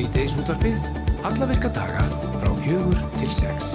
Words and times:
Svíteis 0.00 0.32
útvarpið, 0.40 0.84
alla 1.28 1.44
virka 1.44 1.68
daga 1.76 2.00
frá 2.40 2.52
fjögur 2.62 3.00
til 3.18 3.32
sex. 3.36 3.74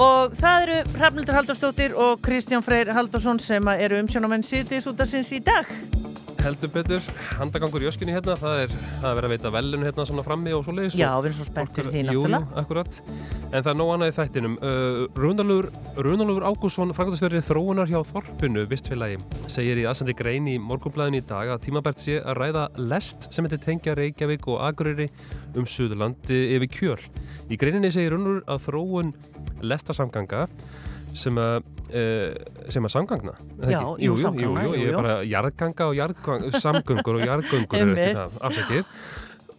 Og 0.00 0.32
það 0.32 0.62
eru 0.62 0.78
Hrafnildur 0.94 1.36
Haldurstóttir 1.36 1.92
og 1.92 2.24
Kristján 2.24 2.64
Freyr 2.64 2.94
Haldursson 2.96 3.36
sem 3.36 3.68
eru 3.76 4.00
umsjónamenn 4.00 4.48
síðdís 4.48 4.88
út 4.88 5.04
af 5.04 5.12
sinns 5.12 5.34
í 5.36 5.44
dag. 5.44 5.68
Heldur 6.44 6.70
betur, 6.74 7.06
handagangur 7.38 7.82
í 7.84 7.88
öskunni 7.88 8.12
hérna, 8.14 8.34
það 8.36 8.58
er 8.64 8.72
það 8.74 9.06
er 9.08 9.16
verið 9.18 9.28
að 9.28 9.32
veita 9.34 9.52
velun 9.54 9.86
hérna 9.86 10.04
svona 10.08 10.24
frammi 10.26 10.52
og 10.56 10.64
svo 10.66 10.74
leiðis. 10.76 10.96
Já, 10.98 11.08
við 11.16 11.30
erum 11.30 11.36
svo 11.38 11.46
spennt 11.48 11.78
fyrir 11.78 11.94
því 11.94 12.02
náttúrulega. 12.08 12.40
jú, 12.44 12.58
akkurat. 12.60 12.98
En 13.50 13.64
það 13.64 13.70
er 13.72 13.78
nóg 13.80 13.92
annað 13.94 14.12
í 14.12 14.14
þættinum. 14.18 14.56
Uh, 14.60 15.68
Rúnalur 16.04 16.46
Ágússon, 16.50 16.92
frangandastverið 16.96 17.46
þróunar 17.48 17.90
hjá 17.90 18.00
Þorpinu, 18.10 18.66
vistfélagi, 18.70 19.18
segir 19.48 19.80
í 19.80 19.88
aðsandi 19.88 20.16
grein 20.18 20.48
í 20.52 20.58
morgunblæðin 20.60 21.20
í 21.20 21.24
dag 21.24 21.54
að 21.54 21.62
tímabært 21.68 22.04
sé 22.04 22.20
að 22.20 22.40
ræða 22.42 22.68
lest 22.92 23.30
sem 23.32 23.48
heitir 23.48 23.62
tengja 23.64 23.96
Reykjavík 23.96 24.48
og 24.52 24.60
Akureyri 24.68 25.08
um 25.56 25.64
Suðurlandi 25.64 26.40
yfir 26.58 26.72
kjöl. 26.76 27.00
Í 27.48 27.60
greininni 27.60 27.92
segir 27.94 28.16
Rúnalur 28.16 28.44
að 28.50 28.66
þróun 28.68 29.14
lestasamganga 29.64 30.48
sem 31.14 31.38
að 31.40 31.58
uh, 31.94 32.70
sem 32.72 32.88
að 32.88 32.94
samgangna? 32.94 33.36
Já, 33.62 33.80
jú, 33.80 34.16
jú, 34.16 34.32
jú, 34.38 34.54
jú, 34.54 34.72
ég 34.78 34.90
er 34.90 34.98
bara 34.98 35.20
jarðganga 35.28 35.90
og 35.90 35.98
jarðgang, 35.98 36.48
samgöngur 36.56 37.20
og 37.20 37.28
jarðgöngur 37.28 37.84
er 37.84 37.94
ekki 37.94 38.18
það, 38.18 38.40
afsakið. 38.48 38.98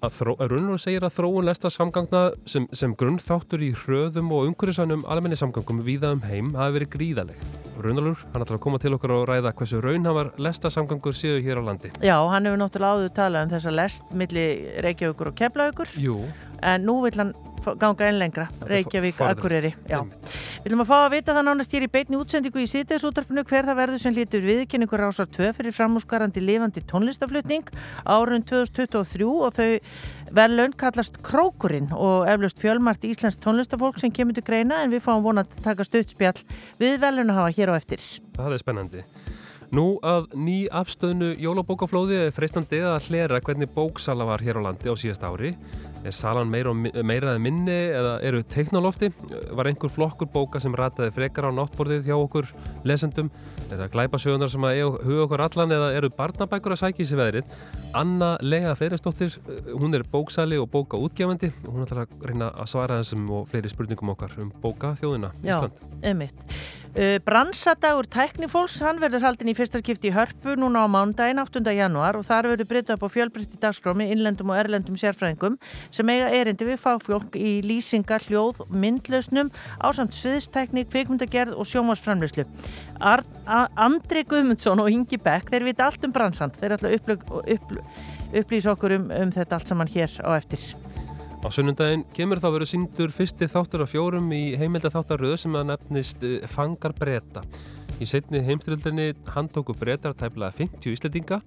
Að 0.05 0.11
þró, 0.19 0.33
Runur 0.51 0.81
segir 0.81 1.05
að 1.07 1.15
þróun 1.15 1.47
lesta 1.47 1.69
samgangna 1.71 2.25
sem, 2.49 2.67
sem 2.75 2.91
grunnþáttur 2.99 3.63
í 3.65 3.71
hröðum 3.85 4.33
og 4.35 4.49
umhverfisanum 4.51 5.05
almenni 5.09 5.37
samgangum 5.39 5.79
víða 5.85 6.11
um 6.13 6.21
heim 6.27 6.51
hafi 6.57 6.75
verið 6.75 6.91
gríðaleg. 6.93 7.47
Runalur, 7.81 8.19
hann 8.33 8.43
ætlar 8.43 8.59
að 8.59 8.63
koma 8.67 8.79
til 8.83 8.93
okkur 8.95 9.15
og 9.15 9.25
ræða 9.31 9.53
hversu 9.57 9.81
raunhafar 9.83 10.29
lesta 10.41 10.69
samgangur 10.69 11.15
séu 11.17 11.39
hér 11.43 11.59
á 11.59 11.63
landi. 11.71 11.91
Já, 12.05 12.15
hann 12.31 12.45
hefur 12.45 12.61
náttúrulega 12.61 12.99
áður 12.99 13.15
talað 13.17 13.47
um 13.47 13.55
þessa 13.55 13.75
lest 13.79 14.13
milli 14.13 14.45
Reykjavíkur 14.85 15.31
og 15.31 15.37
Keflavíkur. 15.41 15.97
Jú, 16.05 16.19
en 16.61 16.85
nú 16.85 16.99
vil 17.07 17.17
hann 17.23 17.33
ganga 17.81 18.07
einn 18.07 18.19
lengra 18.19 18.47
Reykjavík. 18.69 19.19
Akureyri. 19.25 19.71
Við 19.85 20.65
viljum 20.65 20.83
að 20.83 20.89
fá 20.89 20.95
að 20.97 21.13
vita 21.15 21.35
það 21.35 21.47
nánast 21.49 21.75
hér 21.75 21.85
í 21.85 21.91
beinni 21.91 22.19
útsendingu 22.19 22.63
í 22.63 22.69
síðdeisútarpinu 22.71 23.45
hver 23.49 23.69
það 23.69 23.79
verður 23.81 24.03
sem 24.03 24.15
lítur 24.15 24.45
viðkynningur 24.45 25.05
ásar 25.07 25.29
2 25.33 25.51
fyrir 25.57 25.75
framúskarandi 25.75 26.43
lifandi 26.43 26.83
tónlistaflutning 26.89 27.71
árun 28.05 28.45
2023 28.45 29.29
og 29.29 29.55
þau 29.57 29.69
verðlaun 30.35 30.75
kallast 30.77 31.21
Krókurinn 31.25 31.91
og 31.93 32.29
eflaust 32.31 32.61
fjölmart 32.61 33.05
íslensk 33.05 33.41
tónlistafólk 33.43 33.99
sem 34.01 34.13
kemur 34.13 34.37
til 34.37 34.45
greina 34.45 34.83
en 34.83 34.93
við 34.93 35.05
fáum 35.05 35.25
vonað 35.25 35.51
að 35.53 35.65
taka 35.69 35.87
stuttspjall 35.87 36.37
við 36.81 36.99
verðlaun 37.01 37.33
að 37.33 37.41
hafa 37.41 37.57
hér 37.59 37.73
á 37.73 37.79
eftir. 37.79 38.05
það 38.35 38.53
er 38.53 38.63
spennandi. 38.63 39.05
Nú 39.75 39.97
að 40.05 40.29
ný 40.37 40.57
afstöðnu 40.69 41.33
jólabókaflóði 41.41 42.27
er 42.27 42.33
freistandi 42.35 42.79
að 42.85 43.09
hlera 43.09 43.41
hvernig 43.43 43.71
bóksala 43.73 44.27
var 44.27 44.43
hér 44.45 44.61
á 44.61 44.65
landi 44.69 44.91
á 44.91 44.95
síðast 44.95 45.25
ári. 45.25 45.55
Er 46.05 46.13
salan 46.13 46.51
meira, 46.51 46.69
og 46.69 46.75
mi- 46.77 46.91
meira 47.01 47.31
eða 47.33 47.41
minni 47.41 47.73
eða 47.97 48.11
eru 48.21 48.43
teiknalofti? 48.43 49.09
Var 49.57 49.65
einhver 49.71 49.89
flokkur 49.89 50.29
bóka 50.29 50.59
sem 50.61 50.75
rataði 50.77 51.09
frekar 51.15 51.47
á 51.49 51.51
náttborðið 51.57 52.05
hjá 52.05 52.13
okkur 52.19 52.51
lesendum? 52.85 53.31
Er 53.71 53.79
það 53.81 53.89
glæpasögunar 53.95 54.51
sem 54.53 54.61
að 54.69 55.01
huga 55.01 55.25
okkur 55.25 55.45
allan 55.47 55.73
eða 55.73 55.89
eru 55.97 56.11
barnabækur 56.13 56.75
að 56.75 56.81
sækja 56.83 57.01
í 57.01 57.09
sig 57.09 57.17
veðrið? 57.17 57.57
Anna 57.95 58.35
Lega 58.45 58.75
Freyristóttir, 58.77 59.33
hún 59.73 59.95
er 59.97 60.03
bóksali 60.03 60.59
og 60.61 60.69
bókaútgefandi. 60.69 61.51
Hún 61.65 61.87
ætlar 61.87 62.05
að 62.05 62.29
reyna 62.29 62.51
að 62.53 62.69
svara 62.69 63.01
þessum 63.01 63.25
og 63.31 63.49
fleiri 63.49 63.73
spurningum 63.73 64.13
okkar 64.13 64.37
um 64.45 64.51
bókaþjóðina 64.61 65.33
Já. 65.41 65.55
Ísland. 65.57 65.85
Einmitt. 66.03 66.35
Uh, 66.95 67.17
Bransadagur 67.27 68.07
tæknifólks, 68.07 68.77
hann 68.79 69.01
verður 69.01 69.25
haldin 69.25 69.49
í 69.51 69.55
fyrsta 69.57 69.81
skipti 69.81 70.07
í 70.07 70.13
Hörpu 70.15 70.53
núna 70.55 70.85
á 70.85 70.87
mándaginn 70.87 71.41
8. 71.43 71.59
januar 71.75 72.15
og 72.15 72.23
þar 72.23 72.47
verður 72.53 72.69
brytta 72.69 72.95
upp 72.95 73.03
á 73.03 73.09
fjölbreytti 73.11 73.59
dagskrámi 73.59 74.07
innlendum 74.13 74.53
og 74.53 74.61
erlendum 74.61 74.95
sérfræðingum 74.95 75.57
sem 75.95 76.11
eiga 76.11 76.31
erindi 76.35 76.67
við 76.67 76.81
fagfjólk 76.83 77.37
í 77.39 77.57
lýsingar, 77.65 78.25
hljóð, 78.27 78.63
myndlausnum 78.69 79.51
ásamt 79.79 80.15
sviðstækni, 80.17 80.85
kvikmyndagerð 80.91 81.55
og 81.55 81.69
sjómasframlöslu. 81.71 82.47
Andri 82.99 84.25
Guðmundsson 84.27 84.83
og 84.83 84.91
Ingi 84.91 85.19
Beck, 85.21 85.51
þeir 85.51 85.69
vita 85.69 85.87
allt 85.87 86.05
um 86.07 86.15
bransand, 86.15 86.57
þeir 86.59 86.77
ætla 86.77 86.91
að 86.91 86.99
uppl, 87.55 87.81
upplýsa 88.41 88.75
okkur 88.75 88.99
um, 88.99 89.09
um 89.23 89.33
þetta 89.35 89.59
allt 89.59 89.71
saman 89.71 89.91
hér 89.91 90.19
á 90.21 90.35
eftir. 90.35 90.63
Á 91.45 91.53
sunnundaginn 91.53 92.07
kemur 92.15 92.39
þá 92.41 92.47
verið 92.55 92.71
síndur 92.71 93.11
fyrsti 93.13 93.45
þáttur 93.51 93.83
af 93.85 93.91
fjórum 93.93 94.31
í 94.33 94.55
heimilda 94.57 94.89
þáttaröð 94.89 95.35
sem 95.43 95.57
að 95.59 95.67
nefnist 95.69 96.23
eh, 96.25 96.39
Fangar 96.49 96.95
breyta. 96.97 97.43
Í 97.95 98.05
setni 98.09 98.41
heimstyrildinni 98.43 99.13
handtóku 99.31 99.75
breytar 99.79 100.15
tæplega 100.19 100.51
50 100.57 100.91
íslendinga, 100.91 101.39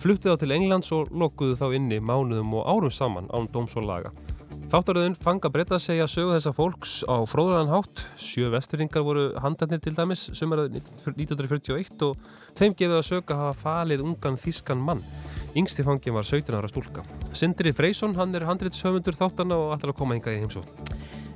fluttu 0.00 0.28
þá 0.28 0.42
til 0.42 0.52
Englands 0.52 0.92
og 0.92 1.12
lokuðu 1.14 1.56
þá 1.56 1.66
inni 1.78 2.00
mánuðum 2.04 2.52
og 2.58 2.68
árum 2.68 2.92
saman 2.92 3.30
án 3.32 3.48
dóms 3.54 3.76
og 3.80 3.88
laga. 3.88 4.12
Þáttaröðin 4.74 5.14
Fangar 5.22 5.52
breyta 5.54 5.78
segja 5.78 6.06
sögu 6.10 6.32
þessa 6.34 6.50
fólks 6.56 6.92
á 7.06 7.22
fróðulegan 7.28 7.70
hátt. 7.70 8.02
Sjö 8.18 8.48
vestfyrringar 8.52 9.04
voru 9.06 9.26
handarnir 9.38 9.80
til 9.84 9.94
dæmis 9.94 10.24
sömur 10.34 10.64
1941 10.66 12.02
og 12.08 12.18
þeim 12.58 12.74
gefið 12.74 12.96
að 12.98 13.06
söka 13.06 13.38
hafa 13.38 13.54
falið 13.60 14.02
ungan 14.08 14.40
þískan 14.40 14.82
mann. 14.82 15.04
Yngsti 15.54 15.86
fangin 15.86 16.16
var 16.16 16.26
17 16.26 16.58
ára 16.58 16.72
stúlka. 16.72 17.04
Sindri 17.32 17.70
Freysson, 17.70 18.16
hann 18.18 18.34
er 18.34 18.48
handritshöfundur 18.48 19.14
þáttana 19.20 19.60
og 19.60 19.76
ætlar 19.76 19.94
að 19.94 20.00
koma 20.00 20.18
hingað 20.18 20.40
í 20.40 20.42
heimsótt. 20.42 20.93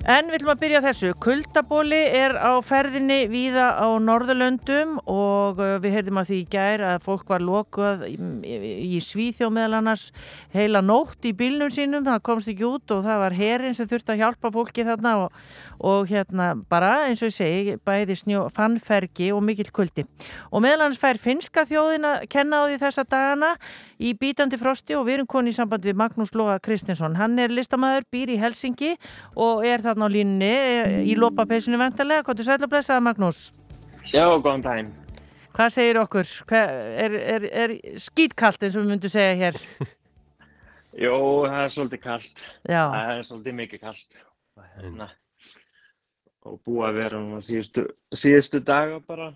En 0.08 0.30
við 0.30 0.38
ætlum 0.38 0.50
að 0.54 0.60
byrja 0.62 0.78
þessu. 0.80 1.08
Kuldabóli 1.20 1.98
er 2.16 2.32
á 2.40 2.56
ferðinni 2.64 3.26
víða 3.28 3.66
á 3.76 3.92
Norðurlöndum 4.00 4.94
og 5.04 5.58
uh, 5.60 5.74
við 5.84 5.98
heyrðum 5.98 6.20
að 6.22 6.30
því 6.30 6.38
í 6.38 6.46
gær 6.48 6.84
að 6.94 7.02
fólk 7.04 7.28
var 7.28 7.44
lokuð 7.44 8.06
í, 8.08 9.02
Svíþjóð 9.04 9.52
meðal 9.52 9.82
annars 9.82 10.06
heila 10.54 10.80
nótt 10.80 11.28
í 11.28 11.34
bílnum 11.36 11.68
sínum. 11.68 12.06
Það 12.06 12.24
komst 12.24 12.48
ekki 12.48 12.64
út 12.64 12.94
og 12.96 13.02
það 13.04 13.20
var 13.20 13.36
herin 13.36 13.76
sem 13.76 13.90
þurfti 13.90 14.14
að 14.14 14.22
hjálpa 14.22 14.52
fólki 14.54 14.86
þarna 14.88 15.12
og, 15.26 15.36
og 15.92 16.08
hérna 16.08 16.46
bara 16.72 16.94
eins 17.10 17.20
og 17.20 17.28
ég 17.28 17.36
segi 17.36 17.76
bæði 17.84 18.16
snjó 18.22 18.46
fannfergi 18.56 19.28
og 19.36 19.44
mikill 19.44 19.68
kuldi. 19.76 20.06
Og 20.48 20.64
meðal 20.64 20.86
annars 20.86 21.02
fær 21.04 21.20
finska 21.20 21.66
þjóðin 21.68 22.08
að 22.14 22.24
kenna 22.32 22.62
á 22.64 22.72
því 22.72 22.80
þessa 22.86 23.04
dagana 23.12 23.52
í 24.00 24.14
bítandi 24.16 24.56
frosti 24.56 24.96
og 24.96 25.04
við 25.04 25.18
erum 25.18 25.30
koni 25.36 25.52
í 25.52 25.60
samband 25.60 25.84
við 25.84 26.00
Magnús 26.00 26.32
Lóa 26.32 26.56
Kristinsson. 26.64 27.20
Hann 27.20 27.36
er 27.42 27.52
listamæður, 27.52 28.08
býr 28.08 28.32
í 28.32 28.40
Helsingi 28.40 28.94
og 29.36 29.66
er 29.68 29.82
þarna 29.84 29.97
á 30.04 30.08
línni 30.12 30.48
eh, 30.52 30.96
í 31.08 31.14
lópapeisinu 31.18 31.78
vendarlega. 31.80 32.24
Hvað 32.26 32.42
er 32.44 32.48
sætla 32.48 32.68
blessaða 32.72 33.04
Magnús? 33.08 33.40
Já, 34.12 34.24
góðan 34.40 34.64
daginn. 34.64 34.90
Hvað 35.58 35.72
segir 35.74 35.98
okkur? 36.02 36.28
Hvað, 36.48 36.74
er, 37.04 37.16
er, 37.36 37.46
er 37.64 37.74
skýtkalt 38.00 38.62
eins 38.62 38.76
og 38.78 38.84
við 38.84 38.92
myndum 38.94 39.10
segja 39.12 39.34
hér? 39.40 39.58
Jó, 41.04 41.14
það 41.46 41.62
er 41.64 41.72
svolítið 41.74 42.00
kallt. 42.04 42.44
Já, 42.68 42.82
Það 42.94 43.10
er 43.16 43.26
svolítið 43.28 43.56
mikið 43.62 43.82
kallt. 43.86 44.22
Hérna, 44.78 45.06
og 46.48 46.56
búið 46.66 46.86
að 46.88 46.96
vera 46.98 47.18
núna 47.22 47.42
síðustu, 47.46 47.84
síðustu 48.18 48.60
daga 48.66 48.98
bara. 49.06 49.28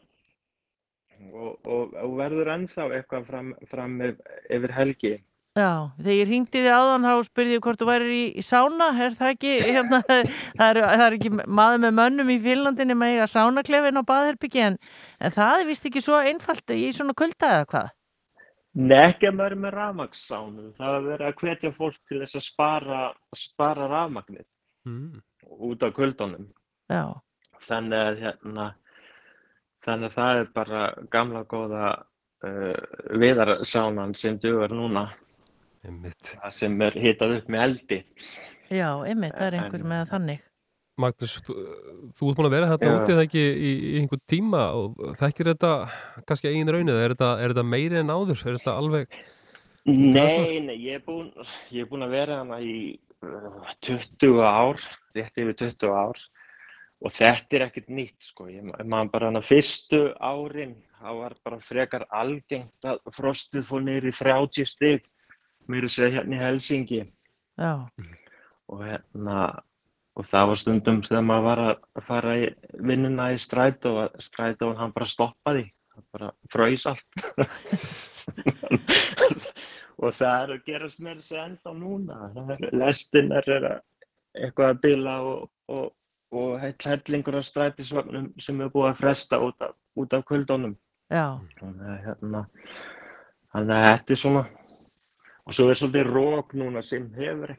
Og, 1.33 1.53
og, 1.71 1.93
og 2.03 2.15
verður 2.19 2.51
ennþá 2.57 2.89
eitthvað 2.97 3.29
fram, 3.29 3.53
fram 3.71 3.93
yf- 4.03 4.25
yfir 4.57 4.73
helgi. 4.75 5.13
Já. 5.59 5.71
Þegar 5.99 6.17
ég 6.17 6.29
ringdi 6.31 6.61
þið 6.65 6.75
áðan 6.77 7.07
þá 7.09 7.13
spurði 7.29 7.57
ég 7.57 7.63
hvort 7.67 7.81
þú 7.83 7.89
værir 7.91 8.13
í, 8.17 8.23
í 8.41 8.45
sána. 8.47 8.89
Er 9.07 9.17
það 9.19 9.33
ekki, 9.35 9.55
hérna, 9.77 10.03
það, 10.09 10.69
er, 10.69 10.81
það 10.83 11.05
er 11.07 11.17
ekki 11.19 11.33
maður 11.47 11.83
með 11.87 11.97
mönnum 11.99 12.31
í 12.33 12.39
Finlandinni 12.45 12.97
með 12.99 13.17
eiga 13.17 13.27
sánaklefin 13.33 14.01
á 14.01 14.11
baðherbyggi 14.13 14.63
en, 14.69 14.79
en 15.21 15.35
það 15.35 15.59
er 15.65 15.69
vist 15.73 15.89
ekki 15.91 16.03
svo 16.05 16.21
einfalt 16.23 16.75
í 16.77 16.87
svona 16.97 17.15
kulda 17.19 17.51
eða 17.59 17.67
hvað? 17.75 17.91
Nei, 18.73 18.99
ekki 19.11 19.29
að 19.29 19.35
maður 19.37 19.53
er 19.53 19.61
með 19.67 19.75
rafmagnsánu. 19.77 20.63
Það 20.79 20.95
er 20.97 21.03
verið 21.11 21.27
að 21.29 21.35
hvetja 21.43 21.71
fólk 21.77 21.99
til 22.09 22.21
þess 22.23 22.39
að 22.39 22.45
spara, 22.49 23.01
spara 23.37 23.91
rafmagnið 23.93 24.47
Mm. 24.83 25.21
út 25.63 25.83
af 25.87 25.93
kuldunum. 25.95 26.49
Já, 26.91 27.05
Þannig 27.69 28.01
að, 28.03 28.17
hérna, 28.25 28.65
þannig 29.87 30.09
að 30.09 30.17
það 30.17 30.39
er 30.41 30.49
bara 30.57 30.81
gamla 31.13 31.43
góða 31.47 31.91
uh, 32.43 32.81
viðarsánan 33.23 34.17
sem 34.19 34.41
dugar 34.43 34.75
núna. 34.75 35.05
Einmitt. 35.87 36.37
Það 36.39 36.53
sem 36.61 36.81
er 36.87 36.97
hitað 37.03 37.37
upp 37.41 37.49
með 37.51 37.63
eldi. 37.67 38.01
já, 38.73 38.89
einmitt, 39.09 39.35
það 39.35 39.47
er 39.49 39.57
einhver 39.59 39.81
En- 39.83 39.91
með 39.93 40.09
þannig. 40.13 40.41
Magnús, 41.03 41.35
þú, 41.47 41.55
þú 42.13 42.27
ert 42.29 42.37
búin 42.39 42.47
að 42.47 42.53
vera 42.53 42.67
þarna 42.69 42.89
Já. 42.91 42.97
úti 43.01 43.13
eða 43.15 43.23
ekki 43.27 43.43
í, 43.43 43.71
í 43.73 43.93
einhver 44.03 44.21
tíma 44.29 44.61
og 44.77 44.99
þekkir 45.19 45.49
þetta 45.55 45.71
kannski 46.29 46.51
eigin 46.51 46.69
raunnið, 46.69 46.99
er 47.07 47.15
þetta, 47.15 47.31
er 47.41 47.55
þetta 47.55 47.65
meiri 47.65 47.97
en 48.03 48.13
áður, 48.13 48.43
er 48.45 48.59
þetta 48.59 48.75
alveg 48.77 49.17
Nei, 49.89 50.61
nei, 50.63 50.77
ég 50.85 51.01
er 51.01 51.03
búinn 51.07 51.33
ég 51.73 51.81
er 51.83 51.89
búinn 51.91 52.05
að 52.07 52.13
vera 52.15 52.37
hana 52.43 52.61
í 52.63 52.75
uh, 53.25 53.73
20 53.89 54.45
ár, 54.47 54.79
rétt 55.17 55.41
yfir 55.43 55.57
20 55.65 55.97
ár 55.97 56.21
og 57.03 57.17
þetta 57.17 57.57
er 57.59 57.65
ekkert 57.67 57.89
nýtt 57.91 58.29
sko, 58.29 58.47
ég 58.53 58.63
ma- 58.69 58.85
man 58.85 59.09
bara 59.11 59.33
hana 59.33 59.41
fyrstu 59.43 60.13
árin, 60.23 60.77
það 61.01 61.19
var 61.25 61.35
bara 61.43 61.59
frekar 61.65 62.05
algengt 62.15 62.85
að 62.87 63.01
frostið 63.17 63.65
fór 63.67 63.89
í 63.89 64.13
30 64.13 64.69
stig, 64.71 65.09
mér 65.71 65.87
er 65.87 65.93
segja 65.93 66.21
hérna 66.21 66.39
í 66.39 66.43
Helsingi 66.43 67.03
Já, 67.61 67.73
og 68.73 68.83
hérna 68.87 69.39
og 70.19 70.29
það 70.29 70.49
var 70.51 70.61
stundum 70.61 71.01
þegar 71.07 71.25
maður 71.25 71.47
var 71.47 71.63
að 71.69 72.05
fara 72.09 72.35
í 72.41 72.49
vinnuna 72.85 73.31
í 73.33 73.39
strætó 73.41 73.95
og 74.03 74.19
strætó 74.23 74.73
hann 74.77 74.93
bara 74.93 75.09
stoppaði, 75.09 75.65
hann 75.95 76.07
bara 76.13 76.29
fröys 76.53 76.85
allt. 76.91 77.07
og 80.03 80.13
það 80.19 80.37
er 80.37 80.55
að 80.57 80.63
gerast 80.69 81.01
mér 81.01 81.23
þessi 81.23 81.41
ennþá 81.41 81.75
núna. 81.79 82.21
Það 82.37 82.55
er, 82.59 83.51
að 83.71 83.81
eitthvað 84.33 84.69
að 84.69 84.81
bila 84.85 85.19
og, 85.29 85.51
og, 85.73 85.91
og 86.33 86.63
hellingur 86.63 87.41
af 87.41 87.49
strætisvagnum 87.49 88.33
sem 88.41 88.61
er 88.61 88.73
búið 88.73 88.91
að 88.93 89.01
fresta 89.01 89.41
út 89.45 89.65
af, 89.65 89.77
út 89.97 90.17
af 90.17 90.27
kvöldunum. 90.29 90.77
Já, 91.13 91.41
Þannig 91.59 91.89
að 91.93 92.05
hérna, 92.07 92.47
þannig 93.53 93.75
að 93.77 93.87
þetta 93.87 94.15
er 94.15 94.21
svona, 94.21 94.45
og 95.47 95.57
svo 95.57 95.69
er 95.71 95.79
svolítið 95.79 96.11
rók 96.13 96.55
núna 96.59 96.83
sem 96.87 97.09
hefur, 97.17 97.55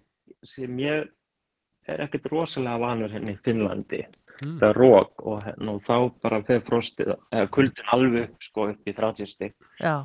sem 0.47 0.79
ég 0.79 1.07
er 1.89 2.03
ekkert 2.05 2.29
rosalega 2.31 2.79
vanur 2.79 3.11
hérna 3.11 3.33
í 3.33 3.39
Finnlandi. 3.43 4.03
Mm. 4.43 4.57
Það 4.59 4.67
er 4.69 4.79
rók 4.79 5.23
og, 5.23 5.39
hérna, 5.45 5.75
og 5.75 5.85
þá 5.85 5.95
bara 6.25 6.41
fer 6.47 6.63
frostið, 6.65 7.13
eða 7.31 7.49
kuldin 7.53 7.95
alveg 7.95 8.35
sko 8.43 8.67
upp 8.71 8.89
í 8.89 8.95
30 8.97 9.29
stig. 9.29 9.55
já, 9.79 9.95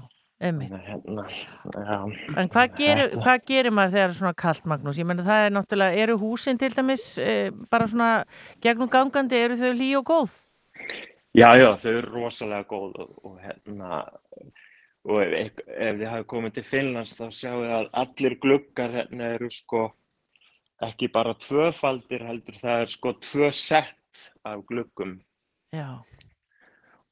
einmitt. 0.40 0.74
Hérna, 0.88 1.24
já. 1.74 1.98
En 2.36 2.50
hvað 2.52 2.74
gerir, 2.78 3.14
hvað 3.16 3.46
gerir 3.48 3.74
maður 3.74 3.94
þegar 3.94 4.08
það 4.08 4.10
er 4.10 4.18
svona 4.20 4.34
kalt, 4.44 4.66
Magnús? 4.66 5.00
Ég 5.00 5.08
menna 5.08 5.26
það 5.26 5.46
er 5.46 5.54
náttúrulega, 5.56 6.02
eru 6.04 6.18
húsin 6.18 6.60
til 6.60 6.74
dæmis 6.74 7.06
e, 7.22 7.50
bara 7.70 7.88
svona 7.88 8.10
gegnum 8.64 8.90
gangandi, 8.92 9.40
eru 9.46 9.58
þau 9.58 9.72
lí 9.78 9.92
og 9.98 10.06
góð? 10.10 10.36
Já, 11.36 11.50
já, 11.60 11.70
þau 11.78 11.92
eru 11.94 12.14
rosalega 12.14 12.68
góð 12.68 13.00
og, 13.04 13.16
og 13.24 13.38
hérna, 13.42 14.02
og 15.08 15.22
ef, 15.24 15.62
ef 15.66 15.96
þið 16.00 16.10
hafi 16.12 16.28
komið 16.32 16.54
til 16.56 16.66
Finnlands 16.68 17.14
þá 17.16 17.24
sjáu 17.32 17.62
þið 17.62 17.74
að 17.78 17.88
allir 18.02 18.36
gluggar 18.42 18.94
hérna 18.98 19.32
eru 19.38 19.50
sko 19.52 19.86
ekki 20.84 21.08
bara 21.14 21.34
tvöfaldir 21.42 22.26
heldur, 22.28 22.58
það 22.60 22.82
er 22.84 22.92
sko 22.92 23.14
tvö 23.24 23.50
sett 23.54 24.24
af 24.46 24.62
gluggum. 24.68 25.16
Já, 25.74 25.98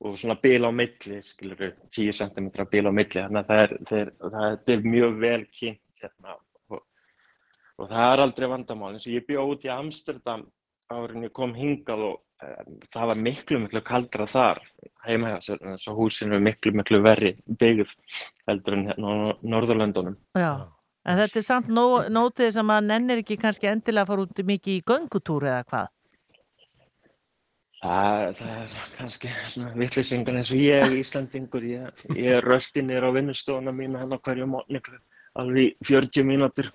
og 0.04 0.18
svona 0.20 0.36
bil 0.42 0.68
á 0.68 0.70
milli, 0.74 1.20
skilur 1.24 1.60
við, 1.60 1.78
10 1.94 2.12
cm 2.20 2.50
bil 2.72 2.84
á 2.86 2.92
milli, 2.92 3.22
þannig 3.22 3.40
að 3.40 3.48
það 3.50 3.62
er, 3.62 3.74
það 3.88 4.02
er, 4.02 4.12
það 4.34 4.74
er 4.74 4.86
mjög 4.92 5.16
vel 5.22 5.40
kynnt 5.58 6.04
hérna. 6.04 6.36
Og, 6.70 6.82
og 7.80 7.90
það 7.90 8.12
er 8.12 8.24
aldrei 8.26 8.50
vandamál, 8.52 8.92
eins 8.94 9.08
og 9.08 9.16
ég 9.16 9.26
bjó 9.28 9.46
út 9.54 9.66
í 9.66 9.72
Amsterdam 9.72 10.46
árin 10.92 11.26
ég 11.26 11.34
kom 11.34 11.54
hingað 11.56 12.04
og 12.10 12.20
það 12.92 13.10
var 13.10 13.20
miklu, 13.20 13.60
miklu 13.64 13.82
kaldra 13.86 14.26
þar 14.28 14.62
heima 15.06 15.34
hjá 15.34 15.38
sér, 15.46 15.60
þess 15.62 15.90
að 15.90 15.98
húsin 16.00 16.32
eru 16.32 16.44
miklu, 16.44 16.72
miklu 16.76 17.00
verri 17.04 17.34
byggð 17.46 17.92
heldur 18.50 18.76
en 18.76 18.88
hérna 18.90 19.12
á 19.12 19.16
Norðurlöndunum. 19.42 20.16
já. 20.36 20.72
En 21.06 21.20
þetta 21.20 21.38
er 21.38 21.44
samt 21.46 21.68
nó, 21.70 21.84
nótið 22.10 22.48
sem 22.56 22.70
að 22.74 22.88
nennir 22.88 23.20
ekki 23.22 23.36
kannski 23.38 23.68
endilega 23.70 24.02
að 24.02 24.08
fara 24.10 24.24
út 24.26 24.40
mikið 24.48 24.72
í 24.74 24.82
göngutúr 24.90 25.46
eða 25.46 25.60
hvað? 25.70 25.92
Það, 27.76 28.22
það 28.40 28.50
er 28.56 28.72
kannski 28.96 29.30
svona 29.52 29.70
vitleysingar 29.78 30.40
eins 30.40 30.50
og 30.50 30.64
ég, 30.64 30.96
Íslandingur, 30.98 31.66
ég, 31.70 32.02
ég 32.16 32.40
er 32.40 32.48
rölti 32.48 32.82
niður 32.82 33.06
á 33.06 33.10
vinnustofuna 33.20 33.74
mína 33.76 34.02
hérna 34.02 34.18
á 34.18 34.24
hverju 34.26 34.48
mótni 34.50 34.82
alveg 35.38 35.62
í 35.62 35.86
40 35.86 36.26
mínútur. 36.26 36.72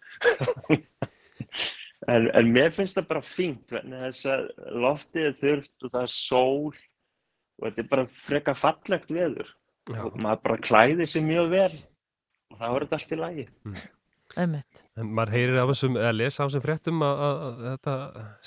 En, 2.10 2.28
en 2.34 2.52
mér 2.54 2.74
finnst 2.74 2.98
það 2.98 3.10
bara 3.12 3.26
fínt 3.26 3.74
þess 3.74 4.26
að 4.30 4.48
loftið 4.84 5.28
er 5.28 5.40
þurft 5.42 5.86
og 5.86 5.94
það 5.94 6.02
er 6.02 6.14
sól 6.16 6.72
og 6.72 7.66
þetta 7.68 7.84
er 7.84 7.90
bara 7.94 8.08
freka 8.26 8.56
fallegt 8.58 9.14
veður 9.14 9.50
Já. 9.92 10.04
og 10.06 10.18
maður 10.18 10.44
bara 10.48 10.62
klæðir 10.66 11.10
sig 11.10 11.26
mjög 11.26 11.52
vel 11.54 11.74
og 12.52 12.64
er 12.68 12.86
þetta 12.86 12.98
allt 13.00 13.12
í 13.12 13.20
lagi. 13.20 13.48
Einmitt. 14.40 14.82
En 15.00 15.10
maður 15.16 15.34
heyrir 15.36 15.58
af 15.60 15.70
þessum, 15.72 15.96
eða 16.00 16.12
lesa 16.16 16.44
af 16.46 16.50
þessum 16.52 16.64
fréttum 16.64 17.02
að, 17.04 17.22
að, 17.26 17.42
að 17.42 17.64
þetta 17.66 17.96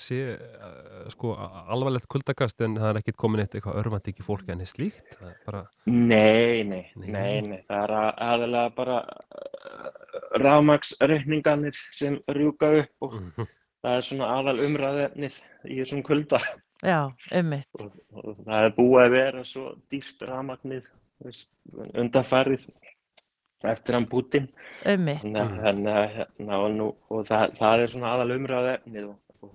sé 0.04 0.18
uh, 0.32 1.08
sko 1.12 1.32
alvarlegt 1.36 2.08
kuldakast 2.12 2.60
en 2.64 2.76
það 2.80 2.88
er 2.94 3.00
ekkit 3.02 3.18
komin 3.20 3.42
eitt 3.44 3.56
eitthvað 3.58 3.80
örfandi 3.82 4.14
ekki 4.14 4.24
fólk 4.24 4.48
en 4.54 4.64
slíkt. 4.68 5.16
Það 5.18 5.28
er 5.32 5.38
bara, 5.48 5.62
Nei, 5.86 6.62
nei, 6.68 6.82
Nei. 6.96 7.08
nei, 7.12 7.40
nei, 7.50 7.60
það 7.68 7.82
er 7.84 7.94
að- 8.00 8.22
aðalega 8.28 8.74
bara 8.78 8.98
rafmagsreikningarnir 10.44 11.76
sem 11.94 12.18
rjúka 12.32 12.70
upp 12.82 13.06
og 13.08 13.16
mm, 13.20 13.48
það 13.84 13.98
er 13.98 14.06
svona 14.08 14.30
aðal 14.38 14.56
umræðefnið 14.66 15.38
í 15.70 15.78
þessum 15.82 16.02
kulda 16.06 16.40
Já, 16.84 17.00
einmitt. 17.32 17.68
og, 17.80 17.92
og 18.18 18.40
það 18.44 18.66
er 18.68 18.74
búið 18.76 19.02
að 19.04 19.14
vera 19.14 19.44
svo 19.48 19.66
dýrt 19.92 20.24
rafmagnið 20.28 20.88
veist, 21.24 21.52
undanfarið 21.94 22.66
eftir 23.72 23.96
hann 23.98 24.08
Putin 24.10 24.48
hérna, 24.84 25.98
og, 26.58 26.70
nú, 26.74 26.88
og 27.10 27.28
það, 27.28 27.54
það 27.58 27.84
er 27.84 27.94
svona 27.94 28.14
aðal 28.14 28.34
umræðefnið 28.38 29.10
og, 29.10 29.18
og, 29.40 29.52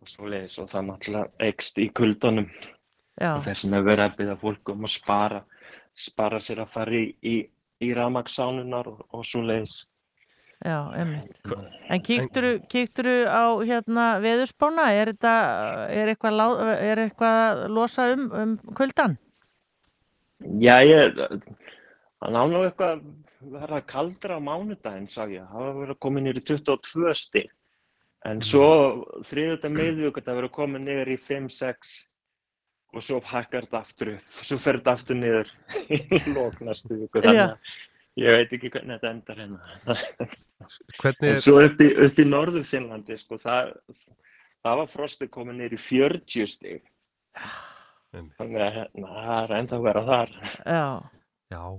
og 0.00 0.12
svo 0.12 0.30
leiðis 0.32 0.56
og 0.62 0.70
það 0.72 0.88
náttúrulega 0.90 1.48
eikst 1.48 1.82
í 1.82 1.90
kuldunum 1.96 2.48
Já, 3.16 3.30
og 3.32 3.44
þess 3.46 3.64
vegna 3.64 3.80
er 3.80 3.90
verið 3.90 4.06
að 4.06 4.16
byrja 4.20 4.38
fólk 4.42 4.72
um 4.74 4.88
að 4.88 4.96
spara 4.96 5.42
spara 5.96 6.40
sér 6.44 6.64
að 6.64 6.72
fara 6.74 6.96
í, 6.96 7.04
í, 7.24 7.36
í 7.84 7.92
rafmagsánunar 7.96 8.90
og, 8.90 9.04
og 9.14 9.24
svo 9.26 9.42
leiðis 9.46 9.84
já, 10.64 10.78
einmitt. 10.96 11.52
En 11.92 12.02
kíkturu 12.02 13.16
á 13.28 13.44
hérna 13.60 14.06
veðurspána? 14.24 14.88
Er 14.96 15.12
þetta, 15.12 15.34
er 15.92 16.12
eitthvað, 16.12 16.42
er 16.74 17.02
að 17.04 17.62
losa 17.72 18.10
um, 18.14 18.26
um 18.32 18.56
kuldan? 18.76 19.16
Já, 20.60 20.80
ég, 20.84 21.16
hann 22.26 22.36
á 22.36 22.42
nú 22.50 22.62
eitthvað 22.66 22.96
að 22.96 23.54
vera 23.54 23.80
kaldra 23.86 24.38
á 24.38 24.40
mánudaginn, 24.42 25.08
sá 25.10 25.24
ég. 25.30 25.46
Það 25.46 25.62
var 25.62 25.78
verið 25.80 25.94
að 25.94 26.02
koma 26.06 26.22
niður 26.22 26.40
í 26.40 26.44
22 26.50 27.14
stig. 27.20 27.50
En 28.26 28.42
svo 28.42 28.68
þriðuta 29.28 29.70
miðvík 29.70 30.18
þetta 30.18 30.34
verið 30.34 30.50
að 30.50 30.56
koma 30.56 30.80
niður 30.82 31.12
í 31.12 31.18
5-6 31.28 31.92
og 32.96 33.04
svo 33.04 33.20
hækkar 33.22 33.68
þetta 33.68 33.82
aftur 33.84 34.12
upp. 34.16 34.40
Svo 34.40 34.58
fer 34.62 34.80
þetta 34.80 34.96
aftur 34.96 35.20
niður 35.20 35.52
í 35.94 36.00
lók 36.32 36.58
næstu 36.64 36.96
viku. 36.96 37.22
Þannig 37.22 37.42
að 37.44 37.76
ég 38.22 38.38
veit 38.40 38.56
ekki 38.58 38.72
hvernig 38.74 38.96
þetta 38.96 39.12
endar 39.12 39.42
hérna. 39.44 39.96
hvernig 41.02 41.30
En 41.30 41.42
svo 41.44 41.58
upp 41.62 41.84
í, 41.84 41.90
upp 42.08 42.18
í 42.18 42.26
norður 42.26 42.66
Finnlandi, 42.66 43.18
sko, 43.20 43.38
það, 43.42 43.74
það 44.64 44.82
var 44.82 44.92
frostið 44.96 45.32
komið 45.36 45.60
niður 45.60 45.76
í 45.76 45.82
40 45.84 46.50
stig. 46.56 46.90
Einmitt. 48.16 48.32
Þannig 48.40 48.64
að 48.64 48.74
hérna, 48.80 49.12
það 49.12 49.36
er 49.44 49.54
enda 49.60 49.76
að 49.76 49.86
vera 49.86 50.02
þar. 50.06 50.34
Já, 50.64 50.86
Já. 51.52 51.78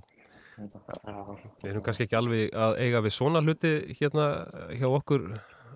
Við 0.58 1.70
erum 1.72 1.84
kannski 1.86 2.08
ekki 2.08 2.18
alveg 2.18 2.56
að 2.58 2.80
eiga 2.82 3.02
við 3.06 3.16
svona 3.18 3.44
hluti 3.46 3.74
hérna 4.00 4.28
hjá 4.74 4.88
okkur 4.90 5.28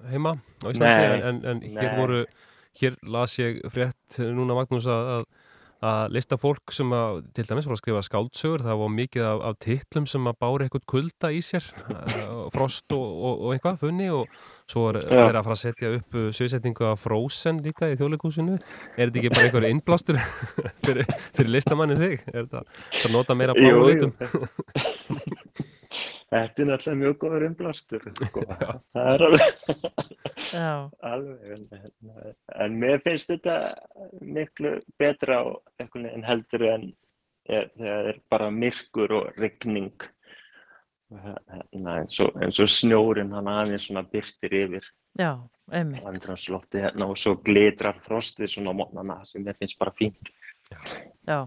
heima 0.10 0.36
á 0.66 0.68
Íslandi 0.72 1.22
en, 1.30 1.42
en, 1.46 1.62
hér 1.78 1.96
voru, 2.00 2.22
hér 2.82 2.98
las 3.06 3.38
ég 3.40 3.62
frétt 3.74 4.22
núna 4.34 4.58
Magnús 4.58 4.88
að, 4.90 5.26
að 5.82 6.14
lista 6.14 6.38
fólk 6.38 6.74
sem 6.76 6.92
að 6.94 7.22
til 7.34 7.46
dæmis 7.50 7.66
var 7.66 7.74
að 7.74 7.80
skrifa 7.82 8.02
skáldsögur, 8.06 8.64
það 8.68 8.82
var 8.84 8.92
mikið 8.94 9.26
af, 9.26 9.40
af 9.50 9.58
titlum 9.66 10.08
sem 10.10 10.30
að 10.30 10.38
bára 10.44 10.68
eitthvað 10.68 10.86
kulda 10.94 11.32
í 11.34 11.42
sér 11.46 11.66
uh, 11.82 12.44
frost 12.54 12.94
og, 12.94 13.02
og, 13.02 13.42
og 13.48 13.56
eitthvað 13.56 13.82
funni 13.82 14.10
og 14.14 14.40
svo 14.70 14.88
er 14.92 15.02
verið 15.02 15.40
að 15.42 15.48
fara 15.50 15.58
að 15.58 15.64
setja 15.64 15.94
upp 15.98 16.18
uh, 16.22 16.30
sviðsetningu 16.38 16.88
af 16.92 17.02
Frozen 17.02 17.64
líka 17.66 17.90
í 17.90 17.98
þjóðleikúsinu 17.98 18.60
er 18.60 19.10
þetta 19.10 19.24
ekki 19.24 19.34
bara 19.34 19.48
einhver 19.50 19.70
innblástur 19.72 20.22
fyrir, 20.86 21.10
fyrir 21.34 21.56
listamanni 21.58 21.98
þig? 21.98 22.28
Er 22.30 22.46
þetta 22.46 22.66
að 23.08 23.16
nota 23.18 23.38
meira 23.42 23.58
Jú, 23.58 23.66
bláu 23.66 23.82
jú. 23.82 23.88
litum? 23.90 25.40
Þetta 26.32 26.64
er 26.64 26.68
náttúrulega 26.70 27.00
mjög 27.02 27.16
góður 27.20 27.46
umblástur, 27.50 28.04
sko. 28.16 28.44
Það 28.96 29.10
er 29.12 29.24
alveg, 29.26 29.58
já, 30.54 30.70
alveg, 31.12 31.50
en, 31.58 31.66
en 32.66 32.78
mér 32.80 33.04
finnst 33.04 33.34
þetta 33.34 33.58
miklu 34.24 34.78
betra 35.02 35.42
veginn 35.82 36.24
heldur 36.24 36.66
en 36.70 36.88
er, 37.52 37.68
þegar 37.76 38.00
það 38.00 38.10
er 38.14 38.22
bara 38.32 38.50
myrkur 38.56 39.16
og 39.20 39.42
rigning. 39.42 40.08
Hérna, 41.12 41.98
eins, 42.00 42.16
og, 42.24 42.38
eins 42.40 42.62
og 42.64 42.72
snjórin 42.72 43.34
hann 43.36 43.52
aðeins 43.52 43.90
svona 43.90 44.06
byrtir 44.08 44.54
yfir 44.62 44.86
já, 45.20 45.34
einmitt. 45.68 46.06
andrumsloftið 46.08 46.86
hérna 46.86 47.10
og 47.12 47.20
svo 47.20 47.34
glitrar 47.44 48.00
frostið 48.06 48.54
svona 48.54 48.72
á 48.72 48.80
mótnana 48.80 49.18
sem 49.28 49.44
mér 49.44 49.60
finnst 49.60 49.76
bara 49.82 49.92
fínt. 50.00 50.32
Já. 50.72 50.80
En, 50.80 51.12
já. 51.28 51.40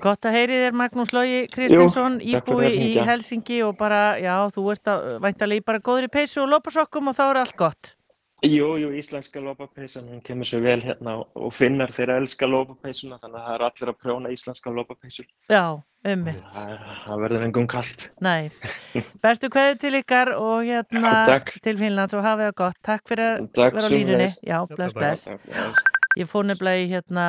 Gott 0.00 0.26
að 0.28 0.36
heyri 0.36 0.58
þér 0.64 0.76
Magnús 0.80 1.12
Lógi 1.14 1.44
Kristinsson, 1.52 2.18
íbúi 2.24 2.70
í. 2.72 2.90
Helsingi 3.06 3.62
og 3.66 3.76
bara, 3.80 4.16
já, 4.20 4.34
þú 4.54 4.66
ert 4.74 4.90
að 4.92 5.08
væntalegi 5.24 5.64
bara 5.66 5.82
góður 5.84 6.08
í 6.08 6.12
peysu 6.12 6.42
og 6.44 6.52
lopasokkum 6.54 7.10
og 7.12 7.18
þá 7.18 7.24
er 7.30 7.42
allt 7.44 7.56
gott. 7.60 7.94
Jú, 8.40 8.70
jú, 8.80 8.88
íslenska 8.96 9.36
lópapeysan, 9.44 10.06
hún 10.08 10.22
kemur 10.24 10.48
svo 10.48 10.62
vel 10.64 10.80
hérna 10.80 11.18
og- 11.36 11.52
finnar 11.52 11.90
þeirra 11.92 12.16
elska 12.22 12.48
lópapeysuna 12.48 13.18
þannig 13.20 13.36
að 13.36 13.44
það 13.50 13.54
er 13.58 13.64
allir 13.66 13.90
að 13.92 13.98
prjóna 14.00 14.32
íslenska 14.32 14.72
lópapeysur. 14.72 15.26
Já, 15.52 15.82
einmitt. 16.08 16.40
Það, 16.54 16.72
það 17.04 17.20
verður 17.26 17.44
engum 17.50 17.68
kallt. 17.68 18.06
Nei, 18.24 18.48
bestu 19.22 19.52
kveðu 19.52 19.76
til 19.84 19.92
ykkar 20.00 20.32
og 20.40 20.64
hérna 20.64 21.12
Takk. 21.28 21.52
til 21.60 21.76
Finnlands 21.76 22.16
og 22.16 22.24
hafið 22.24 22.48
það 22.48 22.56
gott. 22.64 22.80
Takk 22.82 23.04
fyrir 23.12 23.28
að 23.28 23.60
vera 23.60 23.84
á 23.84 23.90
línunni. 23.92 24.30
Já, 24.40 24.56
Já, 24.64 24.66
bless, 24.72 24.96
takk. 24.96 25.44
bless. 25.44 25.88
Ég 26.18 26.26
fór 26.26 26.48
nefnilega 26.48 26.82
í 26.82 26.88
hérna 26.90 27.26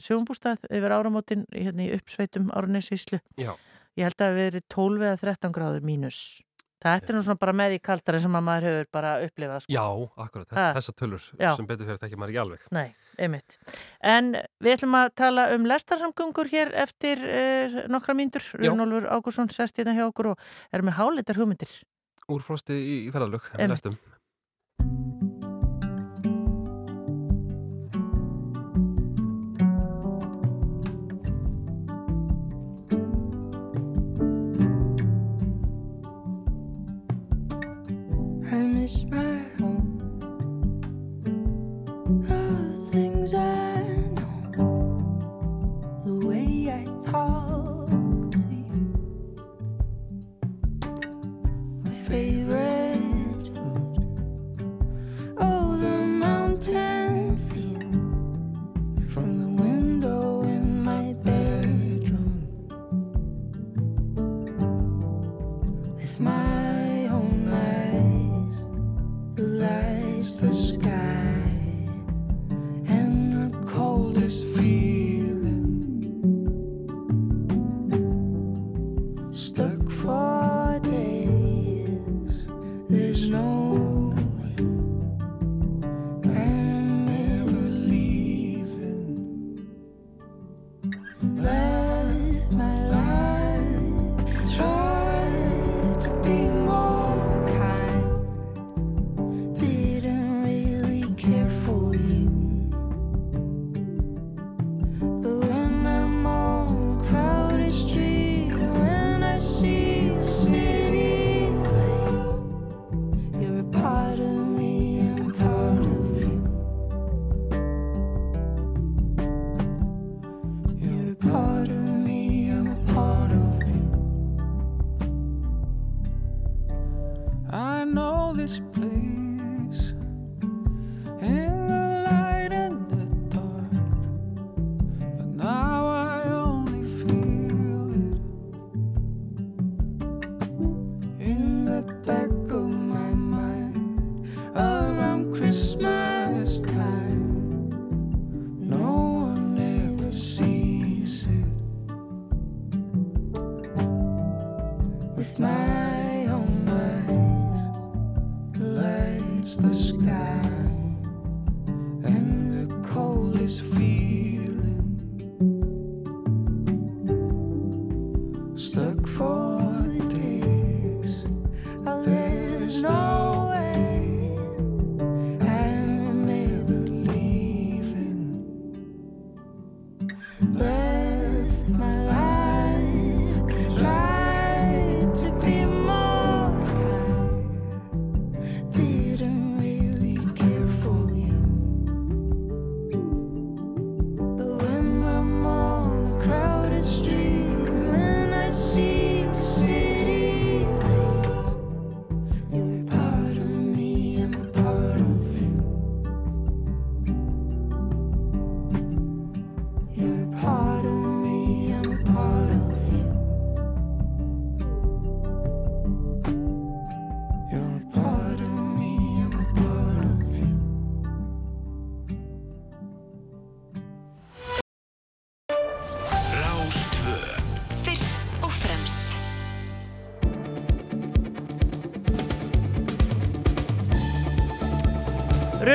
sjöfumbústað 0.00 0.64
yfir 0.70 0.94
áramótin 0.96 1.44
hérna 1.52 1.84
í 1.84 1.92
uppsveitum 1.98 2.50
Árnessíslu. 2.56 3.20
Já. 3.40 3.52
Ég 3.94 4.08
held 4.08 4.16
að 4.16 4.24
það 4.24 4.32
hafi 4.32 4.42
verið 4.42 4.66
12 4.74 5.06
eða 5.08 5.20
13 5.22 5.54
gráður 5.54 5.86
mínus. 5.86 6.18
Þetta 6.84 7.12
er 7.12 7.16
nú 7.16 7.22
svona 7.24 7.40
bara 7.40 7.54
með 7.56 7.74
í 7.78 7.80
kaldari 7.80 8.18
sem 8.20 8.34
að 8.36 8.42
maður 8.44 8.66
hefur 8.68 8.88
bara 8.92 9.12
upplifað 9.24 9.62
sko. 9.64 9.72
Já, 9.72 9.84
akkurat, 10.20 10.50
Ha. 10.52 10.64
þessa 10.76 10.92
tölur 10.92 11.22
Já. 11.40 11.54
sem 11.56 11.66
betur 11.66 11.86
fyrir 11.86 11.96
þetta 11.96 12.08
ekki 12.10 12.18
maður 12.20 12.32
ekki 12.34 12.42
alveg. 12.42 12.66
Nei, 12.76 12.90
einmitt. 13.16 13.56
En 14.02 14.32
við 14.60 14.74
ætlum 14.76 14.98
að 14.98 15.14
tala 15.16 15.46
um 15.54 15.64
lestarsamgöngur 15.64 16.50
hér 16.52 16.74
eftir 16.84 17.24
uh, 17.24 17.78
nokkra 17.88 18.16
mínútur. 18.18 18.44
Já. 18.60 18.68
Runolfur 18.68 19.08
Ágúrsson 19.08 19.48
sest 19.48 19.80
hérna 19.80 19.96
hjá 19.96 20.04
okkur 20.10 20.34
og 20.34 20.44
er 20.72 20.84
með 20.84 20.98
hálitar 21.00 21.40
hugmyndir. 21.40 21.72
Úrfrosti 22.28 22.76
í, 22.76 22.98
í 23.08 23.12
ferðalög, 23.14 23.48
en 23.56 23.72
lestum. 23.72 23.96
I 38.52 38.56
miss 38.56 39.04
my 39.04 39.46
home. 39.58 40.00
All 42.30 42.72
the 42.72 42.76
things 42.92 43.32
I 43.32 43.82
know, 44.56 46.00
the 46.04 46.26
way 46.26 46.70
I 46.70 46.84
talk 47.02 47.43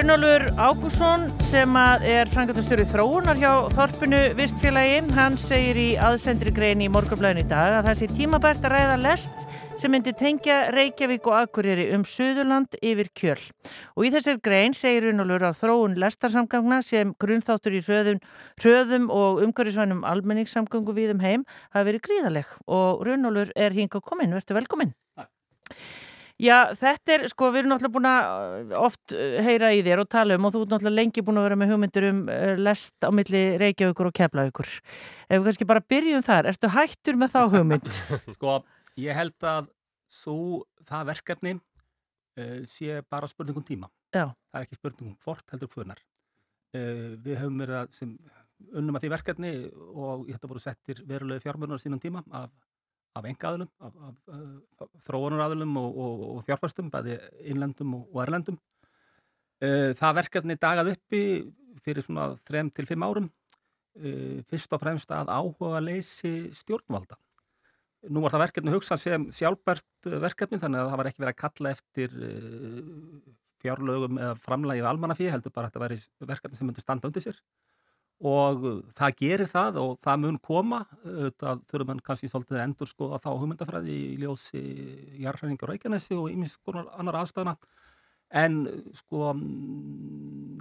Runolfur 0.10 0.48
Ágúrsson 0.58 1.28
sem 1.46 1.76
er 1.78 2.30
frangatastjóri 2.34 2.82
þróunar 2.90 3.38
hjá 3.38 3.52
Þorpinu 3.76 4.18
Vistfélagi, 4.40 5.04
hann 5.14 5.36
segir 5.38 5.78
í 5.78 5.84
aðsendri 6.02 6.50
grein 6.56 6.82
í 6.82 6.88
morgunblæðin 6.90 7.44
í 7.44 7.50
dag 7.52 7.76
að 7.78 7.92
það 7.92 8.00
sé 8.00 8.08
tímabært 8.18 8.66
að 8.66 8.74
ræða 8.74 8.96
lest 9.04 9.46
sem 9.78 9.94
myndi 9.94 10.16
tengja 10.18 10.72
Reykjavík 10.74 11.30
og 11.30 11.36
Akureyri 11.44 11.92
um 11.94 12.08
Suðurland 12.10 12.74
yfir 12.82 13.12
kjöl. 13.14 13.38
Og 13.94 14.10
í 14.10 14.12
þessir 14.16 14.42
grein 14.42 14.74
segir 14.74 15.12
Runolfur 15.12 15.46
að 15.52 15.60
þróun 15.62 16.00
lestarsamgangna 16.02 16.82
sem 16.88 17.14
grunnþáttur 17.22 17.78
í 17.78 17.84
hröðum, 17.86 18.24
hröðum 18.64 19.12
og 19.14 19.44
umhverfisvænum 19.46 20.02
almenningssamgangu 20.10 20.98
við 20.98 21.14
um 21.20 21.22
heim 21.22 21.46
hafi 21.70 21.92
verið 21.92 22.08
gríðaleg 22.10 22.58
og 22.66 23.06
Runolfur 23.06 23.54
er 23.54 23.78
hingað 23.78 24.10
komin, 24.10 24.34
verður 24.34 24.64
velkomin. 24.64 24.98
Já, 26.40 26.72
þetta 26.80 27.14
er, 27.18 27.24
sko, 27.28 27.50
við 27.52 27.62
erum 27.62 27.74
náttúrulega 27.74 27.96
búin 27.98 28.08
að 28.08 28.74
oft 28.80 29.14
uh, 29.16 29.40
heyra 29.44 29.74
í 29.76 29.82
þér 29.84 30.04
og 30.06 30.10
tala 30.14 30.38
um 30.40 30.46
og 30.48 30.54
þú 30.56 30.62
ert 30.64 30.74
náttúrulega 30.74 30.96
lengi 31.02 31.24
búin 31.28 31.40
að 31.42 31.48
vera 31.50 31.58
með 31.60 31.74
hugmyndir 31.74 32.08
um 32.08 32.22
uh, 32.32 32.54
lest 32.56 32.96
á 33.04 33.10
milli 33.12 33.42
Reykjavíkur 33.60 34.08
og 34.08 34.16
Keflavíkur. 34.16 34.70
Ef 35.28 35.34
við 35.34 35.50
kannski 35.50 35.68
bara 35.68 35.84
byrjum 35.84 36.24
þar, 36.24 36.48
ertu 36.54 36.72
hættur 36.72 37.20
með 37.20 37.36
þá 37.36 37.42
hugmynd? 37.58 37.90
Sko, 38.38 38.56
ég 39.04 39.20
held 39.20 39.50
að 39.52 39.68
þú, 40.22 40.38
það 40.88 41.12
verkefni 41.12 41.56
uh, 41.60 42.60
sé 42.72 43.02
bara 43.12 43.32
spurningum 43.32 43.68
tíma. 43.68 43.92
Já. 44.16 44.30
Það 44.32 44.62
er 44.62 44.70
ekki 44.70 44.80
spurningum 44.80 45.18
hvort 45.26 45.52
heldur 45.52 45.74
hvernar. 45.76 46.00
Uh, 46.72 47.20
við 47.20 47.42
höfum 47.44 47.60
verið 47.66 47.82
að, 47.82 47.92
sem 48.00 48.16
unnum 48.80 48.96
að 48.96 49.06
því 49.06 49.12
verkefni 49.14 49.54
og 49.92 50.28
ég 50.28 50.36
þetta 50.38 50.50
voru 50.52 50.64
settir 50.64 51.04
verulegu 51.08 51.44
fjármjörnur 51.44 51.80
á 51.80 51.84
sínum 51.84 52.02
tíma 52.02 52.24
af, 52.32 52.52
af 53.18 53.26
engaðlum, 53.26 53.70
af, 53.82 53.96
af, 54.08 54.18
af 54.84 54.90
þróunaraðlum 55.06 55.78
og, 55.82 55.98
og, 55.98 56.26
og 56.34 56.44
fjárfæstum, 56.48 56.92
bæði 56.94 57.18
innlendum 57.52 57.96
og, 57.98 58.04
og 58.14 58.22
erlendum. 58.26 58.60
Uh, 59.60 59.92
það 60.00 60.20
verkefni 60.22 60.56
dagað 60.60 60.94
uppi 60.94 61.24
fyrir 61.84 62.06
svona 62.06 62.30
þrem 62.48 62.70
til 62.76 62.88
fimm 62.90 63.06
árum. 63.08 63.32
Uh, 64.00 64.40
fyrst 64.52 64.76
og 64.76 64.84
fremst 64.84 65.12
að 65.12 65.34
áhuga 65.34 65.82
leysi 65.84 66.52
stjórnvalda. 66.56 67.18
Nú 68.10 68.24
var 68.24 68.32
það 68.32 68.46
verkefni 68.46 68.74
hugsað 68.76 69.02
sem 69.04 69.28
sjálfbært 69.36 70.12
uh, 70.12 70.20
verkefni 70.24 70.62
þannig 70.62 70.84
að 70.84 70.92
það 70.94 71.02
var 71.02 71.12
ekki 71.12 71.24
verið 71.26 71.36
að 71.36 71.44
kalla 71.44 71.76
eftir 71.76 72.20
fjárlögum 73.60 74.22
eða 74.22 74.38
framlægi 74.40 74.86
af 74.86 74.94
almannafí 74.94 75.28
heldur 75.28 75.52
bara 75.52 75.68
að 75.68 75.74
þetta 75.74 75.84
væri 75.84 76.30
verkefni 76.30 76.60
sem 76.60 76.70
myndi 76.70 76.84
standa 76.84 77.10
undir 77.10 77.26
sér 77.26 77.42
og 78.20 78.66
uh, 78.68 78.80
það 78.98 79.18
gerir 79.22 79.52
það 79.52 79.78
og 79.84 79.94
það 80.04 80.24
mun 80.26 80.40
koma 80.44 80.82
það 81.40 81.62
þurfum 81.72 81.92
mann 81.94 82.02
kannski 82.04 82.32
svolítið 82.32 82.64
endur 82.64 82.90
skoða 82.92 83.22
þá 83.24 83.30
hugmyndafræði 83.32 84.00
í 84.10 84.18
ljósi 84.24 84.64
jarðhæringi 85.24 85.64
og 85.64 85.72
Reykjanesi 85.72 86.18
og 86.20 86.34
ímis 86.34 86.58
konar 86.66 86.90
annar 87.00 87.22
aðstæðana 87.22 87.56
en 88.30 88.60
sko 88.98 89.32
mm, 89.34 90.60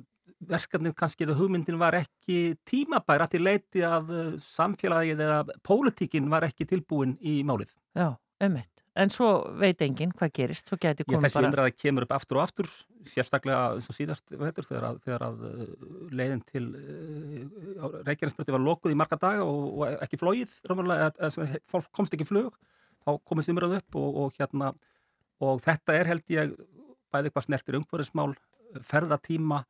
verkefnið 0.48 0.94
kannski 0.98 1.26
eða 1.26 1.36
hugmyndin 1.38 1.78
var 1.80 1.96
ekki 1.98 2.56
tímabæra 2.68 3.28
til 3.30 3.44
leiti 3.44 3.84
að 3.86 4.12
uh, 4.14 4.32
samfélagið 4.42 5.22
eða 5.26 5.38
pólitíkin 5.66 6.30
var 6.32 6.46
ekki 6.48 6.68
tilbúin 6.68 7.16
í 7.20 7.40
málið. 7.46 7.74
Já, 7.98 8.12
ummitt. 8.44 8.77
En 8.98 9.12
svo 9.14 9.28
veit 9.60 9.82
enginn 9.84 10.10
hvað 10.16 10.32
gerist, 10.34 10.66
svo 10.70 10.78
gæti 10.80 11.04
komið 11.06 11.28
þessi 11.28 11.38
bara... 11.38 11.50
umræða 11.52 11.74
kemur 11.76 12.06
upp 12.06 12.14
aftur 12.16 12.40
og 12.40 12.44
aftur, 12.48 12.68
sérstaklega 13.06 13.76
eins 13.76 13.86
og 13.92 13.94
síðast 13.94 14.32
veitur, 14.40 14.66
þegar, 14.66 14.86
að, 14.88 14.98
þegar 15.04 15.24
að 15.28 15.44
uh, 15.46 15.68
leiðin 16.18 16.42
til 16.48 16.64
uh, 16.72 18.00
Reykjanesbyrti 18.08 18.54
var 18.56 18.64
lokuð 18.64 18.94
í 18.94 18.98
marga 18.98 19.20
daga 19.22 19.44
og, 19.46 19.68
og 19.78 20.02
ekki 20.02 20.18
flóið, 20.18 20.56
eða, 20.66 21.12
eða, 21.28 21.46
fólk 21.70 21.86
komst 21.94 22.16
ekki 22.16 22.26
flug, 22.26 22.56
þá 23.06 23.12
komist 23.30 23.52
umræðu 23.52 23.78
upp 23.78 23.98
og, 24.00 24.18
og 24.24 24.40
hérna, 24.40 24.72
og 25.46 25.62
þetta 25.62 25.94
er 25.94 26.10
held 26.10 26.34
ég 26.34 26.56
bæði 27.14 27.32
hvað 27.34 27.46
snertir 27.46 27.78
umhverfismál, 27.78 28.32
ferðatíma 28.88 29.62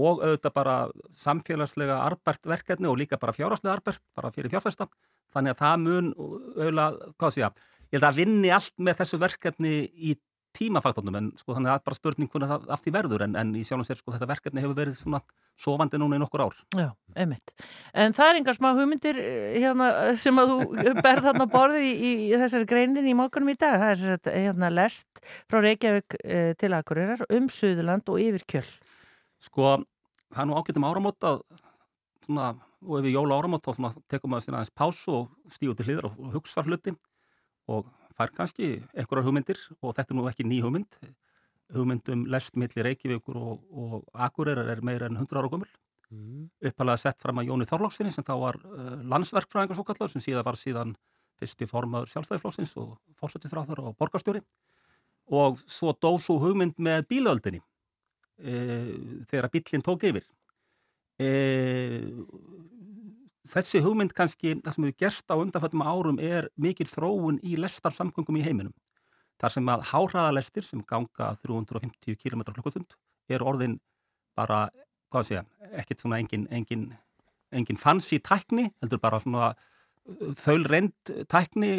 og 0.00 0.22
auðvitað 0.24 0.54
bara 0.56 0.76
samfélagslega 1.20 1.98
arbært 2.06 2.48
verkefni 2.48 2.88
og 2.88 2.96
líka 3.02 3.20
bara 3.20 3.36
fjárhagslega 3.36 3.76
arbært, 3.76 4.00
bara 4.16 4.32
fyrir 4.32 4.48
fjárfæsta. 4.54 4.88
Þannig 5.32 5.52
að 5.52 5.60
það 5.60 5.76
mun 5.84 6.10
auðvitað, 6.16 6.98
hvað 7.20 7.34
sé 7.36 7.44
ég, 7.44 7.60
ég 7.92 7.98
held 7.98 8.08
að 8.08 8.20
vinni 8.22 8.52
allt 8.52 8.74
með 8.80 9.02
þessu 9.02 9.20
verkefni 9.20 9.74
í 9.92 10.16
tímafaktornum 10.56 11.16
en 11.16 11.28
sko 11.40 11.54
þannig 11.56 11.72
að 11.72 11.84
bara 11.86 11.96
spurning 11.96 12.30
hvernig 12.30 12.50
það 12.50 12.72
af 12.74 12.82
því 12.84 12.92
verður 12.96 13.24
en, 13.26 13.36
en 13.40 13.52
í 13.56 13.62
sjálfum 13.64 13.86
sér 13.88 13.98
sko 14.00 14.12
þetta 14.12 14.28
verkefni 14.28 14.62
hefur 14.64 14.76
verið 14.76 14.98
svona 14.98 15.20
sofandi 15.60 16.00
núna 16.00 16.18
í 16.18 16.20
nokkur 16.22 16.44
ár. 16.44 16.58
Já, 16.76 16.88
einmitt. 17.16 17.54
En 17.96 18.14
það 18.16 18.30
er 18.30 18.38
engar 18.40 18.58
smá 18.58 18.68
hugmyndir 18.76 19.20
eh, 19.20 19.58
hérna, 19.62 19.88
sem 20.20 20.40
að 20.40 20.52
þú 20.52 20.94
berð 20.98 21.28
þarna 21.28 21.46
borði 21.52 21.84
í, 21.86 21.92
í, 21.92 22.12
í 22.28 22.40
þessari 22.40 22.68
greinin 22.68 23.08
í 23.08 23.16
mókunum 23.16 23.52
í 23.52 23.56
dag. 23.56 23.78
Það 23.80 23.92
er 23.94 24.00
sér 24.02 24.16
að 24.18 24.38
hérna, 24.38 24.72
lest 24.72 25.22
frá 25.50 25.60
Reykjavík 25.64 26.18
eh, 26.22 26.52
til 26.60 26.72
Akureyrar 26.76 27.24
um 27.32 27.48
Suðurland 27.52 28.12
og 28.12 28.20
yfir 28.20 28.46
kjöl. 28.54 28.66
Sko, 29.42 29.76
það 30.32 30.44
er 30.44 30.50
nú 30.50 30.58
ágættum 30.58 30.88
áramót 30.88 31.28
að 31.28 31.40
svona, 32.26 32.52
og 32.84 32.98
ef 32.98 33.06
við 33.08 33.16
jóla 33.16 33.40
áramót 33.40 33.64
þá 33.64 33.72
svona, 33.78 33.94
tekum 34.10 34.36
sér 34.40 34.58
aðeins 34.58 34.76
pásu 34.76 35.16
og 35.22 35.32
stígu 35.52 35.76
til 35.78 35.88
hliðar 35.88 36.12
og 36.12 36.36
hugsa 36.36 36.64
hluti 36.66 36.96
og 37.72 37.90
fær 38.18 38.32
kannski 38.36 38.72
einhverjar 38.92 39.26
hugmyndir 39.26 39.60
og 39.80 39.94
þetta 39.96 40.12
er 40.12 40.18
nú 40.18 40.26
ekki 40.30 40.46
ný 40.48 40.60
hugmynd. 40.64 40.98
Hugmyndum 41.72 42.26
lest 42.28 42.58
milli 42.60 42.84
Reykjavíkur 42.84 43.38
og, 43.40 43.62
og 43.72 43.94
Akureyrar 44.12 44.68
er 44.68 44.82
meira 44.84 45.08
en 45.08 45.16
100 45.16 45.40
ára 45.40 45.48
gömul. 45.48 45.70
Mm. 46.12 46.50
uppalega 46.68 47.00
sett 47.00 47.22
fram 47.24 47.38
að 47.40 47.46
Jóni 47.48 47.64
Þorlóksinni 47.64 48.10
sem 48.12 48.24
þá 48.26 48.34
var 48.36 48.58
uh, 48.68 48.98
landsverkfræðingar 49.08 49.78
svo 49.78 49.84
kallar 49.88 50.10
sem 50.12 50.20
síðan 50.20 50.44
var 50.44 50.58
síðan 50.60 50.90
fyrsti 51.40 51.68
formaður 51.70 52.10
sjálfstæðiflóksins 52.12 52.74
og 52.82 52.90
fórsættisráður 53.18 53.80
og 53.86 53.96
borgarstjóri. 54.00 54.42
Og 55.32 55.60
svo 55.70 55.94
dó 55.96 56.10
svo 56.20 56.36
hugmynd 56.42 56.76
með 56.82 57.06
bílaöldinni 57.10 57.62
e, 58.42 58.54
þegar 59.30 59.50
bílinn 59.54 59.84
tók 59.86 60.04
yfir. 60.10 60.26
E, 61.22 61.30
þessi 63.48 63.82
hugmynd 63.82 64.14
kannski 64.14 64.54
það 64.60 64.74
sem 64.74 64.86
hefur 64.86 64.98
gerst 65.02 65.32
á 65.32 65.34
undanfættum 65.34 65.82
árum 65.82 66.20
er 66.22 66.48
mikil 66.56 66.86
þróun 66.90 67.40
í 67.42 67.56
lestarsamgöngum 67.58 68.38
í 68.38 68.44
heiminum 68.46 68.74
þar 69.42 69.54
sem 69.56 69.70
að 69.72 69.86
háhraðalestir 69.90 70.66
sem 70.66 70.82
ganga 70.86 71.32
350 71.42 72.18
km 72.20 72.44
klukkutund 72.52 72.94
er 73.32 73.42
orðin 73.42 73.80
bara, 74.38 74.68
hvað 75.12 75.26
sé 75.28 75.40
ég 75.40 75.80
ekkert 75.82 76.04
svona 76.04 76.20
engin, 76.22 76.46
engin, 76.54 76.86
engin 77.52 77.80
fancy 77.80 78.20
tækni, 78.22 78.68
heldur 78.82 79.00
bara 79.02 79.20
svona 79.22 79.52
þaul 80.38 80.62
reynd 80.70 81.12
tækni 81.30 81.72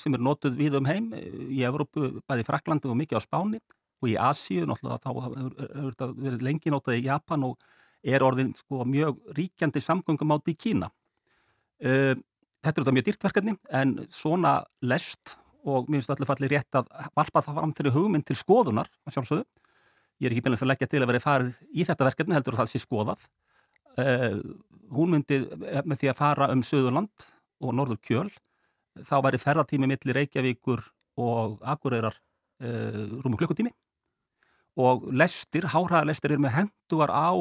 sem 0.00 0.14
er 0.14 0.22
notuð 0.22 0.56
við 0.58 0.78
um 0.80 0.88
heim 0.90 1.10
í 1.14 1.62
Evrópu, 1.66 2.20
bæði 2.26 2.44
í 2.44 2.48
Fraklandi 2.48 2.90
og 2.90 2.98
mikið 2.98 3.22
á 3.22 3.26
Spáni 3.26 3.60
og 4.00 4.08
í 4.10 4.16
Asíu, 4.18 4.64
náttúrulega 4.66 5.02
þá 5.04 5.10
hefur, 5.26 5.52
þetta 5.90 6.08
verið 6.16 6.46
lengi 6.46 6.72
notað 6.72 6.98
í 6.98 7.06
Japan 7.06 7.46
og 7.50 7.68
er 8.02 8.24
orðin 8.24 8.54
sko 8.56 8.86
mjög 8.88 9.20
ríkjandi 9.36 9.82
samgöngum 9.84 10.32
átt 10.34 10.48
í 10.50 10.56
Kína. 10.56 10.88
Uh, 11.80 12.12
þetta 12.60 12.74
er 12.74 12.84
þetta 12.84 12.94
mjög 12.96 13.06
dýrt 13.08 13.24
verkefni 13.24 13.54
en 13.72 13.94
svona 14.12 14.58
lest 14.84 15.36
og 15.64 15.88
mér 15.88 16.00
finnst 16.00 16.12
allir 16.14 16.28
fallið 16.28 16.52
rétt 16.54 16.76
að 16.80 16.90
varpa 17.16 17.42
það 17.44 17.58
fram 17.60 17.72
fyrir 17.76 17.94
hugmynd 17.94 18.26
til 18.28 18.36
skoðunar, 18.36 18.88
sjálfsögðu. 19.08 19.44
Ég 20.20 20.28
er 20.28 20.34
ekki 20.34 20.44
beinlega 20.44 20.66
að 20.66 20.70
leggja 20.72 20.88
til 20.92 21.00
að 21.00 21.10
vera 21.10 21.22
farið 21.24 21.60
í 21.72 21.86
þetta 21.88 22.08
verkefni 22.08 22.36
heldur 22.36 22.56
að 22.56 22.62
það 22.62 22.72
sé 22.72 22.82
skoðað. 22.84 23.26
Uh, 24.00 24.40
hún 24.92 25.14
myndi 25.14 25.42
með 25.84 26.02
því 26.02 26.12
að 26.12 26.20
fara 26.20 26.48
um 26.52 26.64
Suðurland 26.66 27.28
og 27.60 27.76
Norður 27.76 28.00
Kjöl 28.04 28.28
þá 29.06 29.16
væri 29.24 29.40
ferðartími 29.40 29.88
milli 29.88 30.16
Reykjavíkur 30.16 30.82
og 31.20 31.60
Akureyrar 31.68 32.16
rúmum 32.60 33.38
klukkutími 33.40 33.70
og 34.80 35.06
lestir, 35.16 35.64
háhraðalestir 35.70 36.34
er 36.34 36.42
með 36.42 36.56
henduar 36.58 37.12
á 37.12 37.32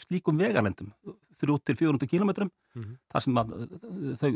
slíkum 0.00 0.38
vegalendum 0.40 0.92
300-400 1.42 2.08
kilometrum 2.08 2.50
Mhm. 2.74 2.96
þar 3.12 3.22
sem 3.26 3.34
að 3.34 3.52
uh, 3.52 4.16
þau 4.16 4.30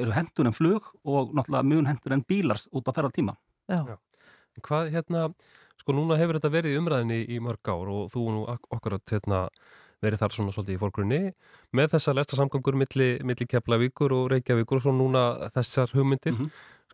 eru 0.00 0.12
hendur 0.16 0.46
en 0.46 0.52
flug 0.56 0.82
og 1.04 1.32
náttúrulega 1.36 1.64
mun 1.68 1.86
hendur 1.90 2.12
en 2.16 2.22
bílar 2.24 2.56
út 2.72 2.88
á 2.88 2.92
ferðartíma. 2.96 3.36
Hvað 4.62 4.90
hérna, 4.92 5.26
sko 5.80 5.92
núna 5.96 6.18
hefur 6.20 6.38
þetta 6.38 6.50
verið 6.52 6.74
í 6.74 6.80
umræðinni 6.80 7.20
í 7.32 7.38
mörg 7.40 7.64
ár 7.72 7.88
og 7.88 8.10
þú 8.12 8.24
nú 8.34 8.42
ak- 8.52 8.68
okkur 8.70 8.98
að 8.98 9.14
hérna, 9.16 9.48
verið 10.02 10.18
þar 10.18 10.32
svona 10.34 10.52
svolítið 10.52 10.76
í 10.76 10.80
fórgrunni 10.82 11.20
með 11.72 11.92
þessa 11.94 12.12
lestasamgangur 12.18 12.74
milli, 12.74 13.08
milli 13.22 13.46
Keflavíkur 13.46 14.10
og 14.12 14.30
Reykjavíkur 14.32 14.76
og 14.76 14.82
svo 14.82 14.92
núna 14.92 15.50
þessar 15.54 15.92
hugmyndir 15.94 16.34
Mhm. 16.34 16.50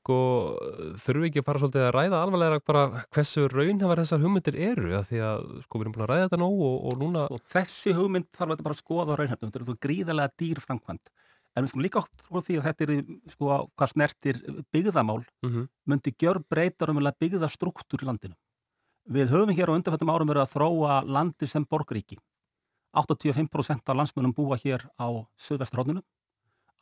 Sko 0.09 0.57
þurfum 1.05 1.21
við 1.21 1.29
ekki 1.29 1.41
að 1.43 1.47
fara 1.51 1.61
svolítið 1.61 1.83
að 1.85 1.91
ræða 1.93 2.19
alvarlega 2.25 2.61
bara 2.65 2.83
hversu 3.13 3.45
raunhafar 3.53 4.01
þessar 4.01 4.23
hugmyndir 4.23 4.57
eru 4.57 4.93
af 4.97 5.11
því 5.11 5.21
að 5.29 5.43
sko 5.67 5.81
við 5.81 5.85
erum 5.85 5.95
búin 5.97 6.05
að 6.07 6.13
ræða 6.13 6.29
þetta 6.29 6.39
nóg 6.41 6.63
og, 6.65 6.77
og 6.89 6.97
núna 7.03 7.25
Og 7.37 7.43
þessi 7.53 7.93
hugmynd 7.93 8.29
þarf 8.33 8.55
þetta 8.55 8.67
bara 8.69 8.77
að 8.79 8.81
skoða 8.81 9.13
á 9.13 9.19
raunhæfnum, 9.21 9.51
þetta 9.51 9.61
er 9.61 9.67
þú 9.69 9.77
gríðarlega 9.85 10.35
dýr 10.41 10.63
framkvæmt. 10.65 11.13
En 11.53 11.65
við 11.65 11.73
skulum 11.73 11.85
líka 11.85 12.01
átt 12.01 12.25
frá 12.25 12.41
því 12.47 12.57
að 12.57 12.67
þetta 12.69 12.87
er 12.87 12.95
sko 13.35 13.61
hvað 13.77 13.93
snertir 13.93 14.41
byggðamál 14.73 15.21
mm 15.45 15.69
myndi 15.89 16.13
gjör 16.17 16.41
breytar 16.49 16.91
um 16.93 17.05
byggða 17.05 17.49
struktúr 17.53 18.05
í 18.05 18.09
landinu. 18.09 18.37
Við 19.09 19.29
höfum 19.33 19.53
hér 19.57 19.73
á 19.73 19.77
undanfættum 19.77 20.13
árum 20.13 20.29
verið 20.29 20.45
að 20.45 20.53
þróa 20.57 21.03
landi 21.05 21.47
sem 21.49 21.65
borgríki. 21.65 22.19
85% 22.97 23.89
af 23.89 23.97
landsmönum 23.97 24.33
búa 24.33 24.57
hér 24.57 24.85
á 24.97 25.09
Suðvesturhóðninu 25.37 26.03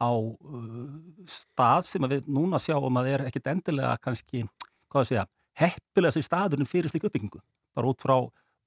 á 0.02 0.10
uh, 0.12 0.96
stað 1.30 1.88
sem 1.90 2.06
að 2.06 2.16
við 2.16 2.30
núna 2.36 2.60
sjáum 2.62 3.00
að 3.00 3.12
er 3.14 3.26
ekkit 3.28 3.52
endilega 3.52 3.94
kannski, 4.02 4.44
hvað 4.92 5.04
að 5.04 5.10
segja, 5.12 5.26
heppilega 5.56 6.16
sem 6.16 6.26
staðurinn 6.26 6.68
fyrir 6.68 6.92
slík 6.92 7.08
uppbyggingu. 7.08 7.40
Bara 7.76 7.92
út 7.92 8.04
frá, 8.04 8.16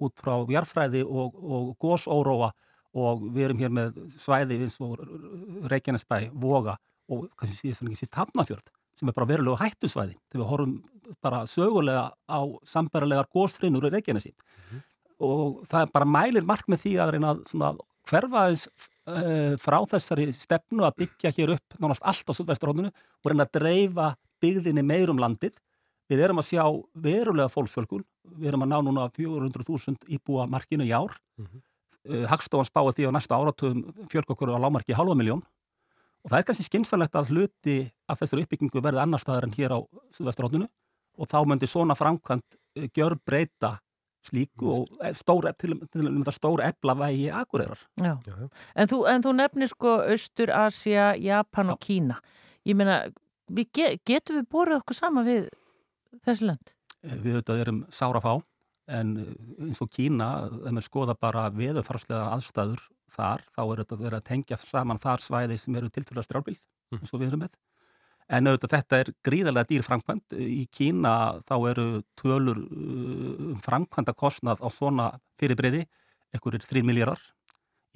út 0.02 0.22
frá 0.22 0.34
jarfræði 0.50 1.04
og, 1.06 1.38
og 1.38 1.72
gósóróa 1.82 2.52
og 3.00 3.26
við 3.30 3.50
erum 3.50 3.62
hér 3.62 3.74
með 3.74 3.98
svæði 4.18 4.64
eins 4.66 4.80
og 4.82 5.02
Reykjanesbæ, 5.70 6.32
Voga 6.34 6.80
og 7.10 7.28
kannski 7.38 7.74
síðan 7.74 8.16
Hafnafjörð 8.18 8.72
sem 9.00 9.10
er 9.10 9.16
bara 9.16 9.30
verulega 9.30 9.64
hættusvæði 9.64 10.18
þegar 10.30 10.42
við 10.42 10.50
horfum 10.50 10.74
bara 11.24 11.44
sögulega 11.50 12.06
á 12.28 12.40
sambærilegar 12.68 13.30
gósfrinur 13.34 13.88
í 13.88 13.94
Reykjanesi 13.94 14.34
og 15.20 15.62
það 15.70 15.86
er 15.86 15.94
bara 15.94 16.10
mælir 16.10 16.48
margt 16.48 16.70
með 16.72 16.84
því 16.84 16.96
að 17.04 17.14
reyna 17.16 17.36
að 17.70 17.84
hverfa 18.10 18.46
eins 18.50 18.66
uh, 19.10 19.56
frá 19.62 19.78
þessari 19.90 20.30
stefnu 20.36 20.86
að 20.88 21.02
byggja 21.04 21.32
hér 21.36 21.56
upp 21.58 21.80
nánast 21.82 22.06
allt 22.08 22.30
á 22.30 22.34
Suðvesturhóndinu 22.38 22.92
og 22.92 23.32
reyna 23.32 23.48
að 23.48 23.60
dreifa 23.60 24.12
byggðinni 24.44 24.84
meir 24.86 25.12
um 25.12 25.20
landið. 25.22 25.58
Við 26.10 26.24
erum 26.26 26.42
að 26.42 26.50
sjá 26.50 26.64
verulega 26.98 27.52
fólksfjölkun, 27.54 28.06
við 28.40 28.52
erum 28.52 28.66
að 28.66 28.72
ná 28.72 28.78
núna 28.86 29.10
400.000 29.14 30.10
íbúa 30.16 30.48
markinu 30.50 30.88
í 30.88 30.94
ár. 30.96 31.18
Mhm. 31.38 31.62
Uh, 32.10 32.26
Hagstofan 32.32 32.68
spáði 32.70 32.96
því 32.96 33.10
á 33.12 33.16
næsta 33.18 33.36
áratugum 33.36 34.08
fjölk 34.10 34.30
okkur 34.32 34.56
á 34.56 34.64
lámarki 34.64 34.96
halva 34.96 35.18
miljón 35.20 35.44
og 36.24 36.32
það 36.32 36.38
er 36.40 36.46
kannski 36.48 36.66
skynsalegt 36.68 37.16
að 37.20 37.32
hluti 37.34 37.76
af 38.08 38.22
þessari 38.22 38.46
uppbyggingu 38.46 38.82
verði 38.84 39.02
annar 39.04 39.20
staðar 39.20 39.48
en 39.50 39.56
hér 39.56 39.76
á 39.76 39.80
Suðvesturhóndinu 40.16 40.70
og 41.20 41.28
þá 41.28 41.44
myndi 41.44 41.68
svona 41.68 41.98
framkvæmt 42.00 42.56
uh, 42.56 42.88
gjör 42.96 43.18
breyta 43.28 43.76
slíku 44.30 44.72
og 44.74 44.88
stór, 45.20 45.50
til, 45.60 45.76
til, 45.80 45.90
til, 45.92 46.10
til 46.24 46.34
stór 46.36 46.64
ebla 46.68 46.96
vægi 47.02 47.30
akureyrar. 47.42 47.82
Já. 48.00 48.14
Já, 48.28 48.36
já. 48.36 48.50
En, 48.76 48.88
þú, 48.92 49.00
en 49.14 49.26
þú 49.26 49.34
nefnir 49.40 49.72
sko 49.74 49.96
Östur, 50.16 50.54
Asia, 50.56 51.12
Japan 51.18 51.70
og 51.76 51.80
Kína. 51.84 52.20
Ég 52.66 52.76
meina, 52.78 53.02
við 53.50 53.72
ge 53.74 53.90
getum 54.06 54.40
við 54.42 54.48
borðið 54.54 54.82
okkur 54.84 54.96
sama 55.00 55.24
við 55.26 55.50
þessi 56.26 56.48
lönd? 56.50 56.74
Eh, 57.04 57.16
Við 57.24 57.38
auðvitað 57.40 57.62
erum 57.66 57.84
sára 57.96 58.20
fá 58.22 58.34
en 58.90 59.12
eh, 59.22 59.34
eins 59.68 59.82
og 59.82 59.90
Kína, 59.94 60.30
ef 60.50 60.72
maður 60.74 60.88
skoða 60.88 61.16
bara 61.20 61.48
veðurfarslega 61.54 62.32
aðstæður 62.36 62.82
þar, 63.10 63.42
þá 63.56 63.62
er 63.66 63.80
þetta 63.84 63.98
verið 64.04 64.18
að 64.20 64.28
tengja 64.30 64.58
saman 64.62 65.00
þar 65.02 65.22
svæði 65.26 65.58
sem 65.58 65.76
eru 65.80 65.90
tilturlega 65.90 66.28
strjálbíl, 66.28 66.58
Mhm. 66.92 67.00
eins 67.04 67.14
og 67.14 67.20
við 67.22 67.28
erum 67.30 67.44
með. 67.46 67.54
En 68.30 68.46
auðvitað 68.46 68.76
þetta 68.76 69.00
er 69.02 69.10
gríðarlega 69.26 69.70
dýr 69.72 69.86
framkvæmt. 69.86 70.38
Í 70.38 70.68
Kína 70.74 71.14
þá 71.50 71.56
eru 71.72 71.88
tölur 72.20 72.62
uh, 72.62 73.34
um 73.50 73.58
framkvæmda 73.66 74.14
kostnað 74.18 74.62
á 74.62 74.68
svona 74.74 75.10
fyrirbreyði, 75.42 75.86
ekkur 76.38 76.60
er 76.60 76.66
3 76.66 76.86
miljardar. 76.86 77.22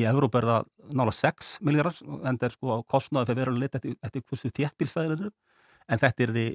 Í 0.02 0.08
Evróp 0.10 0.34
er 0.40 0.48
það 0.50 0.70
nála 0.98 1.14
6 1.14 1.56
miljardar, 1.68 2.00
en 2.26 2.40
það 2.42 2.48
er 2.48 2.56
sko 2.56 2.78
kostnaði 2.90 3.30
fyrir 3.30 3.44
verulega 3.44 3.62
lit 3.68 4.00
eftir, 4.08 4.24
hversu 4.26 4.50
þéttbílsfæðir 4.58 5.20
eru. 5.20 5.34
En 5.92 6.00
þetta 6.00 6.24
er 6.24 6.32
því 6.34 6.46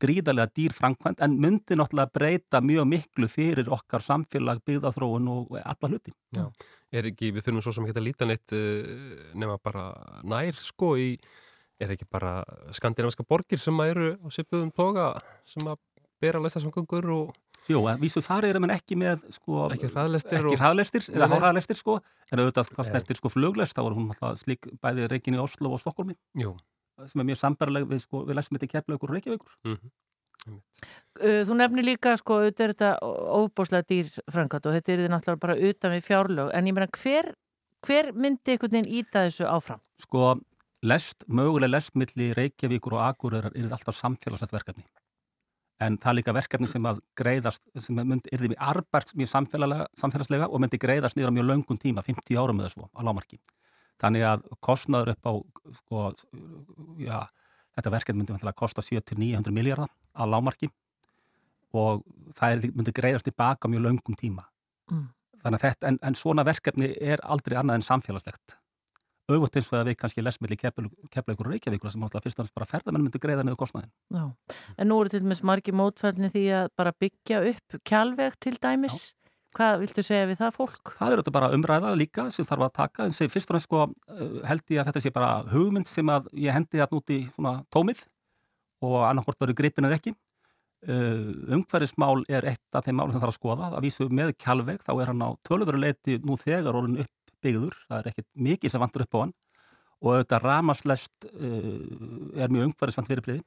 gríðarlega 0.00 0.54
dýr 0.56 0.74
framkvæmt, 0.74 1.22
en 1.22 1.38
myndi 1.38 1.76
náttúrulega 1.78 2.10
breyta 2.16 2.62
mjög 2.64 2.88
miklu 2.88 3.28
fyrir 3.30 3.70
okkar 3.70 4.02
samfélag, 4.02 4.64
byggðaþróun 4.66 5.28
og 5.30 5.54
alla 5.60 5.92
hluti. 5.92 6.14
Já. 6.34 6.48
Er 6.90 7.06
ekki, 7.12 7.30
við 7.36 7.46
þurfum 7.46 7.64
svo 7.68 7.76
sem 7.76 7.86
ekki 7.86 8.00
að 8.00 8.06
líta 8.08 8.28
neitt 8.28 8.56
uh, 8.56 9.30
nema 9.38 9.60
bara 9.62 9.86
nær 10.26 10.58
sko 10.58 10.96
í, 10.98 11.12
er 11.82 11.94
ekki 11.94 12.08
bara 12.10 12.40
skandinaviska 12.74 13.26
borgir 13.28 13.60
sem 13.62 13.78
að 13.82 13.94
eru 13.94 14.10
á 14.22 14.26
svipuðum 14.34 14.72
toga 14.74 15.12
sem 15.48 15.66
að 15.68 15.80
bera 16.22 16.42
læstasamgöngur 16.42 17.08
og 17.14 17.32
Jú, 17.70 17.78
en 17.86 18.00
vísu 18.02 18.18
þar 18.24 18.48
eru 18.48 18.60
menn 18.62 18.72
ekki 18.74 18.96
með 18.98 19.20
sko, 19.36 19.68
ekki 19.70 19.92
hraðlestir 19.92 20.40
ekki 20.40 20.50
og... 20.50 20.58
hraðlestir, 20.58 21.04
Nei, 21.12 21.18
eða 21.20 21.36
hraðlestir 21.44 21.78
sko, 21.78 22.00
en 22.26 22.40
auðvitað 22.42 22.72
hvað 22.74 22.88
snertir 22.88 23.18
sko 23.20 23.30
fluglest, 23.30 23.76
þá 23.76 23.84
er 23.84 23.94
hún 23.94 24.08
alltaf 24.10 24.40
slík 24.40 24.66
bæði 24.82 25.06
reikin 25.12 25.36
í 25.38 25.42
Oslo 25.42 25.70
og 25.70 25.78
Stokkólmi, 25.78 26.16
sem 27.06 27.22
er 27.22 27.28
mjög 27.28 27.38
sambarleg 27.38 27.86
við 27.92 28.02
sko, 28.02 28.24
við 28.26 28.38
lesum 28.40 28.58
þetta 28.58 28.66
í 28.66 28.72
Keflaugur 28.72 29.12
og 29.12 29.14
Reykjavíkur. 29.14 29.54
mm 29.68 29.92
Uh, 30.42 31.42
Þú 31.46 31.54
nefnir 31.54 31.86
líka, 31.86 32.16
sko, 32.18 32.40
auðvitað 32.40 32.64
er 32.64 32.72
þetta 32.72 32.88
óbúslega 33.36 33.86
dýr 33.86 34.08
frangat 34.32 34.64
og 34.66 34.74
þetta 34.74 34.92
er 34.94 35.02
þið 35.04 35.12
náttúrulega 35.12 35.42
bara 35.44 35.56
utan 35.68 35.92
við 35.94 36.06
fjárlög, 36.08 36.48
en 36.56 36.66
ég 36.66 36.74
meina 36.74 36.88
hver, 36.96 37.28
hver 37.86 38.08
myndi 38.16 38.54
einhvern 38.54 38.74
veginn 38.74 38.90
íta 39.02 39.22
þessu 39.28 39.46
áfram? 39.46 39.82
Sko, 40.02 40.32
lest, 40.82 41.24
möguleg 41.28 41.70
lest 41.70 41.94
milli 41.98 42.32
Reykjavíkur 42.36 42.96
og 42.96 43.04
Akureyrar 43.06 43.54
er 43.54 43.72
alltaf 43.72 43.96
samfélagsvægt 43.98 44.54
verkefni. 44.54 44.84
En 45.82 45.96
það 45.98 46.10
er 46.10 46.16
líka 46.18 46.34
verkefni 46.36 46.68
sem 46.70 46.84
að 46.86 47.00
greiðast, 47.18 47.64
sem 47.82 47.96
myndi, 47.98 48.30
er 48.30 48.42
því 48.42 48.58
arbært 48.60 49.14
mjög 49.18 49.30
samfélagslega, 49.32 50.48
og 50.48 50.62
myndi 50.62 50.78
greiðast 50.82 51.18
niður 51.18 51.32
á 51.34 51.36
mjög 51.38 51.48
löngum 51.48 51.80
tíma, 51.80 52.04
50 52.06 52.38
árum 52.38 52.62
eða 52.62 52.74
svo, 52.74 52.86
á 52.94 53.00
lámarki. 53.02 53.40
Þannig 54.02 54.26
að 54.26 54.44
kostnaður 54.62 55.14
upp 55.14 55.26
á, 55.26 55.32
sko, 55.80 56.04
já, 57.02 57.18
þetta 57.76 57.94
verkefni 57.96 58.22
myndi 58.22 58.36
vantilega 58.36 58.58
kosta 58.62 58.84
7-900 58.84 59.54
miljardar 59.54 59.90
á 60.14 60.22
lámarki 60.26 60.70
og 61.72 62.02
það 62.36 62.54
er, 62.54 62.72
myndi 62.76 62.94
greiðast 62.94 63.26
tilbaka 63.26 63.70
mjög 63.70 63.86
löngum 63.88 64.18
tíma. 64.18 64.46
Mm. 64.90 65.06
Þannig 65.42 65.58
að 65.58 65.66
þetta, 65.66 65.88
en, 65.88 65.98
en 66.06 66.18
svona 66.18 66.46
verkefni 66.46 66.92
er 67.00 67.22
aldrei 67.26 67.56
annað 67.58 67.80
en 67.80 67.86
samfélagslegt. 67.86 68.58
Auðvitað 69.32 69.60
eins 69.60 69.70
og 69.70 69.78
að 69.78 69.88
við 69.90 69.96
kannski 70.02 70.24
lesmiðli 70.24 70.58
keflaugur 70.60 71.48
og 71.48 71.54
reykjavíkur 71.54 71.92
sem 71.92 72.04
alltaf 72.06 72.26
fyrst 72.26 72.38
og 72.40 72.46
næst 72.46 72.54
bara 72.58 72.68
ferðamenn 72.70 73.06
myndi 73.06 73.20
greiða 73.22 73.46
niður 73.46 73.60
kostnaðin. 73.62 73.90
Já, 74.12 74.24
en 74.76 74.90
nú 74.90 75.00
eru 75.00 75.12
til 75.12 75.22
dæmis 75.24 75.42
margi 75.46 75.74
mótfælni 75.76 76.30
því 76.32 76.44
að 76.60 76.70
bara 76.78 76.94
byggja 77.04 77.42
upp 77.52 77.82
kjálveg 77.88 78.38
til 78.42 78.54
dæmis. 78.62 79.12
Hvað 79.52 79.82
viltu 79.82 80.02
segja 80.06 80.28
við 80.30 80.38
það 80.40 80.54
fólk? 80.56 80.94
Það 80.96 81.06
er 81.10 81.18
auðvitað 81.18 81.34
bara 81.36 81.52
umræða 81.52 81.92
líka 82.00 82.24
sem 82.32 82.46
þarf 82.48 82.66
að 82.66 82.76
taka 82.78 83.04
en 83.04 83.12
sem 83.12 83.28
fyrst 83.28 83.50
og 83.52 83.58
næst 83.58 83.68
sko 83.68 83.82
uh, 83.84 84.38
held 84.48 84.62
ég 84.72 84.80
að 84.80 84.88
þetta 84.88 85.02
sé 85.04 85.12
bara 85.12 85.32
hugmynd 85.52 85.90
sem 85.90 86.08
að 86.08 86.30
ég 86.40 86.56
hendi 86.56 86.80
þarna 86.80 87.00
út 87.02 87.12
í 87.12 87.18
svona 87.34 87.52
tómið 87.74 88.06
og 88.82 89.02
annarkort 89.10 89.42
verður 89.42 89.58
gripin 89.60 89.88
eða 89.88 89.98
ekki. 90.00 90.14
Uh, 90.82 91.34
umhverfismál 91.52 92.24
er 92.32 92.48
eitt 92.48 92.78
af 92.78 92.88
þeim 92.88 92.96
málum 92.98 93.12
sem 93.12 93.20
þarf 93.20 93.34
að 93.34 93.38
skoða. 93.42 93.68
Að 93.76 93.84
vísu 93.84 94.08
með 94.08 94.32
kjálveg 94.40 94.80
þá 94.86 94.92
er 94.94 95.12
hann 95.12 95.26
á 95.28 95.30
töluveruleiti 95.44 96.16
nú 96.24 96.38
þegar 96.40 96.80
orðin 96.80 97.04
uppbyggður. 97.42 97.78
Það 97.88 97.98
er 97.98 98.12
ekkit 98.12 98.28
mikið 98.48 98.74
sem 98.74 98.82
vantur 98.82 99.06
upp 99.06 99.18
á 99.18 99.22
hann 99.24 99.34
og 100.02 100.14
auðvitað 100.16 100.46
ramaslest 100.46 101.26
uh, 101.30 102.38
er 102.38 102.52
mjög 102.52 102.70
umhverfisvand 102.70 103.10
fyrirbliði 103.10 103.42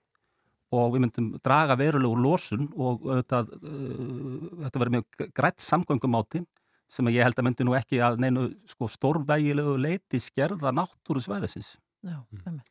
og 0.75 0.93
við 0.95 1.03
myndum 1.03 1.31
draga 1.45 1.75
verulegur 1.79 2.21
losun 2.23 2.69
og 2.73 3.03
auðvitað, 3.05 3.51
uh, 3.59 4.45
þetta 4.63 4.81
verður 4.81 4.95
mjög 4.97 5.25
grætt 5.35 5.63
samgöngumáti 5.63 6.45
sem 6.91 7.07
að 7.09 7.17
ég 7.17 7.27
held 7.27 7.39
að 7.41 7.47
myndi 7.47 7.65
nú 7.67 7.75
ekki 7.75 7.99
að 8.03 8.21
neinu 8.23 8.45
sko, 8.69 8.87
stórvægilegu 8.91 9.73
leiti 9.81 10.21
skerða 10.21 10.71
náttúru 10.75 11.23
svæðisins. 11.23 11.75
Já, 12.05 12.19
mm. 12.29 12.61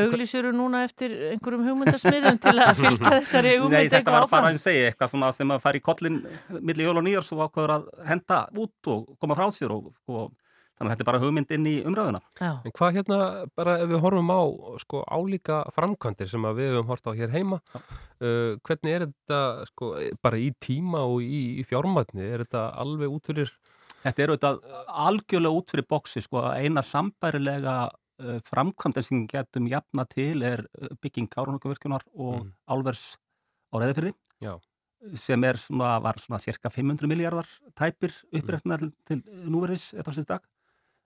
Auglísjuru 0.00 0.52
núna 0.54 0.84
eftir 0.86 1.12
einhverjum 1.32 1.66
hugmyndasmiðum 1.66 2.38
til 2.40 2.54
að 2.62 2.76
fylgja 2.80 3.10
þessari 3.18 3.54
hugmynd 3.58 3.74
Nei, 3.74 3.90
þetta 3.92 4.14
var 4.14 4.28
bara 4.30 4.52
að 4.54 4.60
segja 4.62 4.88
eitthvað 4.88 5.12
svona 5.12 5.30
sem 5.36 5.52
að 5.52 5.64
fara 5.64 5.80
í 5.80 5.82
kollin 5.84 6.20
milli 6.56 6.86
jól 6.86 6.96
og 7.00 7.04
nýjars 7.04 7.28
og 7.34 7.42
ákveður 7.44 7.74
að 7.74 7.88
henda 8.08 8.38
út 8.62 8.90
og 8.94 9.10
koma 9.20 9.36
frá 9.36 9.50
sér 9.52 9.74
og, 9.74 9.90
og 10.08 10.30
þannig 10.80 10.90
að 10.90 10.96
þetta 10.96 11.04
er 11.04 11.08
bara 11.10 11.20
hugmynd 11.22 11.50
inn 11.54 11.66
í 11.68 11.74
umræðuna. 11.84 12.20
Já, 12.40 12.50
En 12.64 12.72
hvað 12.78 12.94
hérna, 12.96 13.18
bara 13.60 13.74
ef 13.84 13.88
við 13.92 14.00
horfum 14.00 14.30
á 14.32 14.40
sko 14.80 15.02
álíka 15.12 15.58
framkvæmdir 15.76 16.30
sem 16.32 16.46
að 16.48 16.56
við 16.62 16.70
höfum 16.74 16.88
hort 16.94 17.04
á 17.04 17.12
hér 17.20 17.34
heima, 17.36 17.60
uh, 17.76 18.56
hvernig 18.64 18.94
er 18.96 19.06
þetta 19.10 19.40
sko 19.68 19.92
bara 20.24 20.40
í 20.40 20.50
tíma 20.64 21.04
og 21.04 21.20
í, 21.22 21.60
í 21.60 21.64
fjármætni, 21.68 22.24
er 22.24 22.46
þetta 22.46 22.70
alveg 22.80 23.12
út 23.12 23.28
fyrir 23.28 23.52
Þetta 24.00 24.22
er 24.24 24.30
auðvitað 24.32 24.60
algjörlega 25.04 25.56
út 25.60 25.72
fyrir 25.74 25.84
bóksi, 25.84 26.22
sko, 26.24 26.40
eina 26.56 26.80
sambærilega 26.80 27.74
uh, 27.92 28.38
framkvæmdin 28.48 29.04
sem 29.04 29.26
getum 29.28 29.66
jafna 29.68 30.06
til 30.08 30.40
er 30.42 30.62
uh, 30.80 30.94
bygging 31.04 31.28
Kárunarkavirkjunar 31.28 32.06
og 32.16 32.38
Mm. 32.46 32.54
álvers 32.72 33.02
á 33.68 33.76
reyðafyrði 33.76 34.14
Já. 34.40 34.54
sem 35.20 35.44
er 35.44 35.60
svona, 35.60 35.98
var 36.00 36.16
svona 36.16 36.40
cirka 36.40 36.70
500 36.72 37.04
miljardar 37.12 37.44
tæpir 37.76 38.16
upprættina 38.32 38.78
til, 38.80 38.90
til 39.04 39.20
núverðis 39.52 39.90
eða 39.92 40.08
þessi 40.08 40.24
dag. 40.32 40.48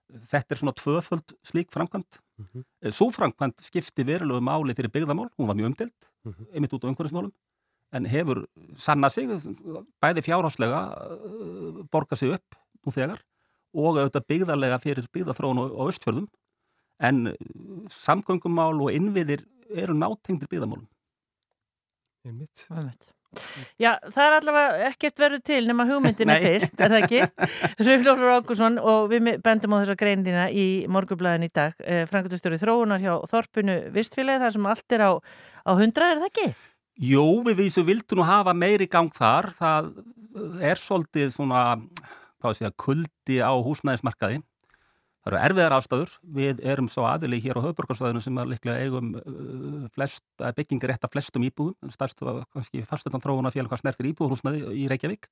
Þetta 0.05 0.53
er 0.53 0.59
svona 0.59 0.73
tvöföld 0.77 1.33
slík 1.43 1.71
framkvæmd. 1.73 2.19
mm 2.37 2.45
-hmm. 2.45 2.91
Svo 2.91 3.09
framkvæmd 3.11 3.61
skipti 3.61 4.03
verulegu 4.05 4.39
máli 4.41 4.75
fyrir 4.75 4.91
byggðamál, 4.91 5.29
hún 5.37 5.47
var 5.47 5.55
mjög 5.55 5.65
umdelt, 5.71 6.09
Mhm. 6.25 6.45
einmitt 6.53 6.73
út 6.73 6.83
á 6.83 6.89
umhverfismálum, 6.89 7.31
en 7.93 8.05
hefur 8.05 8.45
sanna 8.77 9.09
sig, 9.09 9.27
bæði 10.01 10.21
fjárháslega, 10.21 11.89
borga 11.91 12.15
sig 12.15 12.33
upp 12.33 12.55
nú 12.85 12.91
þegar 12.91 13.19
og 13.73 13.97
auðvitað 13.97 14.27
byggðarlega 14.27 14.79
fyrir 14.81 15.07
byggðaþróun 15.11 15.59
á, 15.59 15.65
östfjörðum, 15.89 16.27
en 16.99 17.27
uh, 17.27 17.33
samgöngumál 17.89 18.81
og 18.81 18.91
innviðir 18.91 19.45
eru 19.69 19.93
nátengdir 19.93 20.47
byggðamálum. 20.47 20.87
einmitt. 22.25 22.67
einmitt. 22.71 23.14
Já, 23.81 23.95
það 24.11 24.21
er 24.25 24.35
allavega 24.39 24.91
ekkert 24.91 25.23
verið 25.23 25.43
til 25.49 25.61
nema 25.69 25.87
hugmyndin 25.89 26.31
Nei. 26.31 26.37
fyrst, 26.43 26.75
er 26.79 26.93
það 26.93 27.05
ekki? 27.07 27.47
Rúflófur 27.87 28.33
Ákusson 28.37 28.79
og 28.81 29.09
við 29.11 29.31
bendum 29.45 29.75
á 29.75 29.81
þessa 29.81 29.97
greinina 29.99 30.45
í 30.51 30.67
morgublaðin 30.91 31.47
í 31.47 31.51
dag 31.53 31.75
eh, 31.83 32.05
Frankastjóri 32.09 32.59
þróunar 32.61 33.03
hjá 33.03 33.13
Þorpunu 33.31 33.79
Vistfélagi 33.95 34.43
þar 34.45 34.55
sem 34.57 34.71
allt 34.71 34.97
er 34.97 35.05
á, 35.05 35.11
á 35.67 35.71
hundra, 35.75 36.11
er 36.13 36.23
það 36.23 36.31
ekki? 36.31 36.49
Jú, 37.03 37.25
við 37.43 37.65
vísu 37.65 37.83
vildum 37.83 38.21
nú 38.21 38.27
hafa 38.27 38.53
meiri 38.55 38.87
gang 38.87 39.11
þar, 39.11 39.49
það 39.57 39.89
er 40.63 40.79
svolítið 40.79 41.33
svona, 41.35 41.63
hvað 42.39 42.59
sé 42.59 42.69
að 42.69 42.77
kuldi 42.79 43.41
á 43.43 43.51
húsnæðismarkaði. 43.51 44.39
Það 45.25 45.33
eru 45.33 45.41
erfiðar 45.41 45.73
ástæður, 45.73 46.11
við 46.37 46.59
erum 46.69 46.87
svo 46.93 47.07
aðili 47.09 47.39
hér 47.41 47.57
á 47.57 47.65
höfburgarsvæðinu 47.65 48.19
sem 48.21 48.35
er 48.37 48.49
líklega 48.51 48.83
eigum 48.85 49.07
uh, 49.17 49.87
flest, 49.95 50.21
að 50.37 50.59
byggingir 50.59 50.91
rétt 50.91 51.07
af 51.07 51.15
flestum 51.15 51.47
íbúðum, 51.47 51.89
stærst 51.95 52.21
var 52.21 52.43
kannski 52.53 52.83
farstöldan 52.85 53.23
þróuna 53.23 53.49
félag 53.55 53.73
hvað 53.73 53.81
snertir 53.81 54.11
íbúðhúsnæði 54.11 54.75
í 54.77 54.85
Reykjavík. 54.91 55.25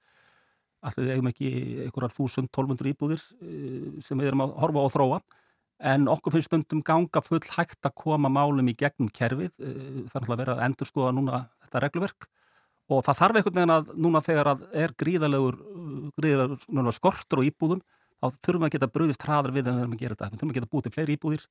Allir 0.89 1.05
við 1.05 1.13
eigum 1.13 1.29
ekki 1.29 1.53
einhverjar 1.85 2.17
1000-1200 2.17 2.91
íbúðir 2.95 3.21
uh, 3.21 3.87
sem 4.01 4.17
við 4.17 4.31
erum 4.31 4.45
að 4.47 4.57
horfa 4.65 4.81
á 4.81 4.85
að 4.87 4.93
þróa. 4.97 5.23
En 5.93 6.09
okkur 6.09 6.39
finnst 6.39 6.49
stundum 6.49 6.81
ganga 6.89 7.21
full 7.21 7.45
hægt 7.53 7.85
að 7.85 7.97
koma 8.01 8.33
málum 8.33 8.73
í 8.73 8.77
gegnum 8.79 9.13
kerfið. 9.13 9.53
Uh, 9.61 9.73
Það 10.09 10.09
er 10.09 10.09
náttúrulega 10.09 10.41
verið 10.41 10.55
að 10.57 10.67
endur 10.71 10.89
skoða 10.89 11.17
núna 11.19 11.47
þetta 11.67 11.85
regluverk 11.85 12.31
og 12.91 13.05
það 13.05 13.19
þarf 13.21 13.37
einhvern 13.37 13.59
veginn 13.61 13.77
að 13.77 13.91
núna 14.01 14.19
þegar 14.25 14.55
að 14.57 14.63
er 14.75 14.91
gríðalegur, 14.99 15.57
gríðalegur 16.17 16.95
skortur 16.97 17.39
á 17.39 17.47
íbúðum 17.47 17.83
þá 18.23 18.39
þurfum 18.47 18.63
við 18.63 18.69
að 18.69 18.75
geta 18.77 18.89
bröðist 18.95 19.25
hraðar 19.27 19.53
við 19.55 19.67
en 19.67 19.75
við 19.75 19.83
þurfum 19.83 19.97
að 19.97 20.03
gera 20.03 20.15
þetta. 20.15 20.29
Við 20.31 20.39
þurfum 20.39 20.53
að 20.53 20.57
geta 20.59 20.71
búið 20.73 20.87
til 20.87 20.93
fleiri 20.95 21.17
íbúðir 21.17 21.45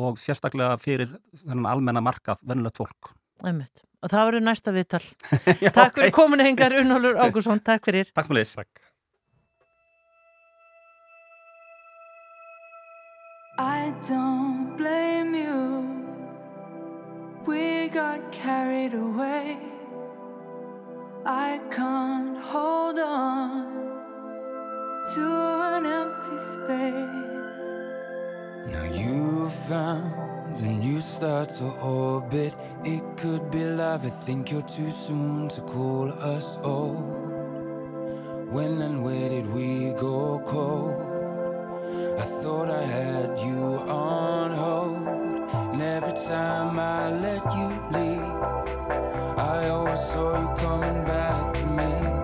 og 0.00 0.18
sérstaklega 0.22 0.76
fyrir 0.82 1.14
þennan 1.44 1.70
almenna 1.70 2.02
markað 2.04 2.42
vennilegt 2.46 2.78
fólk. 2.82 3.12
Einmitt. 3.46 3.82
Og 4.00 4.08
það 4.12 4.26
verður 4.30 4.44
næsta 4.46 4.72
viðtal. 4.72 5.02
Já, 5.64 5.70
Takk 5.76 5.98
fyrir 5.98 6.08
ok. 6.12 6.16
kominu 6.16 6.44
hengar, 6.46 6.72
Unnólfur 6.80 7.18
Ákusson, 7.20 7.60
takk 7.64 7.84
fyrir. 7.88 8.08
Takk 8.16 8.30
leys. 8.32 8.54
Takk. 8.56 8.80
I 13.58 13.92
don't 14.08 14.76
blame 14.78 15.34
you. 15.34 15.84
We 17.46 17.88
got 17.88 18.32
carried 18.32 18.94
away. 18.94 19.58
I 21.26 21.60
can't 21.70 22.38
hold 22.38 22.98
on 22.98 23.79
to 25.06 25.22
an 25.22 25.86
empty 25.86 26.38
space. 26.38 27.40
Now 28.66 28.84
you've 28.84 29.52
found 29.52 30.60
a 30.60 30.68
new 30.68 31.00
star 31.00 31.46
to 31.46 31.64
orbit. 31.80 32.52
It 32.84 33.02
could 33.16 33.50
be 33.50 33.64
love. 33.64 34.04
I 34.04 34.10
think 34.10 34.50
you're 34.50 34.62
too 34.62 34.90
soon 34.90 35.48
to 35.48 35.62
call 35.62 36.12
us 36.12 36.58
old. 36.62 37.32
When 38.50 38.82
and 38.82 39.02
where 39.02 39.28
did 39.30 39.48
we 39.48 39.92
go 39.92 40.42
cold? 40.46 41.00
I 42.20 42.24
thought 42.42 42.68
I 42.68 42.82
had 42.82 43.38
you 43.40 43.78
on 43.88 44.50
hold. 44.52 45.08
And 45.72 45.82
every 45.82 46.12
time 46.12 46.78
I 46.78 47.10
let 47.10 47.42
you 47.56 47.68
leave. 47.90 48.50
I 49.38 49.68
always 49.70 50.00
saw 50.00 50.38
you 50.38 50.56
coming 50.58 51.04
back 51.04 51.54
to 51.54 51.66
me. 51.66 52.19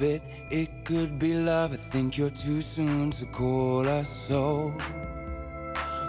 Orbit. 0.00 0.22
It 0.50 0.84
could 0.84 1.18
be 1.18 1.34
love. 1.34 1.72
I 1.72 1.76
think 1.76 2.16
you're 2.16 2.30
too 2.30 2.62
soon 2.62 3.10
to 3.12 3.26
call 3.26 3.86
us 3.88 4.08
so. 4.08 4.72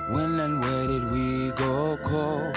When 0.10 0.40
and 0.40 0.62
where 0.62 0.88
did 0.88 1.12
we 1.12 1.52
go 1.52 1.98
cold? 2.04 2.56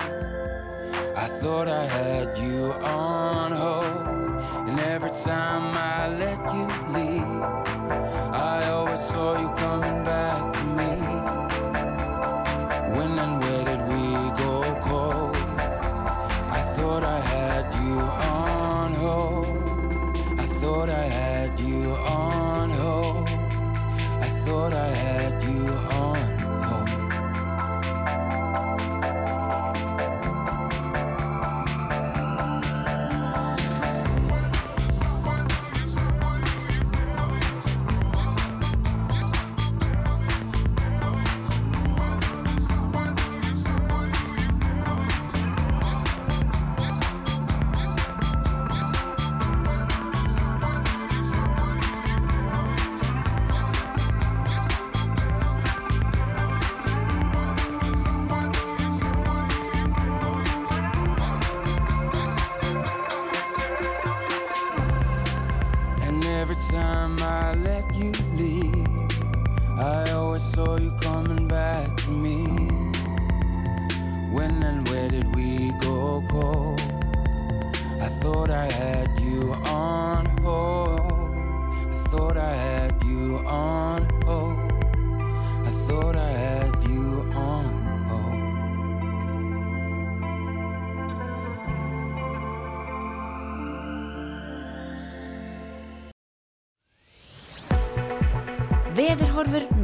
I 1.17 1.27
thought 1.41 1.69
I 1.69 1.87
had 1.87 2.39
you 2.39 2.73
on 2.73 3.53
hold. 3.53 4.69
And 4.69 4.81
every 4.81 5.11
time 5.11 5.77
I 5.77 6.09
let 6.09 6.39
you 6.55 6.67
leave, 6.93 7.43
I 8.33 8.69
always 8.71 9.01
saw 9.01 9.41
you 9.41 9.49
coming 9.57 10.05
back 10.05 10.53
to 10.53 10.65
me. 10.65 10.74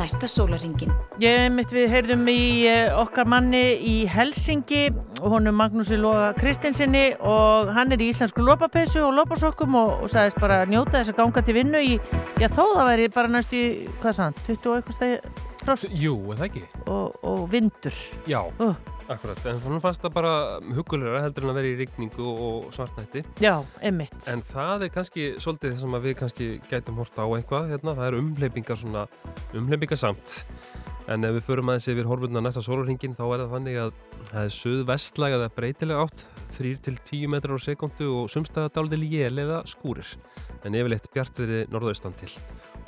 Næsta 0.00 0.28
sólaringin. 0.30 0.92
Ég 1.20 1.50
mitt 1.52 1.72
við 1.74 1.90
heyrðum 1.92 2.24
í 2.32 2.40
eh, 2.68 2.92
okkar 2.96 3.28
manni 3.28 3.60
í 3.84 3.94
Helsingi 4.08 4.86
og 5.20 5.26
honum 5.34 5.58
Magnúsi 5.60 5.98
Loga 6.00 6.30
Kristinsinni 6.38 7.10
og 7.20 7.72
hann 7.76 7.92
er 7.92 8.00
í 8.00 8.08
íslensku 8.14 8.44
lopapeysu 8.46 9.02
og 9.04 9.12
lopasokkum 9.18 9.76
og, 9.76 9.92
og 10.06 10.12
sagðist 10.12 10.40
bara 10.40 10.62
njóta 10.70 10.98
þess 10.98 11.12
að 11.12 11.20
ganga 11.20 11.44
til 11.44 11.56
vinnu 11.58 11.82
í, 11.84 11.98
já 12.40 12.48
þó 12.48 12.62
það 12.62 12.88
væri 12.92 13.10
bara 13.18 13.34
næst 13.36 13.52
í, 13.56 13.64
hvað 14.00 14.16
sann, 14.16 14.38
20 14.46 14.70
og 14.70 14.78
eitthvað 14.78 14.96
stegi 14.96 15.20
frost 15.60 16.00
Jú, 16.00 16.16
er 16.32 16.40
það 16.40 16.48
ekki? 16.48 16.64
og, 16.86 17.20
og 17.26 17.44
vindur. 17.52 18.00
Já, 18.30 18.40
Uh, 18.60 18.74
akkurat. 19.10 19.40
En 19.50 19.58
þannig 19.62 19.82
fannst 19.84 20.04
það 20.04 20.14
bara 20.16 20.34
hugulegra 20.76 21.22
heldur 21.24 21.46
en 21.46 21.52
að 21.52 21.58
vera 21.60 21.70
í 21.70 21.78
rigningu 21.80 22.28
og 22.30 22.68
svartnætti. 22.74 23.24
já, 23.42 23.54
einmitt. 23.82 24.28
En 24.32 24.42
það 24.46 24.86
er 24.86 24.94
kannski 24.94 25.26
svolítið 25.38 25.74
það 25.74 25.82
sem 25.84 25.98
að 25.98 26.06
við 26.06 26.16
kannski 26.20 26.50
gætum 26.70 27.00
hort 27.00 27.18
á 27.18 27.26
eitthvað 27.26 27.72
hérna. 27.74 27.96
Það 27.98 28.06
er 28.06 28.18
umhleypingar 28.20 28.80
svona, 28.80 29.06
umhleypingar 29.56 30.00
samt. 30.00 30.44
En 31.10 31.26
ef 31.26 31.34
við 31.40 31.46
förum 31.48 31.72
aðeins 31.72 31.88
yfir 31.90 32.06
horfurna 32.06 32.42
næsta 32.44 32.62
sólarhingin 32.62 33.16
þá 33.18 33.24
er 33.26 33.40
það 33.42 33.54
þannig 33.56 33.78
að 33.82 33.92
það 34.30 34.44
er 34.44 34.52
söðvestlæg 34.54 35.34
eða 35.38 35.48
breytilega 35.56 36.04
átt 36.04 36.24
3-10 36.54 37.24
metrar 37.32 37.58
á 37.58 37.60
sekundu 37.64 38.10
og 38.14 38.30
sumstaða 38.30 38.70
dálítið 38.76 39.02
lél 39.02 39.42
eða 39.42 39.60
skúrir. 39.66 40.12
En 40.62 40.76
yfirleitt 40.76 41.10
bjartviðri 41.14 41.64
norðaustan 41.72 42.14
til. 42.20 42.30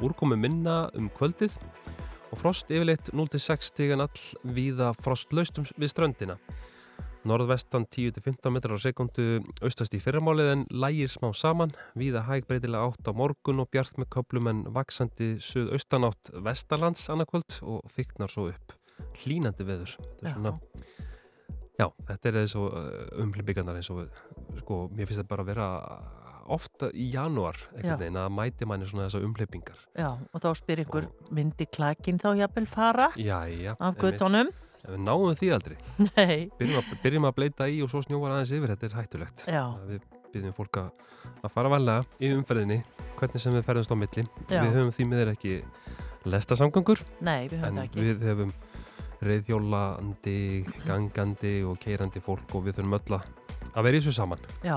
Úrkomi 0.02 0.38
minna 0.38 0.85
um 0.98 1.11
kvöldið 1.16 1.56
og 2.33 2.40
frost 2.40 2.71
yfirleitt 2.73 3.12
0-6 3.12 3.68
stigan 3.68 4.03
all 4.05 4.53
víða 4.57 4.92
frostlaustum 4.99 5.68
við 5.77 5.92
ströndina. 5.92 6.38
Norðvestan 7.29 7.85
10-15 7.87 8.51
metrar 8.51 8.75
á 8.75 8.83
sekundu 8.83 9.27
austast 9.62 9.95
í 9.95 10.01
fyrramálið 10.03 10.49
en 10.57 10.64
lægir 10.75 11.12
smá 11.12 11.29
saman, 11.38 11.71
víða 11.95 12.25
hæg 12.27 12.49
breytilega 12.49 12.88
átt 12.88 13.07
á 13.07 13.12
morgun 13.14 13.62
og 13.62 13.71
bjart 13.71 14.01
með 14.01 14.11
köplum 14.16 14.51
en 14.51 14.64
vaksandi 14.75 15.37
suðaustanátt 15.45 16.33
vestalands 16.42 17.07
annarkvöld 17.12 17.61
og 17.62 17.87
þyknar 17.95 18.33
svo 18.33 18.49
upp. 18.51 18.75
Hlínandi 19.23 19.66
veður. 19.66 19.95
Þetta 20.23 20.53
Já. 20.53 20.59
já, 21.79 21.87
þetta 22.11 22.29
er 22.29 22.40
eins 22.42 22.57
og 22.59 22.75
umhlýbyggarnar 23.23 23.79
eins 23.79 23.90
og, 23.95 24.03
sko, 24.59 24.83
mér 24.90 25.07
finnst 25.07 25.23
þetta 25.23 25.31
bara 25.31 25.47
að 25.47 25.53
vera 25.53 25.68
ofta 26.50 26.88
í 26.94 27.09
janúar 27.14 27.57
Já. 27.83 27.96
veginn 28.00 28.16
að 28.18 28.31
mæti 28.35 28.66
manni 28.66 28.87
svona 28.88 29.07
þessar 29.09 29.24
umhleypingar. 29.28 29.78
Já, 29.98 30.09
og 30.33 30.40
þá 30.42 30.48
spyr 30.59 30.83
ykkur, 30.85 31.07
myndi 31.31 31.66
klakin 31.70 32.18
þá 32.22 32.33
jafnvel 32.42 32.66
fara 32.66 33.11
Jæja. 33.16 33.76
af 33.78 33.94
einmitt. 33.94 34.02
göttunum? 34.02 34.50
Við 34.83 34.98
náum 34.98 35.37
því 35.38 35.52
aldrei. 35.55 35.76
Nei, 36.16 36.50
Byrjum 36.59 36.81
að, 36.81 36.88
byrjum 37.05 37.26
að 37.28 37.35
bleita 37.37 37.68
í 37.70 37.76
og 37.85 37.90
svo 37.92 38.00
snjóvar 38.02 38.33
aðeins 38.35 38.50
yfir, 38.57 38.72
þetta 38.74 38.88
er 38.88 38.96
hættulegt. 38.98 39.44
já, 39.46 39.62
Við 39.87 40.00
byrjum 40.33 40.55
fólk 40.57 40.78
að, 40.81 40.88
að 41.44 41.52
fara 41.55 41.70
varlega 41.70 42.05
í 42.18 42.33
umferðinni, 42.35 42.81
hvernig 43.20 43.40
sem 43.44 43.55
við 43.55 43.66
ferðumst 43.68 43.92
á 43.94 43.96
milli. 44.00 44.24
Já. 44.50 44.59
Við 44.64 44.72
höfum 44.74 44.90
því 44.96 45.07
miður 45.12 45.31
ekki 45.37 45.55
lestasamgangur, 46.26 47.05
nei, 47.20 47.46
við 47.52 47.62
höfum 47.62 47.78
það 47.78 47.85
ekki. 47.87 48.07
við 48.09 48.26
höfum 48.31 48.52
reyðjólandi, 49.22 50.37
gangandi 50.87 51.55
og 51.66 51.78
keirandi 51.83 52.22
fólk 52.24 52.55
og 52.59 52.64
við 52.66 52.81
þurfum 52.81 52.98
öll 52.98 53.16
að 53.20 53.31
að 53.78 53.87
vera 53.87 53.96
í 53.96 54.00
þessu 54.02 54.12
saman. 54.16 54.40
Já, 54.66 54.76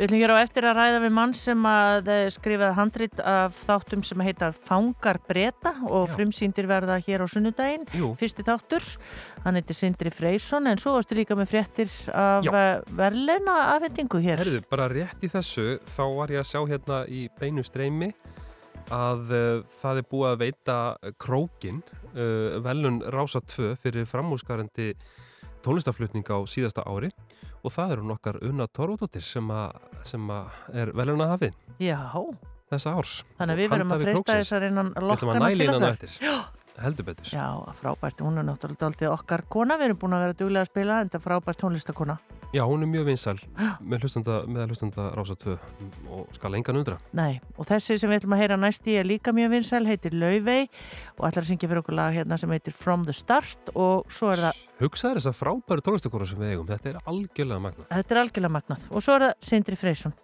Við 0.00 0.06
ætlum 0.06 0.20
hér 0.22 0.32
á 0.32 0.40
eftir 0.40 0.64
að 0.64 0.78
ræða 0.78 1.00
við 1.02 1.10
mann 1.12 1.32
sem 1.36 1.66
að 1.68 2.06
eh, 2.08 2.22
skrifaði 2.32 2.76
handrit 2.78 3.18
af 3.20 3.58
þáttum 3.68 4.00
sem 4.08 4.22
heitar 4.24 4.54
Fangar 4.56 5.18
breyta 5.28 5.74
og 5.90 6.06
Já. 6.08 6.14
frumsýndir 6.14 6.68
verða 6.70 6.96
hér 7.04 7.20
á 7.20 7.28
sunnudaginn. 7.28 7.84
Jú, 7.92 8.08
Fyrsti 8.16 8.46
þáttur, 8.46 8.86
hann 9.44 9.58
heitir 9.60 9.76
Sindri 9.76 10.08
Freysson 10.08 10.70
en 10.72 10.80
svo 10.80 10.94
varstu 10.96 11.18
líka 11.18 11.36
með 11.36 11.52
fréttir 11.52 11.92
af 12.16 12.48
Já. 12.48 12.80
verleina 12.96 13.58
afhendingu 13.74 14.22
hér. 14.24 14.40
herðu, 14.40 14.64
bara 14.72 14.88
rétt 14.88 15.20
í 15.20 15.28
þessu 15.28 15.68
þá 15.84 16.02
var 16.16 16.32
ég 16.32 16.46
að 16.46 16.48
sjá 16.54 16.60
hérna 16.72 17.04
í 17.04 17.26
beinu 17.36 17.60
streymi 17.68 18.14
að 18.88 19.36
uh, 19.36 19.62
það 19.82 20.00
er 20.00 20.08
búið 20.16 20.30
að 20.30 20.42
veita 20.46 20.78
krókin 21.20 21.84
uh, 22.16 22.56
velun 22.64 23.02
Rása 23.04 23.44
2 23.44 23.74
fyrir 23.84 24.08
framúskarandi 24.08 24.94
tónlistaflutning 25.64 26.24
á 26.30 26.38
síðasta 26.48 26.84
ári 26.86 27.10
og 27.64 27.72
það 27.74 27.92
eru 27.96 28.04
nokkar 28.10 28.38
Unna 28.42 28.66
Torfadóttir 28.68 29.22
sem, 29.22 29.48
að- 29.50 29.76
sem 30.04 30.20
að 30.30 30.46
er 30.74 30.92
veluna 30.96 31.26
hafi 31.34 31.50
Já, 31.80 31.98
þessa 32.70 32.94
árs. 32.96 33.24
þannig 33.38 33.54
að 33.54 33.60
við 33.60 33.68
verðum 33.70 33.90
að 33.90 33.90
handhafi 33.90 34.04
freista 34.04 34.32
króksins. 34.32 34.40
þess 34.40 34.52
að 34.56 34.60
reyna 34.64 34.80
að 34.80 34.86
Við 34.86 34.94
ætlum 34.94 35.08
lokka 35.10 35.26
að 35.26 35.32
hana 35.34 35.44
næla 35.44 35.56
til 35.56 35.66
innan 35.66 35.82
á 35.82 35.88
okkar. 35.90 35.92
eftir. 35.92 36.10
Heldur 36.80 37.04
betur. 37.10 37.26
Já, 37.26 37.46
frábært, 37.80 38.20
hún 38.24 38.38
er 38.40 38.46
náttúrulega 38.46 38.86
aldrei 38.86 39.08
okkar 39.10 39.42
kona, 39.52 39.76
við 39.80 39.90
erum 39.90 39.98
búin 40.00 40.14
að 40.16 40.22
vera 40.26 40.36
duglega 40.38 40.66
að 40.66 40.70
spila 40.70 41.00
en 41.02 41.10
það 41.10 41.18
er 41.18 41.24
frábært 41.26 41.60
tónlistakona. 41.64 42.16
Já, 42.50 42.64
hún 42.66 42.82
er 42.82 42.88
mjög 42.90 43.04
vinsæl 43.06 43.36
með 43.78 44.02
hlustanda, 44.02 44.40
með 44.50 44.72
hlustanda 44.72 45.04
Rása 45.14 45.36
2 45.38 45.52
og 46.10 46.32
skal 46.34 46.56
engan 46.58 46.80
undra. 46.80 46.96
Nei, 47.14 47.38
og 47.54 47.68
þessi 47.68 47.94
sem 48.00 48.10
við 48.10 48.22
ætlum 48.22 48.34
að 48.34 48.42
heyra 48.42 48.56
næst 48.58 48.88
í 48.90 48.96
er 48.98 49.06
líka 49.06 49.30
mjög 49.36 49.52
vinsæl, 49.54 49.84
heitir 49.86 50.16
Laufey 50.18 50.66
og 51.20 51.28
ætlar 51.28 51.44
að 51.44 51.50
syngja 51.52 51.70
fyrir 51.70 51.82
okkur 51.84 51.94
lag 52.00 52.16
hérna 52.16 52.40
sem 52.42 52.50
heitir 52.50 52.74
From 52.74 53.06
the 53.06 53.14
Start 53.14 53.70
og 53.76 54.10
svo 54.10 54.32
er 54.34 54.42
það, 54.48 54.64
Hugsaður 54.80 55.20
þess 55.20 55.30
að 55.30 55.38
frábæru 55.44 55.86
tónlistakora 55.86 56.26
sem 56.26 56.42
við 56.42 56.56
eigum. 56.56 56.66
Þetta 56.72 56.90
er 56.90 57.00
algjörlega 57.04 57.66
magnað. 57.68 57.90
þetta 57.92 58.16
er 58.16 58.22
algjörlega 58.24 58.56
magnað 58.58 58.90
og 58.90 59.06
svo 59.06 59.14
er 59.20 59.28
það 59.28 59.50
Sindri 59.52 59.78
Freysson. 59.78 60.18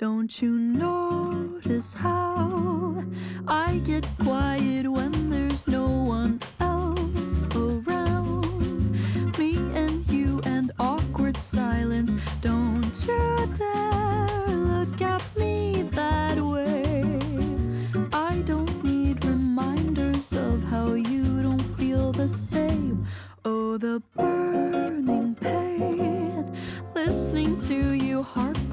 Don't 0.00 0.40
you 0.40 0.52
notice 0.58 1.92
how 1.92 3.04
I 3.46 3.82
get 3.84 4.06
quiet 4.18 4.90
when 4.90 5.28
there's 5.28 5.68
no 5.68 5.88
one 5.88 6.40
else 6.58 7.46
around? 7.54 8.96
Me 9.38 9.56
and 9.74 10.08
you 10.08 10.40
and 10.46 10.72
awkward 10.78 11.36
silence. 11.36 12.14
Don't 12.40 12.96
you 13.06 13.46
dare 13.52 14.46
look 14.48 15.02
at 15.02 15.22
me 15.36 15.82
that 15.92 16.38
way. 16.38 17.20
I 18.10 18.40
don't 18.46 18.82
need 18.82 19.22
reminders 19.22 20.32
of 20.32 20.64
how 20.64 20.94
you 20.94 21.42
don't 21.42 21.76
feel 21.76 22.10
the 22.10 22.26
same. 22.26 23.04
Oh, 23.44 23.76
the 23.76 24.02
burning 24.16 25.34
pain. 25.34 26.56
Listening 26.94 27.58
to 27.68 27.92
you 27.92 28.22
heart 28.22 28.69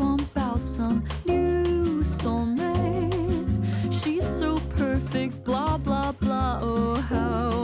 some 0.67 1.03
new 1.25 2.03
soulmate. 2.03 3.63
She's 3.91 4.27
so 4.27 4.59
perfect, 4.75 5.45
blah, 5.45 5.77
blah, 5.77 6.11
blah. 6.11 6.59
Oh, 6.61 6.95
how 6.95 7.56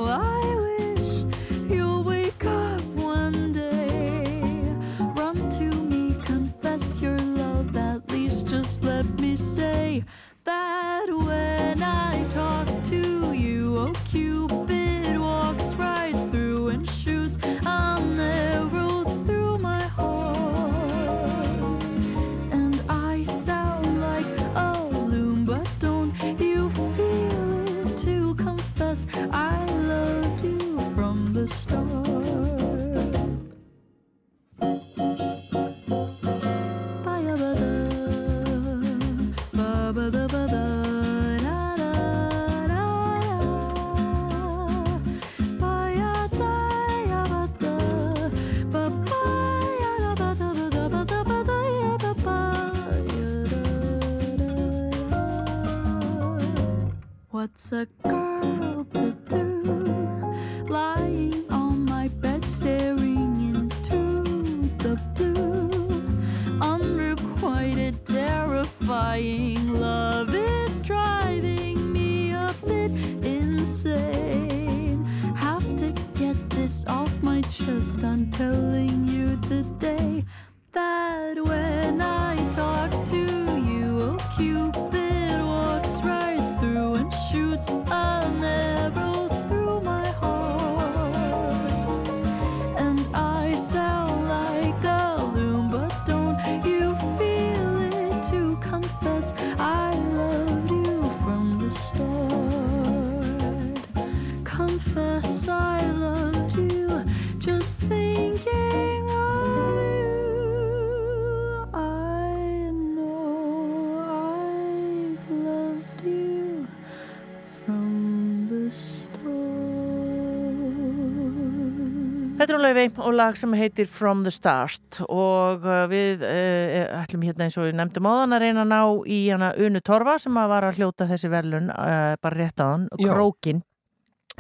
Laufey 122.74 122.90
og 123.06 123.14
lag 123.14 123.36
sem 123.38 123.52
heitir 123.54 123.86
From 123.90 124.24
the 124.26 124.32
Start 124.34 125.02
og 125.06 125.66
uh, 125.68 125.84
við 125.92 126.24
uh, 126.26 127.04
ætlum 127.04 127.26
hérna 127.28 127.46
eins 127.46 127.58
og 127.60 127.68
við 127.68 127.76
nefndum 127.78 128.08
áðan 128.10 128.34
að 128.34 128.46
reyna 128.48 128.64
að 128.64 128.72
ná 128.72 128.80
í 129.14 129.20
hana 129.28 129.52
Unu 129.62 129.82
Torfa 129.86 130.16
sem 130.22 130.40
að 130.42 130.50
var 130.50 130.66
að 130.66 130.80
hljóta 130.80 131.08
þessi 131.12 131.30
verlun 131.30 131.70
uh, 131.70 132.16
bara 132.18 132.40
rétt 132.40 132.64
á 132.64 132.66
hann. 132.72 132.90
Krókin 132.98 133.62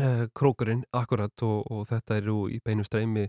Uh, 0.02 0.24
krókurinn, 0.34 0.80
akkurat, 0.90 1.36
og, 1.46 1.68
og 1.70 1.84
þetta 1.86 2.16
er 2.18 2.30
í 2.50 2.56
beinu 2.66 2.82
streymi 2.82 3.28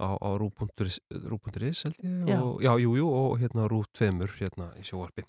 á, 0.00 0.16
á 0.16 0.28
rú.is 0.40 1.02
rú.is 1.28 1.82
held 1.84 1.98
ég, 2.00 2.30
Já. 2.30 2.38
og, 2.40 2.62
já, 2.64 2.70
jú, 2.80 2.94
jú, 2.96 3.10
og 3.12 3.34
hérna 3.42 3.66
rú 3.68 3.82
2 3.92 4.08
hérna 4.38 4.70
í 4.80 4.86
sjóarpi. 4.88 5.26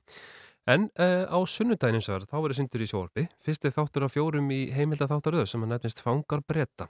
En 0.64 0.88
uh, 0.96 1.28
á 1.28 1.40
það, 1.44 2.30
þá 2.32 2.38
verður 2.38 2.56
syndur 2.62 2.86
í 2.86 2.88
sjóarpi. 2.88 3.28
Fyrst 3.44 3.68
er 3.68 3.76
þáttur 3.76 4.08
af 4.08 4.16
fjórum 4.16 4.48
í 4.56 4.62
heimilda 4.72 5.10
þáttaröðu 5.12 5.52
sem 5.52 5.68
að 5.68 5.74
nefnist 5.74 6.00
Fangar 6.00 6.46
breyta. 6.48 6.88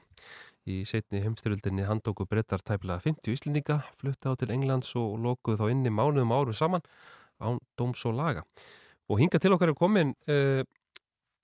Í 0.64 0.84
setni 0.88 1.20
heimstyröldinni 1.20 1.84
handóku 1.84 2.24
breytar 2.30 2.62
tæplega 2.64 3.02
50 3.04 3.34
íslendinga, 3.36 3.82
flutta 4.00 4.32
á 4.32 4.34
til 4.40 4.54
Englands 4.56 4.94
og 5.00 5.18
lokuðu 5.20 5.60
þá 5.60 5.66
inni 5.74 5.92
mánuðum 5.92 6.32
áru 6.32 6.56
saman 6.56 6.86
án 7.44 7.60
dóms 7.80 8.06
og 8.08 8.16
laga. 8.16 8.46
Og 9.12 9.20
hinga 9.20 9.42
til 9.44 9.52
okkar 9.56 9.74
er 9.74 9.76
komin 9.76 10.14
uh, 10.32 10.64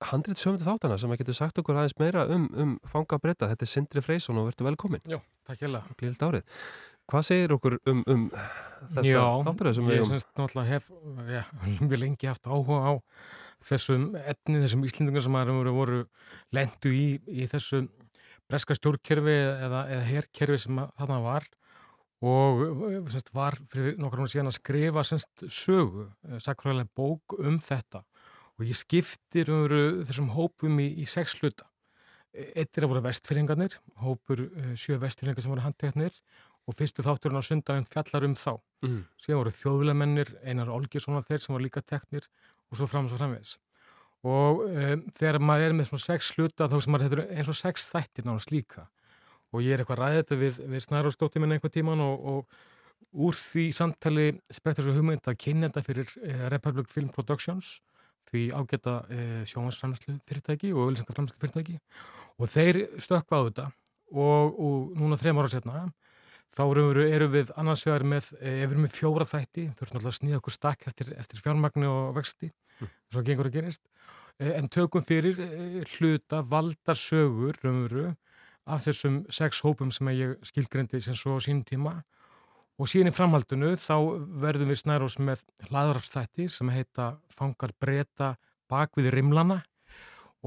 handrið 0.08 0.40
sömundu 0.40 0.64
þáttana 0.64 0.96
sem 1.02 1.12
að 1.12 1.20
getur 1.24 1.36
sagt 1.36 1.60
okkur 1.60 1.82
aðeins 1.82 1.98
meira 2.00 2.24
um, 2.32 2.48
um 2.56 2.78
fanga 2.88 3.20
breyta. 3.20 3.50
Þetta 3.52 3.68
er 3.68 3.74
Sindri 3.74 4.06
Freysson 4.06 4.40
og 4.40 4.48
verður 4.48 4.70
velkomin. 4.72 5.04
Já, 5.10 5.20
takk 5.48 5.66
hérlega. 5.66 6.00
Glíðilt 6.00 6.26
árið. 6.30 6.64
Hvað 7.10 7.26
segir 7.26 7.54
okkur 7.58 7.76
um, 7.90 8.02
um 8.08 8.26
þessa 8.96 9.28
þáttaröð 9.50 9.76
sem 9.76 9.88
við 9.90 9.96
ég 9.96 10.04
eigum? 10.04 10.12
semst 10.14 10.32
náttúrulega 10.38 10.70
hef 10.70 10.92
já, 11.34 11.44
mjög 11.90 12.02
lengi 12.06 12.30
haft 12.30 12.48
áhuga 12.48 12.82
á 12.86 12.94
þessum 13.66 14.12
etni, 14.22 14.62
þessum 14.64 14.86
íslendingar 14.88 15.26
sem 15.26 15.36
að 15.36 15.52
voru, 15.76 16.04
lendu 16.56 16.94
í, 16.96 17.08
í 17.28 17.48
þessu 17.52 17.82
breska 18.50 18.76
stjórnkerfi 18.78 19.38
eða, 19.38 19.86
eða 19.94 20.06
herkerfi 20.10 20.60
sem 20.66 20.84
þarna 20.98 21.20
var 21.24 21.48
og 22.26 22.64
semst, 23.14 23.32
var 23.36 23.56
fyrir 23.72 23.96
nokkar 24.02 24.24
hún 24.24 24.32
síðan 24.32 24.52
að 24.52 24.58
skrifa 24.58 25.06
semst, 25.08 25.46
sögu, 25.48 26.10
sakræðilega 26.44 26.92
bók 26.98 27.38
um 27.40 27.62
þetta 27.64 28.04
og 28.60 28.68
ég 28.68 28.76
skiptir 28.76 29.52
um 29.56 30.04
þessum 30.04 30.34
hópum 30.36 30.82
í, 30.84 30.90
í 31.00 31.08
sex 31.08 31.38
hluta. 31.40 31.70
Eitt 32.30 32.78
er 32.78 32.86
að 32.86 32.92
voru 32.92 33.06
vestfyrringarnir, 33.08 33.80
hópur 34.04 34.44
uh, 34.46 34.74
sjö 34.78 35.00
vestfyrringar 35.02 35.46
sem 35.46 35.54
voru 35.54 35.64
handteknir 35.64 36.20
og 36.70 36.76
fyrstu 36.78 37.06
þátturinn 37.06 37.40
á 37.40 37.44
sundarinn 37.48 37.88
fjallar 37.90 38.28
um 38.28 38.36
þá. 38.38 38.52
Mm. 38.86 39.00
Síðan 39.18 39.42
voru 39.42 39.56
þjóðvilamennir, 39.56 40.36
Einar 40.44 40.70
Olgjessonar 40.76 41.26
þeir 41.26 41.42
sem 41.42 41.56
voru 41.56 41.66
líka 41.66 41.82
teknir 41.82 42.28
og 42.70 42.78
svo 42.78 42.90
fram 42.92 43.08
og 43.08 43.14
svo 43.14 43.22
framvegis. 43.22 43.56
Og 44.28 44.66
um, 44.68 45.04
þegar 45.16 45.40
maður 45.40 45.70
er 45.70 45.76
með 45.78 45.92
svona 45.92 46.06
sex 46.06 46.34
hluta 46.36 46.68
þá 46.68 46.78
sem 46.84 46.96
maður 46.96 47.06
hefur 47.08 47.22
eins 47.32 47.52
og 47.52 47.60
sex 47.60 47.88
þættir 47.94 48.28
nánast 48.28 48.52
líka. 48.52 48.90
Og 49.56 49.64
ég 49.66 49.74
er 49.74 49.84
eitthvað 49.84 50.02
ræðið 50.04 50.20
þetta 50.20 50.40
við, 50.42 50.58
við 50.74 50.84
Snærosdóttir 50.86 51.44
minn 51.44 51.56
einhver 51.56 51.72
tíman 51.74 52.04
og, 52.04 52.26
og 52.34 53.22
úr 53.26 53.38
því 53.38 53.70
samtali 53.74 54.28
spreytta 54.52 54.84
þessu 54.84 54.98
hugmynd 54.98 55.30
að 55.30 55.40
kynna 55.42 55.70
þetta 55.70 55.86
fyrir 55.88 56.12
eh, 56.22 56.44
Republic 56.54 56.92
Film 56.92 57.10
Productions 57.14 57.80
því 58.30 58.50
ágæta 58.54 59.00
eh, 59.10 59.40
sjónvarsframslu 59.50 60.20
fyrirtæki 60.28 60.74
og 60.76 60.84
auðvilsingaframslu 60.84 61.40
fyrirtæki 61.42 61.80
og 62.38 62.52
þeir 62.52 62.84
stökkva 63.02 63.42
á 63.42 63.46
þetta 63.48 63.66
og, 64.14 64.60
og 64.60 65.00
núna 65.00 65.18
þrejum 65.18 65.42
ára 65.42 65.54
setna 65.56 65.88
þá 66.56 66.64
erum 66.66 66.92
við, 66.94 67.12
erum 67.16 67.34
við 67.34 67.52
annars 67.62 67.86
vegar 67.88 68.06
með, 68.14 68.32
eh, 68.40 68.62
ef 68.64 68.70
við 68.70 68.76
erum 68.76 68.86
með 68.88 68.96
fjóra 68.98 69.28
þætti, 69.30 69.66
þurfum 69.78 70.00
alltaf 70.00 70.12
að 70.12 70.18
snýða 70.20 70.40
okkur 70.42 70.56
stakk 70.56 70.88
eftir, 70.90 71.12
eftir 71.18 71.44
fjármagnu 71.44 71.90
og 71.90 72.16
vexti. 72.18 72.50
Svo 73.12 73.24
gengur 73.26 73.50
að 73.50 73.60
gerist, 73.60 73.84
eh, 74.40 74.56
en 74.58 74.70
tökum 74.70 75.06
fyrir 75.06 75.40
eh, 75.40 75.84
hluta 75.98 76.42
valdarsögur 76.42 77.60
raunveru, 77.64 78.16
af 78.70 78.86
þessum 78.86 79.24
sex 79.34 79.64
hópum 79.66 79.92
sem 79.94 80.12
ég 80.14 80.36
skilgrendi 80.46 81.02
sem 81.02 81.18
svo 81.18 81.38
á 81.38 81.40
sínum 81.42 81.66
tíma. 81.66 81.96
Og 82.80 82.88
síðan 82.88 83.12
í 83.12 83.16
framhaldinu 83.16 83.74
þá 83.80 83.96
verðum 84.44 84.70
við 84.72 84.82
snærós 84.84 85.18
með 85.20 85.42
hlaðarstætti 85.68 86.48
sem 86.52 86.70
heita 86.72 87.18
Fangar 87.36 87.74
breyta 87.82 88.36
bak 88.72 88.96
við 88.96 89.12
rimlana. 89.18 89.64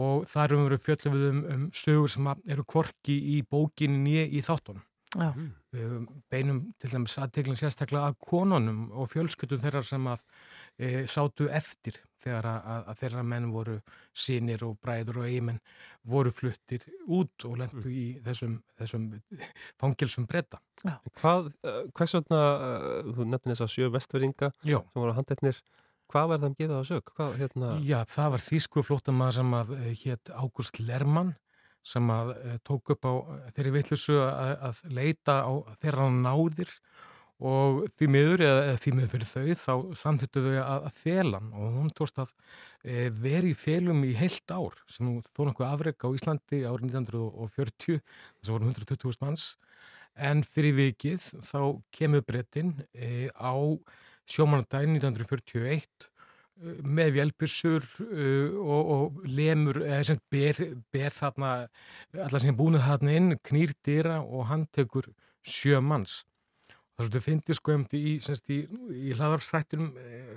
Og 0.00 0.24
það 0.30 0.46
erum 0.46 0.70
við 0.70 0.80
fjöldum 0.86 1.16
við 1.18 1.26
um, 1.28 1.42
um 1.52 1.66
sögur 1.76 2.14
sem 2.14 2.30
eru 2.54 2.64
korki 2.64 3.18
í 3.34 3.42
bókinni 3.44 4.22
í 4.32 4.40
þáttunum. 4.44 4.86
Já. 5.12 5.28
Við 5.76 5.90
beinum 6.32 6.62
til 6.80 6.88
dæmis 6.94 7.18
aðteglum 7.20 7.58
sérstaklega 7.60 8.08
að 8.08 8.16
konunum 8.24 8.86
og 8.96 9.10
fjölskyttum 9.12 9.60
þeirra 9.60 9.82
sem 9.84 10.08
að 10.08 10.22
e, 10.78 11.04
sátu 11.04 11.50
eftir 11.52 11.98
þegar 12.22 12.48
að, 12.48 12.58
að, 12.74 12.86
að 12.90 12.98
þeirra 13.02 13.24
menn 13.32 13.48
voru 13.52 13.76
sínir 14.24 14.64
og 14.66 14.78
bræður 14.82 15.20
og 15.22 15.28
eigimenn 15.28 15.60
voru 16.08 16.32
fluttir 16.34 16.86
út 17.06 17.46
og 17.48 17.58
lendu 17.60 17.84
í 17.90 18.06
þessum, 18.24 18.56
þessum 18.80 19.06
fangilsum 19.80 20.26
breyta. 20.30 20.60
Hvað, 20.82 21.52
uh, 21.66 21.82
hvers 21.96 22.16
vegna, 22.18 22.40
uh, 22.40 23.12
þú 23.12 23.28
nefnir 23.30 23.54
þess 23.54 23.66
að 23.66 23.72
sjö 23.76 23.92
vestverðinga 23.94 24.52
Já. 24.62 24.78
sem 24.80 25.02
voru 25.02 25.16
handetnir, 25.18 25.62
hvað 26.12 26.32
var 26.32 26.42
þeim 26.42 26.58
geðað 26.58 26.80
að 26.80 26.88
sög? 26.90 27.14
Hvað, 27.16 27.38
hérna... 27.42 27.76
Já, 27.86 27.98
það 28.16 28.34
var 28.36 28.46
þýsku 28.48 28.86
flótamaður 28.88 29.38
sem 29.38 29.56
að 29.60 29.72
hétt 30.02 30.34
Ágúst 30.36 30.82
Lermann 30.82 31.36
sem 31.82 32.10
að 32.14 32.36
tók 32.62 32.92
upp 32.94 33.06
á 33.10 33.12
þeirri 33.56 33.72
vittlusu 33.74 34.20
að, 34.22 34.52
að 34.68 34.82
leita 34.94 35.40
á 35.42 35.52
þeirra 35.82 36.04
náðir 36.14 36.70
og 36.70 36.92
því 37.42 38.08
miður, 38.12 38.44
eða, 38.46 38.76
því 38.82 38.92
miður 38.96 39.10
fyrir 39.12 39.28
þau, 39.30 39.46
þá 39.62 39.96
samþýttu 40.02 40.42
þau 40.44 40.52
að, 40.52 40.86
að 40.88 40.98
felan 41.00 41.48
og 41.52 41.78
hún 41.78 41.90
tókst 41.98 42.20
að 42.22 42.30
e, 42.84 43.08
veri 43.24 43.50
í 43.52 43.58
felum 43.58 44.04
í 44.06 44.12
heilt 44.18 44.54
ár 44.54 44.78
sem 44.90 45.10
þó 45.32 45.42
nokkuð 45.48 45.68
afreg 45.68 46.06
á 46.06 46.08
Íslandi 46.14 46.62
árið 46.68 46.92
1940, 46.92 47.98
þess 48.38 48.48
að 48.48 48.54
voru 48.54 48.70
120.000 48.70 49.26
manns, 49.26 49.48
en 50.30 50.44
fyrir 50.46 50.78
vikið 50.78 51.28
þá 51.48 51.60
kemur 51.94 52.24
breytin 52.28 52.76
e, 52.92 53.28
á 53.34 53.54
sjómanandaginn 54.30 55.00
1941 55.00 56.10
með 56.62 57.16
vélbussur 57.16 57.86
uh, 58.06 58.58
og, 58.60 58.90
og 58.94 59.22
lemur, 59.26 59.80
eða 59.82 60.02
sem 60.12 60.20
ber, 60.30 60.58
ber 60.94 61.14
þarna, 61.14 61.54
allar 62.14 62.42
sem 62.42 62.52
er 62.52 62.58
búin 62.58 62.78
þarna 62.78 63.16
inn, 63.18 63.38
knýr 63.42 63.74
dýra 63.84 64.20
og 64.22 64.46
hann 64.50 64.68
tekur 64.74 65.10
sjö 65.42 65.80
manns. 65.82 66.22
Það 66.92 67.02
er 67.02 67.08
svolítið 67.08 67.24
fyndið 67.26 67.58
sko 67.58 67.76
um 67.76 67.84
í, 67.96 68.14
í, 68.20 68.58
í 69.08 69.14
hlaðarsættunum 69.16 69.92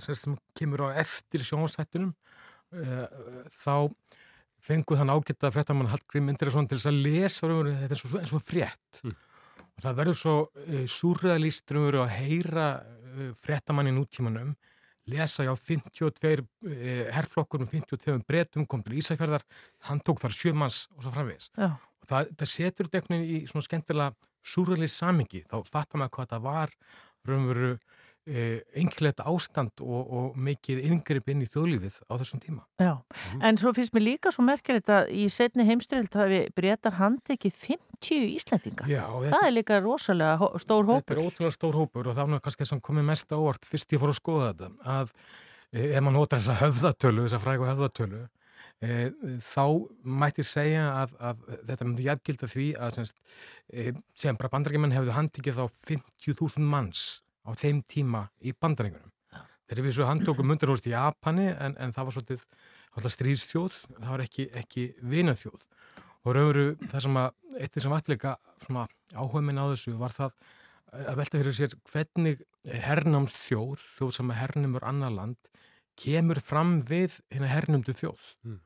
sem 0.06 0.38
kemur 0.56 0.86
á 0.88 1.00
eftir 1.04 1.44
sjónastættunum 1.44 2.14
uh, 2.14 3.50
þá 3.52 3.76
fenguð 4.66 5.02
hann 5.02 5.14
ágætt 5.14 5.46
að 5.46 5.58
fréttamann 5.58 5.92
Hallgrim 5.92 6.32
Indresson 6.32 6.70
til 6.70 6.80
þess 6.80 6.90
að 6.90 7.02
lesa 7.06 7.50
þetta 7.52 7.92
er 7.92 8.02
svo, 8.02 8.22
svo 8.32 8.40
frétt 8.42 9.02
mm. 9.04 9.18
og 9.66 9.84
það 9.84 10.00
verður 10.00 10.22
svo 10.22 10.38
uh, 10.48 10.86
súrrealist 10.90 11.76
að 11.76 12.16
heyra 12.16 12.70
uh, 12.80 13.28
fréttamann 13.44 13.92
í 13.92 13.96
nútímanum 13.98 14.56
lesa 15.06 15.46
já 15.46 15.54
52 15.54 16.44
eh, 16.66 17.10
herrflokkur 17.14 17.62
með 17.62 17.76
52 17.78 18.24
breytum 18.28 18.66
kom 18.66 18.84
til 18.84 18.98
Ísafjörðar, 19.00 19.46
hann 19.90 20.02
tók 20.02 20.22
þar 20.24 20.34
sjömanns 20.34 20.86
og 20.96 21.06
svo 21.06 21.14
framvegis. 21.14 21.52
Og 21.56 22.08
það, 22.10 22.32
það 22.40 22.52
setur 22.52 22.90
þetta 22.90 23.20
í 23.22 23.42
svona 23.50 23.68
skemmtilega 23.68 24.32
súralið 24.46 24.92
samingi, 24.94 25.44
þá 25.50 25.60
fattar 25.68 26.02
maður 26.02 26.18
hvað 26.18 26.34
það 26.34 26.46
var 26.46 26.74
raunveru 27.26 27.72
eh, 28.26 28.62
einkilegt 28.78 29.22
ástand 29.26 29.82
og, 29.84 30.12
og 30.18 30.38
mikið 30.48 30.84
yngripp 30.90 31.32
inn 31.34 31.44
í 31.46 31.50
þjóðlífið 31.50 31.98
á 32.10 32.14
þessum 32.22 32.44
tíma. 32.44 32.66
Já, 32.82 32.94
en 33.42 33.60
svo 33.62 33.74
finnst 33.78 33.96
mér 33.96 34.06
líka 34.06 34.34
svo 34.34 34.46
merkilegt 34.46 34.92
að 34.94 35.12
í 35.16 35.26
setni 35.34 35.66
heimstyrjöld 35.68 36.18
hafi 36.18 36.42
breytar 36.58 36.98
handekið 37.00 37.58
50 37.66 38.30
Íslandinga. 38.36 38.90
Já, 38.92 39.04
það 39.08 39.28
þetta, 39.28 39.42
er 39.50 39.58
líka 39.58 39.82
rosalega 39.84 40.52
stór 40.62 40.90
hópur. 40.92 41.02
þetta 41.02 41.18
er 41.18 41.26
ótrúlega 41.26 41.58
stór 41.58 41.82
hópur 41.82 42.12
og 42.12 42.18
það 42.18 42.32
var 42.36 42.46
kannski 42.48 42.70
sem 42.70 42.86
komið 42.86 43.10
mest 43.12 43.34
á 43.34 43.38
óvart 43.38 43.70
fyrst 43.70 43.98
ég 43.98 44.02
fór 44.02 44.14
að 44.14 44.22
skoða 44.22 44.54
þetta 44.54 44.96
að 45.00 45.14
eh, 45.74 45.92
ef 45.92 46.02
maður 46.02 46.18
notar 46.20 46.42
þessa 46.42 46.60
höfðatölu, 46.64 47.28
þessa 47.28 47.44
frægu 47.44 47.70
höfðatölu 47.72 48.26
e, 48.84 49.10
þá 49.44 49.66
mætti 50.04 50.46
segja 50.46 50.86
að, 51.02 51.16
að 51.20 51.44
þetta 51.72 51.88
myndi 51.88 52.08
jafngilda 52.08 52.50
því 52.52 52.70
að 52.80 52.96
semst, 53.00 53.20
e, 53.72 53.92
sem 54.18 54.40
bara 54.40 54.52
bandarækjumenn 54.56 54.96
hefðu 54.96 55.16
handikið 55.16 55.60
þá 55.60 55.66
50.000 55.92 56.72
manns 56.76 57.04
á 57.46 57.54
þeim 57.58 57.84
tíma 57.88 58.28
í 58.42 58.56
bandarækjunum. 58.58 59.12
Þeir 59.66 59.80
eru 59.80 59.86
vissu 59.88 60.06
handtóku 60.06 60.44
mundarhóst 60.46 60.86
í 60.86 60.94
Japani 60.94 61.48
en, 61.50 61.74
en 61.82 61.94
það 61.94 62.08
var 62.08 62.16
svolítið, 62.16 62.44
stríðstjóð, 63.16 63.78
það 63.96 64.12
var 64.12 64.24
ekki, 64.26 64.46
ekki 64.62 64.84
vinaþjóð. 65.02 65.64
Og 66.26 66.36
raunveru 66.38 66.68
það 66.92 67.02
sem 67.06 67.18
að 67.22 67.64
eitt 67.66 67.80
sem 67.82 67.94
vatleika 67.94 68.36
áhuga 69.16 69.42
minn 69.46 69.62
á 69.62 69.66
þessu 69.72 69.96
var 69.98 70.14
það 70.14 70.38
að 70.96 71.18
velta 71.20 71.42
fyrir 71.42 71.58
sér 71.58 71.76
hvernig 71.92 72.44
hernáms 72.86 73.34
þjóð, 73.46 73.82
þjóð 73.98 74.14
sem 74.20 74.32
að 74.32 74.40
hernumur 74.44 74.86
annar 74.88 75.14
land, 75.14 75.52
kemur 76.00 76.42
fram 76.44 76.78
við 76.86 77.20
hérna 77.34 77.52
hernumdu 77.52 77.96
þjóð. 77.96 78.30
Mm. 78.46 78.62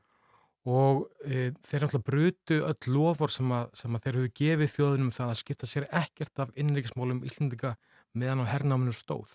Og 0.68 1.06
e, 1.24 1.50
þeir 1.64 1.86
alltaf 1.86 2.02
brutu 2.04 2.58
öll 2.68 2.92
lofur 2.92 3.32
sem 3.32 3.48
að, 3.56 3.70
sem 3.80 3.94
að 3.96 4.02
þeir 4.04 4.18
hefðu 4.18 4.32
gefið 4.40 4.72
þjóðunum 4.74 5.12
það 5.16 5.32
að 5.32 5.38
skipta 5.40 5.68
sér 5.70 5.86
ekkert 6.02 6.42
af 6.44 6.52
innriksmálum 6.60 7.22
Íslendinga 7.24 7.76
meðan 8.12 8.44
á 8.44 8.52
hernáminu 8.52 8.92
stóð. 8.92 9.32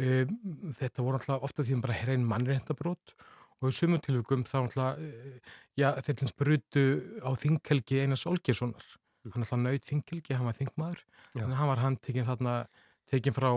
E, 0.00 0.24
þetta 0.78 1.04
voru 1.04 1.20
alltaf 1.20 1.44
ofta 1.44 1.64
því 1.66 1.80
bara 1.84 1.98
hrein 2.00 2.24
mannreindabrót 2.28 3.16
og 3.60 3.68
í 3.68 3.76
sumum 3.76 4.00
tilvægum 4.00 4.46
þá 4.48 4.56
alltaf, 4.62 5.00
e, 5.00 5.40
já, 5.76 5.90
þeir 6.00 6.22
hlins 6.22 6.36
brutu 6.40 6.86
á 7.20 7.30
þinghelgi 7.36 8.00
Einars 8.04 8.24
Olgjessonar. 8.28 8.88
Hann 9.26 9.44
alltaf 9.44 9.60
nöyð 9.60 9.82
þinghelgi, 9.84 10.36
hann 10.38 10.48
var 10.48 10.56
þingmaður, 10.56 11.00
en 11.36 11.56
hann 11.58 11.68
var 11.68 11.82
hann 11.82 11.96
tekinn 12.00 12.28
þarna, 12.28 12.60
tekinn 13.10 13.34
frá 13.36 13.50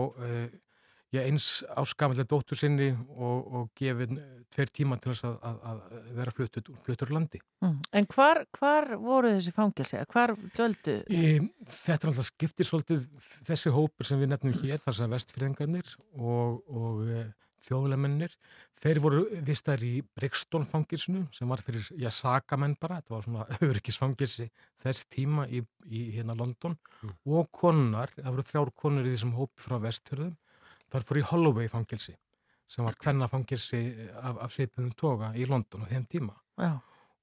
e, 1.12 1.16
já, 1.16 1.22
eins 1.26 1.64
áskamlega 1.76 2.26
dóttur 2.30 2.58
sinni 2.58 2.90
og, 2.92 3.50
og 3.54 3.70
gefið 3.78 4.16
tveir 4.50 4.70
tíma 4.74 4.98
til 4.98 5.12
þess 5.12 5.26
að, 5.28 5.34
að, 5.46 5.58
að 5.70 6.06
vera 6.18 6.34
fluttur, 6.34 6.70
fluttur 6.86 7.12
landi. 7.14 7.40
Mm. 7.62 7.76
En 8.00 8.08
hvar, 8.14 8.44
hvar 8.58 8.88
voru 8.98 9.34
þessi 9.36 9.52
fangilsi? 9.54 10.00
Hvar 10.10 10.34
döldu? 10.56 10.96
Í, 11.06 11.36
þetta 11.66 12.00
er 12.00 12.12
alltaf 12.12 12.30
skiptir 12.32 12.66
svolítið 12.66 13.04
þessi 13.46 13.74
hópur 13.74 14.08
sem 14.08 14.22
við 14.22 14.32
nefnum 14.32 14.56
hér, 14.62 14.82
þar 14.82 14.98
sem 14.98 15.14
vestfyrðingarnir 15.14 15.94
og, 16.18 16.64
og 16.66 17.04
e, 17.06 17.22
þjóðlemennir, 17.60 18.34
þeir 18.80 19.00
voru 19.04 19.22
vistar 19.46 19.82
í 19.84 20.00
Brixton 20.16 20.64
fangilsinu 20.68 21.26
sem 21.34 21.50
var 21.50 21.62
fyrir, 21.64 21.84
já, 22.00 22.08
sagamenn 22.14 22.76
bara, 22.80 23.00
þetta 23.00 23.14
var 23.14 23.26
svona 23.26 23.46
örgisfangilsi 23.68 24.48
þess 24.80 25.06
tíma 25.12 25.46
í, 25.52 25.62
í 25.86 26.06
hérna 26.16 26.38
London 26.38 26.78
Mm. 27.00 27.14
og 27.32 27.46
konunar, 27.56 28.10
það 28.12 28.34
voru 28.34 28.42
þrjár 28.44 28.70
konur 28.76 29.06
í 29.08 29.12
þessum 29.14 29.30
hópi 29.38 29.62
frá 29.64 29.78
vestfyrðum, 29.80 30.34
þar 30.90 31.06
fór 31.06 31.20
í 31.20 31.26
Holloway 31.30 31.70
fangilsi 31.70 32.16
sem 32.70 32.86
var 32.86 32.98
kvennafangilsi 33.00 33.80
af, 34.14 34.38
af 34.46 34.54
sveipunum 34.54 34.94
toga 34.98 35.32
í 35.34 35.46
London 35.50 35.86
á 35.86 35.90
þeim 35.90 36.06
tíma 36.10 36.36
Já, 36.60 36.78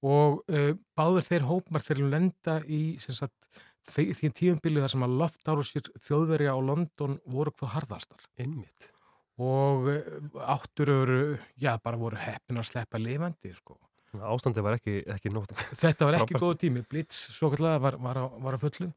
og 0.05 0.43
uh, 0.51 0.73
báður 0.97 1.25
þeir 1.29 1.47
hópmar 1.47 1.85
þeir 1.85 2.03
lenda 2.11 2.59
í 2.65 2.81
sem 3.01 3.15
sagt, 3.15 3.49
því, 3.87 4.31
tíumbili 4.35 4.83
þar 4.83 4.93
sem 4.93 5.07
að 5.07 5.17
loftárusir 5.21 5.89
þjóðverja 6.03 6.53
á 6.53 6.59
London 6.59 7.17
voru 7.25 7.53
hvað 7.55 7.73
harðastar 7.77 8.27
Einmitt. 8.37 8.91
og 9.39 9.87
uh, 9.93 10.47
áttur 10.57 10.93
eru, 10.93 11.21
já 11.55 11.75
bara 11.83 11.99
voru 12.01 12.19
heppin 12.19 12.59
að 12.59 12.71
sleppa 12.71 13.01
lifandi 13.01 13.53
sko. 13.55 13.79
Ástandi 14.17 14.63
var 14.63 14.77
ekki, 14.77 15.01
ekki 15.13 15.29
nótt. 15.31 15.51
þetta 15.83 16.07
var 16.07 16.19
ekki 16.21 16.39
góð 16.39 16.57
tími, 16.63 16.83
Blitz 16.87 17.27
svo 17.35 17.51
kallega 17.53 17.79
var, 17.83 17.97
var, 18.01 18.23
var 18.43 18.55
á 18.55 18.59
fullu 18.59 18.91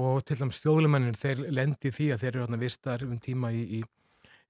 og 0.00 0.24
til 0.26 0.38
dæmis 0.40 0.58
þjóðlumennir 0.62 1.18
þeir 1.18 1.44
lendi 1.54 1.92
því 1.94 2.08
að 2.14 2.22
þeir 2.22 2.30
eru 2.32 2.44
þarna 2.44 2.60
vistar 2.62 3.04
um 3.06 3.18
tíma 3.22 3.50
í, 3.54 3.62
í, 3.78 3.80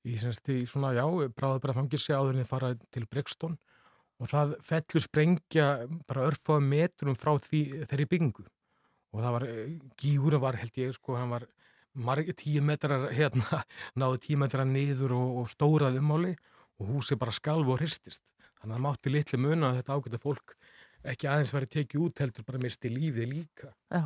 í, 0.09 0.17
semst, 0.21 0.49
í 0.49 0.65
svona, 0.69 0.95
já, 0.97 1.05
bráða 1.37 1.61
bara 1.61 1.77
fangilsi 1.77 2.17
áður 2.17 2.39
en 2.39 2.43
þeir 2.43 2.51
fara 2.51 2.73
til 2.95 3.05
Brixton. 3.11 3.59
Og 4.23 4.31
það 4.31 4.55
fellur 4.65 5.05
sprengja 5.05 5.69
bara 6.09 6.29
örfaða 6.31 6.65
metrum 6.65 7.19
frá 7.19 7.35
því 7.43 7.63
þeirri 7.91 8.09
byggingu. 8.13 8.47
Og 9.15 9.21
það 9.21 9.37
var, 9.37 9.47
gígurinn 10.01 10.43
var 10.43 10.59
held 10.59 10.81
ég 10.81 10.95
sko, 10.97 11.19
hann 11.19 11.35
var 11.35 11.45
marg, 11.95 12.31
tíu 12.39 12.63
metrar 12.65 13.11
hérna, 13.15 13.63
náðu 14.01 14.23
tíu 14.25 14.41
metrar 14.41 14.67
niður 14.69 15.17
og, 15.19 15.43
og 15.43 15.51
stórað 15.53 16.01
ummáli. 16.01 16.35
Og 16.81 16.89
húsið 16.91 17.21
bara 17.21 17.35
skalf 17.35 17.69
og 17.71 17.79
hristist. 17.83 18.25
Þannig 18.59 18.73
að 18.73 18.79
það 18.79 18.85
mátti 18.87 19.13
litlu 19.13 19.39
muna 19.45 19.69
að 19.69 19.83
þetta 19.83 19.99
ágæta 19.99 20.19
fólk 20.23 20.57
ekki 21.13 21.29
aðeins 21.31 21.53
væri 21.55 21.69
tekið 21.71 22.05
út 22.07 22.23
heldur 22.23 22.47
bara 22.47 22.61
misti 22.63 22.91
lífið 22.93 23.31
líka 23.31 23.71
Já. 23.93 24.03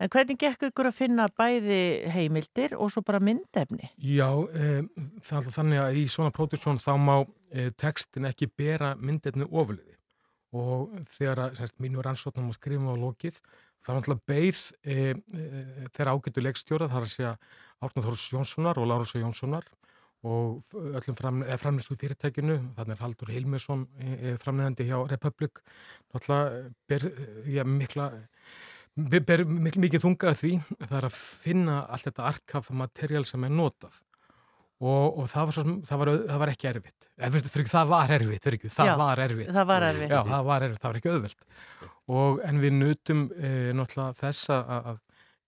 En 0.00 0.12
hvernig 0.12 0.38
gekk 0.40 0.68
ykkur 0.70 0.90
að 0.90 0.96
finna 0.96 1.26
bæði 1.36 1.80
heimildir 2.14 2.76
og 2.78 2.92
svo 2.92 3.02
bara 3.06 3.20
myndefni? 3.20 3.90
Já, 3.98 4.28
e, 4.28 4.82
það 5.20 5.32
er 5.32 5.40
alltaf 5.40 5.58
þannig 5.58 5.82
að 5.82 6.00
í 6.00 6.06
svona 6.12 6.34
pródusjón 6.36 6.80
þá 6.82 6.92
má 7.00 7.14
e, 7.50 7.68
tekstin 7.76 8.28
ekki 8.30 8.50
bera 8.52 8.94
myndefni 9.00 9.48
ofliði 9.50 9.96
og 10.56 10.92
þegar 11.12 11.42
að 11.46 11.60
semst, 11.60 11.80
mínu 11.82 12.04
rannsóknum 12.04 12.52
og 12.52 12.56
skrifum 12.56 12.92
á 12.92 12.96
lokið 12.96 13.40
þá 13.84 13.90
er 13.90 13.98
alltaf 14.00 14.22
beigð 14.30 14.62
e, 14.82 14.98
þeirra 15.96 16.14
ágættu 16.14 16.44
leikstjóra 16.44 16.90
þar 16.92 17.08
að 17.08 17.12
segja 17.12 17.34
Árnað 17.84 18.08
Þórs 18.08 18.30
Jónssonar 18.32 18.80
og 18.80 18.88
Lárus 18.88 19.16
Jónssonar 19.18 19.66
og 20.26 20.64
öllum 20.74 21.18
fram, 21.18 21.42
framlýslu 21.60 21.98
fyrirtækinu, 22.00 22.56
þannig 22.78 22.96
er 22.96 23.02
Haldur 23.04 23.30
Hilmesson 23.34 23.84
framleðandi 24.42 24.88
hjá 24.88 24.96
Republic 25.10 25.60
náttúrulega 26.14 26.64
ber 26.88 27.06
já, 27.46 27.62
mikla 27.68 28.08
ber, 28.96 29.44
mikil, 29.44 29.82
mikið 29.84 30.04
þungað 30.06 30.38
því 30.40 30.52
það 30.80 30.98
er 30.98 31.08
að 31.10 31.16
finna 31.44 31.80
allt 31.84 32.08
þetta 32.08 32.28
arkaf 32.30 32.70
materiál 32.72 33.24
sem 33.28 33.44
er 33.44 33.52
notað. 33.54 34.02
Og, 34.76 35.22
og 35.22 35.28
það, 35.32 35.46
var 35.48 35.54
svo, 35.56 35.62
það, 35.88 36.00
var, 36.00 36.08
það 36.28 36.40
var 36.42 36.50
ekki 36.52 36.68
erfitt. 36.68 37.06
Eð, 37.16 37.36
fyrir, 37.48 37.68
það 37.72 37.86
var 37.88 38.10
erfitt, 38.12 38.48
ekki, 38.50 38.70
það 38.74 38.90
Já, 38.90 38.96
var 39.00 39.22
erfitt. 39.24 39.52
það 39.56 39.68
var 39.70 39.86
erfitt. 39.86 40.10
Já, 40.12 40.18
það 40.28 40.48
var 40.50 40.66
erfitt, 40.66 40.80
það 40.82 40.90
var 40.90 40.98
ekki 41.00 41.12
auðvelt. 41.14 41.46
Og, 42.16 42.42
en 42.44 42.60
við 42.60 42.74
nutum 42.76 43.22
e, 43.32 43.52
náttúrulega 43.76 44.18
þess 44.20 44.52
að 44.52 44.74
að 44.76 44.98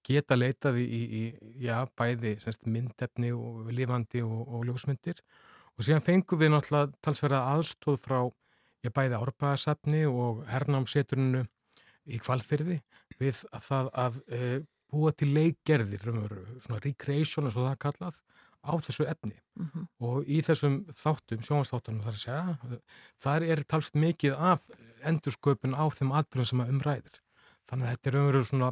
geta 0.09 0.38
leitað 0.38 0.80
í, 0.80 0.86
í, 0.86 1.02
í 1.20 1.66
já, 1.66 1.82
bæði 1.98 2.36
semst, 2.42 2.66
myndefni 2.66 3.32
og 3.36 3.68
lifandi 3.74 4.22
og, 4.24 4.40
og 4.46 4.66
ljósmyndir 4.68 5.20
og 5.76 5.86
síðan 5.86 6.04
fengum 6.06 6.40
við 6.40 6.52
náttúrulega 6.54 6.92
talsverða 7.04 7.44
aðstóð 7.54 8.00
frá 8.04 8.18
já, 8.84 8.90
bæði 8.90 9.20
árbæðasafni 9.20 10.02
og 10.11 10.42
hernámseturinu 10.48 11.44
í 12.09 12.20
kvalfyrði 12.24 12.80
við 13.20 13.44
að 13.52 13.64
það 13.68 13.92
að 14.04 14.20
e, 14.32 14.42
búa 14.88 15.12
til 15.12 15.28
leikgerðir, 15.34 16.06
svona 16.64 16.80
recreation 16.80 17.48
eins 17.48 17.59
og 17.59 17.68
það 17.68 17.80
kallað, 17.84 18.22
á 18.64 18.72
þessu 18.80 19.04
efni 19.09 19.36
Mm 19.59 19.70
-hmm. 19.74 19.86
og 20.06 20.28
í 20.30 20.38
þessum 20.46 20.74
þáttum, 20.94 21.40
sjónvastáttunum 21.42 22.02
þar 22.02 22.14
að 22.14 22.22
segja, 22.22 22.80
þar 23.18 23.42
er 23.42 23.62
talst 23.64 23.94
mikið 23.94 24.36
af 24.38 24.61
endursköpun 25.02 25.74
á 25.74 25.84
þeim 25.90 26.12
atbyrjum 26.14 26.46
sem 26.46 26.61
að 26.61 26.70
umræðir. 26.72 27.16
Þannig 27.69 27.87
að 27.87 27.95
þetta 27.95 28.11
er 28.11 28.19
umveru 28.21 28.45
svona, 28.49 28.71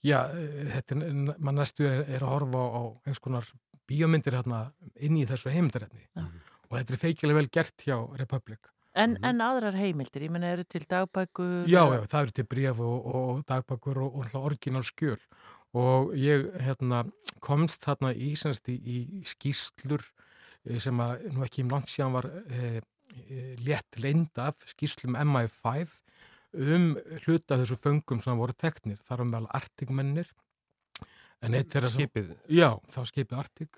já, 0.00 0.18
þetta 0.72 0.96
er, 0.96 1.22
mann 1.36 1.58
næstu 1.60 1.86
er, 1.88 2.02
er 2.08 2.24
að 2.24 2.32
horfa 2.32 2.62
á, 2.64 2.68
á 2.72 2.82
einhvers 3.04 3.22
konar 3.24 3.48
bíómyndir 3.88 4.38
hérna 4.38 4.66
inn 5.04 5.18
í 5.20 5.24
þessu 5.28 5.52
heimildarefni 5.52 6.04
Já. 6.06 6.26
og 6.68 6.76
þetta 6.78 6.94
er 6.94 7.02
feikilega 7.02 7.40
vel 7.40 7.50
gert 7.52 7.84
hjá 7.86 7.96
Republic. 8.20 8.70
En, 8.92 9.16
en 9.24 9.40
aðrar 9.40 9.76
heimildir, 9.76 10.26
ég 10.26 10.32
menna 10.32 10.50
eru 10.52 10.66
til 10.68 10.84
dagbækur? 10.88 11.64
Já, 11.70 11.80
já, 11.94 12.02
það 12.12 12.18
eru 12.26 12.34
til 12.36 12.46
bréf 12.48 12.82
og, 12.84 13.06
og 13.08 13.42
dagbækur 13.48 14.02
og, 14.04 14.18
og 14.20 14.38
orginal 14.42 14.84
skjöl 14.84 15.20
og 15.72 16.12
ég 16.20 16.50
hérna, 16.60 17.06
komst 17.40 17.86
þarna 17.86 18.12
í, 18.12 18.34
í, 18.36 18.98
í 19.00 19.22
skýslur 19.24 20.04
eh, 20.68 20.76
sem 20.82 21.00
að 21.00 21.28
nú 21.32 21.46
ekki 21.46 21.64
um 21.64 21.72
langt 21.72 21.88
síðan 21.88 22.18
var 22.18 22.28
e, 22.28 22.82
e, 23.08 23.38
létt 23.64 23.96
leind 24.04 24.36
af 24.36 24.60
skýslum 24.74 25.16
MI5 25.16 25.96
um 26.52 26.86
hluta 27.24 27.58
þessu 27.60 27.78
föngum 27.80 28.22
sem 28.22 28.38
voru 28.38 28.52
teknir, 28.56 28.98
þar 29.06 29.22
var 29.22 29.30
meðal 29.30 29.50
artigmennir 29.60 30.30
en 31.42 31.54
eitt 31.58 31.72
þeirra 31.72 31.90
sem- 31.90 32.06
Skipið. 32.06 32.32
Já, 32.48 32.70
það 32.90 33.00
var 33.02 33.10
skipið 33.12 33.38
Artig 33.38 33.70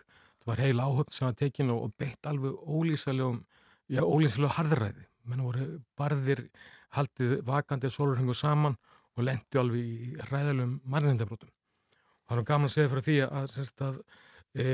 það 0.45 0.47
var 0.53 0.62
heil 0.64 0.81
áhöfn 0.85 1.12
sem 1.12 1.27
var 1.29 1.35
tekin 1.41 1.70
og, 1.70 1.83
og 1.87 1.95
beitt 1.97 2.27
alveg 2.27 2.53
ólýsalegum 2.68 3.45
já, 3.89 4.03
ólýsalegum 4.03 4.57
harðræði. 4.59 5.07
Menn 5.25 5.45
voru 5.47 5.68
barðir 5.97 6.49
haldið 6.95 7.39
vakandi 7.47 7.91
sólurhengu 7.91 8.35
saman 8.37 8.77
og 9.16 9.25
lendu 9.25 9.61
alveg 9.61 9.81
í 9.81 10.14
ræðalum 10.29 10.81
mannindabrótum 10.85 11.51
það 12.25 12.39
var 12.41 12.47
gaman 12.49 12.70
að 12.70 12.75
segja 12.75 12.91
fyrir 12.93 13.07
því 13.07 13.16
að, 13.27 13.57
að 13.87 13.99
e, 14.55 14.64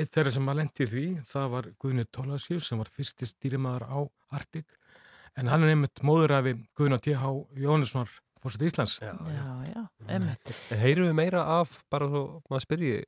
eitt 0.00 0.14
þeirra 0.14 0.32
sem 0.34 0.48
að 0.50 0.58
lendi 0.60 0.84
í 0.86 0.90
því 0.92 1.04
það 1.30 1.50
var 1.54 1.68
Guðni 1.82 2.06
Tólasjús 2.16 2.68
sem 2.70 2.80
var 2.80 2.90
fyrsti 2.92 3.28
stýrimaður 3.28 3.86
á 3.86 3.98
Artig 4.38 4.76
en 5.40 5.50
hann 5.50 5.64
er 5.66 5.74
einmitt 5.74 6.02
móður 6.06 6.36
af 6.38 6.48
Guðna 6.78 6.98
T.H. 7.02 7.30
Jónessonar 7.58 8.10
fórsett 8.42 8.66
Íslands 8.68 8.98
Já, 9.02 9.12
Já, 9.32 9.46
já, 9.70 9.84
emmitt. 10.16 10.52
Heyrum 10.70 11.08
við 11.10 11.16
meira 11.20 11.44
af, 11.58 11.78
bara 11.92 12.08
svo 12.10 12.24
maður 12.50 12.66
spyrji, 12.66 12.98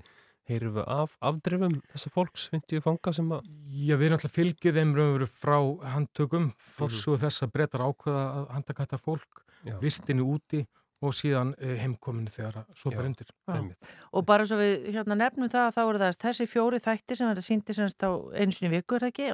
heyrum 0.49 0.77
við 0.79 0.89
af 0.97 1.17
afdrifum 1.31 1.77
þessa 1.93 2.13
fólks, 2.15 2.49
50 2.55 2.83
fanga 2.85 3.13
sem 3.17 3.31
að... 3.37 3.51
Já, 3.67 3.95
við 3.99 4.09
erum 4.09 4.19
alltaf 4.19 4.37
fylgið 4.37 4.81
þeim 4.81 4.95
raunveru 4.97 5.29
frá 5.31 5.59
handtökum, 5.93 6.51
fórsúðu 6.63 7.21
þess 7.27 7.47
að 7.47 7.55
breytar 7.59 7.85
ákveða 7.87 8.25
að 8.41 8.49
handtakata 8.57 9.01
fólk, 9.03 9.43
Já. 9.67 9.77
vistinni 9.83 10.25
úti 10.25 10.65
og 11.05 11.13
síðan 11.13 11.51
eh, 11.61 11.75
heimkominu 11.83 12.31
þegar 12.33 12.63
að 12.63 12.85
bara 12.97 13.09
undir. 13.11 13.33
Og 14.17 14.25
bara 14.29 14.47
svo 14.49 14.57
við 14.57 14.87
hérna 14.95 15.17
nefnum 15.19 15.51
það 15.53 15.67
að 15.67 15.75
þá 15.77 15.81
eru 15.83 16.01
það 16.03 16.19
þessi 16.23 16.47
fjóri 16.49 16.81
þættir 16.87 17.19
sem 17.21 17.29
verða 17.29 17.45
sýndi 17.45 17.77
semst 17.77 18.07
á 18.07 18.11
einu 18.33 18.57
sinni 18.57 18.71
í 18.71 18.73
viku, 18.73 18.97
er 18.97 19.05
það 19.05 19.13
ekki? 19.13 19.27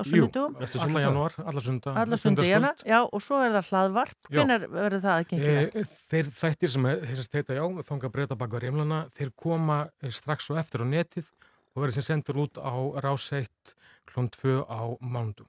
Næstu 0.59 0.81
alla 0.83 1.03
janúar, 1.05 1.37
alla 1.45 1.63
sunda. 1.63 1.95
Alla 2.03 2.19
sundi 2.19 2.49
í 2.49 2.55
hana, 2.57 2.73
já, 2.83 2.99
og 3.07 3.23
svo 3.23 3.39
er 3.45 3.55
það 3.55 3.71
hlaðvarp. 3.71 4.19
Hvenær 4.33 4.67
verður 4.73 5.05
það 5.05 5.23
ekki? 5.27 5.39
E, 5.39 5.85
þeir 6.11 6.33
þættir 6.41 6.75
sem 6.75 6.89
þessast 7.05 7.39
heita 7.39 7.59
já, 7.61 7.63
fanga 7.87 8.11
breyta 8.17 8.39
baka 8.41 8.63
reymlana, 8.63 9.05
þeir 9.15 9.31
koma 9.45 9.85
eh, 10.03 10.11
strax 10.11 10.51
og 10.51 10.59
eftir 10.63 10.83
á 10.83 10.87
netið 10.91 11.31
og 11.77 11.85
verður 11.85 11.99
sem 12.01 12.09
sendur 12.11 12.43
út 12.43 12.59
á 12.59 12.75
ráseitt 13.07 13.77
klón 14.11 14.27
2 14.35 14.67
á 14.67 14.83
mándum. 14.99 15.47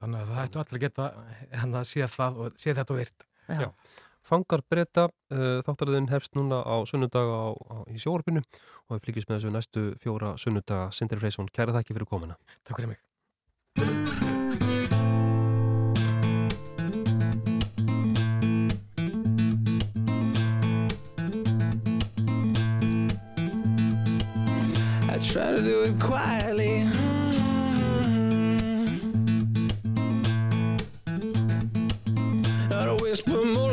Þannig 0.00 0.22
að 0.22 0.30
það 0.30 0.44
ættu 0.46 0.62
allir 0.62 0.78
að 0.78 0.84
geta 0.86 1.82
sé 2.54 2.72
þetta 2.78 2.94
og 2.94 3.02
virt. 3.02 3.26
Já. 3.50 3.66
Já. 3.66 3.68
Fangar 4.26 4.60
breyta, 4.68 5.08
uh, 5.32 5.60
þáttaröðin 5.64 6.10
hefst 6.12 6.36
núna 6.36 6.60
á 6.60 6.76
sunnudaga 6.84 7.38
á, 7.40 7.50
á, 7.56 7.76
í 7.88 7.96
sjóarbinu 7.98 8.42
og 8.44 8.98
við 8.98 9.06
flygjum 9.06 9.30
með 9.30 9.38
þessu 9.38 9.52
næstu 9.54 9.84
fjóra 10.02 10.34
sunnudaga. 10.38 10.90
Sindri 10.92 11.20
Freysson, 11.20 11.48
kæra 11.48 11.74
þakki 11.78 11.96
fyrir 11.96 12.10
komuna. 12.10 12.36
Takk 12.62 12.82
fyrir 12.82 12.92
mig. 12.92 13.00
I 25.10 25.18
try 25.18 25.50
to 25.50 25.62
do 25.62 25.82
it 25.84 25.98
quietly. 25.98 26.99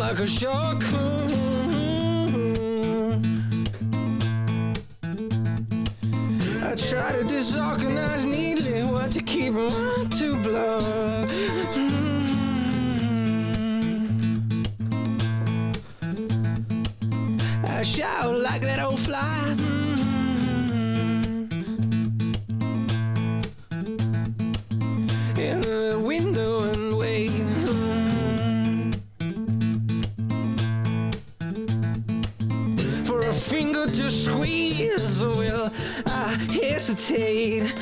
Like 0.08 0.20
a 0.20 0.28
shock. 0.28 0.82
I 6.64 6.76
try 6.76 7.12
to 7.12 7.26
disorganize 7.28 8.26
neatly 8.26 8.84
what 8.84 9.12
to 9.12 9.22
keep 9.22 9.54
and 9.56 9.70
what 9.70 9.97
squeeze, 34.10 35.22
will 35.22 35.70
I 36.06 36.34
uh, 36.34 36.38
hesitate? 36.52 37.74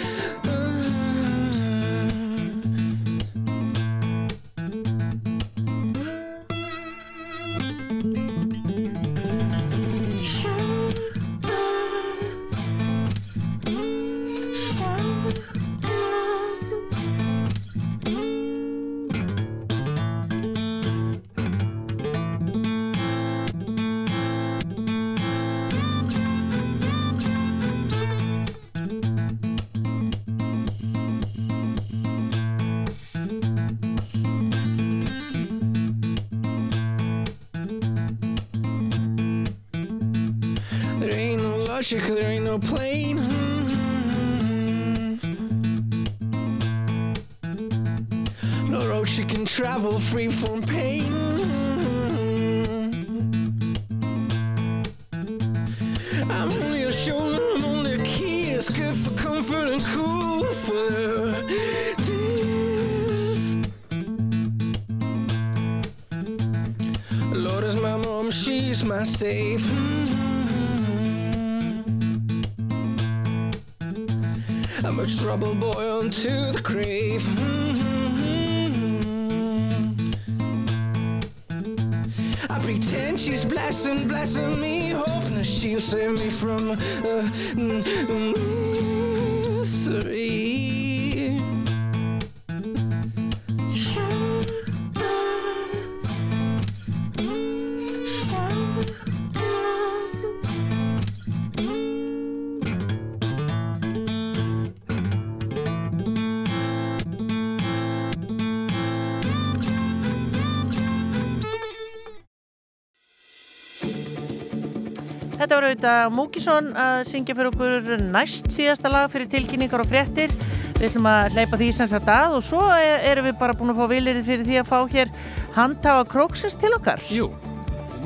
Auðvitað 115.76 116.12
Múkisson 116.16 116.68
að 116.80 116.98
syngja 117.10 117.34
fyrir 117.36 117.50
okkur 117.52 118.04
næst 118.14 118.46
síðasta 118.54 118.88
lag 118.88 119.10
fyrir 119.12 119.28
tilkynningar 119.28 119.82
og 119.84 119.90
fréttir. 119.90 120.32
Við 120.78 120.86
ætlum 120.88 121.10
að 121.12 121.36
leipa 121.36 121.60
því 121.60 121.68
sem 121.76 121.90
sagt 121.92 122.08
að 122.12 122.38
og 122.38 122.46
svo 122.48 122.62
er, 122.72 123.04
erum 123.12 123.28
við 123.28 123.36
bara 123.42 123.56
búin 123.60 123.74
að 123.74 123.82
fá 123.82 123.90
vilirið 123.92 124.30
fyrir 124.30 124.48
því 124.48 124.60
að 124.62 124.70
fá 124.70 124.78
hér 124.94 125.12
handhafa 125.58 126.06
króksins 126.14 126.56
til 126.62 126.72
okkar. 126.78 127.04
Jú, 127.12 127.28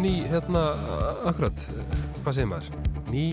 ný, 0.02 0.16
hérna, 0.32 0.64
akkurat, 1.30 1.62
hvað 2.24 2.40
segir 2.40 2.50
maður? 2.56 2.82
Ný, 3.14 3.28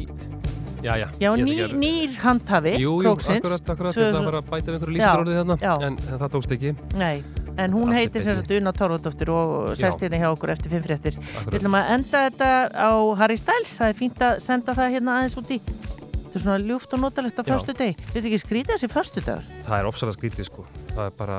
já, 0.84 0.92
já. 1.00 1.08
Já, 1.24 1.30
ný, 1.40 1.56
nýr 1.72 2.20
handhafi 2.20 2.76
Jú, 2.76 2.92
jú, 2.92 3.00
króksins. 3.06 3.40
akkurat, 3.40 3.72
akkurat, 3.72 3.96
Tvö 3.96 4.04
ég 4.04 4.12
ætla 4.12 4.20
að 4.26 4.40
að 4.42 4.52
bæta 4.52 4.68
við 4.68 4.76
einhverju 4.76 4.92
Já, 4.92 5.00
lýsingarorðið 5.00 5.40
hérna, 5.40 5.58
en 5.88 5.98
það 6.12 6.28
tókst 6.36 6.56
ekki. 6.58 6.76
Nei, 7.00 7.24
en 7.58 7.72
hún 7.72 7.88
Allt 7.90 7.98
heitir 7.98 8.24
sem 8.24 8.36
sagt 8.38 8.50
Una 8.56 8.72
Torfadóttir 8.76 9.30
og 9.32 9.76
sest 9.76 10.00
Já. 10.00 10.06
hérna 10.06 10.20
hjá 10.20 10.28
okkur 10.32 10.52
eftir 10.54 10.72
fimm 10.72 10.84
fréttir. 10.84 11.18
Við 11.46 11.58
ætlum 11.60 11.76
að 11.78 11.92
enda 11.96 12.24
þetta 12.28 12.50
á 12.76 12.90
Harry 13.20 13.38
Styles, 13.40 13.76
það 13.78 13.92
er 13.92 14.00
fínt 14.00 14.24
að 14.26 14.40
senda 14.44 14.74
það 14.76 14.96
hérna 14.96 15.14
aðeins 15.20 15.38
út 15.40 15.54
í. 15.54 15.60
Þetta 15.60 16.34
er 16.34 16.44
svona 16.44 16.58
ljúft 16.66 16.92
og 16.96 17.00
notalegt 17.04 17.40
á 17.40 17.44
förstu 17.46 17.76
deg. 17.78 18.02
Finnst 18.12 18.28
ekki 18.28 18.42
skrítið 18.42 18.74
þessi 18.76 18.92
förstu 18.92 19.24
dagur? 19.24 19.46
Það 19.68 19.78
er 19.78 19.88
opsalega 19.88 20.18
skrítið, 20.18 20.50
sko. 20.50 20.66
Það 20.92 21.06
er 21.06 21.16
bara, 21.16 21.38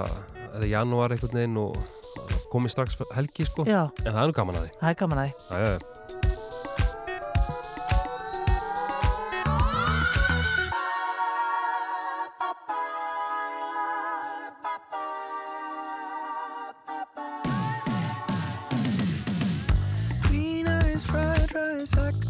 það 0.55 0.63
er 0.63 0.71
janúar 0.73 1.13
einhvern 1.13 1.37
veginn 1.37 1.61
og 1.61 1.77
komið 2.49 2.73
strax 2.73 2.97
helgi, 3.13 3.45
sko. 3.45 3.67
Já. 3.69 3.83
En 4.05 4.09
það 4.09 4.23
er 4.23 4.33
nú 4.33 4.37
gaman 4.41 4.59
að 4.61 4.67
því. 4.67 4.73
Það 4.81 4.89
er 4.89 4.99
gaman 5.03 5.23
að 5.23 5.29
því. 5.29 5.96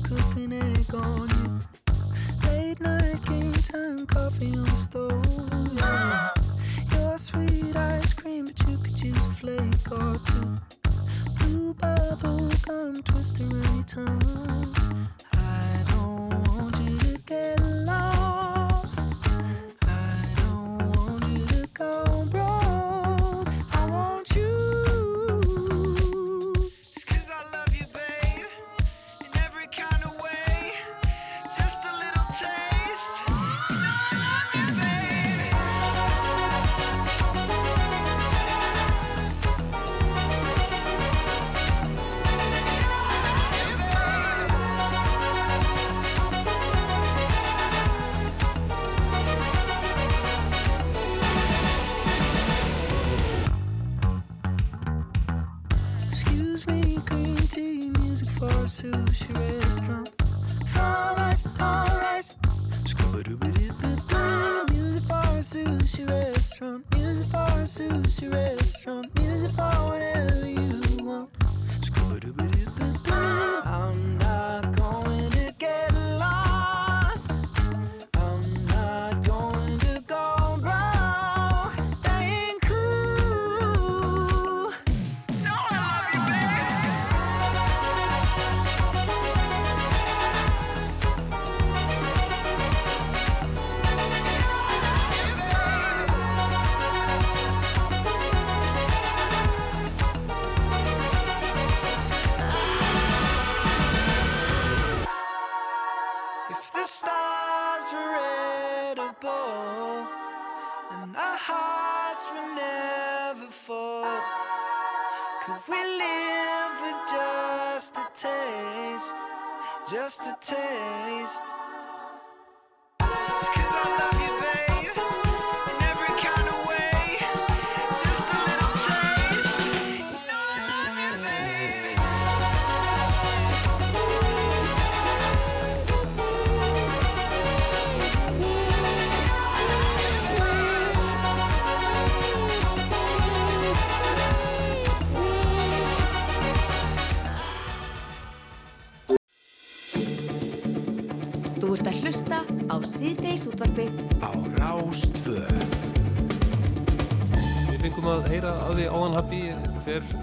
Rice, 0.10 0.14
I 0.14 0.16
could 0.16 0.18
cook 0.18 0.36
an 0.38 0.54
egg 0.54 0.96
on 0.96 1.30
you. 1.30 2.50
Late 2.50 2.80
night 2.80 3.26
game 3.26 3.54
time, 3.54 4.06
coffee 4.06 4.56
on 4.56 4.66
the 4.66 4.76
stove. 4.76 5.26
Your 6.92 7.18
sweet 7.18 7.76
ice 7.76 8.14
cream, 8.14 8.46
but 8.46 8.68
you 8.68 8.78
could 8.78 9.02
use 9.02 9.28
a 9.28 9.32
flake 9.32 9.92
or 9.92 10.18
two. 10.26 10.56
Blue 11.40 11.74
bubble 11.74 12.52
gum 12.66 13.02
twist 13.04 13.40
around 13.40 13.76
your 13.76 14.06
tongue. 14.06 15.08
I 15.34 15.84
don't 15.90 16.48
want 16.48 16.78
you 16.82 17.00
to 17.00 17.22
get 17.26 17.60
lost. 17.62 18.07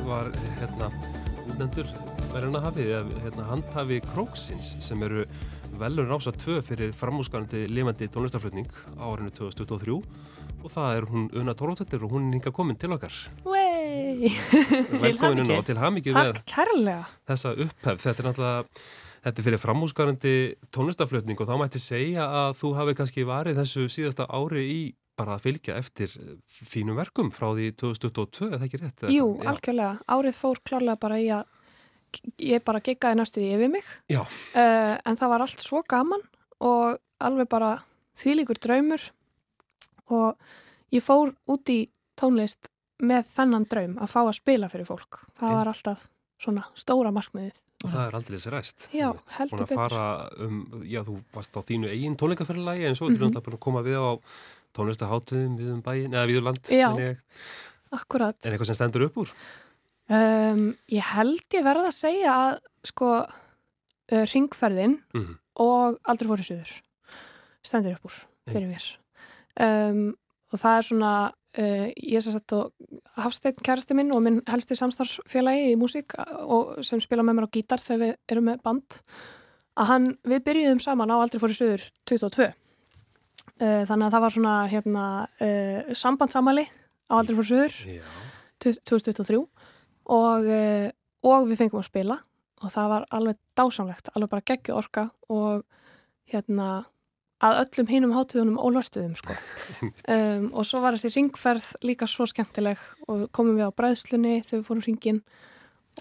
Var 0.05 0.31
hérna 0.61 0.91
útnendur 1.45 1.89
velunahafið, 2.33 2.91
eða 2.99 3.21
hérna, 3.25 3.45
handhafi 3.51 4.01
Króksins 4.13 4.75
sem 4.85 5.03
eru 5.07 5.25
velun 5.81 6.09
rása 6.09 6.33
2 6.33 6.61
fyrir 6.65 6.93
framúskanandi 6.97 7.65
lifandi 7.71 8.09
tónlistarflutning 8.13 8.69
á 9.01 9.05
árinu 9.11 9.33
2023 9.35 9.97
og 10.65 10.73
það 10.73 10.97
er 10.97 11.07
hún 11.11 11.25
Una 11.37 11.55
Tórlóttettir 11.57 12.05
og 12.07 12.15
hún 12.15 12.31
er 12.31 12.39
hinga 12.39 12.53
komin 12.55 12.79
til 12.81 12.95
okkar. 12.97 13.13
Wey! 13.45 14.31
Velkomin 15.05 15.45
Una 15.45 15.59
og 15.61 15.67
til 15.69 15.77
með 15.77 16.13
Takk 16.15 16.45
kærlega. 16.49 17.05
þessa 17.29 17.53
upphefð. 17.53 18.05
Þetta 18.07 18.23
er 18.23 18.29
náttúrulega, 18.31 18.83
þetta 19.27 19.43
er 19.43 19.49
fyrir 19.49 19.61
framúskarandi 19.61 20.35
tónlistarflutning 20.73 21.41
og 21.41 21.51
þá 21.51 21.57
mætti 21.61 21.83
segja 21.83 22.29
að 22.45 22.61
þú 22.63 22.75
hafi 22.81 22.97
kannski 23.01 23.27
varið 23.29 23.61
þessu 23.61 23.89
síðasta 23.93 24.29
ári 24.33 24.65
í 24.65 24.81
bara 25.19 25.37
að 25.37 25.47
fylgja 25.47 25.79
eftir 25.79 26.13
þínum 26.51 26.99
verkum 26.99 27.31
frá 27.35 27.51
því 27.55 27.71
2022, 27.81 28.49
er 28.51 28.59
það 28.59 28.67
ekki 28.69 28.81
rétt? 28.83 29.07
Jú, 29.15 29.27
Já. 29.39 29.49
algjörlega. 29.53 29.95
Árið 30.11 30.39
fór 30.39 30.61
klárlega 30.67 31.01
bara 31.01 31.21
í 31.23 31.29
að 31.35 31.45
ég 32.43 32.63
bara 32.67 32.83
geggaði 32.85 33.19
næstuði 33.19 33.51
yfir 33.57 33.73
mig. 33.73 33.89
Uh, 34.13 34.95
en 35.03 35.19
það 35.19 35.33
var 35.35 35.45
allt 35.47 35.65
svo 35.65 35.83
gaman 35.91 36.23
og 36.65 37.01
alveg 37.25 37.51
bara 37.51 37.73
þvílíkur 38.19 38.61
draumur 38.63 39.03
og 40.15 40.39
ég 40.95 41.03
fór 41.05 41.35
út 41.51 41.73
í 41.73 41.81
tónlist 42.19 42.71
með 43.03 43.29
þennan 43.35 43.69
draum 43.71 43.95
að 43.99 44.13
fá 44.13 44.21
að 44.23 44.37
spila 44.39 44.71
fyrir 44.73 44.89
fólk. 44.89 45.25
Það 45.39 45.57
var 45.59 45.71
alltaf 45.73 46.09
svona 46.45 46.67
stóra 46.79 47.13
markmiðið. 47.15 47.61
Og 47.85 47.91
það 47.93 48.05
er 48.07 48.17
aldrei 48.17 48.37
þessi 48.37 48.53
ræst. 48.53 48.85
Já, 48.97 49.09
heldur 49.37 49.65
betur. 49.65 49.81
fara 49.83 50.05
um, 50.41 50.61
já, 50.89 51.03
þú 51.05 51.19
varst 51.35 51.59
á 51.59 51.61
þínu 51.69 51.91
eigin 51.93 52.17
tónleikaferðilagi 52.21 52.87
en 52.89 52.97
svo 52.97 53.11
er 53.11 53.19
þetta 53.21 53.43
búin 53.45 53.59
að 53.59 53.65
koma 53.67 53.83
við 53.85 53.99
á 54.01 54.13
tónlistaháttuðum 54.77 55.55
við 55.61 55.73
um 55.75 55.83
bæin, 55.85 56.11
eða 56.13 56.27
við 56.31 56.41
um 56.41 56.49
land. 56.51 56.73
Já. 56.73 56.89
Akkurat. 57.95 58.37
En 58.43 58.53
eitthvað 58.55 58.71
sem 58.73 58.79
stendur 58.81 59.07
upp 59.09 59.21
úr? 59.23 59.31
Um, 60.11 60.65
ég 60.93 61.07
held 61.15 61.55
ég 61.57 61.63
verða 61.65 61.87
að 61.89 61.97
segja 61.97 62.33
að 62.37 62.59
sko 62.91 63.13
uh, 63.25 64.25
ringferðin 64.35 64.99
Mhm. 65.17 65.39
og 65.65 65.97
aldrei 66.05 66.29
fóru 66.29 66.45
suður 66.45 66.73
stendur 67.65 67.95
upp 67.97 68.05
úr 68.11 68.19
fyrir 68.51 68.69
mér 68.69 68.85
um, 69.65 70.03
og 70.53 70.61
það 70.61 70.77
er 70.77 70.85
svona 70.91 71.13
uh, 71.33 71.87
ég 71.97 72.19
er 72.21 72.27
sett 72.27 72.53
og 72.53 72.75
Hafsteinn 73.17 73.57
kærasti 73.65 73.97
minn 73.97 74.13
og 74.13 74.21
minn 74.27 74.43
helsti 74.51 74.77
samstarfsfélagi 74.77 75.71
í 75.73 75.79
músík 75.81 76.13
og 76.45 76.85
sem 76.85 77.01
spila 77.01 77.25
með 77.25 77.39
mér 77.41 77.49
á 77.49 77.55
gítar 77.57 77.81
þegar 77.81 78.03
við 78.05 78.15
erum 78.35 78.45
með 78.51 78.61
band 78.67 78.99
að 79.81 79.89
hann, 79.89 80.11
við 80.29 80.45
byrjuðum 80.45 80.83
saman 80.85 81.15
á 81.15 81.17
aldrei 81.17 81.41
fóru 81.41 81.57
suður 81.57 81.89
22 82.05 82.45
uh, 82.45 82.53
þannig 83.61 84.07
að 84.09 84.15
það 84.15 84.25
var 84.25 84.35
svona 84.35 84.55
hérna 84.71 85.05
uh, 85.25 85.93
sambandsamali 85.95 86.65
á 87.07 87.13
aldrei 87.15 87.37
fóru 87.39 87.51
suður 87.53 87.77
Já. 87.87 88.03
2023 88.65 89.39
og, 89.39 90.49
uh, 90.49 90.89
og 91.23 91.47
við 91.51 91.61
fengum 91.61 91.83
að 91.83 91.91
spila 91.91 92.19
og 92.65 92.73
það 92.73 92.91
var 92.95 93.07
alveg 93.15 93.39
dásamlegt, 93.59 94.11
alveg 94.15 94.33
bara 94.33 94.47
geggju 94.51 94.75
orka 94.75 95.09
og 95.33 95.65
hérna 96.31 96.85
að 97.45 97.59
öllum 97.65 97.91
hinum 97.91 98.13
hátíðunum 98.15 98.61
ólöstuðum 98.63 99.17
sko. 99.19 99.35
um, 100.15 100.47
og 100.55 100.65
svo 100.67 100.81
var 100.81 100.97
þessi 100.97 101.19
ringferð 101.19 101.67
líka 101.85 102.09
svo 102.09 102.27
skemmtileg 102.31 102.81
og 103.09 103.27
komum 103.37 103.59
við 103.59 103.69
á 103.69 103.77
bræðslunni 103.77 104.39
þegar 104.43 104.61
við 104.61 104.69
fórum 104.69 104.87
ringin 104.87 105.21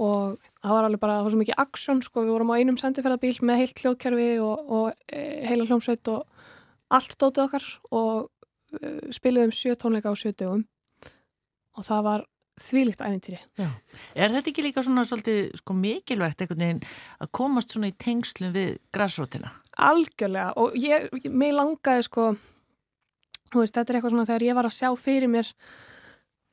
og 0.01 0.39
það 0.63 0.73
var 0.73 0.87
alveg 0.87 1.01
bara, 1.01 1.17
það 1.19 1.25
var 1.27 1.33
svo 1.33 1.41
mikið 1.43 1.59
aksjón 1.65 2.03
sko, 2.05 2.23
við 2.23 2.33
vorum 2.33 2.53
á 2.53 2.57
einum 2.57 2.79
sendiferðabíl 2.79 3.35
með 3.45 3.59
heilt 3.61 3.83
hljóðkerfi 3.83 4.29
og, 4.41 4.71
og 4.77 5.17
heila 5.49 5.67
hljómsveit 5.67 6.13
og 6.13 6.23
allt 6.93 7.15
dótið 7.19 7.45
okkar 7.47 7.67
og 7.91 8.29
e, 8.79 8.93
spiluðum 9.15 9.53
sjö 9.55 9.75
tónleika 9.79 10.11
á 10.11 10.15
sjö 10.17 10.33
dögum 10.33 10.65
og 11.73 11.87
það 11.87 12.05
var 12.07 12.25
þvílíkt 12.61 13.01
æfintýri. 13.01 13.39
Já. 13.57 13.69
Er 14.13 14.33
þetta 14.33 14.51
ekki 14.51 14.65
líka 14.67 14.83
svona 14.85 15.05
svolítið 15.09 15.55
sko, 15.57 15.73
mikilvægt 15.77 16.43
einhvern 16.43 16.61
veginn 16.61 16.83
að 17.23 17.31
komast 17.33 17.73
svona 17.73 17.89
í 17.89 17.95
tengslum 17.97 18.53
við 18.53 18.75
græsrótina? 18.93 19.53
Algjörlega 19.81 20.53
og 20.61 20.77
ég, 20.77 21.09
mig 21.33 21.55
langaði 21.55 22.05
sko, 22.05 22.27
veist, 23.55 23.73
þetta 23.73 23.87
er 23.87 23.97
eitthvað 23.97 24.13
svona 24.13 24.27
þegar 24.29 24.47
ég 24.49 24.59
var 24.59 24.69
að 24.69 24.77
sjá 24.77 24.91
fyrir 25.01 25.33
mér 25.33 25.49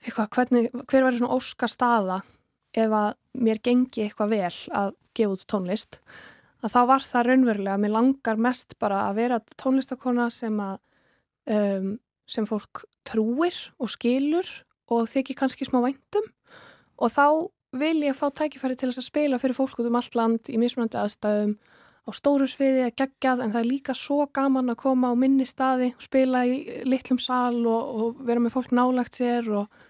eitthvað, 0.01 0.31
hvernig, 0.37 0.71
hver 0.87 1.05
verður 1.05 1.21
svona 1.21 1.37
óska 1.37 1.69
staða 1.69 2.21
ef 2.73 2.97
að 2.97 3.11
mér 3.45 3.61
gengi 3.65 4.07
eitthvað 4.07 4.33
vel 4.33 4.55
að 4.81 4.95
gefa 5.17 5.35
út 5.37 5.49
tónlist 5.51 6.01
að 6.61 6.75
þá 6.75 6.81
var 6.91 7.05
það 7.07 7.27
raunverulega, 7.29 7.81
mér 7.81 7.95
langar 7.95 8.41
mest 8.41 8.77
bara 8.81 9.07
að 9.09 9.21
vera 9.23 9.41
tónlistakona 9.61 10.29
sem 10.33 10.57
að 10.61 10.79
um, 11.51 11.95
sem 12.31 12.47
fólk 12.47 12.85
trúir 13.09 13.57
og 13.81 13.91
skilur 13.91 14.49
og 14.91 15.09
þykir 15.11 15.39
kannski 15.39 15.67
smá 15.67 15.81
væntum. 15.83 16.27
Og 17.01 17.13
þá 17.15 17.27
vil 17.81 18.03
ég 18.05 18.17
fá 18.19 18.29
tækifæri 18.35 18.77
til 18.77 18.91
þess 18.91 19.03
að 19.03 19.09
spila 19.09 19.39
fyrir 19.41 19.57
fólk 19.57 19.79
út 19.79 19.89
um 19.89 19.99
allt 19.99 20.17
land 20.19 20.51
í 20.51 20.59
mismunandi 20.61 20.99
aðstæðum 21.01 21.55
á 22.07 22.11
stóru 22.17 22.49
sviði 22.51 22.87
að 22.89 22.97
geggjað 22.99 23.45
en 23.45 23.53
það 23.55 23.61
er 23.61 23.69
líka 23.69 23.95
svo 23.95 24.25
gaman 24.35 24.73
að 24.73 24.81
koma 24.83 25.13
á 25.13 25.15
minni 25.15 25.47
staði 25.47 25.93
og 25.95 26.03
spila 26.03 26.43
í 26.49 26.83
litlum 26.89 27.21
sal 27.23 27.61
og, 27.61 27.93
og 27.95 28.23
vera 28.27 28.43
með 28.43 28.57
fólk 28.57 28.75
nálagt 28.75 29.21
sér 29.21 29.47
og 29.63 29.83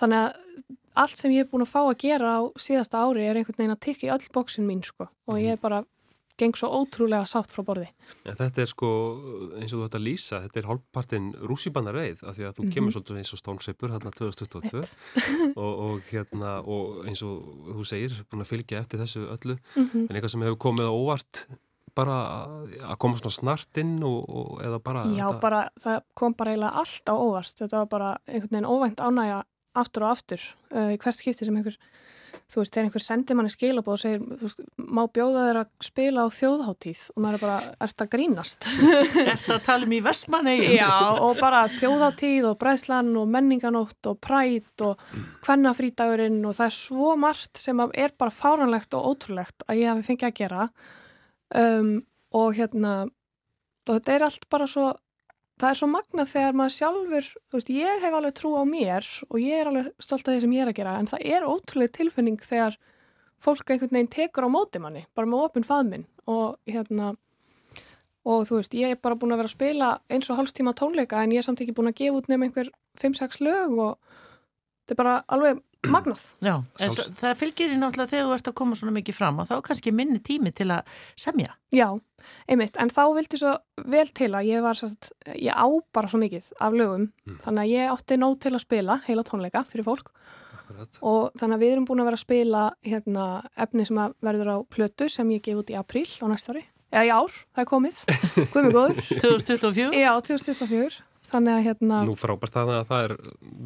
þannig 0.00 0.24
að 0.24 0.40
allt 1.02 1.20
sem 1.20 1.32
ég 1.32 1.44
er 1.44 1.50
búin 1.50 1.64
að 1.64 1.72
fá 1.72 1.80
að 1.84 2.00
gera 2.02 2.34
á 2.36 2.40
síðasta 2.60 3.04
ári 3.04 3.24
er 3.24 3.38
einhvern 3.38 3.58
veginn 3.60 3.76
að 3.76 3.84
tikka 3.86 4.08
í 4.08 4.12
öll 4.12 4.26
bóksin 4.34 4.66
mín 4.68 4.82
sko. 4.84 5.06
Og 5.30 5.38
ég 5.40 5.54
er 5.54 5.60
bara 5.62 5.82
geng 6.42 6.56
svo 6.58 6.68
ótrúlega 6.82 7.24
sátt 7.30 7.54
frá 7.54 7.62
borði. 7.64 7.86
En 8.28 8.36
þetta 8.36 8.62
er 8.66 8.70
sko, 8.72 8.90
eins 9.60 9.72
og 9.72 9.80
þú 9.80 9.86
ætti 9.88 10.00
að 10.00 10.06
lýsa, 10.08 10.40
þetta 10.44 10.60
er 10.62 10.68
hálfpartinn 10.70 11.30
rússibanna 11.48 11.94
reið, 11.94 12.22
af 12.26 12.36
því 12.36 12.46
að 12.50 12.54
þú 12.58 12.64
Mhm. 12.66 12.72
kemur 12.76 12.92
svolítið 12.96 13.18
eins 13.22 13.32
og 13.32 13.40
stónseipur 13.42 13.94
hérna 13.94 14.10
2022 14.18 14.84
og, 15.56 15.72
og 15.86 16.00
hérna, 16.12 16.52
og 16.66 17.04
eins 17.06 17.22
og 17.22 17.42
þú 17.78 17.84
segir, 17.86 18.18
búin 18.30 18.42
að 18.44 18.50
fylgja 18.52 18.80
eftir 18.82 19.00
þessu 19.00 19.26
öllu, 19.36 19.58
Mhm. 19.76 20.06
en 20.08 20.16
eitthvað 20.16 20.30
sem 20.36 20.42
hefur 20.42 20.58
komið 20.68 20.90
á 20.90 20.92
óvart 20.92 21.46
bara 21.94 22.18
að 22.88 22.98
koma 22.98 23.16
svona 23.20 23.34
snart 23.36 23.76
inn 23.76 24.02
og, 24.02 24.24
og 24.28 24.60
eða 24.64 24.78
bara... 24.82 25.02
Já, 25.12 25.28
þetta- 25.28 25.40
bara, 25.40 25.68
það 25.78 25.98
kom 26.16 26.32
bara 26.34 26.50
eiginlega 26.54 26.78
allt 26.80 27.04
á 27.04 27.14
óvart. 27.20 27.52
Þetta 27.60 27.76
var 27.82 27.86
bara 27.86 28.12
einhvern 28.26 28.48
veginn 28.54 28.70
óvænt 28.72 28.96
ánægja 28.96 29.42
aftur 29.76 30.02
og 30.06 30.10
aftur 30.16 30.40
uh, 30.72 30.88
í 30.88 30.96
hvert 30.96 31.16
skipti 31.18 31.44
sem 31.44 31.54
einhver, 31.56 31.76
þú 32.52 32.60
veist, 32.60 32.72
þegar 32.74 32.86
einhver 32.86 33.04
sendir 33.04 33.38
manni 33.38 33.52
skilabóð 33.52 33.94
og 33.94 34.00
segir, 34.02 34.22
þú 34.22 34.48
veist, 34.48 34.62
má 34.78 35.00
bjóða 35.16 35.44
þeir 35.46 35.60
að 35.62 35.70
spila 35.86 36.24
á 36.24 36.28
þjóðháttíð 36.36 37.02
og 37.12 37.22
maður 37.24 37.38
er 37.38 37.44
bara, 37.44 37.72
ert 37.86 38.04
að 38.04 38.10
grínast? 38.14 38.68
Ert 39.32 39.48
að 39.56 39.62
tala 39.66 39.88
um 39.88 39.94
í 39.96 40.00
vestmanneigin? 40.04 40.76
Já, 40.78 40.92
og 41.22 41.40
bara 41.40 41.62
þjóðháttíð 41.76 42.48
og 42.50 42.58
bræðslan 42.62 43.12
og 43.20 43.30
menninganótt 43.32 44.10
og 44.10 44.20
præt 44.24 44.86
og 44.86 45.06
hvennafrítagurinn 45.46 46.42
og 46.48 46.58
það 46.58 46.68
er 46.68 46.76
svo 46.78 47.14
margt 47.20 47.62
sem 47.62 47.86
er 47.90 48.16
bara 48.18 48.34
fáranlegt 48.34 48.98
og 48.98 49.12
ótrúlegt 49.12 49.66
að 49.68 49.82
ég 49.82 49.92
hafi 49.92 50.08
fengið 50.10 50.28
að 50.30 50.38
gera 50.42 50.68
um, 51.58 51.96
og 52.32 52.54
hérna 52.56 52.94
og 53.88 53.96
þetta 53.96 54.14
er 54.14 54.26
allt 54.28 54.46
bara 54.52 54.68
svo 54.70 54.92
það 55.60 55.68
er 55.68 55.78
svo 55.78 55.88
magnað 55.90 56.30
þegar 56.32 56.56
maður 56.58 56.76
sjálfur 56.76 57.28
þú 57.32 57.58
veist, 57.58 57.72
ég 57.72 58.04
hef 58.04 58.16
alveg 58.18 58.36
trú 58.38 58.54
á 58.56 58.64
mér 58.68 59.08
og 59.28 59.36
ég 59.40 59.60
er 59.60 59.70
alveg 59.70 59.90
stolt 60.02 60.28
af 60.28 60.34
því 60.34 60.44
sem 60.44 60.54
ég 60.56 60.64
er 60.64 60.72
að 60.72 60.78
gera 60.80 60.94
en 60.98 61.10
það 61.10 61.26
er 61.36 61.48
ótrúlega 61.48 61.96
tilfinning 61.98 62.40
þegar 62.42 62.78
fólk 63.42 63.70
einhvern 63.74 63.96
veginn 63.96 64.12
tekur 64.12 64.46
á 64.46 64.54
móti 64.54 64.82
manni 64.82 65.04
bara 65.16 65.28
með 65.28 65.46
opinn 65.48 65.66
faðminn 65.66 66.06
og 66.30 66.58
hérna 66.70 67.12
og 68.22 68.44
þú 68.46 68.60
veist, 68.60 68.74
ég 68.78 68.94
er 68.94 69.00
bara 69.02 69.18
búin 69.18 69.34
að 69.34 69.42
vera 69.42 69.50
að 69.50 69.56
spila 69.56 69.90
eins 70.12 70.30
og 70.30 70.38
hálfstíma 70.38 70.74
tónleika 70.78 71.22
en 71.22 71.34
ég 71.34 71.42
er 71.42 71.46
samt 71.48 71.62
ekki 71.62 71.74
búin 71.74 71.90
að 71.90 71.98
gefa 71.98 72.20
út 72.20 72.30
nefn 72.30 72.46
einhver 72.46 72.70
5-6 73.02 73.42
lög 73.42 73.78
og 73.82 73.96
þetta 74.86 74.94
er 74.94 75.00
bara 75.00 75.16
alveg 75.26 75.62
magnað. 75.90 76.22
Já, 76.44 76.54
svo, 76.78 77.04
það 77.18 77.38
fylgir 77.40 77.72
í 77.74 77.78
náttúrulega 77.80 78.12
þegar 78.12 78.28
þú 78.28 78.34
ert 78.36 78.50
að 78.52 78.54
koma 78.60 78.76
svona 78.78 78.94
mikið 78.94 79.16
fram 79.16 79.40
og 79.42 79.48
þá 79.48 79.54
er 79.56 79.64
kannski 79.66 79.92
minni 79.96 80.20
tími 80.22 80.52
til 80.54 80.68
að 80.70 80.92
semja. 81.18 81.56
Já, 81.74 81.88
einmitt, 82.46 82.76
en 82.78 82.92
þá 82.92 83.02
vildi 83.16 83.40
svo 83.40 83.56
vel 83.90 84.06
til 84.14 84.30
að 84.30 84.46
ég 84.50 84.62
var 84.62 84.78
sérst, 84.78 85.10
ég 85.34 85.50
á 85.58 85.66
bara 85.94 86.10
svo 86.12 86.20
mikið 86.22 86.52
af 86.62 86.76
lögum, 86.78 87.08
þannig 87.42 87.64
að 87.64 87.72
ég 87.72 87.92
átti 87.96 88.18
nóg 88.20 88.38
til 88.44 88.54
að 88.54 88.62
spila 88.62 89.00
heila 89.08 89.24
tónleika 89.26 89.64
fyrir 89.66 89.86
fólk 89.88 90.12
Akkurat. 90.62 90.98
og 91.02 91.32
þannig 91.40 91.56
að 91.58 91.64
við 91.64 91.72
erum 91.74 91.86
búin 91.88 92.02
að 92.04 92.10
vera 92.12 92.18
að 92.20 92.26
spila 92.26 92.64
hérna, 92.86 93.24
efni 93.66 93.86
sem 93.88 93.98
að 94.04 94.14
verður 94.28 94.52
á 94.54 94.56
plötu 94.70 95.08
sem 95.10 95.32
ég 95.34 95.42
gef 95.42 95.62
út 95.64 95.72
í 95.72 95.78
apríl 95.80 96.06
á 96.06 96.26
næsta 96.30 96.54
ári, 96.54 96.62
eða 96.92 97.08
í 97.08 97.10
ár, 97.16 97.40
það 97.56 97.64
er 97.64 97.70
komið, 97.72 98.04
guðmur 98.52 98.76
góður. 98.76 99.02
2024? 99.18 99.90
Já, 99.98 100.12
2024, 100.30 101.00
þannig 101.32 101.56
að 101.58 101.66
hérna, 101.66 102.04
Nú 102.06 102.14
frábært 102.20 102.54
það 102.54 102.72
að 102.76 102.86
það 102.92 103.08
er, 103.08 103.16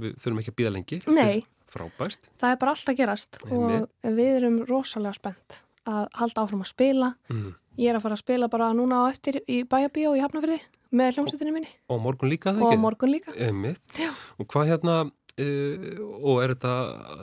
við 0.06 0.16
þurfum 0.24 0.40
ekki 0.42 0.54
að 0.54 0.58
býða 0.62 0.74
lengi. 0.78 1.00
Nei. 1.12 1.44
Frábært. 1.77 2.31
það 2.41 2.51
er 2.55 2.59
bara 2.64 2.74
allt 2.74 2.91
að 2.93 2.99
gerast 3.03 3.39
Einmitt. 3.45 3.87
og 4.05 4.16
við 4.18 4.33
erum 4.41 4.59
rosalega 4.68 5.14
spennt 5.20 5.61
að 5.87 6.09
halda 6.18 6.43
áfram 6.43 6.64
að 6.64 6.70
spila. 6.72 7.12
Mm. 7.31 7.53
Ég 7.77 7.91
er 7.93 7.99
að 7.99 8.03
fara 8.07 8.16
að 8.16 8.22
spila 8.24 8.49
bara 8.49 8.70
núna 8.74 9.03
á 9.05 9.12
eftir 9.12 9.37
í 9.47 9.61
Bæjabíó 9.68 10.14
í 10.16 10.22
Hafnafyrði 10.24 10.57
með 10.97 11.18
hljómsveitinni 11.18 11.53
minni 11.53 11.68
Og 11.93 12.01
morgun 12.01 12.31
líka 12.33 12.55
það 12.55 12.62
og 12.64 12.70
ekki? 12.72 12.79
á 12.81 12.85
morgun 12.87 13.12
líka. 13.12 13.35
Einmitt. 13.37 13.83
Já. 14.01 14.11
Og 14.41 14.49
hvað 14.49 14.70
hérna, 14.72 14.95
uh, 15.05 15.77
og 16.24 16.41
er 16.43 16.55
þetta 16.55 16.72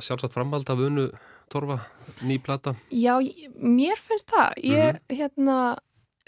sjálfsagt 0.06 0.36
framhald 0.38 0.70
af 0.70 0.84
unnu 0.86 1.08
torfa, 1.50 1.80
ný 2.22 2.38
plata? 2.42 2.76
Já, 2.94 3.18
mér 3.58 3.98
finnst 4.00 4.30
það. 4.32 4.54
Ég, 4.64 5.02
hérna, 5.10 5.58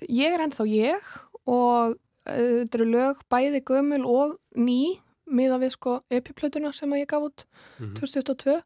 ég 0.09 0.33
er 0.35 0.43
ennþá 0.47 0.65
ég 0.73 1.13
og 1.45 1.93
uh, 1.93 2.65
þetta 2.65 2.79
eru 2.81 2.89
lög 2.89 3.21
bæði 3.31 3.61
gömul 3.69 4.03
og 4.09 4.35
ný 4.57 4.97
miða 5.31 5.57
við 5.61 5.71
sko 5.77 5.99
epiplötuna 6.13 6.73
sem 6.73 6.89
að 6.93 7.01
ég 7.03 7.07
gaf 7.07 7.23
út 7.29 7.45
Mhm. 7.79 7.93
2022 7.99 8.61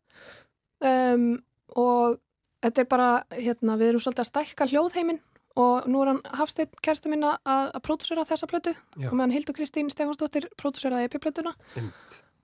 um, 0.82 1.43
og 1.76 2.20
þetta 2.64 2.84
er 2.84 2.88
bara, 2.91 3.10
hérna, 3.32 3.78
við 3.80 3.93
erum 3.93 4.03
svolítið 4.03 4.26
að 4.26 4.30
stækka 4.32 4.68
hljóðheiminn 4.72 5.20
og 5.60 5.88
nú 5.91 6.01
er 6.03 6.12
hann 6.14 6.22
Hafsteinn 6.39 6.70
kærsta 6.86 7.10
minna 7.12 7.38
að, 7.45 7.72
að 7.76 7.82
pródúsera 7.88 8.26
þessa 8.28 8.47
plötu 8.47 8.74
Já. 8.99 9.10
og 9.10 9.16
meðan 9.18 9.34
Hildur 9.36 9.55
Kristín 9.57 9.89
Stefansdóttir 9.91 10.47
pródúseraði 10.60 11.07
epiplötuna 11.10 11.53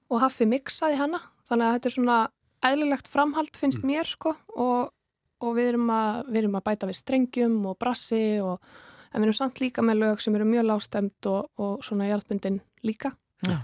og 0.10 0.20
Haffi 0.22 0.46
mixaði 0.50 0.98
hana 1.00 1.20
þannig 1.50 1.68
að 1.68 1.76
þetta 1.78 1.90
er 1.92 1.96
svona 1.96 2.18
eðlilegt 2.66 3.08
framhald 3.12 3.56
finnst 3.60 3.84
Mm. 3.84 3.92
mér 3.92 4.06
sko 4.10 4.36
og, 4.56 4.92
og 5.42 5.56
við, 5.56 5.68
erum 5.74 5.90
að, 5.94 6.26
við 6.32 6.42
erum 6.44 6.56
að 6.60 6.64
bæta 6.66 6.88
við 6.90 7.00
strengjum 7.04 7.66
og 7.70 7.78
brassi 7.80 8.40
og 8.42 8.60
en 9.14 9.22
við 9.22 9.28
erum 9.30 9.38
samt 9.38 9.60
líka 9.62 9.82
með 9.86 10.00
lög 10.02 10.22
sem 10.22 10.36
eru 10.36 10.46
mjög 10.50 10.66
lástemt 10.72 11.26
og, 11.30 11.50
og 11.60 11.84
svona 11.86 12.08
jarðbundin 12.10 12.62
líka 12.84 13.14
Já. 13.46 13.60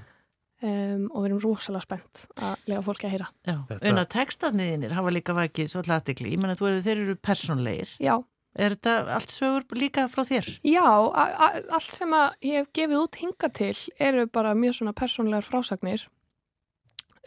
Um, 0.61 1.05
og 1.11 1.23
við 1.23 1.29
erum 1.29 1.41
rosalega 1.43 1.85
spennt 1.85 2.23
að 2.41 2.67
lega 2.69 2.83
fólki 2.85 3.07
að 3.07 3.15
heyra 3.15 3.29
Já, 3.47 3.55
unna 3.79 4.05
textarniðinir 4.09 4.95
hafa 4.97 5.13
líka 5.13 5.35
vakið 5.37 5.71
svolítið 5.71 5.95
aðtegli. 5.97 6.35
Ég 6.35 6.43
menna, 6.43 6.57
þú 6.59 6.69
eru, 6.69 6.83
þeir 6.85 7.03
eru 7.05 7.17
personlegir. 7.29 7.95
Já. 8.01 8.15
Er 8.59 8.75
þetta 8.75 8.95
allt 9.15 9.31
sögur 9.31 9.77
líka 9.79 10.07
frá 10.11 10.25
þér? 10.27 10.47
Já, 10.67 10.83
allt 10.83 11.93
sem 11.95 12.11
að 12.15 12.33
ég 12.43 12.57
hef 12.59 12.73
gefið 12.75 12.97
út 12.99 13.19
hinga 13.21 13.49
til 13.55 13.75
eru 14.03 14.25
bara 14.27 14.51
mjög 14.59 14.81
svona 14.81 14.95
persónlegar 14.97 15.47
frásagnir 15.47 16.03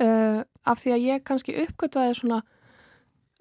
uh, 0.05 0.43
af 0.45 0.83
því 0.83 0.93
að 0.93 1.07
ég 1.07 1.25
kannski 1.25 1.57
uppgötvaði 1.65 2.19
svona 2.19 2.43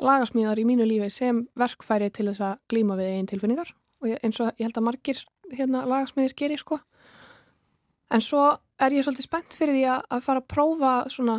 lagasmíðar 0.04 0.62
í 0.64 0.66
mínu 0.68 0.88
lífi 0.88 1.12
sem 1.12 1.44
verkfæri 1.60 2.10
til 2.14 2.30
þess 2.30 2.46
að 2.48 2.62
glíma 2.72 2.98
við 3.00 3.12
einn 3.18 3.30
tilfinningar 3.30 3.74
og 4.02 4.10
ég, 4.10 4.24
eins 4.24 4.40
og 4.40 4.50
ég 4.56 4.66
held 4.66 4.80
að 4.80 4.88
margir 4.88 5.22
hérna, 5.52 5.84
lagasmíðir 5.84 6.38
gerir 6.40 6.64
sko 6.64 6.80
en 8.14 8.24
svo 8.24 8.48
er 8.88 8.96
ég 8.98 9.06
svolítið 9.08 9.28
spennt 9.28 9.54
fyrir 9.58 9.76
því 9.78 9.84
að, 9.96 10.06
að 10.18 10.24
fara 10.28 10.42
að 10.44 10.50
prófa 10.54 10.94
svona 11.14 11.38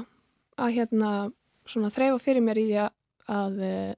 að 0.58 0.74
hérna 0.76 1.12
svona 1.66 1.90
þreifa 1.94 2.18
fyrir 2.22 2.44
mér 2.44 2.60
í 2.60 2.66
því 2.68 2.76
að, 2.84 2.92
að 3.34 3.62
eh, 3.68 3.94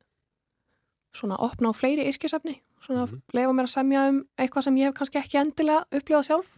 svona 1.16 1.38
opna 1.46 1.72
á 1.72 1.78
fleiri 1.78 2.06
yrkisefni 2.10 2.58
svona 2.86 3.06
Mhm. 3.06 3.20
leifa 3.34 3.52
mér 3.56 3.66
að 3.66 3.72
semja 3.74 4.08
um 4.10 4.18
eitthvað 4.38 4.62
sem 4.68 4.76
ég 4.78 4.84
hef 4.90 4.94
kannski 4.94 5.18
ekki 5.18 5.38
endilega 5.40 5.86
upplifað 5.90 6.26
sjálf 6.28 6.52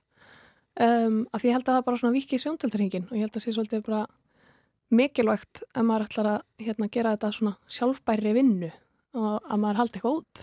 um, 0.81 1.27
af 1.33 1.41
því 1.41 1.49
ég 1.49 1.57
held 1.57 1.69
að 1.69 1.77
það 1.79 1.85
bara 1.87 2.01
svona 2.03 2.17
viki 2.19 2.37
í 2.37 2.43
sjóndöldarhingin 2.43 3.07
og 3.09 3.15
ég 3.17 3.25
held 3.25 3.37
að 3.39 3.45
sé 3.47 3.55
svolítið 3.57 3.85
bara 3.87 4.03
mikilvægt 4.91 5.63
að 5.77 5.85
maður 5.89 6.07
ætlar 6.09 6.29
að 6.33 6.43
hérna, 6.65 6.89
gera 6.93 7.15
þetta 7.17 7.31
svona 7.37 7.55
sjálfbæri 7.69 8.33
vinnu 8.37 8.71
og 9.19 9.41
að 9.49 9.61
maður 9.63 9.81
haldi 9.83 9.99
eitthvað 9.99 10.19
út 10.21 10.43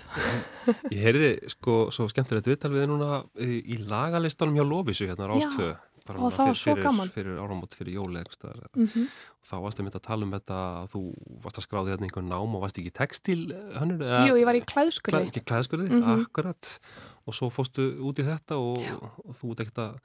Ég 0.94 1.02
heyrði 1.06 1.30
sko 1.54 1.76
svo 1.94 2.08
skemmtilegt 2.10 2.50
viðtal 2.50 2.72
við 2.74 2.88
núna 2.90 3.22
í, 3.38 3.78
lagalistanum 3.86 4.58
hjá 4.58 4.66
Lófisu 4.66 5.08
hérna 5.10 5.30
Já. 5.30 5.34
Rástfö 5.36 5.70
bara 6.06 6.20
Og 6.22 6.32
það 6.34 6.46
var 6.52 6.58
svo 6.60 6.74
fyrir, 6.76 6.84
gaman. 6.86 7.10
fyrir 7.10 7.38
áramót, 7.42 7.74
fyrir 7.78 7.96
jóli 7.98 8.22
staðar. 8.32 8.68
Mhm. 8.76 9.08
þá 9.46 9.56
varstu 9.62 9.84
mynda 9.86 10.00
að 10.00 10.06
tala 10.08 10.26
um 10.26 10.32
þetta 10.32 10.58
að 10.82 10.90
þú 10.94 11.02
varst 11.44 11.58
að 11.60 11.66
skráði 11.68 11.92
hérna 11.94 12.08
einhver 12.10 12.24
nám 12.26 12.56
og 12.56 12.62
varst 12.62 12.78
ekki 12.82 12.92
textil 12.94 13.42
hannur? 13.78 14.00
Jú, 14.28 14.36
ég 14.42 14.46
var 14.46 14.56
í 14.58 14.64
klæðskurði. 14.66 15.12
Klæð, 15.20 15.30
ekki 15.30 15.44
klæðskurði, 15.46 15.90
Mhm. 15.90 16.26
akkurat 16.26 16.80
og 17.28 17.34
svo 17.34 17.50
fóstu 17.54 18.00
út 18.02 18.18
í 18.18 18.26
þetta 18.26 18.58
og, 18.58 18.78
og 19.26 19.36
þú 19.36 19.52
ert 19.52 19.60
ekkert 19.66 19.82
að 19.86 20.00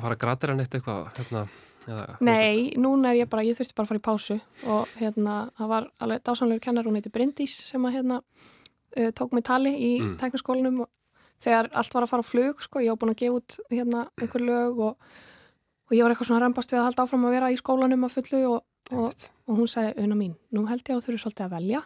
fara 0.00 0.14
að 0.16 0.18
gratira 0.24 0.54
neitt 0.56 0.70
eitthvað 0.72 1.12
hérna, 1.16 1.48
eða, 1.86 2.16
Nei, 2.20 2.72
núna 2.76 3.10
er 3.12 3.24
ég 3.24 3.28
bara, 3.28 3.42
ég 3.42 3.56
þurfti 3.56 3.74
bara 3.74 3.84
að 3.86 3.88
fara 3.88 4.00
í 4.00 4.06
pásu 4.08 4.40
og 4.66 4.88
hérna, 5.00 5.50
það 5.58 5.68
var 5.68 5.90
alveg 6.00 6.22
dásamlegur 6.24 6.60
kennar, 6.60 6.84
hún 6.84 6.96
heiti 6.96 7.10
Bryndís 7.12 7.52
sem 7.62 7.82
að 7.84 7.92
hérna 7.98 8.22
uh, 8.96 9.10
tók 9.12 9.32
mig 9.32 9.44
tali 9.44 9.72
í 9.76 10.00
Mm. 10.00 10.16
tæknaskólanum 10.18 10.80
og 10.82 10.88
þegar 11.42 11.70
allt 11.78 11.96
var 11.96 12.06
að 12.06 12.12
fara 12.12 12.24
á 12.24 12.30
flug, 12.30 12.64
sko, 12.64 12.82
ég 12.82 12.94
var 12.94 13.00
búin 13.00 13.14
að 13.14 13.22
gefa 13.22 13.38
út 13.40 13.56
hérna 13.72 14.02
einhver 14.20 14.44
lög 14.46 14.82
og, 14.88 15.14
og 15.88 15.96
ég 15.96 16.04
var 16.04 16.14
eitthvað 16.14 16.30
svona 16.30 16.44
rembast 16.44 16.74
við 16.74 16.82
að 16.82 16.88
halda 16.90 17.06
áfram 17.06 17.28
að 17.28 17.36
vera 17.36 17.52
í 17.52 17.58
skólanum 17.60 18.06
að 18.06 18.16
fullu 18.16 18.42
og, 18.50 18.58
og, 18.92 19.28
og 19.48 19.60
hún 19.60 19.70
sagði, 19.70 19.94
unna 20.04 20.18
mín, 20.18 20.36
nú 20.54 20.66
held 20.70 20.84
ég 20.86 20.94
að 20.94 21.00
þú 21.02 21.08
þurfi 21.08 21.24
svolítið 21.26 21.48
að 21.48 21.56
velja. 21.58 21.82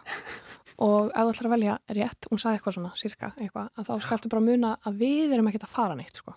Og 0.77 1.07
ef 1.09 1.23
þú 1.23 1.31
ætlar 1.31 1.47
að 1.47 1.53
velja 1.55 1.75
rétt, 1.97 2.25
hún 2.29 2.41
sagði 2.41 2.59
eitthvað 2.59 2.75
svona, 2.75 2.89
cirka, 2.99 3.31
eitthvað, 3.41 3.69
að 3.73 3.87
þá 3.87 4.03
skaltu 4.03 4.29
bara 4.29 4.45
muna 4.45 4.73
að 4.85 4.99
við 4.99 5.31
erum 5.33 5.47
ekkert 5.49 5.63
að 5.65 5.71
fara 5.73 5.95
neitt, 5.97 6.19
sko. 6.19 6.35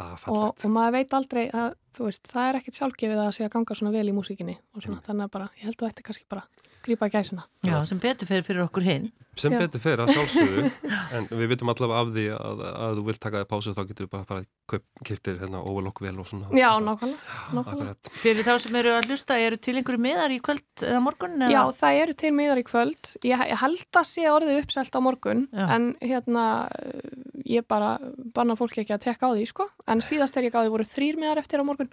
Að 0.00 0.24
og, 0.32 0.46
og 0.56 0.70
maður 0.72 0.94
veit 0.96 1.12
aldrei 1.14 1.42
að 1.52 1.74
veist, 2.00 2.30
það 2.30 2.48
er 2.48 2.58
ekkert 2.58 2.78
sjálfgefið 2.80 3.20
að 3.20 3.36
að 3.44 3.52
ganga 3.52 3.76
svona 3.78 3.92
vel 3.94 4.08
í 4.10 4.14
músíkinni 4.16 4.56
og 4.74 4.82
svona, 4.82 5.02
þannig 5.04 5.28
að 5.28 5.34
bara, 5.36 5.50
ég 5.60 5.68
held 5.68 5.76
að 5.76 5.90
þetta 5.90 6.06
kannski 6.08 6.26
bara 6.32 6.46
grípa 6.84 7.08
gæsina. 7.12 7.44
Já, 7.64 7.78
sem 7.88 7.98
betur 8.02 8.28
fyrir 8.28 8.44
fyrir 8.46 8.64
okkur 8.68 8.84
hinn. 8.86 9.10
sem 9.34 9.50
Já. 9.50 9.58
betur 9.64 9.80
fer 9.82 9.98
að 9.98 10.12
sjálfsögðu 10.14 10.60
en 11.18 11.24
við 11.32 11.48
vitum 11.50 11.70
allavega 11.72 12.02
af 12.04 12.10
því 12.14 12.24
að, 12.36 12.60
að 12.70 12.92
þú 13.00 13.04
vilt 13.08 13.20
taka 13.24 13.40
þig 13.40 13.48
pásu 13.50 13.72
þá 13.74 13.80
getur 13.88 14.04
við 14.06 14.10
bara 14.12 14.22
að 14.22 14.28
fara 14.28 14.44
að 14.44 14.82
kiptir 15.08 15.40
hérna 15.40 15.62
overlock 15.66 15.98
vel 16.04 16.12
og 16.22 16.28
svona 16.30 16.52
Já, 16.54 16.68
nákvæmlega, 16.78 17.40
nákvæmlega. 17.56 18.12
Fyrir 18.22 18.46
þá 18.46 18.52
sem 18.62 18.78
eru 18.78 18.92
að 18.94 19.08
hlusta, 19.10 19.38
eru 19.42 19.58
til 19.58 19.74
einhverju 19.80 20.02
miðar 20.04 20.30
í 20.30 20.38
kvöld 20.44 20.84
eða 20.86 21.00
morgun? 21.02 21.34
Eða? 21.42 21.50
Já, 21.50 21.62
það 21.80 21.98
eru 22.04 22.14
til 22.22 22.30
miðar 22.38 22.60
í 22.62 22.66
kvöld. 22.68 23.10
Ég, 23.26 23.42
ég 23.50 23.60
held 23.64 23.98
að 23.98 24.06
sé 24.12 24.28
orðið 24.30 24.60
uppselt 24.62 24.94
á 24.94 25.00
morgun, 25.02 25.42
Já. 25.50 25.66
en 25.74 25.88
hérna, 25.98 26.44
eh, 26.78 27.18
ég 27.56 27.66
bara 27.66 27.96
banna 28.38 28.54
fólki 28.60 28.84
ekki 28.84 28.94
að 28.94 29.02
tekka 29.08 29.28
á 29.28 29.34
því, 29.34 29.48
sko. 29.50 29.66
En 29.90 29.98
síðast 30.04 30.38
þegar 30.38 30.46
ég 30.46 30.54
gáði 30.60 30.72
voru 30.76 30.86
þrýr 30.94 31.18
miðar 31.18 31.42
eftir 31.42 31.58
á 31.58 31.66
morgun. 31.66 31.90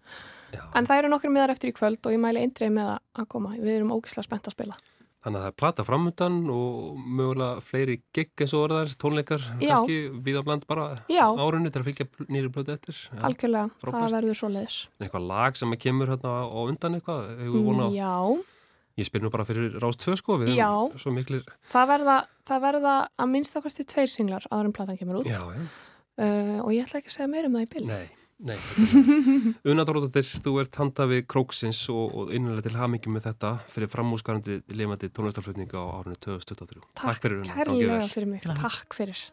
En 0.76 0.86
það 0.88 0.98
eru 1.04 1.10
nokkur 1.14 1.32
miðar 1.34 1.54
eftir 1.54 1.72
í 1.72 1.76
kvöld 1.78 2.00
og 2.06 2.12
ég 2.16 2.20
mæli 2.20 2.42
eindrið 2.46 2.72
með 2.76 2.98
að- 3.16 3.28
koma. 3.28 3.56
Við 3.58 3.76
erum 3.80 3.92
ógislega 3.96 4.24
spennt 4.28 4.48
að 4.48 4.56
spila. 4.58 4.76
Þannig 5.22 5.38
að 5.38 5.44
það 5.44 5.48
er 5.52 5.58
plata 5.62 5.84
framöndan 5.86 6.38
og 6.50 6.98
mögulega 6.98 7.62
fleiri 7.62 8.00
gig 8.12 8.32
eins 8.42 8.54
og 8.58 8.64
orðar, 8.70 8.88
tónleikar, 8.98 9.44
Já. 9.62 9.76
kannski 9.76 9.98
viða 10.26 10.44
bland 10.44 10.66
bara 10.66 11.04
Já. 11.08 11.28
árunni 11.38 11.70
til 11.72 11.82
að 11.84 11.86
fylgja 11.92 12.08
nýri 12.28 12.50
blötu 12.50 12.74
eftir. 12.74 12.96
Já, 13.14 13.22
Algjörlega, 13.30 13.70
frábært. 13.84 14.02
það 14.02 14.16
verður 14.18 14.40
svo 14.40 14.50
leiðis. 14.50 14.88
Eitthvað 15.00 15.28
lag 15.28 15.56
sem 15.56 15.72
kemur 15.78 16.08
hérna 16.08 16.32
á 16.42 16.58
undan 16.66 16.96
eitthvað, 16.98 17.38
hefur 17.38 17.54
við 17.54 17.66
vonað 17.70 17.86
á. 17.86 17.92
Já, 18.02 18.44
Ég 18.98 19.06
spyr 19.08 19.22
nú 19.22 19.30
bara 19.32 19.46
fyrir 19.46 19.80
Rást 19.80 20.02
2 20.04 20.18
sko, 20.18 20.38
við 20.38 20.56
Já. 20.58 20.68
erum 20.90 20.98
svo 21.00 21.14
miklir. 21.14 21.46
það 21.72 21.88
verða, 21.88 22.26
það 22.46 22.62
verða 22.62 23.08
að 23.18 23.30
minnst 23.32 23.56
okkar 23.56 23.72
tveir 23.86 24.10
singlar 24.10 24.44
áður 24.52 24.66
en 24.66 24.74
platan 24.74 24.98
kemur 24.98 25.22
út. 25.22 25.26
Já, 25.30 25.40
já. 25.40 25.62
Uh, 26.18 26.60
og 26.66 26.70
ég 26.74 26.84
ætla 26.86 27.00
ekki 27.00 27.08
að 27.08 27.16
segja 27.16 27.30
meira 27.30 27.46
um 27.48 27.54
það 27.54 27.62
í 27.62 27.70
bili. 27.70 27.86
Nei, 27.88 28.10
nei. 28.46 28.58
Una 29.72 29.86
Dóróttir, 29.88 30.26
þú 30.44 30.56
ert 30.64 30.80
handa 30.82 31.08
við 31.10 31.26
Króksins 31.30 31.82
og, 31.94 32.16
og 32.18 32.34
innanlega 32.36 32.70
til 32.70 32.80
hamingjum 32.80 33.18
með 33.18 33.28
þetta 33.30 33.54
fyrir 33.72 33.92
framúskarandi 33.92 34.62
lifandi 34.78 35.12
tónlistarflutninga 35.14 35.78
á 35.78 35.86
árunni 36.02 36.18
2023. 36.22 36.82
Takk 37.02 37.22
fyrir 37.26 37.42
Una, 37.42 37.54
gangi 37.54 37.86
kærlega 37.86 38.10
fyrir 38.10 38.32
mig. 38.34 38.46
Takk 38.46 38.98
fyrir. 38.98 39.26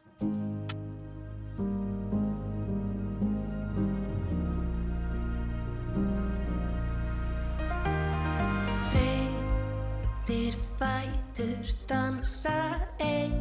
Þreytir 10.28 10.58
fætur 10.80 11.72
dansa 11.88 12.58
einn 13.00 13.38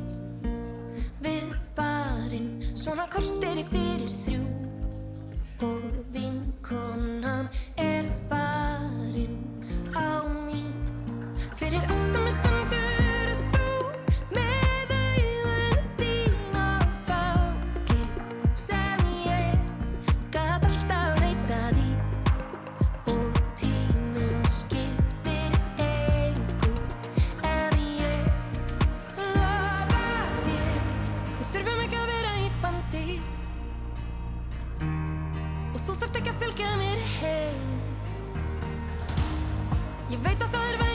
Við 1.17 1.51
barinn 1.75 2.53
svona 2.77 3.07
kortir 3.11 3.57
í 3.57 3.65
fyrir 3.67 4.07
þrjú 4.07 4.66
Og 5.61 5.81
vinkonan 6.13 7.47
er 7.77 8.03
farin 8.29 9.37
á 9.95 10.21
mín 10.45 10.69
Fyrir 11.55 11.81
aftan 11.81 12.23
mig 12.23 12.33
stendur 12.33 12.76
ég 40.53 40.86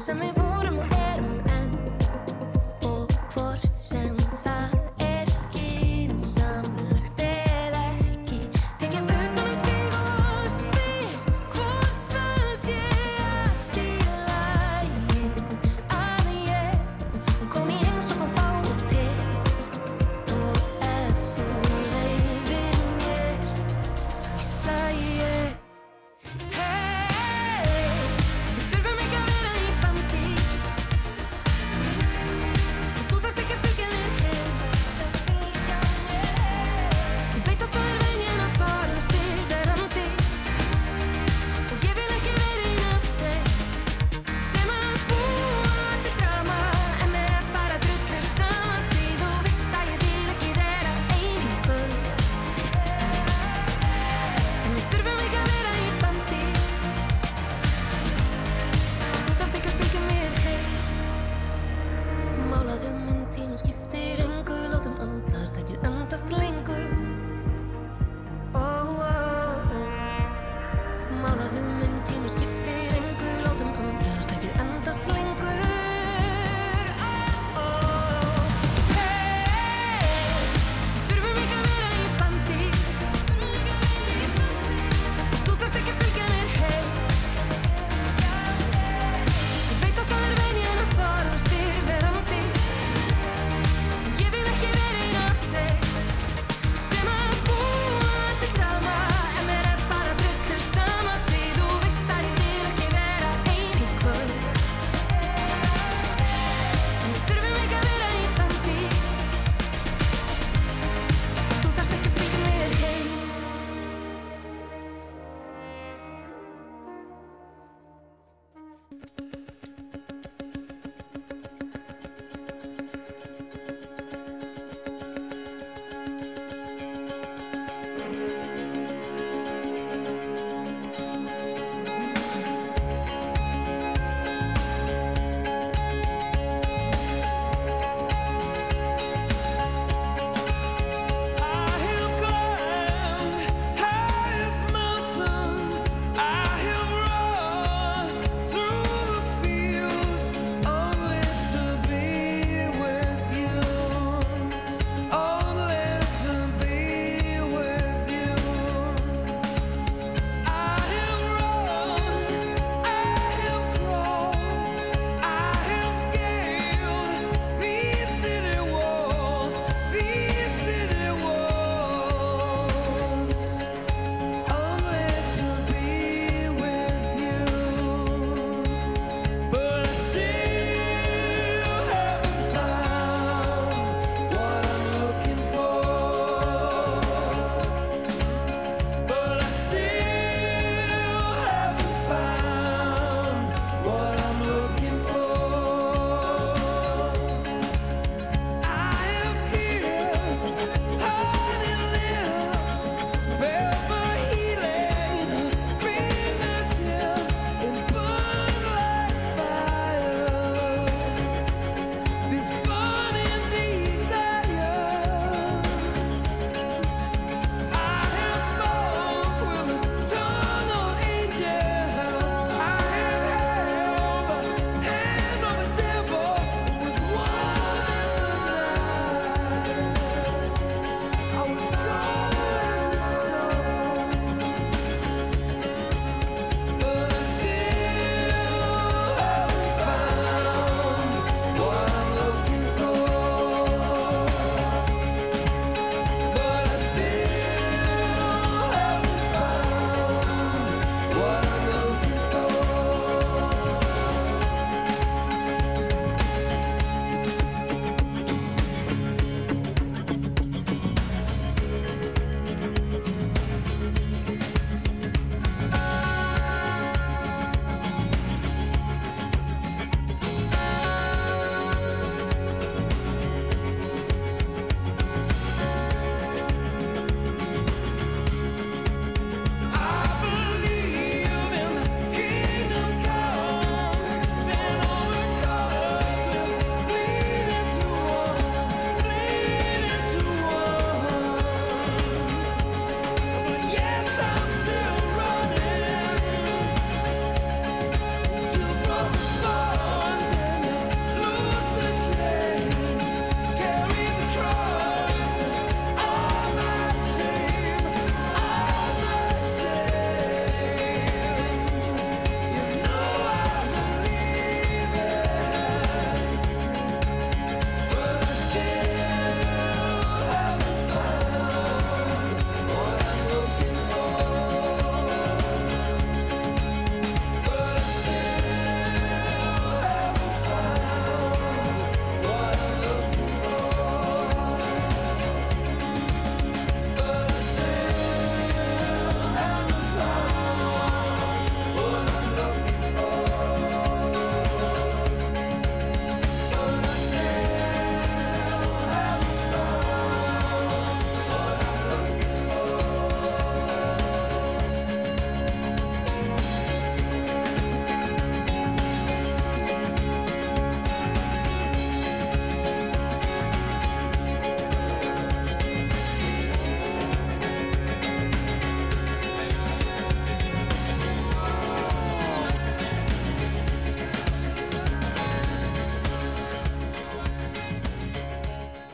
sem 0.00 0.16
við 0.22 0.38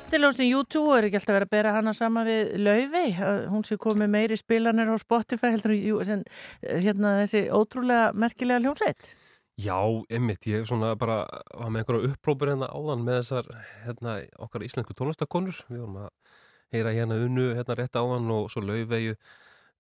skemmtilegustum 0.07 0.47
YouTube 0.47 0.95
er 0.95 1.07
ekki 1.09 1.19
alltaf 1.19 1.35
verið 1.35 1.49
að 1.49 1.55
bera 1.57 1.71
hana 1.75 1.93
saman 1.97 2.27
við 2.29 2.51
Laufey, 2.63 3.09
hún 3.51 3.65
sé 3.67 3.75
komið 3.81 4.11
meiri 4.13 4.37
spilanir 4.39 4.93
á 4.95 4.95
Spotify 5.03 5.51
heldur 5.51 5.73
en 6.07 6.23
eh, 6.63 6.79
hérna 6.85 7.17
þessi 7.25 7.49
ótrúlega 7.51 8.13
merkilega 8.15 8.63
hljómsveit. 8.63 9.09
Já, 9.59 9.75
einmitt, 10.13 10.47
ég 10.47 10.69
svona 10.69 10.93
bara 11.01 11.25
var 11.51 11.73
með 11.75 11.83
einhverja 11.83 12.13
upprópur 12.13 12.53
hérna 12.53 12.71
áðan 12.71 13.03
með 13.03 13.19
þessar 13.19 13.51
hérna, 13.83 14.17
okkar 14.47 14.67
íslensku 14.69 14.95
tónlistakonur 14.95 15.59
við 15.67 15.83
vorum 15.83 16.01
að 16.05 16.41
heyra 16.77 16.95
hérna 16.95 17.19
unnu 17.27 17.51
hérna 17.57 17.79
rétt 17.81 17.99
áðan 17.99 18.31
og 18.37 18.51
svo 18.53 18.63
laufvegju 18.63 19.19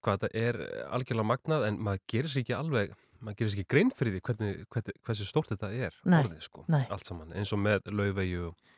hvað 0.02 0.24
þetta 0.24 0.42
er 0.42 0.62
algjörlega 0.90 1.30
magnað 1.30 1.68
en 1.68 1.82
maður 1.86 2.06
gerir 2.10 2.32
sér 2.32 2.42
ekki 2.42 2.58
alveg 2.58 2.96
maður 3.20 3.38
gerir 3.38 3.54
sér 3.54 3.62
ekki 3.62 3.74
grein 3.76 3.94
fyrir 3.94 4.16
því 4.16 4.26
hvernig, 4.26 4.62
hvernig, 4.74 5.02
hversu 5.06 5.28
stórt 5.28 5.54
þetta 5.54 5.70
er 5.70 6.00
orðið, 6.02 6.40
sko, 6.48 6.66
nei. 6.72 6.82
allt 6.90 7.06
saman, 7.06 7.34
eins 7.36 7.54
og 7.54 7.62
með 7.62 7.92
laufvegju 7.92 8.50
og 8.50 8.75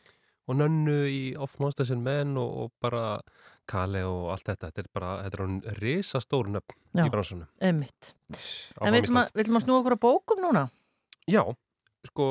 nönnu 0.57 0.97
í 1.11 1.23
Off 1.37 1.59
Monsters 1.61 1.93
and 1.93 2.05
Men 2.07 2.37
og, 2.41 2.51
og 2.63 2.73
bara 2.81 3.21
Kale 3.69 4.05
og 4.09 4.31
allt 4.33 4.49
þetta, 4.49 4.71
þetta 4.71 4.85
er 4.85 4.91
bara 4.97 5.15
þetta 5.25 5.37
er 5.37 5.45
hann 5.45 5.59
risastór 5.83 6.51
nöfn 6.55 6.77
Já. 6.97 7.05
í 7.05 7.13
bransunum 7.13 7.49
Emmitt. 7.61 8.13
En 8.81 8.95
við 8.95 9.03
ætlum 9.05 9.21
að, 9.59 9.65
snúa 9.65 9.81
okkur 9.83 9.99
á 9.99 10.05
bókum 10.05 10.41
núna. 10.41 10.69
Já, 11.29 11.43
sko, 12.09 12.29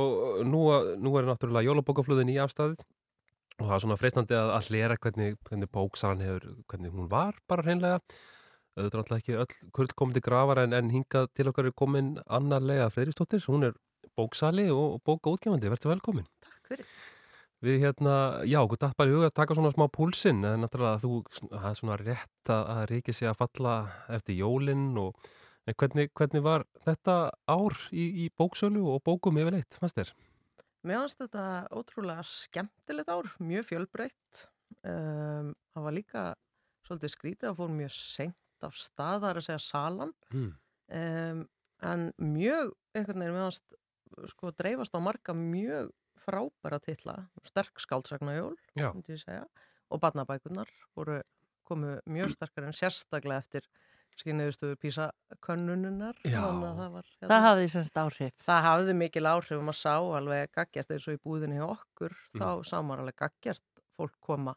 nú, 0.47 0.63
nú 0.97 1.13
er 1.19 1.27
náttúrulega 1.29 1.69
jólabókaflöðin 1.69 2.33
í 2.33 2.39
afstæðið 2.41 2.81
og 3.57 3.65
það 3.65 3.75
er 3.75 3.83
svona 3.83 3.99
freistandi 3.99 4.37
að, 4.37 4.51
að 4.53 4.71
hlera 4.71 4.97
hvernig, 5.01 5.37
hvernig 5.49 5.71
bóksaran 5.73 6.23
hefur, 6.25 6.47
hvernig 6.69 6.93
hún 6.93 7.09
var 7.11 7.37
bara 7.49 7.65
hreinlega. 7.65 8.01
Auðvitað 8.77 8.97
er 8.97 9.01
náttúrulega 9.01 9.23
ekki 9.23 9.37
öll 9.41 9.71
kurl 9.73 9.93
komið 9.97 10.19
til 10.19 10.25
grafar 10.27 10.61
en, 10.61 10.75
en 10.77 10.91
hingað 10.93 11.31
til 11.37 11.47
okkar 11.49 11.69
er 11.69 11.77
komin 11.77 12.15
Anna 12.29 12.59
Lea 12.61 12.89
Freyristóttir, 12.93 13.41
hún 13.49 13.65
er 13.69 13.77
bóksali 14.17 14.67
og, 14.73 14.97
og 14.97 15.05
bókaútgefandi, 15.05 15.71
verður 15.73 15.95
velkomin. 15.95 16.27
Takk 16.45 16.73
fyrir. 16.73 16.91
Við 17.65 17.79
hérna, 17.81 18.13
já, 18.45 18.59
okkur 18.61 18.77
datt 18.83 18.97
bara 18.99 19.09
í 19.09 19.15
huga 19.15 19.31
að 19.31 19.37
taka 19.39 19.55
svona 19.57 19.71
smá 19.73 19.87
púlsinn, 19.89 20.43
en 20.45 20.61
náttúrulega 20.61 21.01
þú, 21.01 21.13
það 21.49 21.67
er 21.71 21.77
svona 21.79 21.97
rétt 22.03 22.51
að, 22.53 22.63
að 22.75 22.81
ríki 22.91 23.15
sig 23.17 23.29
að 23.31 23.39
falla 23.39 23.73
eftir 24.13 24.37
jólinn 24.37 24.91
og 25.01 25.17
hvernig, 25.73 26.11
hvernig 26.13 26.45
var 26.45 26.67
þetta 26.85 27.15
ár 27.49 27.79
í, 27.89 28.05
í 28.23 28.27
bóksölu 28.37 28.85
og 28.93 29.01
bókum 29.09 29.41
yfirleitt, 29.41 29.79
fannst 29.81 29.97
þér? 29.97 30.13
Mér 30.85 31.01
finnst 31.01 31.23
þetta 31.25 31.47
ótrúlega 31.73 32.27
skemmtilegt 32.29 33.09
ár, 33.09 33.33
mjög 33.41 33.65
fjölbreytt. 33.71 34.45
Um, 34.85 35.55
það 35.73 35.87
var 35.87 35.95
líka 35.97 36.23
svolítið 36.87 37.13
skrítið 37.15 37.49
að 37.49 37.59
fór 37.59 37.73
mjög 37.73 37.93
seint 37.97 38.67
af 38.67 38.77
stað, 38.77 39.23
það 39.23 39.29
er 39.31 39.41
að 39.41 39.47
segja 39.47 39.63
salan. 39.65 40.13
Mm. 40.29 40.51
Um, 41.01 41.41
en 41.89 42.09
mjög, 42.21 42.75
einhvern 42.93 43.25
veginn, 43.25 43.35
mér 43.35 43.49
finnst 43.49 44.31
sko 44.31 44.53
dreifast 44.55 44.95
á 44.95 45.01
marga 45.01 45.33
mjög 45.35 45.89
frábæra 46.27 46.79
titla, 46.83 47.15
sterk 47.47 47.79
segja, 49.23 49.45
og 49.89 50.01
barnabækurnar 50.03 50.69
voru 50.95 51.21
komu 51.67 51.97
mjög 52.07 52.31
sterkar 52.35 52.67
en 52.67 52.75
sérstaklega 52.75 53.39
eftir 53.43 53.65
skynniðustuðu 54.17 54.77
að 56.69 56.77
Það, 56.77 56.91
var, 56.93 57.07
hérna, 57.21 57.27
Það 57.31 57.43
hafði 57.47 57.65
semst 57.73 57.97
áhrif. 58.01 58.37
það 58.47 58.61
hafði 58.67 58.93
mikil 59.01 59.25
áhrif 59.29 59.57
og 59.57 59.65
maður 59.67 59.79
sá 59.81 59.95
alveg 60.19 60.51
gaggjart 60.55 60.93
eins 60.95 61.07
og 61.07 61.17
í 61.17 61.21
búðinni 61.25 61.59
hjá 61.59 61.67
okkur 61.73 62.15
Mm. 62.33 62.39
þá 62.41 62.47
sá 62.69 62.77
maður 62.81 63.03
alveg 63.03 63.17
gaggjart 63.23 63.63
fólk 63.97 64.15
koma 64.21 64.55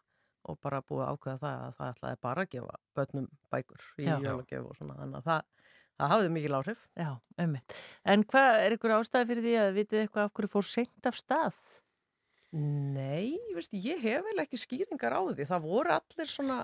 og 0.49 0.57
bara 0.63 0.81
búið 0.83 1.03
að 1.05 1.11
ákveða 1.17 1.39
það 1.43 1.65
að 1.67 1.75
það 1.81 1.91
ætlaði 1.95 2.21
bara 2.25 2.43
að 2.47 2.51
gefa 2.55 2.77
börnum 2.97 3.27
bækur 3.53 3.83
í 3.99 4.07
Já. 4.07 4.17
jólagjöf 4.25 4.71
og 4.71 4.77
svona 4.79 4.97
þannig 5.03 5.19
að 5.21 5.27
það, 5.29 5.43
það 6.01 6.13
hafði 6.15 6.33
mikil 6.35 6.57
áhrif 6.59 6.81
Já, 6.99 7.11
emmitt. 7.41 7.77
En 8.09 8.25
hvað 8.31 8.65
er 8.65 8.77
ykkur 8.77 8.97
ástæði 8.97 9.31
fyrir 9.31 9.47
því 9.47 9.55
að 9.61 9.71
vitið 9.79 10.03
eitthvað 10.05 10.27
af 10.27 10.35
hverju 10.39 10.53
fór 10.55 10.69
seint 10.71 11.11
af 11.11 11.19
stað? 11.19 11.61
Nei, 12.51 13.39
veist, 13.55 13.77
ég 13.79 14.01
hef 14.03 14.25
vel 14.27 14.43
ekki 14.43 14.59
skýringar 14.59 15.15
á 15.15 15.23
því. 15.23 15.47
Það 15.47 15.69
voru 15.69 15.93
allir 15.95 16.31
svona, 16.31 16.57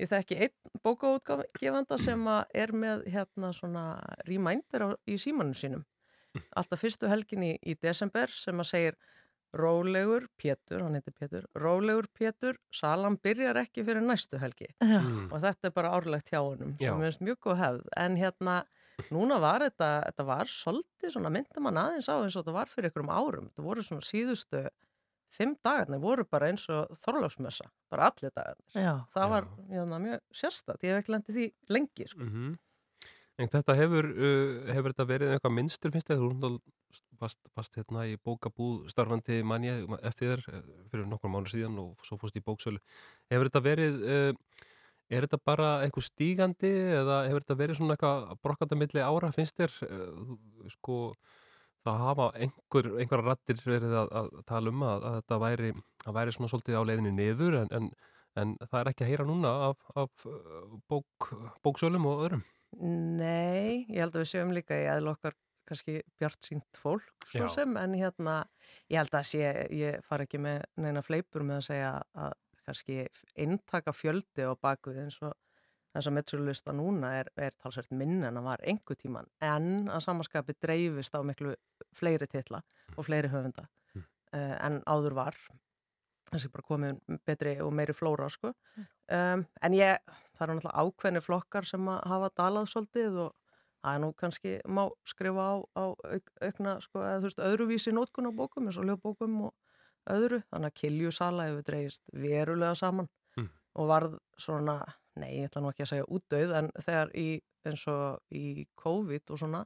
ég 0.00 0.10
þekki 0.10 0.40
einn 0.46 0.80
bókaútgefanda 0.82 1.98
sem 2.02 2.24
að 2.26 2.58
er 2.64 2.74
með 2.74 3.04
hérna 3.12 3.52
svona 3.54 3.84
reminder 4.26 4.96
í 5.06 5.18
símanum 5.20 5.54
sínum. 5.54 5.86
Alltaf 6.58 6.82
fyrstu 6.82 7.08
helgin 7.10 7.46
í, 7.46 7.52
í 7.62 7.76
desember 7.78 8.32
sem 8.34 8.58
að 8.58 8.70
segir 8.72 8.98
Rólegur 9.56 10.26
Pétur, 10.36 10.82
hann 10.84 10.98
heitir 10.98 11.14
Pétur, 11.16 11.46
Rólegur 11.56 12.08
Pétur, 12.12 12.58
salan 12.74 13.16
byrjar 13.22 13.62
ekki 13.62 13.84
fyrir 13.86 14.04
næstu 14.04 14.40
helgi. 14.42 14.68
Já. 14.82 14.98
Mm. 15.00 15.30
Og 15.32 15.40
þetta 15.44 15.70
er 15.70 15.74
bara 15.78 15.92
árlegt 15.96 16.28
hjá 16.32 16.42
honum, 16.42 16.74
sem 16.76 17.00
finnst 17.00 17.24
mjög 17.24 17.40
góð 17.46 17.62
hefð. 17.62 17.86
En 17.96 18.18
hérna, 18.20 18.58
núna 19.14 19.38
var 19.42 19.64
þetta, 19.66 19.88
þetta 20.08 20.28
var 20.28 20.52
svolítið 20.52 21.14
svona 21.14 21.32
myndum 21.34 21.66
mann 21.68 21.80
aðeins 21.80 22.10
á 22.10 22.16
eins 22.18 22.36
og 22.36 22.42
þetta 22.42 22.56
var 22.56 22.70
fyrir 22.72 22.90
einhverjum 22.90 23.14
árum. 23.14 23.50
Þetta 23.50 23.66
voru 23.66 23.84
svona 23.86 24.06
síðustu 24.06 24.62
fimm 25.34 25.56
dagarnir 25.64 26.00
voru 26.02 26.24
bara 26.24 26.48
eins 26.48 26.64
og 26.72 26.94
þorláksmessa, 27.02 27.68
bara 27.92 28.08
allir 28.08 28.32
dagarnir. 28.32 28.70
Já. 28.72 28.94
Það 29.12 29.34
var 29.34 29.50
hérna, 29.68 30.00
mjög 30.06 30.24
sérstætt, 30.40 30.86
ég 30.86 30.94
hef 30.94 31.02
ekki 31.02 31.14
lendið 31.14 31.38
því 31.38 31.50
lengi, 31.76 32.08
sko. 32.08 32.24
Mm 32.24 32.56
En 33.38 33.46
þetta 33.46 33.74
hefur, 33.78 34.08
uh, 34.18 34.54
hefur 34.74 34.92
þetta 34.92 35.04
verið 35.06 35.32
eitthvað 35.36 35.54
minnstur, 35.54 35.92
finnst 35.94 36.08
þér? 36.10 36.24
Þú 36.24 36.48
varst, 37.20 37.38
varst 37.54 37.76
hérna 37.78 38.06
í 38.10 38.16
bókabúð 38.24 38.88
starfandi 38.90 39.42
manni 39.46 39.70
eftir 40.06 40.32
þér 40.32 40.42
eh, 40.54 40.64
fyrir 40.90 41.06
nokkur 41.10 41.30
mánu 41.30 41.50
síðan 41.50 41.76
og 41.82 42.06
svo 42.06 42.18
fórst 42.18 42.38
í 42.38 42.42
bóksölu. 42.42 42.80
Hefur 43.30 43.50
þetta 43.50 43.62
verið, 43.62 44.00
uh, 44.02 44.66
er 45.08 45.24
þetta 45.24 45.40
bara 45.48 45.68
eitthvað 45.84 46.06
stígandi 46.08 46.70
eða 47.00 47.22
hefur 47.28 47.44
þetta 47.44 47.58
verið 47.62 47.78
svona 47.78 47.96
eitthvað 47.96 48.28
brokkanda 48.44 48.78
milli 48.78 49.04
ára, 49.04 49.32
finnst 49.34 49.56
þér? 49.58 49.74
Uh, 49.88 50.36
sko, 50.74 50.98
það 51.86 52.04
hafa 52.04 52.28
einhver, 52.36 52.90
einhverja 53.00 53.26
rattir 53.30 53.64
verið 53.64 53.96
að, 54.02 54.14
að 54.20 54.30
tala 54.50 54.74
um 54.74 54.86
að, 54.86 55.08
að 55.08 55.18
þetta 55.18 55.40
væri, 55.44 55.72
að 56.04 56.20
væri 56.20 56.36
svona 56.36 56.52
svolítið 56.52 56.78
á 56.78 56.88
leiðinni 56.90 57.16
niður 57.16 57.58
en, 57.62 57.74
en, 57.78 57.90
en 58.42 58.54
það 58.66 58.80
er 58.82 58.92
ekki 58.92 59.06
að 59.06 59.12
heyra 59.14 59.28
núna 59.28 59.56
af, 59.70 59.90
af 60.04 60.28
uh, 60.28 60.78
bók, 60.90 61.32
bóksölum 61.64 62.08
og 62.10 62.24
öðrum. 62.26 62.46
Nei, 62.78 63.88
ég 63.88 64.02
held 64.02 64.12
að 64.12 64.26
við 64.26 64.32
séum 64.34 64.52
líka 64.52 64.76
í 64.76 64.88
eðl 64.92 65.14
okkar 65.14 65.36
kannski 65.68 66.00
bjart 66.20 66.44
sínt 66.44 66.78
fólk 66.80 67.28
svo 67.28 67.48
sem, 67.52 67.74
en 67.76 67.94
hérna 67.96 68.38
ég 68.88 69.00
held 69.00 69.16
að 69.18 69.26
sé, 69.28 69.48
ég 69.76 70.04
far 70.06 70.24
ekki 70.24 70.40
með 70.40 70.62
neina 70.80 71.02
fleipur 71.04 71.44
með 71.44 71.60
að 71.60 71.66
segja 71.66 71.90
að 72.16 72.36
kannski 72.68 73.02
eintaka 73.36 73.94
fjöldi 73.96 74.44
á 74.44 74.52
bakvið 74.54 75.02
eins 75.06 75.18
og 75.24 75.34
þess 75.96 76.10
að 76.10 76.14
metsurlista 76.18 76.74
núna 76.76 77.14
er, 77.22 77.30
er 77.40 77.56
talsvert 77.58 77.90
minn 77.96 78.20
en 78.28 78.36
að 78.38 78.44
var 78.50 78.62
einhver 78.62 78.98
tíman 79.00 79.26
en 79.42 79.88
að 79.88 80.04
samanskapi 80.04 80.54
dreifist 80.62 81.16
á 81.16 81.24
miklu 81.24 81.54
fleiri 81.96 82.28
titla 82.28 82.60
og 82.96 83.08
fleiri 83.08 83.32
höfunda 83.32 83.66
Mm. 83.96 84.04
uh, 84.36 84.56
en 84.66 84.82
áður 84.84 85.14
var 85.16 85.36
þessi 86.28 86.50
bara 86.52 86.62
komið 86.68 86.98
betri 87.24 87.54
og 87.64 87.70
meiri 87.72 87.94
flóra 87.96 88.28
sko. 88.28 88.50
um, 89.08 89.44
en 89.64 89.72
ég, 89.72 89.96
það 90.36 90.42
eru 90.44 90.56
náttúrulega 90.58 90.82
ákveðni 90.84 91.22
flokkar 91.24 91.64
sem 91.64 91.88
að 91.88 92.02
hafa 92.10 92.28
dalað 92.36 92.68
svolítið 92.68 93.16
og 93.24 93.32
það 93.80 93.94
er 93.94 94.02
nú 94.02 94.10
kannski 94.18 94.52
má 94.68 94.82
skrifa 95.08 95.46
á, 95.48 95.56
á 95.72 95.84
auk, 95.96 96.28
aukna 96.44 96.74
sko, 96.84 97.00
eða 97.00 97.22
þú 97.22 97.30
veist 97.30 97.42
öðruvísi 97.48 97.94
nótkun 97.96 98.28
á 98.28 98.32
bókum 98.42 98.68
eins 98.68 98.76
og 98.76 98.84
lögbókum 98.90 99.40
og 99.48 99.54
öðru 100.14 100.40
þannig 100.50 100.70
að 100.72 100.78
kiljusala 100.82 101.48
hefur 101.48 101.66
dreigist 101.70 102.04
verulega 102.12 102.74
saman 102.78 103.08
Mm. 103.38 103.50
og 103.78 103.86
varð 103.86 104.14
svona, 104.40 104.78
nei 105.20 105.36
ég 105.38 105.48
ætla 105.50 105.60
nú 105.62 105.68
ekki 105.70 105.84
að 105.84 105.90
segja 105.92 106.06
útdauð 106.10 106.54
en 106.58 106.70
þegar 106.82 107.10
í 107.14 107.26
eins 107.68 107.84
og 107.92 108.20
í 108.34 108.66
COVID 108.80 109.30
og 109.30 109.38
svona 109.38 109.60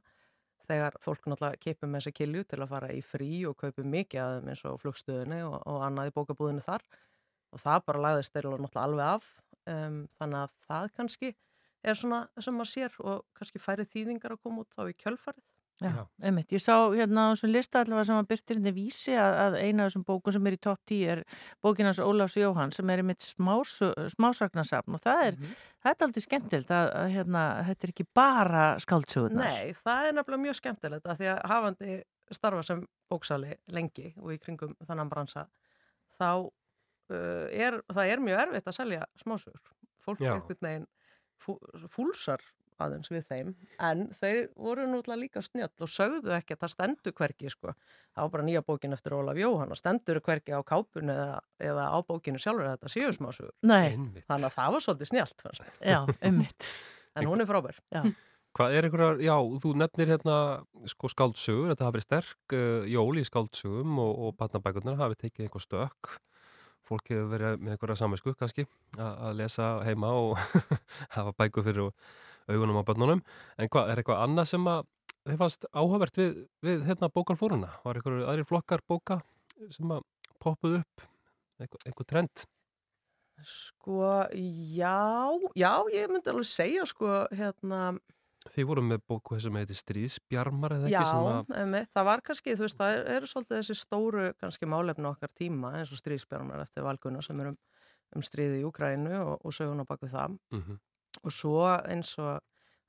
þegar 0.67 0.97
fólk 1.03 1.25
náttúrulega 1.27 1.59
keipum 1.63 1.89
með 1.91 2.03
þessi 2.03 2.13
kilju 2.19 2.43
til 2.47 2.59
að 2.61 2.69
fara 2.69 2.91
í 2.93 3.01
frí 3.01 3.29
og 3.49 3.55
kaupi 3.57 3.83
mikið 3.83 4.21
að 4.21 4.35
þeim 4.37 4.51
eins 4.53 4.65
og 4.69 4.77
flugstöðinni 4.83 5.39
og, 5.47 5.57
og 5.67 5.81
annað 5.87 6.11
í 6.11 6.13
bókabúðinu 6.19 6.63
þar 6.63 6.85
og 7.53 7.59
það 7.63 7.83
bara 7.87 8.03
lagðist 8.05 8.33
þeirra 8.35 8.57
náttúrulega 8.57 8.85
alveg 8.87 9.07
af 9.07 9.25
um, 9.73 9.97
þannig 10.19 10.39
að 10.43 10.53
það 10.67 10.91
kannski 10.99 11.33
er 11.83 11.99
svona 11.99 12.21
sem 12.39 12.55
maður 12.55 12.71
sér 12.75 12.99
og 13.03 13.25
kannski 13.35 13.59
færi 13.63 13.85
þýðingar 13.89 14.35
að 14.37 14.43
koma 14.45 14.63
út 14.63 14.75
þá 14.77 14.85
í 14.87 14.95
kjölfarið 15.03 15.43
Já, 15.81 16.05
einmitt. 16.21 16.51
Ég 16.53 16.61
sá 16.61 16.75
hérna 16.93 17.25
á 17.27 17.33
þessum 17.33 17.51
lista 17.51 17.81
allavega 17.81 18.05
sem 18.07 18.19
að 18.19 18.27
byrtir 18.29 18.59
hérna 18.59 18.73
vísi 18.75 19.15
að, 19.17 19.37
að 19.41 19.55
eina 19.57 19.83
af 19.83 19.89
þessum 19.89 20.05
bókum 20.07 20.35
sem 20.35 20.47
er 20.47 20.55
í 20.55 20.59
topp 20.61 20.81
10 20.91 21.11
er 21.13 21.21
bókinans 21.65 21.99
Ólafs 22.03 22.37
Jóhann 22.37 22.73
sem 22.75 22.91
er 22.93 23.01
einmitt 23.01 23.25
smás, 23.25 23.73
smásagnasafn 24.13 24.95
og 24.97 25.03
það 25.03 25.25
er, 25.25 25.39
það 25.83 25.91
er 25.91 26.07
aldrei 26.07 26.25
skemmtilt 26.27 26.73
að, 26.77 26.91
að 27.01 27.09
hérna, 27.17 27.43
þetta 27.71 27.87
er 27.87 27.93
ekki 27.95 28.07
bara 28.21 28.63
skáldsögurnar. 28.85 29.49
Nei, 29.49 29.75
það 29.81 30.09
er 30.09 30.17
nefnilega 30.19 30.45
mjög 30.45 30.59
skemmtilegt 30.61 31.09
að 31.09 31.21
því 31.21 31.31
að 31.33 31.43
hafandi 31.51 31.99
starfa 32.33 32.65
sem 32.69 32.87
bóksali 33.11 33.57
lengi 33.73 34.13
og 34.21 34.33
í 34.35 34.39
kringum 34.41 34.77
þannan 34.85 35.11
bransa 35.11 35.47
þá 36.17 36.29
uh, 36.45 37.45
er, 37.49 37.81
það 37.91 38.13
er 38.13 38.27
mjög 38.29 38.43
erfitt 38.47 38.69
að 38.69 38.79
selja 38.79 39.07
smásögur. 39.19 39.73
Fólk 40.03 40.21
Já. 40.21 40.35
einhvern 40.35 40.67
veginn 40.67 40.91
fú, 41.41 41.57
fúlsar 41.91 42.43
aðeins 42.81 43.11
við 43.11 43.25
þeim 43.29 43.53
en 43.89 44.03
þeir 44.17 44.39
voru 44.55 44.87
náttúrulega 44.89 45.21
líka 45.21 45.43
snjöll 45.45 45.69
og 45.85 45.91
sögðu 45.91 46.33
ekki 46.37 46.55
að 46.55 46.63
það 46.63 46.73
stendur 46.73 47.15
hverki 47.19 47.51
sko. 47.53 47.75
það 48.13 48.25
var 48.25 48.33
bara 48.35 48.47
nýja 48.47 48.63
bókin 48.65 48.97
eftir 48.97 49.17
Ólaf 49.17 49.39
Jóhann 49.39 49.73
og 49.73 49.79
stendur 49.79 50.21
hverki 50.23 50.55
á 50.55 50.61
kápun 50.65 51.13
eða, 51.13 51.39
eða 51.61 51.87
á 51.93 51.97
bókinu 52.07 52.41
sjálfur 52.41 52.67
að 52.67 52.75
þetta 52.77 52.93
séu. 52.93 53.49
Einmitt. 53.93 54.27
þannig 54.27 54.49
að 54.49 54.57
það 54.57 54.75
var 54.75 54.85
svolítið 54.87 55.09
mér. 55.17 55.73
Já, 55.93 55.99
einmitt. 56.21 56.69
en 57.17 57.29
hún 57.29 57.43
er 57.43 57.49
frábær 57.49 57.81
Já. 57.93 58.05
Hvað 58.53 58.75
er 58.77 58.85
einhverjar, 58.85 59.15
já, 59.25 59.33
þú 59.63 59.69
nefnir 59.81 60.11
hérna 60.13 60.35
sko 60.91 61.09
skáldsögur, 61.09 61.71
þetta 61.71 61.87
hafi 61.87 61.95
verið 61.95 62.05
sterk 62.05 62.53
uh, 62.53 62.83
jól 62.85 63.17
í 63.17 63.23
skáldsögum 63.25 63.95
og, 64.03 64.11
og 64.27 64.35
batnabækurnar 64.37 64.99
hafi 64.99 65.17
tekið 65.23 65.47
einhver 65.47 65.63
stökk 65.63 66.11
fólk 66.87 67.09
hefur 67.11 67.31
verið 67.31 67.61
með 67.61 67.75
einhverja 67.75 67.99
saminsku 68.01 68.33
kannski 68.37 68.65
að, 68.97 69.11
að 69.11 69.37
lesa 69.39 69.69
heima 69.87 70.11
og 70.19 70.37
hafa 71.15 71.33
bækur 71.39 71.65
fyrir 71.67 71.89
augunum 72.49 72.79
á 72.79 72.87
börnunum. 72.87 73.23
En 73.57 73.71
hvað, 73.71 73.91
er 73.91 74.01
eitthvað 74.01 74.23
annað 74.25 74.49
sem 74.53 74.69
að 74.71 74.87
þið 75.23 75.39
fannst 75.43 75.67
áhugavert 75.71 76.19
við, 76.19 76.41
við 76.65 76.87
hérna 76.87 77.11
bókalfóruna? 77.13 77.69
Var 77.85 77.99
einhverju 77.99 78.27
aðri 78.27 78.47
flokkar 78.47 78.83
bóka 78.87 79.21
sem 79.71 79.93
að 79.95 80.03
poppuð 80.43 80.81
upp 80.81 81.05
einhver, 81.61 81.85
einhver 81.87 82.09
trend? 82.09 82.47
Sko, 83.43 83.99
já, 84.31 84.99
já, 85.57 85.71
ég 85.91 86.11
myndi 86.11 86.31
alveg 86.31 86.47
segja, 86.47 86.83
sko, 86.87 87.23
hérna, 87.33 87.95
Þið 88.51 88.65
voru 88.67 88.81
með 88.83 89.03
bóku 89.07 89.37
sem 89.39 89.55
heitir 89.55 89.77
Stríðsbjarmar 89.79 90.73
eða 90.75 90.89
já, 90.91 90.99
ekki 90.99 91.11
sem 91.13 91.27
að 91.29 91.53
einmitt, 91.61 91.89
það 91.95 92.07
var 92.09 92.23
kannski, 92.27 92.55
þú 92.59 92.65
veist, 92.65 92.79
það 92.79 92.95
eru 92.97 93.13
er 93.13 93.27
svolítið 93.31 93.59
þessi 93.59 93.75
stóru, 93.79 94.25
kannski 94.41 94.67
málefni 94.67 95.07
okkar 95.07 95.31
tíma, 95.31 95.71
eins 95.79 95.93
og 95.95 96.01
stríðsbjörnar 96.01 96.63
eftir 96.65 96.83
valguna 96.83 97.21
sem 97.23 97.39
er 97.39 97.53
um, 97.53 97.57
um 98.17 98.25
stríði 98.25 98.59
í 98.59 98.65
Úkrænu 98.67 99.13
og, 99.21 99.37
og 99.39 99.55
söguna 99.55 99.87
baku 99.87 100.11
það. 100.11 100.35
Mhm. 100.51 100.81
Og 101.21 101.33
svo 101.33 101.61
eins 101.67 102.15
og, 102.21 102.41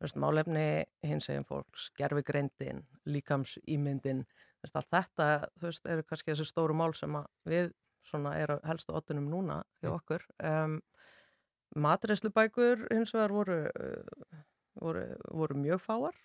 veist, 0.02 0.18
málefni 0.20 0.84
hins 1.04 1.28
eginn 1.28 1.46
fólks, 1.48 1.90
gerfigreindin, 1.98 2.84
líkamsýmyndin, 3.08 4.24
veist, 4.64 4.78
allt 4.80 4.90
þetta, 4.94 5.28
veist, 5.62 5.86
eru 5.90 6.06
kannski 6.08 6.32
þessi 6.32 6.48
stóru 6.48 6.76
mál 6.76 6.94
sem 6.96 7.18
að 7.20 7.28
við 7.50 7.72
svona 8.04 8.34
eru 8.40 8.58
helstu 8.68 8.96
ottunum 8.96 9.30
núna 9.32 9.62
hjá 9.82 9.92
okkur. 9.94 10.24
Um, 10.44 10.80
Matreislubækur 11.80 12.86
hins 12.92 13.14
vegar 13.16 13.32
voru, 13.34 13.60
uh, 13.66 14.42
voru, 14.80 15.06
voru 15.32 15.58
mjög 15.58 15.82
fáar. 15.82 16.16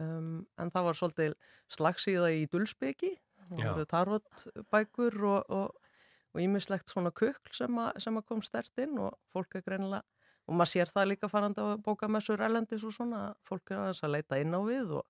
Um, 0.00 0.46
en 0.58 0.70
það 0.72 0.86
var 0.86 0.96
svolítið 0.96 1.34
slagsíða 1.72 2.30
í 2.32 2.46
dulsbyggi 2.50 3.14
það 3.48 3.64
voru 3.64 3.86
tarvotbækur 3.90 5.18
og 5.26 6.40
ímislegt 6.40 6.90
svona 6.90 7.10
kukl 7.10 7.54
sem, 7.56 7.78
a, 7.78 7.90
sem 7.98 8.16
að 8.18 8.26
kom 8.28 8.42
stert 8.46 8.82
inn 8.82 8.98
og 9.02 9.16
fólk 9.34 9.58
er 9.58 9.66
greinilega 9.66 10.04
og 10.50 10.58
maður 10.58 10.72
sér 10.74 10.90
það 10.90 11.10
líka 11.12 11.30
farandi 11.30 11.62
á 11.62 11.78
bókamessur 11.86 12.42
erlendis 12.42 12.84
og 12.84 12.94
svona, 12.96 13.30
fólk 13.46 13.70
er 13.70 13.84
aðeins 13.84 14.02
að 14.04 14.14
leita 14.16 14.40
inn 14.42 14.56
á 14.56 14.60
við 14.66 14.96
og 14.98 15.06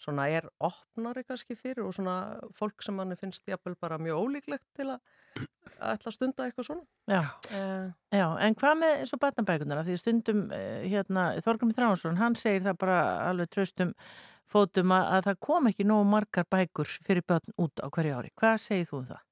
svona 0.00 0.28
er 0.30 0.46
opnari 0.62 1.22
kannski 1.26 1.56
fyrir 1.58 1.84
og 1.84 1.94
svona 1.94 2.16
fólk 2.54 2.82
sem 2.82 2.96
manni 2.98 3.18
finnst 3.18 3.46
jafnvel 3.48 3.76
bara 3.80 3.98
mjög 3.98 4.22
ólíklegt 4.22 4.66
til 4.78 4.88
að 4.94 5.02
að 5.34 5.96
ætla 5.96 6.10
að 6.10 6.14
stunda 6.14 6.46
eitthvað 6.46 6.68
svona 6.68 6.84
Já, 7.10 7.22
uh, 7.58 7.88
já, 8.14 8.26
en 8.46 8.56
hvað 8.60 8.78
með 8.80 8.94
eins 9.00 9.14
og 9.14 9.20
barnabækunar? 9.24 9.82
Því 9.84 9.96
stundum, 10.00 10.44
eh, 10.54 10.86
hérna, 10.88 11.26
Þorgrumi 11.44 11.76
Þránsson, 11.76 12.20
hann 12.20 12.38
segir 12.38 12.64
það 12.64 12.78
bara 12.84 12.98
alveg 13.28 13.50
tröstum 13.52 13.92
fótum 14.50 14.94
að, 14.94 15.06
að 15.16 15.28
það 15.28 15.40
kom 15.48 15.70
ekki 15.70 15.86
nógu 15.88 16.08
margar 16.08 16.48
bækur 16.52 16.90
fyrir 17.04 17.26
börn 17.28 17.56
út 17.60 17.82
á 17.82 17.86
hverju 17.88 18.18
ári. 18.18 18.32
Hvað 18.40 18.56
segir 18.62 18.88
þú 18.90 19.00
um 19.00 19.06
það? 19.12 19.22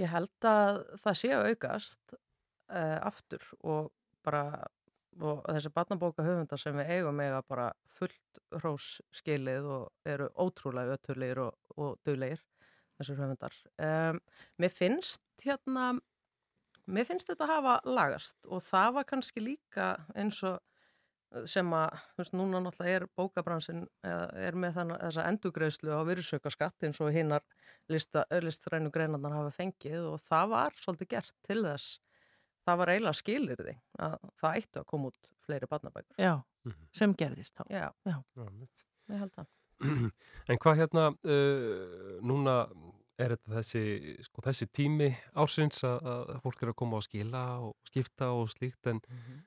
Ég 0.00 0.12
held 0.14 0.48
að 0.48 0.82
það 1.04 1.18
sé 1.20 1.32
að 1.36 1.48
aukast 1.52 2.16
uh, 2.16 2.98
aftur 3.12 3.50
og 3.60 3.90
bara 4.24 4.44
og 5.20 5.42
þessi 5.44 5.72
barnabóka 5.74 6.24
höfundar 6.24 6.60
sem 6.60 6.76
við 6.78 6.92
eigum 6.96 7.20
eiga 7.20 7.42
bara 7.48 7.66
fullt 7.98 8.40
hrós 8.62 8.86
skilið 9.12 9.68
og 9.68 10.08
eru 10.08 10.30
ótrúlega 10.40 10.96
öttulegir 10.96 11.42
og, 11.44 11.58
og 11.76 11.98
duglegir 12.06 12.40
þessir 12.96 13.20
höfundar. 13.20 13.56
Um, 13.76 14.20
mér 14.60 14.72
finnst 14.72 15.22
hérna, 15.44 15.92
mér 16.86 17.08
finnst 17.08 17.28
þetta 17.28 17.50
hafa 17.50 17.78
lagast 17.84 18.48
og 18.48 18.64
það 18.64 18.94
var 18.98 19.08
kannski 19.12 19.44
líka 19.44 19.94
eins 20.16 20.40
og 20.48 20.60
sem 21.48 21.68
að, 21.72 22.00
þú 22.12 22.20
veist, 22.20 22.34
núna 22.36 22.60
náttúrulega 22.60 22.98
er 22.98 23.04
bókabransin 23.16 23.84
er 24.04 24.56
með 24.58 24.74
þannig 24.76 24.98
þessa 25.00 25.26
endugreðslu 25.30 25.94
á 25.96 26.00
virðsaukaskatt 26.04 26.84
eins 26.84 27.00
og 27.00 27.12
hinnar 27.14 27.46
listrænu 27.88 28.92
greinarnar 28.92 29.38
hafa 29.38 29.54
fengið 29.56 30.10
og 30.10 30.20
það 30.26 30.52
var 30.52 30.76
svolítið 30.76 31.10
gert 31.14 31.36
til 31.46 31.62
þess 31.64 31.94
það 32.66 32.78
var 32.82 32.92
eiginlega 32.94 33.18
skilir 33.18 33.62
því 33.62 33.74
að 34.06 34.16
það 34.42 34.58
ættu 34.60 34.82
að 34.82 34.88
koma 34.92 35.10
út 35.12 35.30
fleiri 35.46 35.68
barnabækur. 35.70 36.16
Já, 36.22 36.34
sem 36.94 37.14
gerðist 37.18 37.56
þá. 37.58 37.64
Já, 37.72 37.86
Já. 38.06 38.16
ég 39.12 39.18
held 39.24 39.34
það. 39.38 39.50
En 40.52 40.58
hvað 40.62 40.78
hérna, 40.78 41.04
uh, 41.26 42.18
núna 42.22 42.54
er 43.24 43.32
þetta 43.34 43.52
þessi, 43.58 43.82
sko, 44.26 44.42
þessi 44.46 44.66
tími 44.76 45.08
ársins 45.42 45.82
að, 45.88 46.06
að 46.12 46.40
fólk 46.44 46.62
er 46.64 46.70
að 46.72 46.76
koma 46.82 46.98
á 46.98 47.02
skila 47.06 47.42
og 47.66 47.72
skipta 47.88 48.28
og 48.36 48.50
slíkt 48.52 48.90
en, 48.92 49.00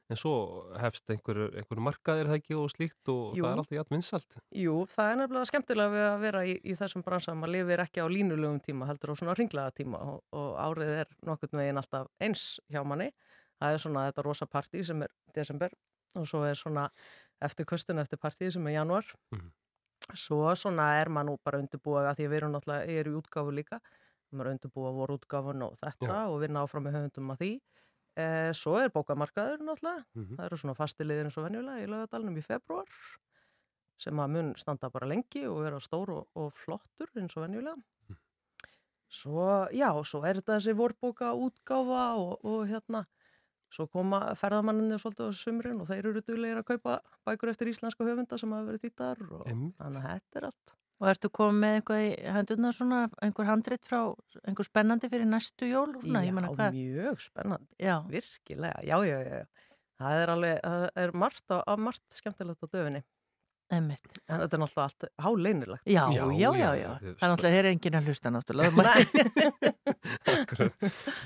en 0.09 0.19
svo 0.19 0.33
hefst 0.81 1.09
einhver, 1.13 1.39
einhver 1.59 1.81
markaðir 1.87 2.29
það 2.31 2.39
ekki 2.39 2.57
og 2.59 2.69
slíkt 2.73 3.11
og 3.13 3.35
Jú. 3.37 3.43
það 3.43 3.51
er 3.51 3.61
alltaf 3.63 3.77
jætt 3.79 3.93
vinsalt. 3.95 4.37
Jú, 4.63 4.75
það 4.95 5.11
er 5.11 5.19
nefnilega 5.21 5.49
skemmtilega 5.51 6.05
að 6.13 6.19
vera 6.25 6.43
í, 6.45 6.55
í 6.63 6.77
þessum 6.79 7.05
bransa 7.05 7.35
maður 7.37 7.53
lifir 7.57 7.83
ekki 7.85 8.05
á 8.05 8.07
línulegum 8.11 8.61
tíma 8.65 8.89
heldur 8.89 9.13
á 9.13 9.19
svona 9.19 9.37
ringlega 9.39 9.75
tíma 9.81 10.01
og, 10.13 10.23
og 10.35 10.55
árið 10.67 10.93
er 11.03 11.11
nokkurn 11.27 11.59
veginn 11.61 11.81
alltaf 11.83 12.07
eins 12.23 12.47
hjá 12.71 12.81
manni 12.87 13.11
það 13.59 13.75
er 13.77 13.83
svona 13.85 14.07
þetta 14.09 14.25
rosa 14.27 14.47
partí 14.51 14.81
sem 14.87 15.03
er 15.05 15.13
desember 15.35 15.71
og 16.15 16.25
svo 16.29 16.41
er 16.47 16.55
svona 16.59 16.89
eftir 17.43 17.67
kustun 17.67 17.99
eftir 17.99 18.19
partí 18.21 18.47
sem 18.51 18.67
er 18.71 18.77
januar 18.79 19.05
Mhm. 19.35 19.51
Svo 20.13 20.53
svona 20.55 20.89
er 21.01 21.09
maður 21.09 21.25
nú 21.31 21.37
bara 21.43 21.59
undirbúið 21.63 22.09
að 22.11 22.17
því 22.19 22.27
við 22.29 22.37
erum 22.37 22.51
náttúrulega, 22.53 22.85
ég 22.91 22.99
er 22.99 23.07
í 23.09 23.15
útgáfu 23.17 23.51
líka 23.55 23.79
maður 24.31 24.47
er 24.49 24.53
undirbúið 24.57 24.93
voru 24.99 25.17
útgáfun 25.17 25.63
og 25.65 25.77
þetta 25.79 26.09
Já. 26.11 26.27
og 26.29 26.39
vinna 26.43 26.61
áfram 26.65 26.83
með 26.85 26.97
höfundum 26.99 27.31
að 27.33 27.39
því 27.41 27.51
eh, 28.17 28.51
svo 28.53 28.77
er 28.79 28.89
bókamarkaður 28.93 29.63
náttúrulega 29.65 30.05
Mhm. 30.15 30.35
það 30.37 30.45
eru 30.45 30.57
svona 30.57 30.75
fastiliðir 30.77 31.25
eins 31.25 31.37
og 31.37 31.45
venjulega 31.49 31.83
í 31.83 31.87
laugadalunum 31.89 32.37
í 32.37 32.43
februar 32.45 32.85
sem 33.97 34.15
að 34.19 34.29
mun 34.35 34.53
standa 34.59 34.89
bara 34.91 35.07
lengi 35.07 35.45
og 35.47 35.61
vera 35.63 35.79
stór 35.79 36.09
og, 36.11 36.27
og 36.35 36.51
flottur 36.53 37.07
eins 37.15 37.35
og 37.37 37.45
venjulega. 37.47 37.77
Svo, 39.07 39.67
já, 39.71 39.87
svo 40.03 40.19
er 40.27 40.39
þetta 40.41 40.57
þessi 40.57 40.73
vorbóka 40.75 41.29
útgáfa 41.37 42.17
og, 42.19 42.41
og 42.43 42.65
hérna, 42.67 43.05
svo 43.75 43.85
koma 43.91 44.21
ferðamanninni 44.39 44.97
svolítið 45.01 45.29
á 45.29 45.31
sumrin 45.35 45.81
og 45.83 45.89
þeir 45.91 46.09
eru 46.11 46.21
duglegir 46.23 46.61
að 46.61 46.67
kaupa 46.71 46.97
bækur 47.27 47.51
eftir 47.51 47.71
íslenska 47.73 48.07
höfunda 48.07 48.39
sem 48.39 48.55
hafa 48.55 48.69
verið 48.71 48.83
þýttar 48.87 49.21
og 49.29 49.45
þannig 49.51 50.01
að 50.01 50.09
þetta 50.09 50.41
er 50.41 50.47
allt. 50.49 50.75
Og 51.03 51.09
ertu 51.11 51.27
komið 51.35 51.57
með 51.59 51.73
eitthvað 51.75 52.01
í 52.05 52.11
hendurnar 52.31 52.75
svona, 52.77 52.99
einhver 53.21 53.47
handrit 53.49 53.83
frá, 53.83 53.97
einhver 54.47 54.63
spennandi 54.69 55.09
fyrir 55.11 55.27
næstu 55.27 55.67
jól? 55.67 55.89
Svona, 55.99 56.21
já, 56.23 56.29
ég 56.29 56.35
meina, 56.37 56.51
hvað- 56.55 56.77
mjög 56.77 57.19
spennandi. 57.19 57.67
Já. 57.83 57.97
Virkilega, 58.07 58.79
já, 58.87 58.95
já, 59.03 59.17
já. 59.27 59.33
já. 59.43 59.45
Það 59.99 60.21
er 60.21 60.29
alveg, 60.31 60.55
það 60.63 60.85
er 61.03 61.11
margt, 61.15 61.45
á, 61.51 61.57
á 61.67 61.73
margt 61.75 62.03
skemmtilegt 62.15 62.63
á 62.63 62.67
döfinni. 62.71 63.03
Einmitt. 63.73 64.05
En 64.29 64.43
þetta 64.43 64.57
er 64.57 64.61
náttúrulega 64.61 64.83
allt 64.85 65.05
háleinilegt. 65.25 65.87
Já, 65.89 66.03
já, 66.13 66.25
já, 66.37 66.49
já, 66.53 66.69
já. 66.77 66.89
Það 67.01 67.23
er 67.25 67.31
náttúrulega, 67.31 67.55
þeir 67.55 67.59
eru 67.63 67.71
enginn 67.73 67.97
að 67.97 68.09
hlusta 68.11 68.31
náttúrulega. 68.35 68.71
Það 68.75 69.85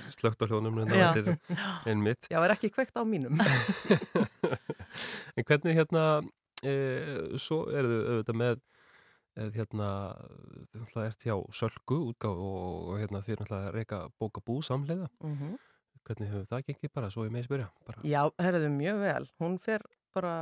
Slögt 0.16 0.44
á 0.44 0.45
hljónum 0.48 0.80
hérna 0.80 0.95
Já. 0.95 1.36
einmitt. 1.90 2.28
Já, 2.32 2.40
er 2.44 2.53
ekki 2.56 2.72
kveikt 2.74 2.95
á 2.95 3.03
mínum. 3.07 3.40
En 5.38 5.45
hvernig 5.45 5.78
hérna, 5.78 6.03
e, 6.66 6.74
svo 7.40 7.61
eru 7.72 7.91
þau 7.91 7.99
auðvitað 8.10 8.38
með 8.41 8.56
e, 8.57 9.45
hérna, 9.56 9.90
þið 10.72 10.82
náttúrulega 10.82 11.11
ert 11.11 11.28
hjá 11.28 11.36
Sölku 11.60 11.99
útgáf 12.10 12.41
og, 12.49 12.90
og 12.90 12.99
hérna 12.99 13.22
þið 13.24 13.41
náttúrulega 13.44 13.74
reyka 13.76 13.99
bókabú 14.20 14.60
samleiða. 14.66 15.07
Mhm. 15.24 15.57
Hvernig 16.07 16.32
hefur 16.32 16.48
það 16.49 16.66
gengið 16.72 16.94
bara, 16.95 17.11
svo 17.14 17.28
ég 17.28 17.34
með 17.36 17.45
spyrja? 17.45 17.68
Bara. 17.86 18.02
Já, 18.07 18.22
herriðu 18.41 18.72
mjög 18.74 19.02
vel. 19.03 19.26
Hún 19.44 19.60
fer 19.61 19.84
bara, 20.16 20.34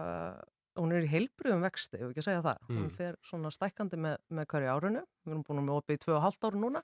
hún 0.78 0.94
er 0.96 1.04
í 1.06 1.10
heilbriðum 1.12 1.62
vexti, 1.66 1.98
ef 2.00 2.12
ekki 2.12 2.22
að 2.24 2.28
segja 2.30 2.42
það. 2.46 2.60
Hún 2.70 2.84
Mm. 2.86 2.90
fer 2.98 3.16
svona 3.26 3.52
stækkandi 3.52 3.98
með, 3.98 4.18
með 4.32 4.46
hverju 4.54 4.70
árinu. 4.76 5.02
Við 5.26 5.32
erum 5.34 5.44
búin 5.48 5.64
með 5.66 5.78
opið 5.82 5.98
í 5.98 6.02
tvö 6.06 6.16
og 6.18 6.22
halvt 6.28 6.44
ára 6.48 6.62
núna 6.62 6.82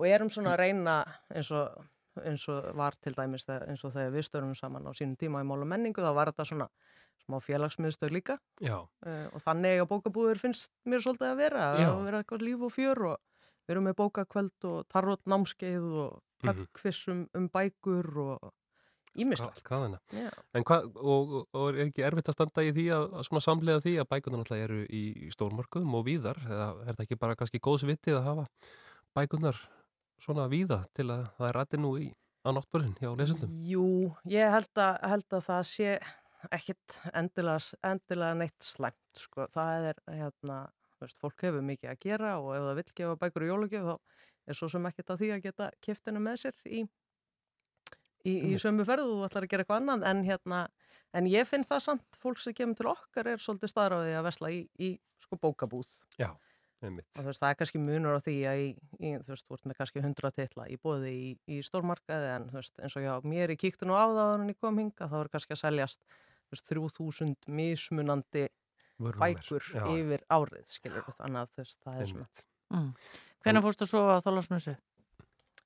og 0.00 0.06
erum 0.06 0.30
svona 0.30 0.54
að 0.54 0.58
reyna 0.62 0.94
eins 1.34 1.50
og, 1.52 1.84
eins 2.24 2.48
og 2.48 2.70
var 2.76 2.94
til 3.00 3.12
dæmis 3.14 3.44
eins 3.48 3.84
og 3.84 3.92
þegar 3.92 4.14
við 4.14 4.24
störum 4.30 4.54
saman 4.56 4.86
á 4.88 4.92
sínum 4.96 5.16
tíma 5.20 5.42
í 5.42 5.46
mál 5.46 5.60
og 5.60 5.68
menningu, 5.68 6.00
þá 6.00 6.14
var 6.14 6.30
þetta 6.32 6.46
svona 6.48 6.68
smá 7.26 7.36
félagsmiðstöð 7.44 8.10
líka 8.16 8.38
uh, 9.06 9.26
og 9.34 9.40
þannig 9.44 9.82
að 9.82 9.88
bókabúður 9.92 10.38
finnst 10.40 10.70
mér 10.88 11.02
svolítið 11.04 11.28
að 11.30 11.36
vera, 11.36 11.64
Já. 11.78 11.88
að 11.92 12.04
vera 12.06 12.22
eitthvað 12.22 12.42
líf 12.46 12.62
og 12.64 12.72
fjör 12.72 13.02
og 13.12 13.18
við 13.68 13.74
erum 13.76 13.84
með 13.90 13.96
bókakveld 14.00 14.64
og 14.70 14.88
tarrot 14.88 15.24
námskeið 15.26 15.84
og 16.06 16.20
Mhm. 16.42 16.56
pubquiz 16.72 17.08
um, 17.12 17.28
um 17.36 17.48
bækur 17.52 18.06
og 18.16 18.52
ímislegt. 19.22 19.62
En 20.56 20.66
hvað, 20.66 20.86
og, 21.00 21.34
og 21.56 21.66
er 21.70 21.88
ekki 21.88 22.04
erfitt 22.06 22.30
að 22.32 22.36
standa 22.38 22.64
í 22.66 22.72
því 22.76 22.86
að, 22.96 23.04
að 23.20 23.26
svona 23.28 23.44
samlega 23.44 23.84
því 23.84 23.96
að 24.02 24.08
bækunar 24.14 24.42
náttúrulega 24.42 24.68
eru 24.68 24.80
í, 24.86 25.02
stórmörkuðum 25.34 25.98
og 25.98 26.06
víðar, 26.06 26.40
eða 26.46 26.70
er 26.84 26.94
það 26.94 27.04
ekki 27.06 27.20
bara 27.20 27.38
kannski 27.40 27.62
góðs 27.62 27.86
vitið 27.88 28.20
að 28.20 28.26
hafa 28.30 28.46
bækunar 29.18 29.60
svona 30.20 30.48
víða 30.52 30.82
til 30.96 31.08
að 31.10 31.28
það 31.38 31.48
er 31.48 31.58
rætti 31.60 31.80
nú 31.80 31.92
í 32.00 32.08
á 32.44 32.48
náttbörðin 32.56 32.96
hjá 33.00 33.12
lesundum? 33.18 33.52
Jú, 33.68 33.86
ég 34.32 34.52
held 34.54 34.80
að, 34.80 34.98
held 35.12 35.36
að 35.36 35.46
það 35.48 35.62
sé 35.68 35.94
ekkit 36.56 37.00
endilega, 37.12 37.80
endilega 37.84 38.38
neitt 38.40 38.64
slæmt, 38.64 39.18
sko. 39.18 39.46
Það 39.52 39.90
er, 39.90 40.00
hérna, 40.08 40.60
þú 40.96 41.06
veist, 41.06 41.20
fólk 41.20 41.44
hefur 41.44 41.66
mikið 41.66 41.92
að 41.92 42.00
gera 42.06 42.32
og 42.40 42.54
ef 42.56 42.66
það 42.66 42.80
vill 42.80 42.94
gefa 43.00 43.18
bækur 43.20 43.44
í 43.44 43.50
jólugjöf 43.50 43.90
þá 43.90 43.94
er 44.50 44.58
svo 44.58 44.70
sem 44.72 44.88
ekkit 44.88 45.12
að 45.12 45.22
því 45.22 45.30
að 45.34 45.44
geta 45.46 45.68
kiftinu 45.84 46.22
með 46.24 46.40
sér 46.44 46.62
í, 46.66 46.82
í, 48.26 48.34
í 48.52 48.58
sömu 48.60 48.84
ferðu 48.88 49.14
og 49.14 49.22
þú 49.22 49.26
ætlar 49.28 49.46
að 49.46 49.52
gera 49.52 49.64
eitthvað 49.64 49.80
annað 49.80 50.04
en 50.10 50.22
hérna, 50.26 50.60
en 51.16 51.26
ég 51.30 51.48
finn 51.48 51.66
það 51.68 51.82
samt 51.86 52.20
fólk 52.22 52.40
sem 52.42 52.56
kemur 52.56 52.78
til 52.78 52.90
okkar 52.92 53.32
er 53.32 53.42
svolítið 53.42 53.72
staðráðið 53.72 54.18
að 54.20 54.26
vesla 54.28 54.52
í, 54.54 54.60
í 54.80 54.90
sko 55.22 55.38
bókabúð 55.40 55.90
Já. 56.20 56.30
Einmitt. 56.80 57.10
og 57.12 57.20
þú 57.20 57.28
veist, 57.28 57.42
það 57.42 57.50
er 57.52 57.58
kannski 57.60 57.80
munur 57.84 58.16
á 58.16 58.20
því 58.24 58.36
að 58.48 58.60
í, 58.62 58.68
í, 59.00 59.08
þú 59.20 59.32
veist, 59.34 59.46
þú 59.48 59.56
ert 59.58 59.66
með 59.68 59.78
kannski 59.80 60.00
100 60.00 60.36
titla 60.38 60.68
í 60.72 60.78
bóði 60.80 61.10
í, 61.12 61.26
í 61.52 61.58
stórmarkaði 61.66 62.30
en 62.36 62.46
þú 62.48 62.56
veist, 62.60 62.76
eins 62.80 62.96
og 62.96 63.04
já, 63.04 63.12
mér 63.28 63.52
í 63.52 63.58
kíktinu 63.60 63.96
á 63.96 64.04
það 64.08 64.36
en 64.38 64.52
ég 64.54 64.60
kom 64.64 64.80
hinga, 64.80 65.10
þá 65.12 65.18
er 65.20 65.32
kannski 65.34 65.56
að 65.56 65.60
seljast 65.60 66.00
þú 66.08 66.56
veist, 66.56 66.70
3000 66.72 67.50
mismunandi 67.60 68.46
Vörnúmer, 69.00 69.20
bækur 69.20 69.68
já. 69.76 69.84
yfir 69.92 70.24
árið, 70.32 70.64
skilur 70.72 71.04
við, 71.04 71.18
þannig 71.20 71.42
að 71.42 71.52
þú 71.52 71.62
veist, 71.64 71.78
það 71.84 72.00
er 72.00 72.10
svona 72.14 72.46
Mm. 72.70 72.90
Hvenær 73.42 73.64
fórstu 73.64 73.82
að 73.82 73.90
sofa 73.90 74.12
á 74.14 74.24
þólasmessu? 74.24 74.72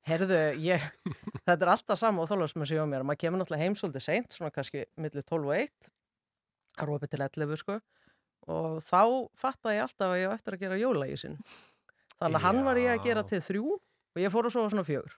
Herðu, 0.04 0.38
ég, 0.60 0.84
þetta 1.46 1.58
er 1.58 1.72
alltaf 1.72 2.00
sama 2.00 2.24
á 2.24 2.28
þólasmessu 2.28 2.76
hjá 2.76 2.84
mér, 2.88 3.04
maður 3.06 3.22
kemur 3.24 3.40
náttúrulega 3.40 3.64
heim 3.64 3.76
svolítið 3.78 4.04
seint, 4.04 4.34
svona 4.36 4.52
kannski 4.52 4.84
millir 5.00 5.24
12 5.24 5.48
og 5.48 5.54
1 5.56 5.92
það 6.74 6.84
er 6.84 6.94
opið 6.96 7.12
til 7.12 7.22
11 7.24 7.60
sko. 7.62 7.78
Og 8.54 8.80
þá 8.84 9.00
fatta 9.40 9.72
ég 9.72 9.86
alltaf 9.86 10.10
að 10.10 10.20
ég 10.20 10.28
á 10.28 10.36
eftir 10.36 10.56
að 10.56 10.64
gera 10.66 10.80
jólaísin 10.80 11.38
þannig 12.18 12.38
að 12.38 12.44
hann 12.44 12.64
var 12.66 12.80
ég 12.80 12.90
að 12.92 13.06
gera 13.06 13.22
til 13.26 13.40
þrjú 13.40 13.64
og 13.74 14.20
ég 14.20 14.32
fór 14.32 14.48
að 14.48 14.54
sofa 14.56 14.72
svona 14.74 14.84
fjögur 14.86 15.14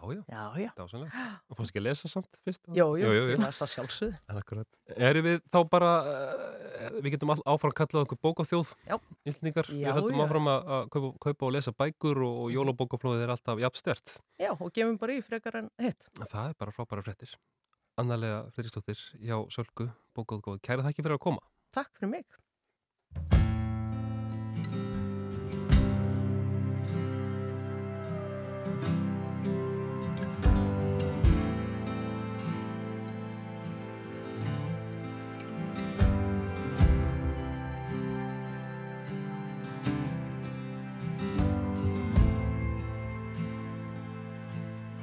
Já, 0.00 0.08
já, 0.08 0.42
já, 0.56 0.62
já. 0.64 0.70
dásanlega. 0.76 1.24
Og 1.50 1.58
fórst 1.58 1.72
ekki 1.72 1.80
að 1.80 1.86
lesa 1.86 2.10
samt 2.10 2.38
fyrst? 2.46 2.62
Jú, 2.72 2.86
jú, 3.00 3.10
ég 3.12 3.40
lesa 3.40 3.68
sjálfsögðu. 3.68 4.16
Akkurat. 4.40 4.80
Erum 4.96 5.26
við 5.26 5.38
þá 5.52 5.58
bara, 5.70 5.90
uh, 6.08 6.96
við 7.00 7.14
getum 7.16 7.34
áfram 7.36 7.74
kallað 7.76 8.06
okkur 8.06 8.20
bókaþjóð, 8.24 8.74
já. 8.88 8.96
Íslendingar. 9.28 9.70
Já, 9.70 9.90
við 9.90 10.00
höldum 10.00 10.18
já. 10.22 10.24
áfram 10.26 10.50
að, 10.54 10.90
kaupa, 10.96 11.12
kaupa 11.26 11.48
og 11.50 11.54
lesa 11.58 11.76
bækur 11.76 12.22
og, 12.26 12.42
og 12.46 12.52
jólabókaflóðið 12.56 13.26
er 13.26 13.34
alltaf 13.36 13.62
jafnstert. 13.62 14.18
Já, 14.40 14.52
og 14.56 14.68
gefum 14.72 15.00
bara 15.00 15.16
í 15.18 15.24
frekar 15.26 15.60
en 15.60 15.72
hitt. 15.82 16.08
Það 16.22 16.44
er 16.46 16.60
bara 16.64 16.76
frábæra 16.76 17.06
fréttir. 17.06 17.36
Annarlega 18.00 18.44
Friðriksdóttir 18.54 19.00
hjá 19.20 19.36
Sölku 19.52 19.90
bókaðgóð. 20.16 20.62
Kæra 20.64 20.86
þakki 20.86 21.04
fyrir 21.04 21.18
að 21.18 21.26
koma. 21.26 21.44
Takk 21.76 21.92
fyrir 21.98 22.16
mig. 22.16 22.39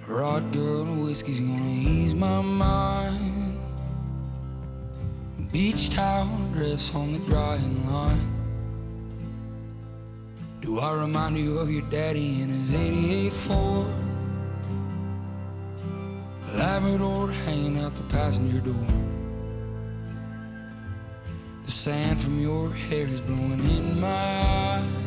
Rod 0.08 0.54
girl 0.54 0.84
and 0.84 1.04
whiskey's 1.04 1.42
gonna 1.42 1.70
ease 1.70 2.16
my 2.16 2.42
mind. 2.42 3.60
Beach 5.52 5.90
towel 5.90 6.30
dress 6.54 6.96
on 6.96 7.12
the 7.12 7.20
drying 7.20 7.86
line. 7.92 8.34
Do 10.62 10.80
I 10.80 10.94
remind 10.94 11.38
you 11.38 11.60
of 11.60 11.70
your 11.70 11.82
daddy 11.90 12.42
in 12.42 12.48
his 12.48 12.74
88 12.74 13.34
Ford? 13.34 13.88
Labrador 16.54 17.30
hanging 17.30 17.78
out 17.80 17.94
the 17.96 18.04
passenger 18.04 18.60
door. 18.60 18.88
The 21.66 21.72
sand 21.72 22.22
from 22.22 22.42
your 22.42 22.72
hair 22.72 23.08
is 23.08 23.20
blowing 23.20 23.60
in 23.60 24.00
my 24.00 24.08
eyes. 24.08 25.07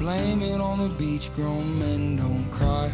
Blame 0.00 0.40
it 0.40 0.62
on 0.62 0.78
the 0.78 0.88
beach, 0.88 1.30
grown 1.34 1.78
men 1.78 2.16
don't 2.16 2.50
cry. 2.50 2.90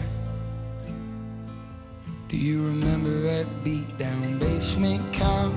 Do 2.26 2.36
you 2.36 2.66
remember 2.66 3.20
that 3.20 3.46
beat 3.62 3.96
down 3.96 4.40
basement 4.40 5.12
couch? 5.12 5.52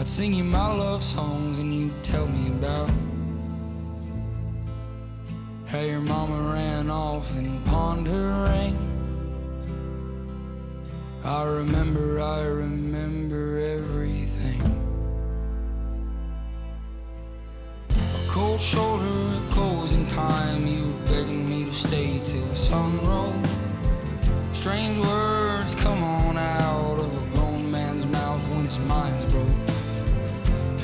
I'd 0.00 0.08
sing 0.08 0.34
you 0.34 0.42
my 0.42 0.74
love 0.74 1.04
songs 1.04 1.60
and 1.60 1.72
you'd 1.72 2.02
tell 2.02 2.26
me 2.26 2.48
about 2.48 2.90
how 5.66 5.82
your 5.82 6.00
mama 6.00 6.52
ran 6.52 6.90
off 6.90 7.32
and 7.36 7.64
pawned 7.66 8.08
her 8.08 8.50
ring. 8.50 8.76
I 11.22 11.44
remember, 11.44 12.20
I 12.20 12.40
remember 12.40 13.60
everything. 13.60 14.81
Cold 18.42 18.60
shoulder, 18.60 19.18
a 19.38 19.42
closing 19.50 20.04
time. 20.08 20.66
You 20.66 20.84
begging 21.06 21.48
me 21.48 21.64
to 21.64 21.72
stay 21.72 22.20
till 22.24 22.46
the 22.52 22.56
sun 22.56 22.90
rose. 23.06 23.52
Strange 24.52 24.98
words 25.06 25.74
come 25.74 26.02
on 26.02 26.36
out 26.36 26.98
of 27.06 27.10
a 27.22 27.24
grown 27.34 27.70
man's 27.70 28.04
mouth 28.06 28.44
when 28.52 28.64
his 28.64 28.80
mind's 28.80 29.26
broke. 29.32 29.62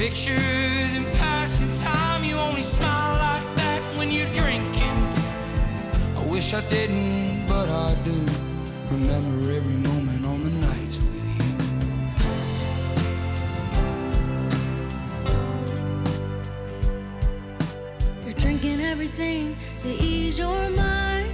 Pictures 0.02 0.90
in 0.98 1.05
passing 1.22 1.74
time, 1.89 2.22
you 2.22 2.36
only 2.48 2.62
smile 2.62 3.14
like 3.28 3.48
that 3.60 3.80
when 3.98 4.09
you're 4.12 4.32
drinking. 4.43 4.98
I 6.20 6.22
wish 6.35 6.55
I 6.55 6.62
didn't, 6.76 7.47
but 7.48 7.68
I 7.68 7.89
do. 8.10 8.18
Remember 8.97 9.36
every 9.59 9.78
moment 9.86 9.98
everything 18.99 19.57
to 19.77 19.87
ease 20.03 20.37
your 20.41 20.70
mind. 20.70 21.33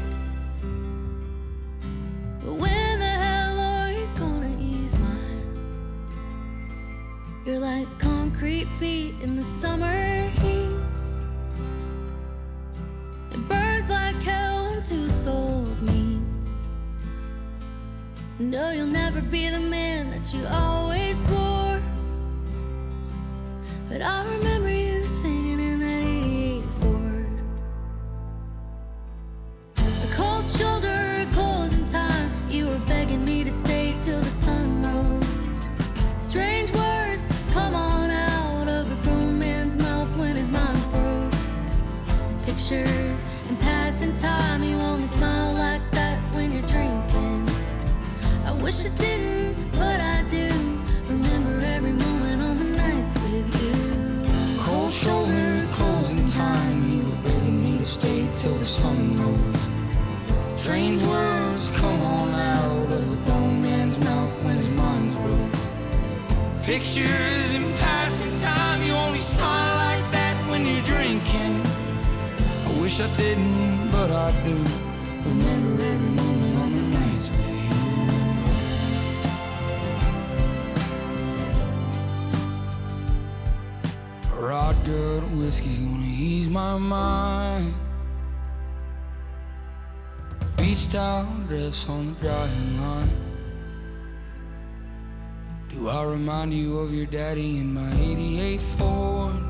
But 2.44 2.52
when 2.52 2.98
the 2.98 3.06
hell 3.06 3.58
are 3.58 3.90
you 3.90 4.06
gonna 4.18 4.54
ease 4.60 4.94
mine? 4.98 5.46
You're 7.46 7.58
like 7.58 7.88
concrete 7.98 8.68
feet 8.68 9.14
in 9.22 9.34
the 9.34 9.42
summer 9.42 10.28
heat. 10.42 10.76
It 13.32 13.48
burns 13.48 13.88
like 13.88 14.16
hell 14.16 14.64
when 14.68 14.82
two 14.82 15.08
souls 15.08 15.80
meet. 15.80 16.20
No, 18.38 18.72
you'll 18.72 18.94
never 19.04 19.22
be 19.22 19.48
the 19.48 19.60
man 19.60 20.10
that 20.10 20.34
you 20.34 20.46
always 20.48 21.16
swore. 21.24 21.80
But 23.88 24.02
I 24.02 24.22
remember 24.26 24.53
dress 91.74 91.88
on 91.88 92.06
the 92.06 92.20
drying 92.20 92.80
line. 92.80 93.10
Do 95.70 95.88
I 95.88 96.04
remind 96.04 96.54
you 96.54 96.78
of 96.78 96.94
your 96.94 97.06
daddy 97.06 97.58
in 97.58 97.74
my 97.74 97.92
88 97.92 98.60
Ford? 98.60 99.42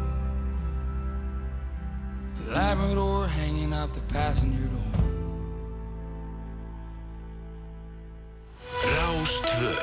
Labrador 2.49 3.27
hanging 3.27 3.73
out 3.73 3.93
the 3.95 4.01
passenger 4.13 4.69
door. 4.75 4.81
Rástvö 8.97 9.75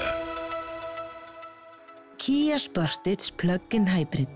Kia 2.17 2.57
Sportage 2.57 3.31
Plug-in 3.37 3.85
Hybrid 3.87 4.29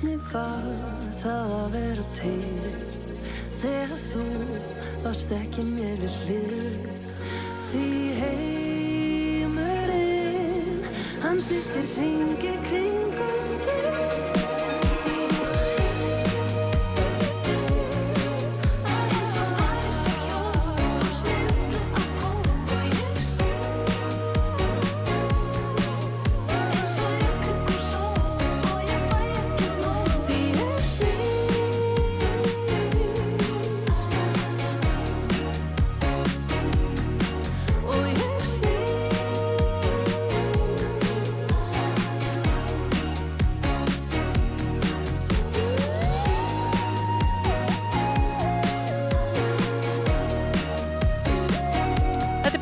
Hvernig 0.00 0.20
var 0.32 0.62
það 1.20 1.50
að 1.52 1.74
vera 1.74 2.04
til? 2.16 2.70
Þegar 3.60 3.98
þú 4.00 4.22
varst 5.04 5.34
ekki 5.36 5.60
mér 5.74 6.00
við 6.00 6.14
hlið. 6.22 6.78
Því 7.66 7.88
heimurinn 8.22 9.60
Hann 11.20 11.36
snýstir 11.44 11.84
ringi 11.98 12.52
kringum 12.64 12.99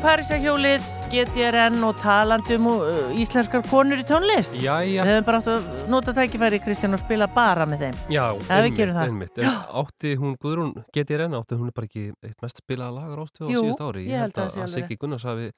Parísahjólið, 0.09 0.85
GTRN 1.11 1.83
og 1.85 1.99
talandum 2.01 2.65
uh, 2.71 3.11
íslenskar 3.13 3.61
konur 3.69 3.99
í 4.01 4.05
tónlist. 4.09 4.55
Jæja. 4.57 5.03
Við 5.05 5.11
hefum 5.11 5.27
bara 5.27 5.41
átt 5.43 5.49
að 5.53 5.83
nota 5.93 6.15
tækifæri, 6.17 6.57
Kristján, 6.65 6.97
og 6.97 7.03
spila 7.03 7.27
bara 7.29 7.67
með 7.69 7.83
þeim. 7.83 7.99
Já, 8.15 8.23
það. 8.95 9.03
einmitt. 9.03 9.37
En 9.43 9.59
átti 9.83 10.15
hún, 10.17 10.33
Guðrún, 10.41 10.71
renna, 11.21 11.43
átti 11.43 11.59
hún 11.59 11.69
er 11.69 11.75
bara 11.77 11.89
ekki 11.91 12.07
eitt 12.25 12.41
mest 12.41 12.63
spilaða 12.63 12.95
lagar 12.95 13.21
áttu 13.27 13.45
á 13.45 13.49
Jú, 13.53 13.61
síðust 13.61 13.85
ári. 13.85 14.07
ég 14.07 14.25
held 14.25 14.33
að 14.33 14.49
að 14.49 14.57
alveg 14.63 14.73
Siggi 14.73 14.97
Gunnars 15.03 15.27
hafi 15.29 15.51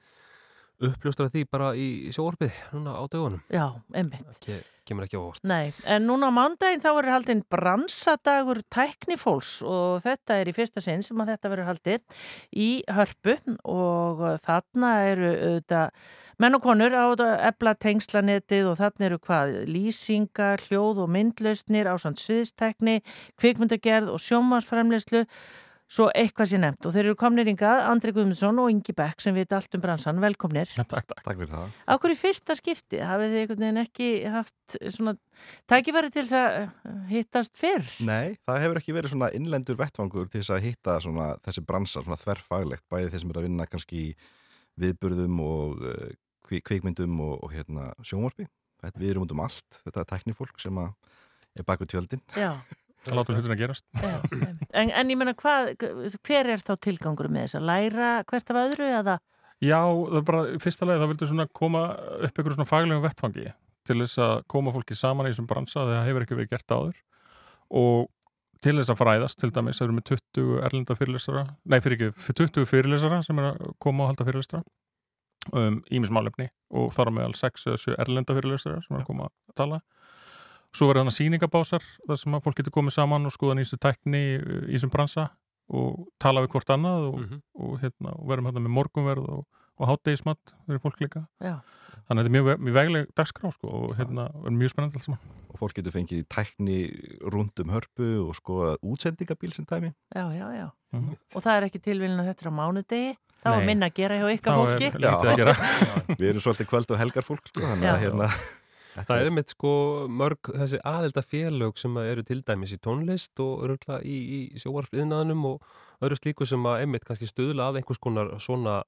uppljóstrað 0.84 1.32
því 1.32 1.46
bara 1.56 1.72
í 1.72 1.88
sjóarpið 2.12 2.60
núna 2.76 3.00
á 3.00 3.02
dögunum. 3.08 3.40
Já, 3.48 3.66
einmitt. 3.96 4.36
Ke 4.44 4.60
kemur 4.88 5.06
ekki 5.06 5.20
óvart. 5.20 5.44
Nei, 5.46 5.72
en 5.86 6.06
núna 6.08 6.30
á 6.30 6.32
mándaginn 6.34 6.82
þá 6.82 6.90
verður 6.90 7.14
haldinn 7.16 7.44
bransadagur 7.52 8.62
tæknifólks 8.72 9.60
og 9.66 10.02
þetta 10.06 10.40
er 10.40 10.50
í 10.50 10.56
fyrsta 10.56 10.82
sinn 10.84 11.04
sem 11.06 11.22
að 11.22 11.34
þetta 11.34 11.52
verður 11.52 11.70
haldið 11.70 12.26
í 12.52 12.70
hörpu 12.90 13.38
og 13.68 14.26
þarna 14.42 14.92
eru 15.12 15.32
auðvitað 15.32 16.02
menn 16.42 16.56
og 16.56 16.64
konur 16.64 16.94
á 16.96 17.06
ebla 17.46 17.74
tengslanetið 17.78 18.72
og 18.72 18.78
þarna 18.80 19.08
eru 19.08 19.18
hvað 19.22 19.52
lýsingar, 19.70 20.62
hljóð 20.66 21.04
og 21.04 21.12
myndlausnir 21.14 21.86
á 21.86 21.94
samt 22.02 22.22
sviðstekni, 22.22 23.02
kvikmyndagerð 23.38 24.10
og 24.10 24.22
sjómasfremleyslu 24.24 25.26
svo 25.92 26.08
eitthvað 26.16 26.48
sé 26.48 26.60
nefnt 26.60 26.86
og 26.88 26.94
þeir 26.94 27.08
eru 27.10 27.18
komnir 27.20 27.50
yngað 27.52 27.82
Andri 27.90 28.14
Guðmundsson 28.16 28.60
og 28.62 28.70
Ingi 28.72 28.94
Beck 28.96 29.20
sem 29.20 29.36
veit 29.36 29.52
allt 29.52 29.76
um 29.76 29.82
bransan, 29.82 30.20
velkomnir. 30.22 30.70
Takk, 30.78 30.88
takk. 30.94 31.12
Takk 31.20 31.40
fyrir 31.42 31.50
það. 31.52 31.74
Á 31.84 31.94
hverju 32.00 32.18
fyrsta 32.20 32.56
skipti 32.56 33.02
hafið 33.04 33.34
þið 33.34 33.42
einhvern 33.42 33.64
veginn 33.66 33.82
ekki 33.82 34.08
haft 34.32 34.76
svona 34.96 35.14
tækifæri 35.70 36.12
til 36.14 36.24
þess 36.24 36.38
að 36.38 36.58
uh, 36.62 36.96
hittast 37.12 37.60
fyrr? 37.60 37.92
Nei, 38.08 38.38
það 38.48 38.62
hefur 38.64 38.80
ekki 38.80 38.96
verið 38.96 39.14
svona 39.14 39.30
innlendur 39.36 39.80
vettvangur 39.80 40.32
til 40.32 40.40
þess 40.40 40.56
að 40.56 40.66
hitta 40.70 40.96
svona, 41.04 41.28
þessi 41.44 41.66
bransa 41.68 42.04
svona 42.04 42.20
þverfaglegt, 42.22 42.86
bæði 42.92 43.12
þeir 43.12 43.24
sem 43.24 43.34
er 43.34 43.42
að 43.42 43.48
vinna 43.50 43.68
kannski 43.68 44.04
í 44.06 44.10
viðburðum 44.80 45.42
og 45.44 45.82
kvik 46.48 46.64
kvikmyndum 46.70 47.20
og, 47.20 47.36
og 47.44 47.52
hérna, 47.52 47.90
sjónvarpi. 48.00 48.48
Við 48.96 49.12
erum 49.12 49.28
út 49.28 49.34
um 49.36 49.44
allt, 49.44 49.82
þetta 49.84 50.02
er 50.02 50.08
teknifólk 50.10 50.56
sem 50.58 50.80
að 50.80 50.94
er 51.58 51.66
bak 51.68 51.82
við 51.82 51.92
tjöldin. 51.94 52.22
Já. 52.38 52.54
Það 53.02 53.18
látum 53.18 53.38
hlutin 53.38 53.54
að 53.54 53.60
gerast. 53.64 53.86
En, 54.72 54.88
en 54.88 55.10
ég 55.10 55.18
menna, 55.18 55.34
hver 55.34 56.48
er 56.54 56.62
þá 56.62 56.76
tilgangur 56.86 57.28
með 57.32 57.48
þess 57.48 57.58
að 57.58 57.68
læra 57.68 58.10
hvert 58.30 58.52
af 58.52 58.60
öðru 58.62 58.90
eða? 59.00 59.16
Já, 59.62 59.80
það 59.82 60.18
er 60.18 60.24
bara, 60.26 60.42
fyrsta 60.62 60.86
leið, 60.88 61.02
það 61.02 61.26
svona 61.30 61.48
koma 61.54 61.82
upp 61.94 62.38
einhverju 62.38 62.56
svona 62.56 62.70
faglegum 62.70 63.04
vettfangi 63.04 63.50
til 63.86 63.98
þess 63.98 64.20
að 64.22 64.34
koma 64.50 64.74
fólki 64.74 64.96
saman 64.98 65.28
í 65.28 65.32
þessum 65.32 65.48
bransa 65.50 65.82
þegar 65.82 65.98
það 65.98 66.08
hefur 66.08 66.24
ekki 66.24 66.38
verið 66.38 66.52
gert 66.52 66.74
áður 66.74 66.98
og 67.82 68.10
til 68.62 68.76
þess 68.78 68.92
að 68.92 69.00
fræðast, 69.00 69.40
til 69.42 69.50
dæmis, 69.50 69.80
það 69.80 69.88
eru 69.88 69.96
með 69.96 70.04
20 70.12 70.66
erlenda 70.68 70.96
fyrirlesara, 70.98 71.42
nei, 71.66 71.78
fyrir 71.82 71.98
ekki, 71.98 72.24
fyrir 72.28 72.50
20 72.54 72.68
fyrirlesara 72.70 73.18
sem 73.26 73.40
er 73.42 73.48
að 73.50 73.72
koma 73.82 74.04
og 74.04 74.12
halda 74.12 74.26
fyrirlesara 74.28 74.62
um 75.58 75.80
ímismálefni 75.90 76.46
og 76.78 76.92
þar 76.94 77.10
á 77.10 77.12
meðal 77.18 77.34
6 77.34 77.66
eða 77.66 77.80
7 77.82 77.96
erlenda 78.04 78.36
fyrirlesara 78.38 78.82
sem 78.84 78.94
er 78.94 79.02
að 79.02 79.08
koma 79.08 79.26
að 79.26 79.56
tala 79.58 79.80
Svo 80.72 80.88
verður 80.88 81.04
þannig 81.04 81.18
sýningabásar 81.18 81.84
þar 82.08 82.20
sem 82.20 82.36
að 82.36 82.44
fólk 82.46 82.60
getur 82.60 82.72
komið 82.72 82.96
saman 82.96 83.28
og 83.28 83.34
skoða 83.34 83.58
nýstu 83.58 83.76
tækni 83.80 84.22
í 84.22 84.36
í 84.72 84.76
þessum 84.76 84.92
bransa 84.92 85.28
og 85.72 86.06
tala 86.20 86.42
við 86.44 86.54
hvort 86.54 86.72
annað 86.74 87.08
og, 87.10 87.34
og, 87.56 87.74
hérna, 87.82 88.14
og 88.16 88.30
verðum 88.30 88.48
hérna 88.50 88.62
með 88.64 88.74
morgunverð 88.76 89.28
og, 89.36 89.44
og 89.78 89.90
hátdegismat 89.90 90.54
fyrir 90.66 90.82
fólk 90.82 91.02
líka. 91.02 91.24
Já. 91.42 91.58
Þannig 92.08 92.10
að 92.10 92.18
þetta 92.18 92.30
er 92.30 92.36
mjög, 92.36 92.62
mjög 92.66 92.76
vegleg 92.76 93.10
dagskrá 93.16 93.52
sko, 93.54 93.72
og 93.78 93.92
hérna 93.98 94.26
verður 94.34 94.58
mjög 94.58 94.72
spennandi 94.72 94.98
alls 94.98 95.08
saman. 95.08 95.34
Og 95.52 95.60
fólk 95.60 95.76
getur 95.78 95.94
fengið 95.94 96.24
tækni 96.32 96.78
rundum 97.32 97.72
hörpu 97.72 98.08
og 98.24 98.32
skoða 98.38 98.72
útsendingabíl 98.80 99.52
sem 99.54 99.68
dæmi. 99.68 99.92
Já, 100.12 100.24
já, 100.34 100.46
já. 100.56 100.66
Mhm. 100.96 101.20
Og 101.36 101.44
það 101.44 101.54
er 101.56 101.68
ekki 101.68 101.84
tilvílin 101.84 102.20
að 102.20 102.32
þetta 102.32 102.46
er 102.46 102.52
á 102.52 102.54
mánudegi, 102.58 103.12
er 103.42 103.56
Nei. 103.56 103.66
minna 103.66 103.88
að 103.88 103.96
gera 104.00 104.18
hjá 104.18 104.26
ykkar 104.36 104.58
fólki. 104.60 104.90
Já, 105.02 106.16
við 106.18 106.28
erum 106.28 106.44
svolítið 106.44 106.68
kvöld 106.70 106.92
og 106.92 107.00
helgar 107.00 107.26
fólk, 107.26 107.46
sko, 107.48 107.64
þannig 107.64 107.90
að 107.90 108.04
hérna... 108.06 108.28
Það 108.92 109.14
er 109.16 109.28
einmitt 109.30 109.52
sko 109.54 109.72
mörg 110.12 110.50
þessi 110.52 110.80
aðelda 110.84 111.22
félög 111.24 111.78
sem 111.80 111.96
eru 112.02 112.24
til 112.28 112.42
dæmis 112.44 112.74
í 112.74 112.78
tónlist 112.82 113.40
og 113.40 113.64
örugla 113.66 114.02
í, 114.04 114.18
í 114.36 114.60
sjóarfiðnaðanum 114.60 115.46
og 115.48 115.72
öðru 116.04 116.18
slíku 116.20 116.48
sem 116.48 116.66
að 116.68 116.84
einmitt 116.84 117.06
kannski 117.08 117.30
stuðla 117.30 117.70
að 117.70 117.80
einhvers 117.80 118.02
konar 118.02 118.34
svona 118.42 118.82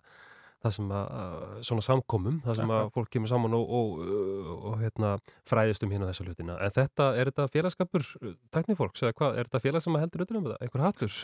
það 0.64 0.72
sem 0.78 0.88
að, 0.96 1.06
að- 1.20 1.60
svona 1.68 1.84
samkomum 1.84 2.40
það 2.46 2.56
sem 2.60 2.72
að 2.78 2.86
fólk 2.96 3.10
kemur 3.14 3.30
saman 3.30 3.54
og, 3.58 3.70
og, 3.78 4.00
og, 4.00 4.64
og 4.70 4.78
hérna, 4.80 5.12
fræðist 5.50 5.84
um 5.84 5.92
hérna 5.94 6.08
þessa 6.10 6.24
hlutina 6.26 6.56
en 6.64 6.74
þetta, 6.74 7.08
er 7.20 7.30
þetta 7.30 7.46
félagskapur 7.54 8.06
teknifólks 8.56 9.04
eða 9.04 9.16
hvað, 9.20 9.38
er 9.42 9.48
þetta 9.50 9.62
félag 9.66 9.84
sem 9.84 9.96
að 9.98 10.04
heldur 10.06 10.24
utan 10.26 10.40
um 10.40 10.46
þetta, 10.48 10.58
einhver 10.64 10.84
hattur? 10.86 11.18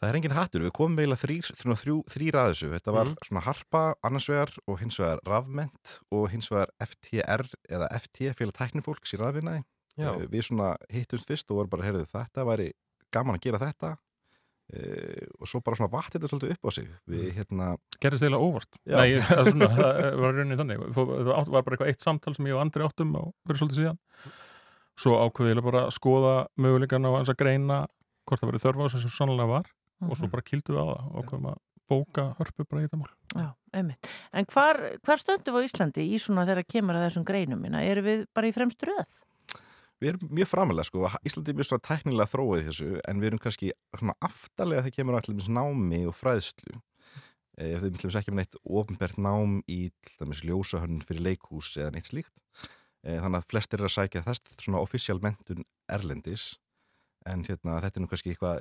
Það 0.00 0.08
er 0.10 0.16
engin 0.18 0.34
hattur, 0.34 0.62
við 0.64 0.72
komum 0.74 0.98
eiginlega 0.98 1.22
þrýr, 1.22 1.50
þrjú, 1.60 1.74
þrjú, 1.82 1.96
þrýr 2.10 2.36
að 2.40 2.48
þessu. 2.50 2.68
Þetta 2.72 2.92
var 2.96 3.06
Mhm. 3.10 3.18
svona 3.28 3.42
harpa 3.44 3.82
annars 4.02 4.26
vegar 4.32 4.50
og 4.66 4.78
hins 4.80 4.96
vegar 4.98 5.20
rafment 5.28 5.92
og 6.10 6.24
hins 6.32 6.48
vegar 6.50 6.72
FTR 6.82 7.44
eða 7.70 7.88
FT, 8.00 8.32
félag 8.34 8.56
tæknifólks 8.58 9.12
í 9.14 9.20
rafvinnaði. 9.20 9.62
Já. 9.96 10.08
Eh, 10.16 10.26
Við 10.26 10.42
svona 10.48 10.72
hittumst 10.90 11.28
fyrst 11.28 11.50
og 11.52 11.60
vorum 11.60 11.70
bara, 11.70 11.84
heyrðu 11.86 12.06
þetta 12.10 12.44
væri 12.48 12.72
gaman 13.12 13.36
að 13.38 13.44
gera 13.46 13.58
þetta 13.62 13.92
uh, 14.72 15.26
og 15.40 15.50
svo 15.50 15.60
bara 15.64 15.76
svona 15.76 15.92
vatt 15.92 16.14
þetta 16.14 16.30
svolítið 16.30 16.54
upp 16.56 16.64
á 16.64 16.70
sig. 16.76 16.88
Við 17.10 17.26
hérna... 17.36 17.68
Gerðist 18.00 18.24
eiginlega 18.24 18.48
óvart. 18.48 18.80
Nei, 18.86 19.18
það, 19.20 19.42
er 19.42 19.50
svona, 19.52 19.68
það 19.78 20.18
var 20.22 20.34
rauninni 20.38 20.58
þannig. 20.62 20.86
Það 20.96 21.12
var 21.14 21.50
bara 21.52 21.76
eitthvað 21.76 21.92
eitt 21.92 22.06
samtal 22.06 22.34
sem 22.36 22.48
ég 22.50 22.56
og 22.56 22.62
Andri 22.64 22.86
áttum 22.86 23.14
og 23.20 23.32
verið 23.48 23.62
svolítið 23.62 23.82
síðan. 23.82 24.00
Svo 25.04 25.18
ákveðilega 25.26 25.66
bara 25.66 25.84
að 25.88 25.94
skoða 25.96 26.34
möguleikan 26.62 27.06
á 27.08 27.10
eins 27.18 27.30
að 27.32 27.40
greina 27.42 27.80
hvort 28.24 28.40
það 28.40 28.50
verið 28.52 28.64
þörfa 28.68 28.90
sem 28.94 29.10
sannlega 29.10 29.50
var 29.50 29.70
og 30.04 30.16
svo 30.16 30.26
Mhm. 30.26 30.30
bara 30.34 30.42
kildum 30.46 30.76
við 30.76 30.80
á 30.80 30.86
það 30.86 31.00
og 31.04 31.24
ákveðum 31.24 31.48
að 31.50 31.58
bóka 31.90 32.22
hörpu 32.38 32.64
bara 32.70 32.80
í 32.80 32.86
þetta 32.86 32.98
mál. 33.00 33.10
Já, 33.34 33.48
einmitt. 33.76 34.08
En 34.32 34.46
hvar, 34.48 34.78
hvar 35.04 35.20
stöndum 35.20 35.52
við 35.58 35.60
á 35.60 35.66
Íslandi 35.68 36.04
í 36.08 36.16
svona 36.22 36.46
þegar 36.48 36.64
kemur 36.72 36.96
að 36.96 37.04
þessum 37.10 37.26
greinum 37.28 37.60
minna? 37.60 37.82
Eru 37.84 38.02
við 38.06 38.22
bara 38.34 38.48
í 38.48 38.54
fremstu 38.56 38.88
röð? 38.88 39.18
Við 40.04 40.10
erum 40.10 40.32
mjög 40.36 40.48
framalega 40.50 40.84
sko, 40.84 41.06
Íslandi 41.24 41.52
er 41.52 41.56
mjög 41.56 41.68
svona 41.70 41.84
tæknilega 41.88 42.28
þróið 42.28 42.58
í 42.60 42.64
þessu 42.66 42.88
en 43.08 43.22
við 43.22 43.30
erum 43.30 43.40
kannski 43.40 43.70
svona 43.96 44.14
aftalega 44.28 44.84
þegar 44.84 44.96
kemur 44.98 45.28
dæmis 45.30 45.48
námi 45.48 46.00
og 46.10 46.16
fræðslu. 46.18 46.80
Ef 47.54 47.80
þið 47.80 47.86
myndum 47.86 48.18
ekki 48.18 48.34
með 48.34 48.40
neitt 48.42 48.58
ofnbært 48.80 49.20
nám 49.24 49.54
í 49.70 49.78
til 50.04 50.16
dæmis 50.20 50.42
ljósahönnun 50.44 51.06
fyrir 51.08 51.24
leikhús 51.24 51.70
eða 51.78 51.94
neitt 51.94 52.10
slíkt. 52.10 52.34
E, 53.04 53.16
þannig 53.16 53.38
að 53.40 53.48
flestir 53.54 53.80
er 53.80 53.88
að 53.88 53.94
sækja 53.94 54.24
þess 54.26 54.58
svona 54.58 54.82
official 54.84 55.20
mentun 55.24 55.64
erlendis. 55.96 56.50
En 57.24 57.46
hérna, 57.46 57.78
þetta 57.80 58.00
er 58.00 58.04
nú 58.04 58.10
kannski 58.10 58.34
eitthvað 58.34 58.60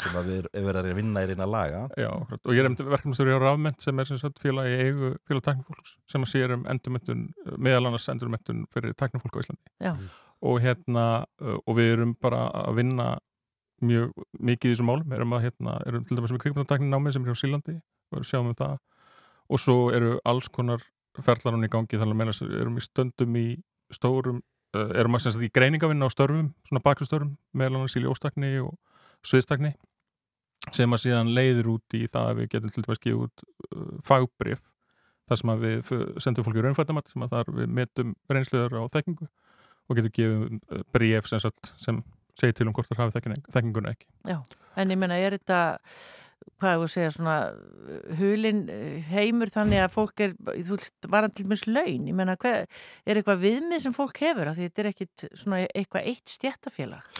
sem 0.00 0.16
að 0.16 0.28
við 0.30 0.38
erum 0.40 0.66
verið 0.70 0.90
að 0.94 0.98
vinna 1.02 1.22
í 1.22 1.28
reyna 1.28 1.44
að 1.44 1.52
laga. 1.52 1.80
Já, 2.00 2.10
og 2.14 2.54
ég 2.54 2.62
er 2.62 2.70
eftir 2.70 2.88
verkefnastöru 2.88 3.36
á 3.36 3.40
Rafment 3.42 3.84
sem 3.84 4.00
er 4.00 4.08
sem 4.08 4.20
sagt 4.22 4.40
félagi 4.40 4.72
í 4.72 4.86
eigu 4.86 5.10
félag 5.28 5.44
teknifólks 5.50 5.96
sem 6.08 6.24
að 6.24 6.32
sér 6.32 6.54
um 6.56 6.64
endurmyndun, 6.72 7.26
meðal 7.58 7.90
annars 7.90 8.08
endurmyndun 8.12 8.64
fyrir 8.72 8.96
teknifólk 8.96 9.36
á 9.36 9.42
Íslandi. 9.42 9.74
Já. 9.82 9.92
Og 10.42 10.62
hérna, 10.62 11.24
uh, 11.42 11.58
og 11.66 11.76
við 11.78 11.92
erum 11.96 12.14
bara 12.20 12.46
að 12.64 12.80
vinna 12.80 13.08
mjög 13.82 14.12
mikið 14.38 14.70
í 14.70 14.74
þessum 14.74 14.90
málum, 14.90 15.08
við 15.10 15.18
erum 15.18 15.36
að 15.36 15.44
hérna, 15.46 15.76
erum 15.90 16.06
til 16.06 16.18
dæmis 16.18 16.32
með 16.34 16.42
kvikmyndatekninámi 16.44 17.12
sem 17.14 17.26
er 17.26 17.34
á 17.34 17.40
Sílandi 17.40 17.76
og 18.12 18.26
sjáum 18.26 18.50
um 18.50 18.58
það. 18.58 18.78
Og 19.52 19.60
svo 19.60 19.76
eru 19.94 20.16
alls 20.28 20.48
konar 20.52 20.84
ferlar 21.20 21.56
hann 21.56 21.66
í 21.66 21.70
gangi 21.72 21.98
þannig 21.98 22.14
að 22.14 22.20
meina 22.20 22.34
við 22.38 22.58
erum 22.60 22.78
í 22.78 22.84
stöndum 22.84 23.38
í 23.38 23.46
stórum, 23.92 24.42
uh, 24.76 24.90
erum 24.98 25.18
að 25.18 25.24
sem 25.26 25.36
sagt 25.36 25.48
í 25.48 25.52
greiningavinna 25.54 26.08
á 26.08 26.14
störfum, 26.14 26.52
svona 26.68 26.84
bakstörfum 26.84 27.34
meðal 27.52 27.80
annars 27.80 27.96
í 27.98 28.04
ljóstakni 28.04 28.54
og 28.62 28.76
sviðstakni 29.26 29.74
sem 30.72 30.94
að 30.94 31.02
síðan 31.02 31.32
leiðir 31.34 31.68
út 31.74 31.96
í 31.98 32.06
það 32.06 32.28
að 32.30 32.38
við 32.38 32.52
getum 32.54 32.72
til 32.72 32.84
dæmis 32.86 33.02
gefa 33.02 33.26
út 33.26 33.44
uh, 33.44 33.88
fagbrif 34.06 34.62
þar 35.28 35.40
sem 35.40 35.52
að 35.52 35.64
við 35.66 35.92
sendum 36.22 36.46
fólki 36.46 36.62
raunfættamat 36.64 37.10
sem 37.10 37.24
að 37.24 37.34
þar 37.36 37.52
við 37.58 37.74
metum 37.78 38.14
reynsluður 38.30 38.78
á 38.78 38.92
þekkingu 38.94 39.28
og 39.92 40.00
getum 40.00 40.16
gefið 40.18 40.48
uh, 40.78 40.82
bref 40.96 41.30
sem, 41.30 41.54
sem 41.86 42.02
segir 42.40 42.56
til 42.58 42.66
um 42.70 42.74
hvort 42.76 42.90
það 42.90 43.04
hafi 43.04 43.16
þekkin- 43.18 43.46
þekkinguna 43.52 43.94
ekki. 43.94 44.08
Já, 44.32 44.38
en 44.82 44.94
ég 44.94 45.00
meina, 45.02 45.20
er 45.20 45.36
þetta, 45.36 45.60
hvað 46.62 46.72
ég 46.72 46.80
að 46.88 46.92
segja, 46.96 47.12
svona 47.14 47.36
uh, 47.52 48.02
hulin 48.18 48.64
uh, 48.72 48.98
heimur 49.12 49.52
þannig 49.52 49.84
að 49.84 49.94
fólk 49.94 50.24
er, 50.26 50.34
þú 50.48 50.76
veist, 50.78 50.96
varan 51.12 51.36
til 51.36 51.46
mjög 51.52 51.68
laun, 51.70 52.08
ég 52.10 52.16
hver, 52.42 52.66
er 53.06 53.20
eitthvað 53.20 53.42
viðmið 53.46 53.84
sem 53.86 53.96
fólk 53.96 54.20
hefur, 54.24 54.52
því 54.56 54.68
þetta 54.68 54.84
er 54.86 54.90
ekkit 54.94 55.26
svona 55.44 55.62
eitthvað 55.70 56.08
eitt 56.12 56.36
stjættafélag? 56.38 57.10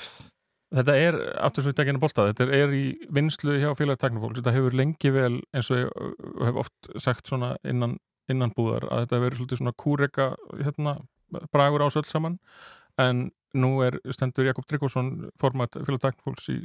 Þetta 0.72 0.94
er, 0.96 1.16
aftur 1.44 1.66
svo 1.66 1.74
í 1.74 1.76
daginn 1.76 1.98
að 1.98 2.04
bolta, 2.06 2.24
þetta 2.30 2.44
er, 2.56 2.70
í 2.72 2.84
vinslu 3.12 3.58
hjá 3.60 3.74
félagteknifólks, 3.76 4.38
þetta 4.40 4.54
hefur 4.56 4.76
lengi 4.80 5.10
vel 5.12 5.34
eins 5.52 5.68
og 5.68 5.82
ég 5.82 6.46
hef 6.48 6.60
oft 6.62 6.88
sagt 7.04 7.28
svona 7.28 7.50
innan, 7.68 7.98
innan 8.32 8.54
búðar 8.56 8.86
að 8.88 9.02
þetta 9.04 9.18
hefur 9.18 9.26
verið 9.26 9.42
svona 9.60 9.74
kúreka 9.84 10.30
hérna, 10.62 10.94
bragur 11.52 11.84
ás 11.86 11.96
öll 12.00 12.08
saman 12.08 12.38
en 13.00 13.30
nú 13.54 13.80
er 13.84 13.98
stendur 14.12 14.46
Jakob 14.48 14.66
Tryggvason 14.68 15.30
format 15.40 15.76
félagteknifólks 15.76 16.48
í, 16.52 16.58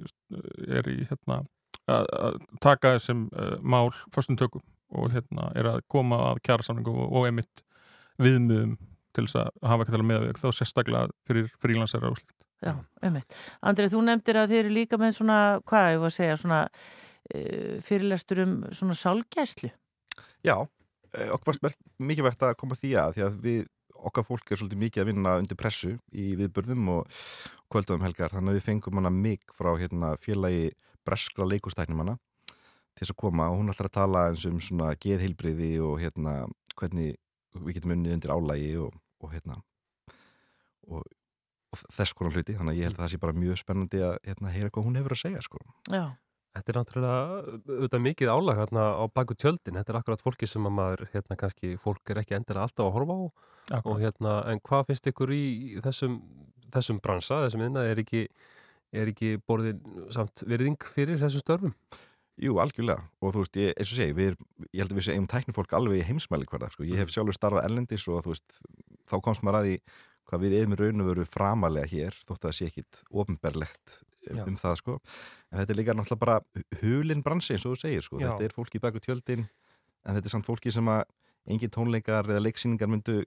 er 0.67 0.87
í 0.91 1.03
hérna 1.09 1.41
að 1.87 2.09
að 2.17 2.41
taka 2.59 2.97
þessum 2.97 3.27
uh, 3.31 3.55
mál 3.63 3.93
förstum 4.11 4.35
tökum 4.39 4.63
og 4.91 5.11
hérna 5.13 5.49
er 5.55 5.69
að 5.71 5.81
koma 5.91 6.17
að 6.33 6.41
kjærasamningum 6.47 6.97
og, 7.05 7.13
og 7.15 7.27
emitt 7.29 7.63
viðmiðum 8.19 8.77
til 9.15 9.23
þess 9.25 9.39
að 9.39 9.69
hafa 9.71 9.85
ekki 9.85 9.95
tala 9.95 10.07
með 10.07 10.25
þá 10.41 10.47
sérstaklega 10.57 11.15
fyrir 11.27 11.47
frílansara 11.63 12.11
og 12.11 12.19
slikt. 12.19 12.35
Já, 12.65 12.73
einmitt. 13.05 13.35
Andrið, 13.61 13.93
þú 13.93 14.03
nefndir 14.07 14.39
að 14.41 14.51
þið 14.51 14.59
eru 14.63 14.73
líka 14.73 14.99
með 14.99 15.15
svona, 15.19 15.37
hvað 15.69 15.89
ég 15.93 16.01
var 16.03 16.11
að 16.11 16.15
segja, 16.17 16.37
svona 16.41 16.59
uh, 16.67 17.73
fyrirlestur 17.87 18.43
um 18.43 18.55
svona 18.75 18.97
sálgæslu. 18.97 19.71
Já, 20.45 20.55
eh, 21.13 21.29
okkur 21.33 21.51
varst 21.53 21.65
merk- 21.65 21.81
mikilvægt 21.99 22.45
að 22.45 22.55
koma 22.59 22.77
því 22.77 22.93
að 23.01 23.15
því 23.15 23.25
að 23.27 23.39
við, 23.47 23.65
okkar 24.05 24.25
fólk 24.27 24.51
er 24.51 24.59
svolítið 24.59 24.81
mikið 24.83 25.03
að 25.03 25.09
vinna 25.11 25.35
undir 25.41 25.59
pressu 25.59 25.95
í 26.13 26.29
viðbörðum 26.39 26.91
og 26.93 27.17
kvöldum 27.71 28.05
helgar, 28.05 28.31
þannig 28.33 28.53
að 28.53 28.59
við 28.59 28.67
fengum 28.67 28.99
hana 28.99 29.11
mig 29.13 29.43
frá 29.57 29.73
hérna, 29.79 30.13
félagi 30.23 30.71
breskra 31.07 31.47
leikustæknumanna 31.47 32.17
til 32.47 33.05
þess 33.05 33.13
að 33.13 33.21
koma 33.21 33.49
og 33.51 33.59
hún 33.61 33.71
ætlar 33.71 33.89
að 33.91 33.97
tala 33.99 34.23
eins 34.31 34.45
um 34.49 34.59
svona 34.63 34.91
geðheilbriði 34.99 35.71
og 35.85 35.99
hérna 36.01 36.37
hvernig 36.77 37.17
við 37.57 37.77
getum 37.77 37.93
unnið 37.95 38.15
undir 38.17 38.33
álægi 38.33 38.71
og, 38.81 38.95
og 39.23 39.33
hérna 39.33 39.59
og, 40.87 41.03
og 41.03 41.83
þess 41.93 42.15
konar 42.17 42.35
hluti, 42.35 42.55
þannig 42.57 42.73
að 42.73 42.79
ég 42.79 42.89
held 42.89 42.97
að 42.97 43.03
það 43.03 43.13
sé 43.13 43.21
bara 43.21 43.37
mjög 43.37 43.61
spennandi 43.61 44.01
að 44.07 44.15
hérna, 44.25 44.53
heyra 44.55 44.71
hvað 44.73 44.87
hún 44.87 44.99
hefur 44.99 45.15
að 45.17 45.23
segja 45.23 45.43
sko. 45.45 45.61
Já. 45.91 46.03
Þetta 46.57 46.73
er 46.73 46.77
náttúrulega 46.79 47.21
auðvitað 47.77 48.03
mikið 48.07 48.31
álag 48.33 48.59
hérna 48.61 48.83
á 48.97 49.03
baku 49.13 49.35
tjöldin, 49.37 49.77
þetta 49.79 49.93
er 49.93 49.99
akkurat 50.01 50.23
fólki 50.25 50.49
sem 50.49 50.65
að 50.67 50.75
maður, 50.79 51.05
hérna 51.13 51.37
kannski, 51.39 51.75
fólk 51.81 52.13
er 52.13 52.21
ekki 52.23 52.35
endilega 52.37 52.65
alltaf 52.67 52.87
að 52.89 52.95
horfa 52.97 53.17
á 53.17 53.21
Akkurat. 53.77 53.87
og 53.91 54.01
hérna, 54.03 54.33
en 54.51 54.61
hvað 54.63 54.85
finnst 54.91 55.09
ykkur 55.11 55.33
í 55.35 55.43
þessum, 55.85 56.17
þessum 56.73 57.01
bransa, 57.03 57.41
þessum 57.45 57.65
innan, 57.67 57.85
er 57.91 58.01
ekki, 58.03 58.25
er 58.95 59.11
ekki 59.13 59.33
borðin 59.47 59.81
samt 60.15 60.43
virðing 60.47 60.77
fyrir 60.95 61.19
þessum 61.21 61.43
störfum? 61.45 61.73
Jú, 62.37 62.59
algjörlega 62.61 63.01
og 63.25 63.31
þú 63.33 63.41
veist, 63.41 63.55
ég, 63.57 63.71
eins 63.81 63.91
og 63.95 63.97
segi, 63.97 64.13
við, 64.13 64.33
er- 64.35 64.67
ég 64.69 64.83
held 64.83 64.91
að 64.93 64.99
við 64.99 65.07
segjum 65.07 65.29
tæknifólk 65.31 65.71
alveg 65.73 66.03
í 66.03 66.05
heimsmæli 66.05 66.45
hverða, 66.45 66.69
sko. 66.73 66.85
ég 66.85 66.99
hef 67.01 67.09
sjálfur 67.09 67.33
starfað 67.33 67.65
erlendis 67.65 68.05
og 68.13 68.21
þú 68.27 68.35
veist, 68.35 68.59
þá 69.09 69.15
komst 69.25 69.41
maður 69.43 69.57
að 69.63 69.69
því 69.71 69.79
hvað 70.27 70.43
við 70.43 70.53
erum 70.59 70.75
í 70.75 70.77
raun 70.81 71.01
og 71.01 71.07
veru 71.09 71.25
framalega 71.25 71.87
hér 71.89 72.17
þótt 72.27 72.37
að 72.43 72.45
það 72.49 72.55
sé 72.59 72.65
ekkit 72.69 73.01
ofnberlegt 73.23 73.97
Já. 74.35 74.43
um 74.45 74.57
það, 74.59 74.75
sko 74.81 74.97
en 75.51 75.61
þetta 75.61 75.73
er 75.73 75.79
líka 75.79 75.95
náttúrulega 75.95 76.23
bara 76.25 76.37
hulin 76.81 77.23
bransi 77.23 77.55
eins 77.55 77.65
og 77.65 77.75
þú 77.75 77.81
segir, 77.85 78.05
sko, 78.05 78.19
Já. 78.21 78.31
þetta 78.33 78.49
er 78.49 78.55
fólki 78.55 78.81
baku 78.83 79.03
tjöldin 79.03 79.45
en 79.47 80.17
þetta 80.17 80.25
er 80.25 80.35
samt 80.35 80.47
fólki 80.47 80.73
sem 80.73 80.91
að 80.91 81.03
engin 81.47 81.73
tónleikar 81.73 82.27
eða 82.27 82.43
leiksýningar 82.43 82.91
myndu 82.91 83.21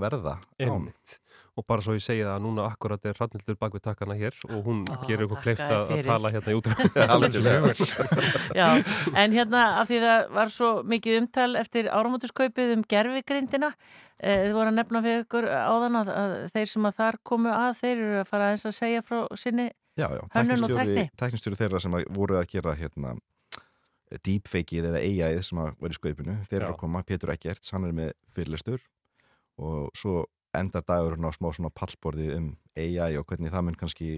verða 0.00 0.38
án 0.58 0.70
Einmitt. 0.70 1.18
Og 1.54 1.62
bara 1.68 1.84
svo 1.84 1.94
ég 1.94 2.02
segi 2.02 2.24
það 2.24 2.32
að 2.34 2.42
núna 2.42 2.64
akkurat 2.66 3.04
er 3.06 3.14
Hrannildur 3.14 3.58
bak 3.60 3.74
við 3.76 3.84
takkana 3.84 4.16
hér 4.18 4.38
og 4.48 4.64
hún 4.66 4.80
Ó, 4.90 4.96
gerir 5.06 5.28
þakka 5.30 5.42
kleift 5.44 5.62
að, 5.62 5.92
tala 6.06 6.32
hérna 6.34 6.54
í 6.54 6.56
útrúlega. 6.58 7.74
Já, 8.58 8.66
en 9.14 9.36
hérna 9.36 9.62
af 9.82 9.90
því 9.90 10.00
það 10.02 10.24
var 10.38 10.50
svo 10.54 10.70
mikið 10.90 11.20
umtal 11.20 11.50
eftir 11.60 11.90
áramótuskaupið 11.94 12.74
um 12.74 12.82
gerfigrindina 12.90 13.70
eh, 14.18 14.48
þið 14.48 14.56
voru 14.56 14.72
að 14.72 14.80
nefna 14.80 15.04
fyrir 15.06 15.22
ykkur 15.22 15.46
áðan 15.52 16.00
að, 16.02 16.10
að 16.24 16.34
þeir 16.56 16.72
sem 16.74 16.90
að 16.90 16.98
þar 16.98 17.20
komu 17.30 17.54
að 17.54 17.70
þeir 17.84 17.94
eru 17.94 18.18
að 18.24 18.28
fara 18.32 18.50
eins 18.50 18.66
að 18.66 18.76
segja 18.80 19.04
frá 19.06 19.20
sinni 19.38 19.70
Já, 19.94 20.08
já, 20.10 20.24
hönnun 20.34 20.66
og 20.66 20.74
tekni 20.74 21.06
tæknistjóri 21.14 21.58
þeirra 21.60 21.78
sem 21.84 21.94
að 21.94 22.08
voru 22.16 22.40
að 22.40 22.48
gera 22.50 22.74
hérna 22.74 23.14
deepfakeið 24.26 24.88
eða 24.90 25.02
AI-ið 25.02 25.44
sem 25.46 25.60
að 25.62 25.86
í 25.86 25.96
skaupinu 25.96 26.34
þeir 26.48 26.58
eru 26.60 26.72
að 26.72 26.80
koma, 26.82 27.02
Pétur 27.06 27.32
Eggerts, 27.34 27.70
hann 27.74 27.86
er 27.88 27.94
með 27.94 28.10
fyrirlestur 28.34 28.82
og 29.58 29.90
svo 29.96 30.24
endar 30.54 30.84
dagurinn 30.86 31.26
á 31.26 31.32
smá 31.34 31.50
svona 31.54 31.72
pallborði 31.74 32.30
um 32.36 32.52
AI 32.78 33.16
og 33.18 33.26
hvernig 33.26 33.52
það 33.52 33.66
mun 33.68 33.78
kannski 33.78 34.08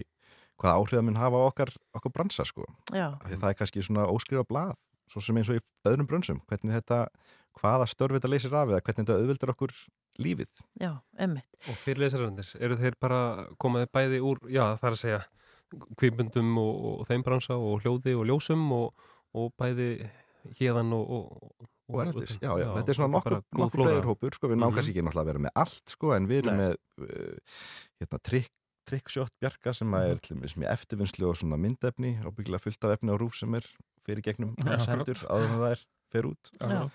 hvaða 0.61 0.81
áhrif 0.81 0.97
það 0.99 1.07
mun 1.09 1.21
hafa 1.21 1.41
á 1.41 1.49
okkar, 1.51 1.73
okkar 1.97 2.13
bransa 2.13 2.45
sko, 2.49 2.65
Já, 2.93 3.13
Af 3.21 3.29
því 3.29 3.41
það 3.43 3.51
er 3.51 3.59
kannski 3.61 3.85
svona 3.85 4.07
óskrifa 4.09 4.45
blað, 4.49 4.75
svo 5.13 5.21
sem 5.21 5.37
eins 5.37 5.51
og 5.53 5.59
í 5.61 5.65
öðrum 5.89 6.09
brönsum, 6.09 6.41
hvernig 6.49 6.77
þetta 6.79 7.07
hvaða 7.61 7.89
störf 7.89 8.17
þetta 8.17 8.31
leysir 8.33 8.57
af 8.57 8.73
eða 8.73 8.83
hvernig 8.85 9.05
þetta 9.05 9.19
auðveldur 9.21 9.53
okkur 9.53 9.75
lífið. 10.21 10.53
já, 10.81 10.93
emmitt 11.19 11.69
Og 11.69 11.77
fyrirlesarandir, 11.81 12.53
eru 12.61 12.77
þeir 12.81 12.97
bara 13.01 13.21
komaði 13.61 13.89
bæði 13.93 14.21
úr, 14.25 14.41
já 14.49 14.77
það 14.81 14.89
er 14.89 14.97
að 14.97 15.03
segja 15.03 15.23
kvipundum 15.99 16.59
og, 16.63 16.75
og 16.91 17.07
þeim 17.09 17.25
bransa 17.27 17.57
og 17.57 17.83
hljóði 17.85 18.15
og 18.17 18.27
ljósum 18.29 18.65
og, 18.73 19.09
og 19.37 19.53
bæði 19.59 20.09
hérðan 20.61 20.93
og, 20.97 21.11
og, 21.11 21.69
og 21.89 22.01
erlendis, 22.03 22.37
já, 22.43 22.51
já, 22.59 22.69
þetta 22.77 22.89
er 22.93 22.99
svona 22.99 23.13
nokkur, 23.17 23.31
bara 23.31 23.43
góð 23.55 23.61
nokkur 23.63 23.79
flóra. 23.79 23.89
breiður 23.91 24.09
hópur, 24.11 24.35
sko, 24.35 24.49
við 24.49 24.57
Mhm. 24.71 24.77
kannski 24.77 24.93
ekki 24.95 25.03
að 25.23 25.27
vera 25.31 25.39
með 25.47 25.53
allt, 25.55 25.83
sko, 25.89 26.13
en 26.17 26.27
við 26.29 26.39
erum 26.43 26.57
Nei. 26.57 26.67
með 26.67 26.75
uh, 27.01 27.37
hérna, 28.01 28.19
trikk 28.23 28.51
trikkshot 28.87 29.33
bjarga 29.43 29.75
sem 29.75 29.89
Mhm. 29.91 30.11
er 30.11 30.19
með 30.63 30.71
eftirvinnslu 30.71 31.29
og 31.29 31.37
svona 31.37 31.57
myndefni 31.59 32.13
ábyggilega 32.23 32.61
fullt 32.63 32.85
af 32.85 32.99
efni 32.99 33.11
á 33.11 33.17
rúf 33.19 33.35
sem 33.35 33.53
er 33.55 33.65
fyrir 34.07 34.23
gegnum 34.23 34.55
Já, 34.63 34.79
hendur 34.87 35.15
áður 35.27 35.51
en 35.51 35.59
það 35.59 35.71
er 35.73 35.81
fer 36.13 36.23
út 36.23 36.51
Já. 36.61 36.91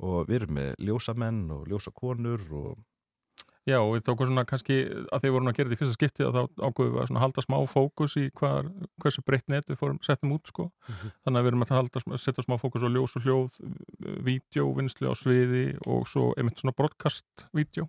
og 0.00 0.26
við 0.26 0.34
erum 0.42 0.54
með 0.56 0.74
ljósamenn 0.82 1.50
og 1.54 1.66
ljósakonur 1.68 2.50
og 2.52 2.78
Já, 3.66 3.80
og 3.82 3.96
við 3.96 4.02
tókum 4.06 4.28
svona 4.28 4.44
kannski 4.46 4.74
að 4.86 5.24
því 5.24 5.26
við 5.26 5.32
vorum 5.34 5.48
að 5.50 5.56
gera 5.56 5.70
þetta 5.70 5.74
í 5.74 5.78
fyrsta 5.80 5.96
skipti 5.96 6.22
að 6.22 6.36
þá 6.36 6.42
ákveðum 6.68 6.92
við 6.94 7.00
að 7.02 7.08
svona 7.10 7.22
halda 7.24 7.42
smá 7.42 7.56
fókus 7.66 8.12
í 8.20 8.22
hvað, 8.38 8.68
hversu 9.02 9.24
breytt 9.26 9.48
net 9.50 9.66
við 9.72 9.80
fórum, 9.80 9.96
settum 10.06 10.34
út 10.36 10.52
sko. 10.52 10.68
Mhm. 10.86 11.10
Þannig 11.26 11.40
að 11.40 11.46
við 11.46 11.50
erum 11.50 11.64
að 11.66 11.72
halda, 11.74 12.02
setja 12.22 12.44
smá 12.46 12.54
fókus 12.62 12.86
á 12.86 12.88
ljós 12.94 13.16
og 13.18 13.26
hljóð, 13.26 13.58
vídeo, 14.28 14.68
vinslu 14.76 15.10
á 15.10 15.14
sviði 15.18 15.64
og 15.82 16.06
svo 16.06 16.28
einmitt 16.38 16.62
svona 16.62 16.76
broadcast-vídeó. 16.78 17.88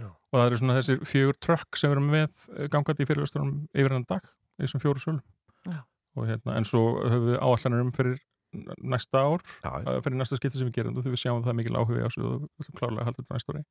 Já. 0.00 0.08
Og 0.08 0.40
það 0.40 0.46
eru 0.46 0.60
svona 0.62 0.78
þessir 0.80 1.04
fjögur 1.04 1.38
trökk 1.44 1.76
sem 1.76 1.90
við 1.90 1.96
erum 1.98 2.10
með 2.16 2.48
eh, 2.56 2.68
gangandi 2.72 3.04
í 3.04 3.10
fyrirvestunum 3.10 3.54
yfir 3.76 3.96
enn 3.98 4.08
dag, 4.08 4.24
í 4.56 4.64
þessum 4.64 4.80
fjóru 4.80 5.04
sölum. 5.04 5.22
Og 6.16 6.26
hérna, 6.26 6.56
en 6.56 6.64
svo 6.64 6.96
höfum 7.04 7.28
við 7.28 7.38
áallanir 7.44 7.84
um 7.84 7.92
fyrir 7.92 8.18
næsta 8.80 9.20
ár, 9.20 9.44
Já. 9.60 9.84
eh, 9.84 10.00
fyrir 10.00 10.16
næsta 10.16 10.40
skipti 10.40 10.58
sem 10.58 10.70
við 10.72 10.80
gerum 10.80 10.96
þetta, 10.96 11.04
því 11.06 11.12
við 11.12 11.22
sjáum 11.22 11.42
að 11.42 11.44
það 11.44 11.52
er 11.52 11.58
mikil 11.60 11.76
áhugi 11.76 12.00
á 12.00 12.08
þessu 12.08 12.24
og 12.24 12.32
við 12.40 12.64
ætlum 12.64 12.78
klárlega 12.80 13.02
að 13.04 13.10
halda 13.10 13.20
þetta 13.20 13.36
næsta 13.36 13.52
ári 13.52 13.64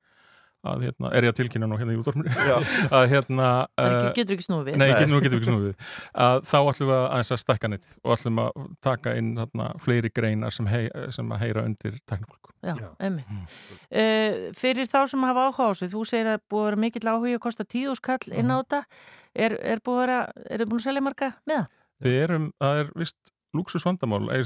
að 0.68 0.86
hérna, 0.88 1.12
er 1.16 1.26
ég 1.28 1.32
að 1.32 1.38
tilkynna 1.40 1.70
nú 1.70 1.78
hérna 1.80 1.94
í 1.96 2.00
útvarfinu 2.02 2.34
að 2.98 3.06
hérna 3.14 3.48
Það 3.80 3.96
eh, 3.96 4.10
getur 4.18 4.36
ekki 4.36 4.46
snúið 4.48 4.66
við. 4.68 4.80
Nei, 4.82 4.90
Nei. 4.90 5.22
getur 5.24 5.38
ekki 5.38 5.50
snúið 5.50 5.66
við 5.70 5.86
að 6.26 6.42
þá 6.50 6.58
ætlum 6.60 6.90
við 6.90 6.96
að 6.98 7.06
aðeins 7.06 7.32
að 7.36 7.42
stækka 7.46 7.72
neitt 7.72 7.90
og 8.04 8.16
ætlum 8.18 8.42
að 8.44 8.60
taka 8.90 9.16
inn 9.20 9.32
þarna, 9.40 9.70
fleiri 9.86 10.12
greinar 10.12 10.56
sem, 10.56 10.70
hei, 10.72 10.84
sem 11.16 11.32
að 11.32 11.44
heyra 11.46 11.66
undir 11.70 12.00
Já, 12.60 12.76
einmitt. 13.00 13.30
Uh, 13.88 14.50
fyrir 14.58 14.90
þá 14.92 15.00
sem 15.08 15.24
hafa 15.24 15.48
áhuga 15.48 15.68
á 15.68 15.72
þessu, 15.72 15.88
þú 15.94 16.02
segir 16.10 16.32
að 16.34 16.42
búið 16.52 16.66
að 16.66 16.70
vera 16.70 16.82
mikill 16.84 17.08
áhuga 17.08 17.38
og 17.38 17.44
kosta 17.46 17.64
tíu 17.64 17.96
skall 17.96 18.20
inn 18.36 18.52
á 18.52 18.60
þetta. 18.60 18.82
Er, 19.32 19.56
er 19.64 19.80
búið 19.86 20.02
að 20.02 20.04
vera, 20.04 20.18
er 20.44 20.64
þið 20.64 20.72
búin 20.74 20.82
að 20.82 20.88
selja 20.90 21.06
marga 21.06 21.30
með 21.48 21.62
það? 21.62 21.78
Við 22.04 22.18
erum, 22.26 22.50
það 22.60 22.82
er 22.82 22.92
vist 23.00 23.34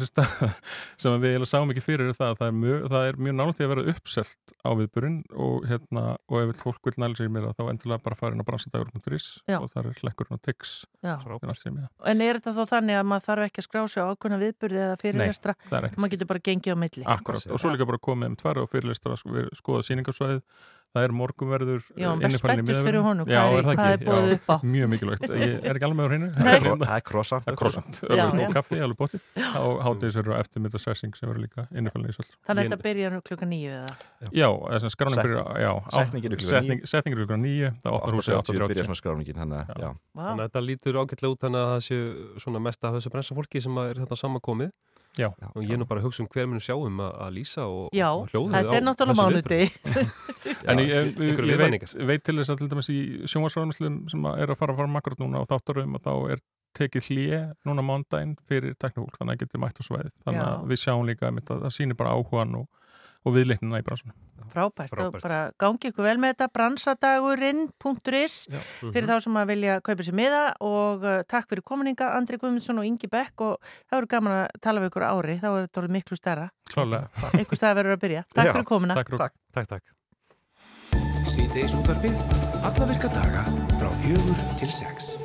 stað 0.07 0.33
sem 1.01 1.11
að 1.11 1.25
við 1.25 1.33
sáum 1.49 1.71
ekki 1.73 1.83
fyrir 1.83 2.13
það 2.15 2.29
að 2.31 2.37
það 2.39 2.47
er 2.51 2.57
mjög, 2.61 2.85
mjög 3.25 3.35
í 3.59 3.65
að 3.65 3.71
vera 3.73 3.83
uppselt 3.93 4.53
á 4.63 4.69
viðburinn 4.79 5.17
og, 5.35 5.65
hérna, 5.67 6.03
og 6.31 6.37
ef 6.39 6.61
fólk 6.63 6.87
vil 6.87 6.95
næla 7.03 7.19
sér 7.19 7.27
í 7.27 7.33
mér 7.35 7.49
þá 7.57 7.63
endilega 7.73 8.03
bara 8.05 8.19
fara 8.19 8.37
inn 8.37 8.43
á 8.43 8.47
bransandagur.is 8.47 9.27
Já. 9.49 9.57
og 9.59 9.67
það 9.73 9.89
er 9.91 9.99
hlekkurinn 10.03 10.37
og 10.37 10.43
tix 10.47 10.73
en 12.13 12.23
er 12.23 12.39
þetta 12.39 12.55
þá 12.55 12.63
þannig 12.75 12.99
að 13.01 13.09
maður 13.11 13.27
þarf 13.27 13.47
ekki 13.49 13.63
að 13.63 13.67
skrá 13.67 13.81
sig 13.91 14.03
á 14.03 14.05
ákveðna 14.13 14.39
viðburði 14.43 14.81
eða 14.87 14.99
ekkert. 15.03 15.57
Maður 15.99 16.13
getur 16.15 16.31
bara 16.31 16.43
gengið 16.47 16.75
á 16.75 16.77
milli. 16.83 17.03
Akkurat, 17.17 17.47
og 17.51 17.59
svo 17.61 17.73
líka 17.73 17.87
bara 17.89 18.01
komið 18.07 18.31
um 18.31 18.39
tvær 18.39 18.61
og 18.63 18.71
fyrirlistar 18.71 19.15
að 19.17 19.21
sko- 19.23 19.49
skoða 19.59 19.85
síningarsvæðið 19.89 20.41
það 20.93 21.05
er 21.07 21.13
morgunverður 21.17 21.81
Já, 21.97 22.07
hann 22.11 22.21
er 22.21 22.29
innifalinn 22.29 22.67
í 22.69 23.01
honum. 23.03 23.29
Já, 23.33 23.41
er- 23.43 23.65
það 23.65 23.77
hvað 23.77 23.93
ekki? 23.93 23.93
er 23.93 24.03
boðið 24.09 24.29
Já, 24.29 24.37
upp 24.37 24.49
á? 24.53 24.55
Mjög 24.73 24.87
mikilvægt, 24.93 25.23
ég 25.33 25.53
er 25.63 25.73
ekki 25.79 25.87
alveg 25.87 25.97
með 25.97 26.03
á 26.03 26.09
hreinu. 26.13 26.27
Það 26.83 26.93
er 26.97 27.03
croissant. 27.07 27.43
Það 27.43 27.53
er 27.53 27.57
croissant, 27.61 27.93
Já, 28.03 28.05
örlug 28.13 28.39
já. 28.43 28.47
og 28.47 28.53
kaffi, 28.57 28.77
alveg 28.83 28.97
bótti 29.01 29.17
og 29.63 29.81
hátíðis 29.87 30.17
verður 30.19 30.37
eftirmyndasessing 30.39 31.13
sem 31.17 31.29
verður 31.31 31.43
líka 31.47 31.65
innifalinn 31.73 32.09
í 32.09 32.15
svolítið 32.17 32.37
Þannig 32.47 32.61
að 32.61 32.69
þetta 32.69 32.81
byrjar 32.87 33.11
klukka 33.29 33.45
nýju 33.49 33.71
eða? 33.79 33.91
Já, 34.33 34.47
þess 34.73 34.85
að 34.89 34.93
skráning 34.95 35.19
byrjar 35.23 35.45
já, 35.63 35.71
á- 35.73 35.91
setningin 35.97 36.29
klukkan 36.33 36.49
setning- 36.53 36.81
níu. 36.83 36.89
Setningin 36.93 37.17
er 37.17 37.21
klukkan 37.23 37.41
nýju 37.47 37.69
það 37.83 37.91
opnar 37.97 38.13
húsið 38.19 38.33
8.30 38.37 38.53
byrjar 38.53 38.69
8.30 38.69 38.85
svona 38.87 39.01
skráningin, 39.01 39.37
já. 39.83 39.89
Þannig 40.13 40.43
að 40.43 40.47
þetta 40.47 40.61
lítur 40.67 40.93
ágætlega 41.01 41.33
út 41.33 41.41
þannig 41.43 41.61
að 41.63 41.69
það 41.73 41.81
séu 41.89 42.03
samankomið 45.13 45.43
Já. 45.43 45.49
og 45.53 45.61
ég 45.63 45.73
er 45.75 45.79
nú 45.81 45.87
bara 45.89 46.01
að 46.01 46.07
hugsa 46.07 46.23
um 46.23 46.29
hver 46.33 46.47
mun 46.49 46.63
sjá 46.63 46.73
um 46.77 47.01
að, 47.05 47.29
lýsa 47.35 47.65
og, 47.67 47.89
Já, 47.93 48.09
og 48.09 48.31
hljóðið 48.31 48.55
þetta 48.57 48.75
er 48.77 48.83
á 48.83 48.87
náttúrulega 48.87 49.27
viðburði. 49.33 49.67
En 50.69 50.79
ég, 50.79 50.89
Já, 50.89 50.97
ég, 50.97 51.19
ég, 51.19 51.39
ég 51.49 51.61
veit, 51.61 51.93
veit 52.09 52.23
til 52.23 52.37
þess 52.39 52.53
að 52.53 52.59
til 52.61 52.69
dæmis 52.71 52.89
í 52.91 52.99
sjónvarsfráðumslum 53.29 53.97
sem 54.11 54.27
að 54.27 54.43
er 54.43 54.53
að 54.53 54.59
fara 54.59 54.75
að 54.75 54.81
fara 54.81 54.93
makrat 54.93 55.21
núna 55.21 55.43
á 55.43 55.49
þáttarum 55.49 55.97
og 55.97 56.03
þá 56.03 56.13
er 56.33 56.43
tekið 56.77 57.09
hlje 57.09 57.41
núna 57.67 57.85
mándaginn 57.85 58.37
fyrir 58.49 58.77
teknofólk 58.81 59.19
þannig 59.19 59.35
að 59.35 59.35
það 59.35 59.43
getur 59.43 59.63
mætt 59.63 59.81
á 59.81 59.83
sveið 59.85 60.11
þannig 60.25 60.41
Já. 60.41 60.47
að 60.49 60.71
við 60.71 60.81
sjáum 60.83 61.07
líka 61.09 61.29
einmitt 61.29 61.51
að 61.53 61.65
það 61.67 61.75
sýnir 61.77 61.99
bara 61.99 62.15
áhugan 62.17 62.55
og, 62.63 62.87
og 63.23 63.35
viðleiknina 63.37 63.81
í 63.83 63.85
bransunum 63.85 64.17
Frábært, 64.53 64.93
Frábært. 64.93 65.17
og 65.17 65.25
bara 65.25 65.39
gangi 65.61 65.89
ykkur 65.91 66.05
vel 66.07 66.19
með 66.21 66.35
þetta. 66.35 66.47
Bransadagurinn.is 66.57 68.35
fyrir 68.83 69.09
þá 69.09 69.15
sem 69.25 69.39
að 69.41 69.49
vilja 69.53 69.79
kaupa 69.85 70.05
sér 70.05 70.17
miða 70.17 70.43
og 70.63 71.03
uh, 71.07 71.21
takk 71.29 71.49
fyrir 71.49 71.65
kominninga 71.65 72.11
Andri 72.17 72.39
Guðmundsson 72.41 72.81
og 72.81 72.87
Ingi 72.87 73.09
Beck 73.11 73.41
og 73.45 73.57
það 73.89 73.97
verður 73.97 74.11
gaman 74.15 74.37
að 74.37 74.45
tala 74.63 74.83
við 74.83 74.91
ykkur 74.93 75.07
á 75.07 75.13
ári, 75.13 75.39
þá 75.41 75.49
er 75.49 75.59
þetta 75.65 75.83
orðið 75.83 75.97
miklu 75.97 76.19
stærra. 76.19 76.47
Klálega 76.69 77.09
einhver 77.39 77.59
stað 77.59 77.77
verður 77.81 77.97
að 77.97 78.05
byrja. 78.05 78.23
Takk 78.33 78.53
fyrir 78.53 78.69
komuna. 78.69 78.97
Takk, 79.01 79.13
takk, 79.25 79.37
takk, 79.57 79.75
takk. 79.75 79.85
Síðdeis 81.33 81.73
útvarpið, 81.73 82.17
alla 82.61 82.89
virka 82.91 83.09
daga 83.13 83.47
frá 83.79 83.89
fjögur 84.03 84.43
til 84.59 84.69
sex. 84.69 85.15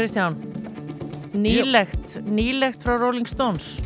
Kristján, 0.00 0.32
nýlegt, 1.36 2.14
nýlegt 2.24 2.80
frá 2.80 2.94
Rolling 2.96 3.28
Stones. 3.28 3.82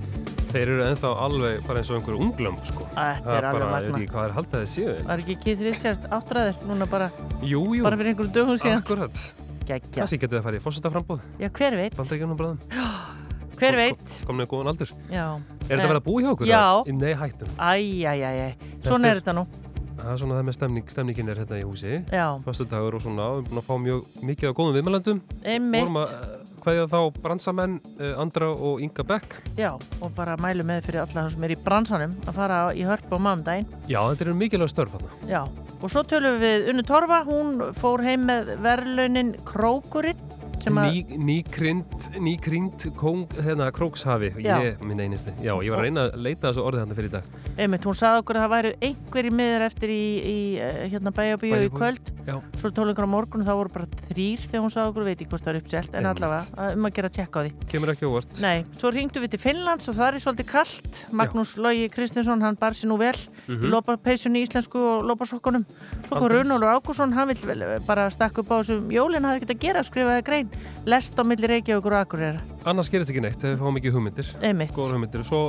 Þeir 0.53 0.71
eru 0.77 0.85
ennþá 0.87 1.09
alveg 1.25 1.65
bara 1.67 1.81
eins 1.81 1.89
og 1.91 1.97
einhver 1.99 2.21
unglömb 2.23 2.61
sko. 2.69 2.85
Þetta 2.93 3.25
Það 3.25 3.39
er 3.41 3.47
alveg 3.49 3.65
bara, 3.65 3.71
magna. 3.73 3.81
Ég 3.81 3.89
veit 3.89 4.05
ekki 4.05 4.13
hvað 4.13 4.29
er 4.29 4.35
haldið 4.37 4.55
að 4.55 4.63
þið 4.63 4.71
séu. 4.75 4.95
Var 5.09 5.25
ekki 5.25 5.37
Keith 5.43 5.65
Richards 5.67 6.07
áttræður 6.15 6.61
núna 6.71 6.87
bara, 6.93 7.09
Jú, 7.43 7.65
jú. 7.75 7.83
bara 7.83 7.99
fyrir 7.99 8.13
einhverjum 8.13 8.37
dögum 8.39 8.61
síðan? 8.63 8.85
Akkurat. 8.85 9.25
Gekkja. 9.65 9.97
Kannski 9.99 10.21
getið 10.23 10.39
það 10.39 10.47
farið 10.47 10.61
í 10.61 10.65
fórsetaframbóð. 10.69 11.27
Já, 11.43 11.51
hver 11.59 11.79
veit? 11.83 11.99
Hver 13.59 13.77
veit? 13.79 14.15
Komnið 14.31 14.49
góðan 14.55 14.71
aldur. 14.71 14.95
Já. 15.11 15.27
Er 15.67 15.75
þetta 15.79 15.91
verið 15.91 15.99
að 15.99 16.07
búa 16.07 16.23
hjá 16.23 16.31
okkur? 16.37 16.49
Já. 16.51 16.63
Nei, 16.95 17.13
hættum. 17.19 17.53
Æj, 17.59 17.85
æj, 18.07 18.25
æj, 18.31 18.41
æj. 18.47 18.73
Svona 18.87 19.11
er 19.11 19.21
þetta 19.23 19.35
nú. 19.39 19.45
Það 19.99 20.13
er 20.13 20.21
svona 20.21 20.39
það 20.39 20.47
með 20.49 20.57
stemning, 20.57 20.89
stemningin 20.91 21.31
er 21.31 21.41
hérna 21.43 21.59
í 21.61 21.67
húsi. 21.67 21.99
Fastu 22.45 22.67
dagur 22.69 22.97
og 22.99 23.05
svona, 23.05 23.29
við 23.31 23.39
erum 23.39 23.51
búin 23.51 23.61
að 23.61 23.69
fá 23.69 23.75
mjög 23.85 24.25
mikið 24.31 24.51
af 24.51 24.57
góðum 24.59 24.79
viðmælandum. 24.79 25.21
Vorum 25.45 25.99
að 26.01 26.15
eh, 26.17 26.33
kveðja 26.65 26.87
þá 26.91 26.99
bransamenn 27.25 27.77
uh, 28.01 28.13
Andra 28.25 28.51
og 28.53 28.83
Inga 28.85 29.07
Beck. 29.07 29.39
Já, 29.61 29.71
og 29.75 30.15
bara 30.17 30.37
mælu 30.41 30.67
með 30.67 30.89
fyrir 30.89 31.05
alla 31.05 31.21
það 31.21 31.31
sem 31.37 31.47
er 31.47 31.55
í 31.55 31.61
bransanum 31.69 32.17
að 32.25 32.39
fara 32.41 32.61
í 32.75 32.87
hörpu 32.89 33.21
á 33.21 33.25
mánudaginn. 33.29 33.71
Já, 33.87 34.01
þetta 34.01 34.27
eru 34.27 34.37
mikilvæg 34.41 34.73
störf 34.73 34.97
þarna. 34.97 35.19
Já, 35.31 35.43
og 35.79 35.93
svo 35.93 36.05
tölum 36.09 36.41
við 36.43 36.71
Unnu 36.73 36.87
Torfa, 36.89 37.23
hún 37.29 37.59
fór 37.79 38.05
heim 38.07 38.27
með 38.31 38.55
verðlaunin 38.65 39.35
Krókurinn 39.47 40.34
að, 40.73 40.89
Ný, 40.95 41.19
nýkrynd, 41.29 42.07
nýkrynd 42.25 42.87
hérna, 43.45 43.71
krókshafi. 43.75 44.33
Ég. 44.41 44.79
Já, 45.43 45.53
ég 45.61 45.71
var 45.71 45.79
að 45.79 45.85
reyna 45.85 46.05
að 46.09 46.17
leita 46.25 46.49
þessu 46.51 46.65
orðið 46.65 46.81
hann 46.85 46.95
fyrir 46.97 47.09
í 47.11 47.13
dag. 47.13 47.25
einmitt, 47.59 47.85
hún 47.87 47.95
sagði 47.95 48.23
okkur 48.23 48.37
að 48.39 48.43
það 48.45 48.53
væri 48.55 48.71
einhverjir 48.89 49.35
miður 49.39 49.65
eftir 49.69 49.89
í, 49.95 50.05
í 50.25 50.39
eh, 50.59 50.89
hérna 50.91 51.13
bæjabíu 51.15 51.61
í 51.67 51.71
kvöld. 51.71 52.11
já. 52.27 52.37
Svo 52.59 52.71
tólengur 52.75 53.07
á 53.07 53.11
morgun 53.15 53.45
það 53.47 53.59
voru 53.61 53.73
bara 53.75 53.87
þrýr 54.09 54.41
þegar 54.49 54.65
hún 54.65 54.73
sagði 54.75 54.91
okkur, 54.91 55.05
veit 55.05 55.21
ekki 55.21 55.29
hvort 55.31 55.45
það 55.45 55.55
er 55.55 55.61
uppselt, 55.61 55.95
en 55.95 56.07
allavega, 56.11 56.73
um 56.75 56.89
að 56.89 56.95
gera 56.99 57.09
tjekka 57.15 57.39
á 57.39 57.43
því. 57.45 57.53
Kemur 57.71 57.93
ekki 57.95 58.09
óvart. 58.09 58.41
Nei, 58.43 58.65
svo 58.81 58.91
ringdu 58.91 59.21
við 59.23 59.31
til 59.37 59.43
Finnlands 59.45 59.89
og 59.93 59.95
það 60.01 60.15
er 60.19 60.25
svolítið 60.25 60.51
kallt. 60.51 61.01
Magnús 61.13 61.55
Logi 61.61 61.89
Kristinsson, 61.95 62.43
hann 62.43 62.57
bar 62.59 62.73
sér 62.75 62.91
nú 62.91 62.99
vel 62.99 63.15
Mhm. 63.47 63.61
í 63.63 63.69
lópapeysunni 63.71 64.41
í 64.43 64.47
íslensku 64.49 64.79
og 64.81 65.05
lópasokkunum. 65.05 65.65
Svo 66.09 66.17
kom. 66.19 66.29
Runólur 66.33 66.73
Ágússon, 66.75 67.13
hann 67.13 67.29
vill 67.29 67.81
bara 67.87 68.09
stakka 68.11 68.41
upp 68.41 68.49
á 68.51 68.57
þessum 68.63 68.89
jólinn, 68.91 69.23
hafði 69.23 69.43
ekkert 69.43 69.55
að 69.55 69.61
gera, 69.61 69.83
skrifaði 69.85 70.25
grein, 70.25 70.51
lest 70.89 71.17
á 71.17 71.23
milli 71.25 71.49
Reykjavíkur 71.49 71.95
og 71.95 72.05
Akureyra. 72.05 72.43
Annars 72.65 72.89
gerist 72.93 73.11
ekki 73.13 73.21
neitt, 73.21 73.43
við 73.45 73.59
fáum 73.61 73.77
ekki 73.77 73.91
hugmyndir. 73.93 74.29
Einmitt. 74.41 74.73
Góður 74.73 74.97
hugmyndir. 74.97 75.25
Svo 75.29 75.41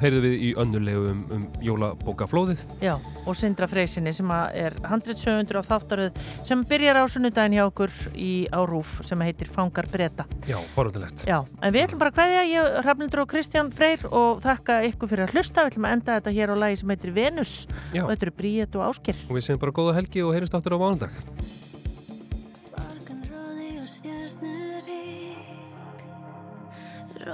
heyrðum 0.00 0.24
við 0.24 0.34
í 0.46 0.50
önnulegu 0.60 1.10
um, 1.10 1.22
um 1.36 1.46
jólabókaflóðið. 1.64 2.64
Já, 2.84 2.94
og 3.26 3.36
Sindra 3.36 3.68
Freysinni 3.68 4.12
sem 4.16 4.32
er 4.32 4.76
handritsöfundur 4.88 5.60
á 5.60 5.62
þáttaröð 5.68 6.20
sem 6.48 6.64
byrjar 6.68 7.02
á 7.02 7.04
sunnudaginn 7.12 7.58
hjá 7.58 7.64
okkur 7.66 7.92
í 8.16 8.32
Árúf 8.52 9.00
sem 9.04 9.24
heitir 9.26 9.48
Fangar 9.52 9.88
Breta. 9.92 10.24
Já, 10.48 10.58
forundilegt. 10.76 11.26
Já, 11.28 11.38
en 11.60 11.74
við 11.74 11.86
ætlum 11.86 12.00
bara 12.02 12.12
að 12.12 12.18
kveðja, 12.20 12.42
ég, 12.48 12.62
Rafnildur 12.86 13.24
og 13.24 13.32
Kristján 13.32 13.72
Freyr 13.72 14.06
og 14.08 14.40
þakka 14.44 14.82
ykkur 14.90 15.12
fyrir 15.12 15.26
að 15.28 15.36
hlusta. 15.36 15.66
Við 15.66 15.74
ætlum 15.74 15.88
að 15.88 15.96
enda 15.98 16.20
þetta 16.20 16.36
hér 16.38 16.52
á 16.52 16.56
lagi 16.64 16.80
sem 16.80 16.94
heitir 16.94 17.16
Venus 17.16 17.52
Já. 17.92 18.04
og 18.04 18.14
þetta 18.14 18.28
eru 18.28 18.38
Bríett 18.40 18.78
og 18.78 18.86
Áskir. 18.88 19.16
Og 19.28 19.36
við 19.36 19.44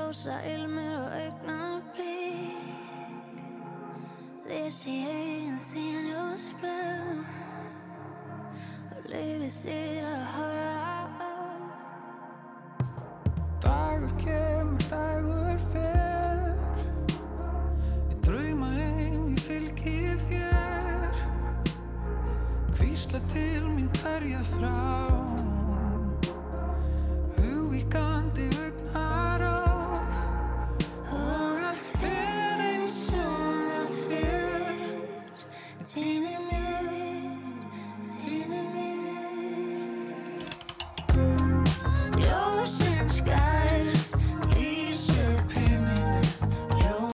ljósa 0.08 0.40
ilmur 0.54 0.94
og 1.04 1.10
augnar 1.12 1.80
blik 1.92 2.68
Les 4.48 4.76
í 4.88 4.94
heginn 5.04 5.58
þín 5.68 6.06
ljósblöð 6.06 7.18
og 8.94 9.08
leiði 9.12 9.50
þér 9.58 10.06
að 10.08 10.22
horfa 10.36 11.28
á. 11.28 11.44
Dagur 13.66 14.14
kemur, 14.22 14.86
dagur 14.88 15.60
fer. 15.74 16.56
Ég 18.08 18.16
drauma 18.24 18.70
heim, 18.78 19.26
ég 19.34 19.42
fylgi 19.44 19.98
þér. 20.30 21.20
Hvísla 22.78 23.20
til 23.34 23.68
mín 23.74 23.92
hverja 24.00 24.40
þrá. 24.54 24.72
Hugvíkandi 27.36 28.57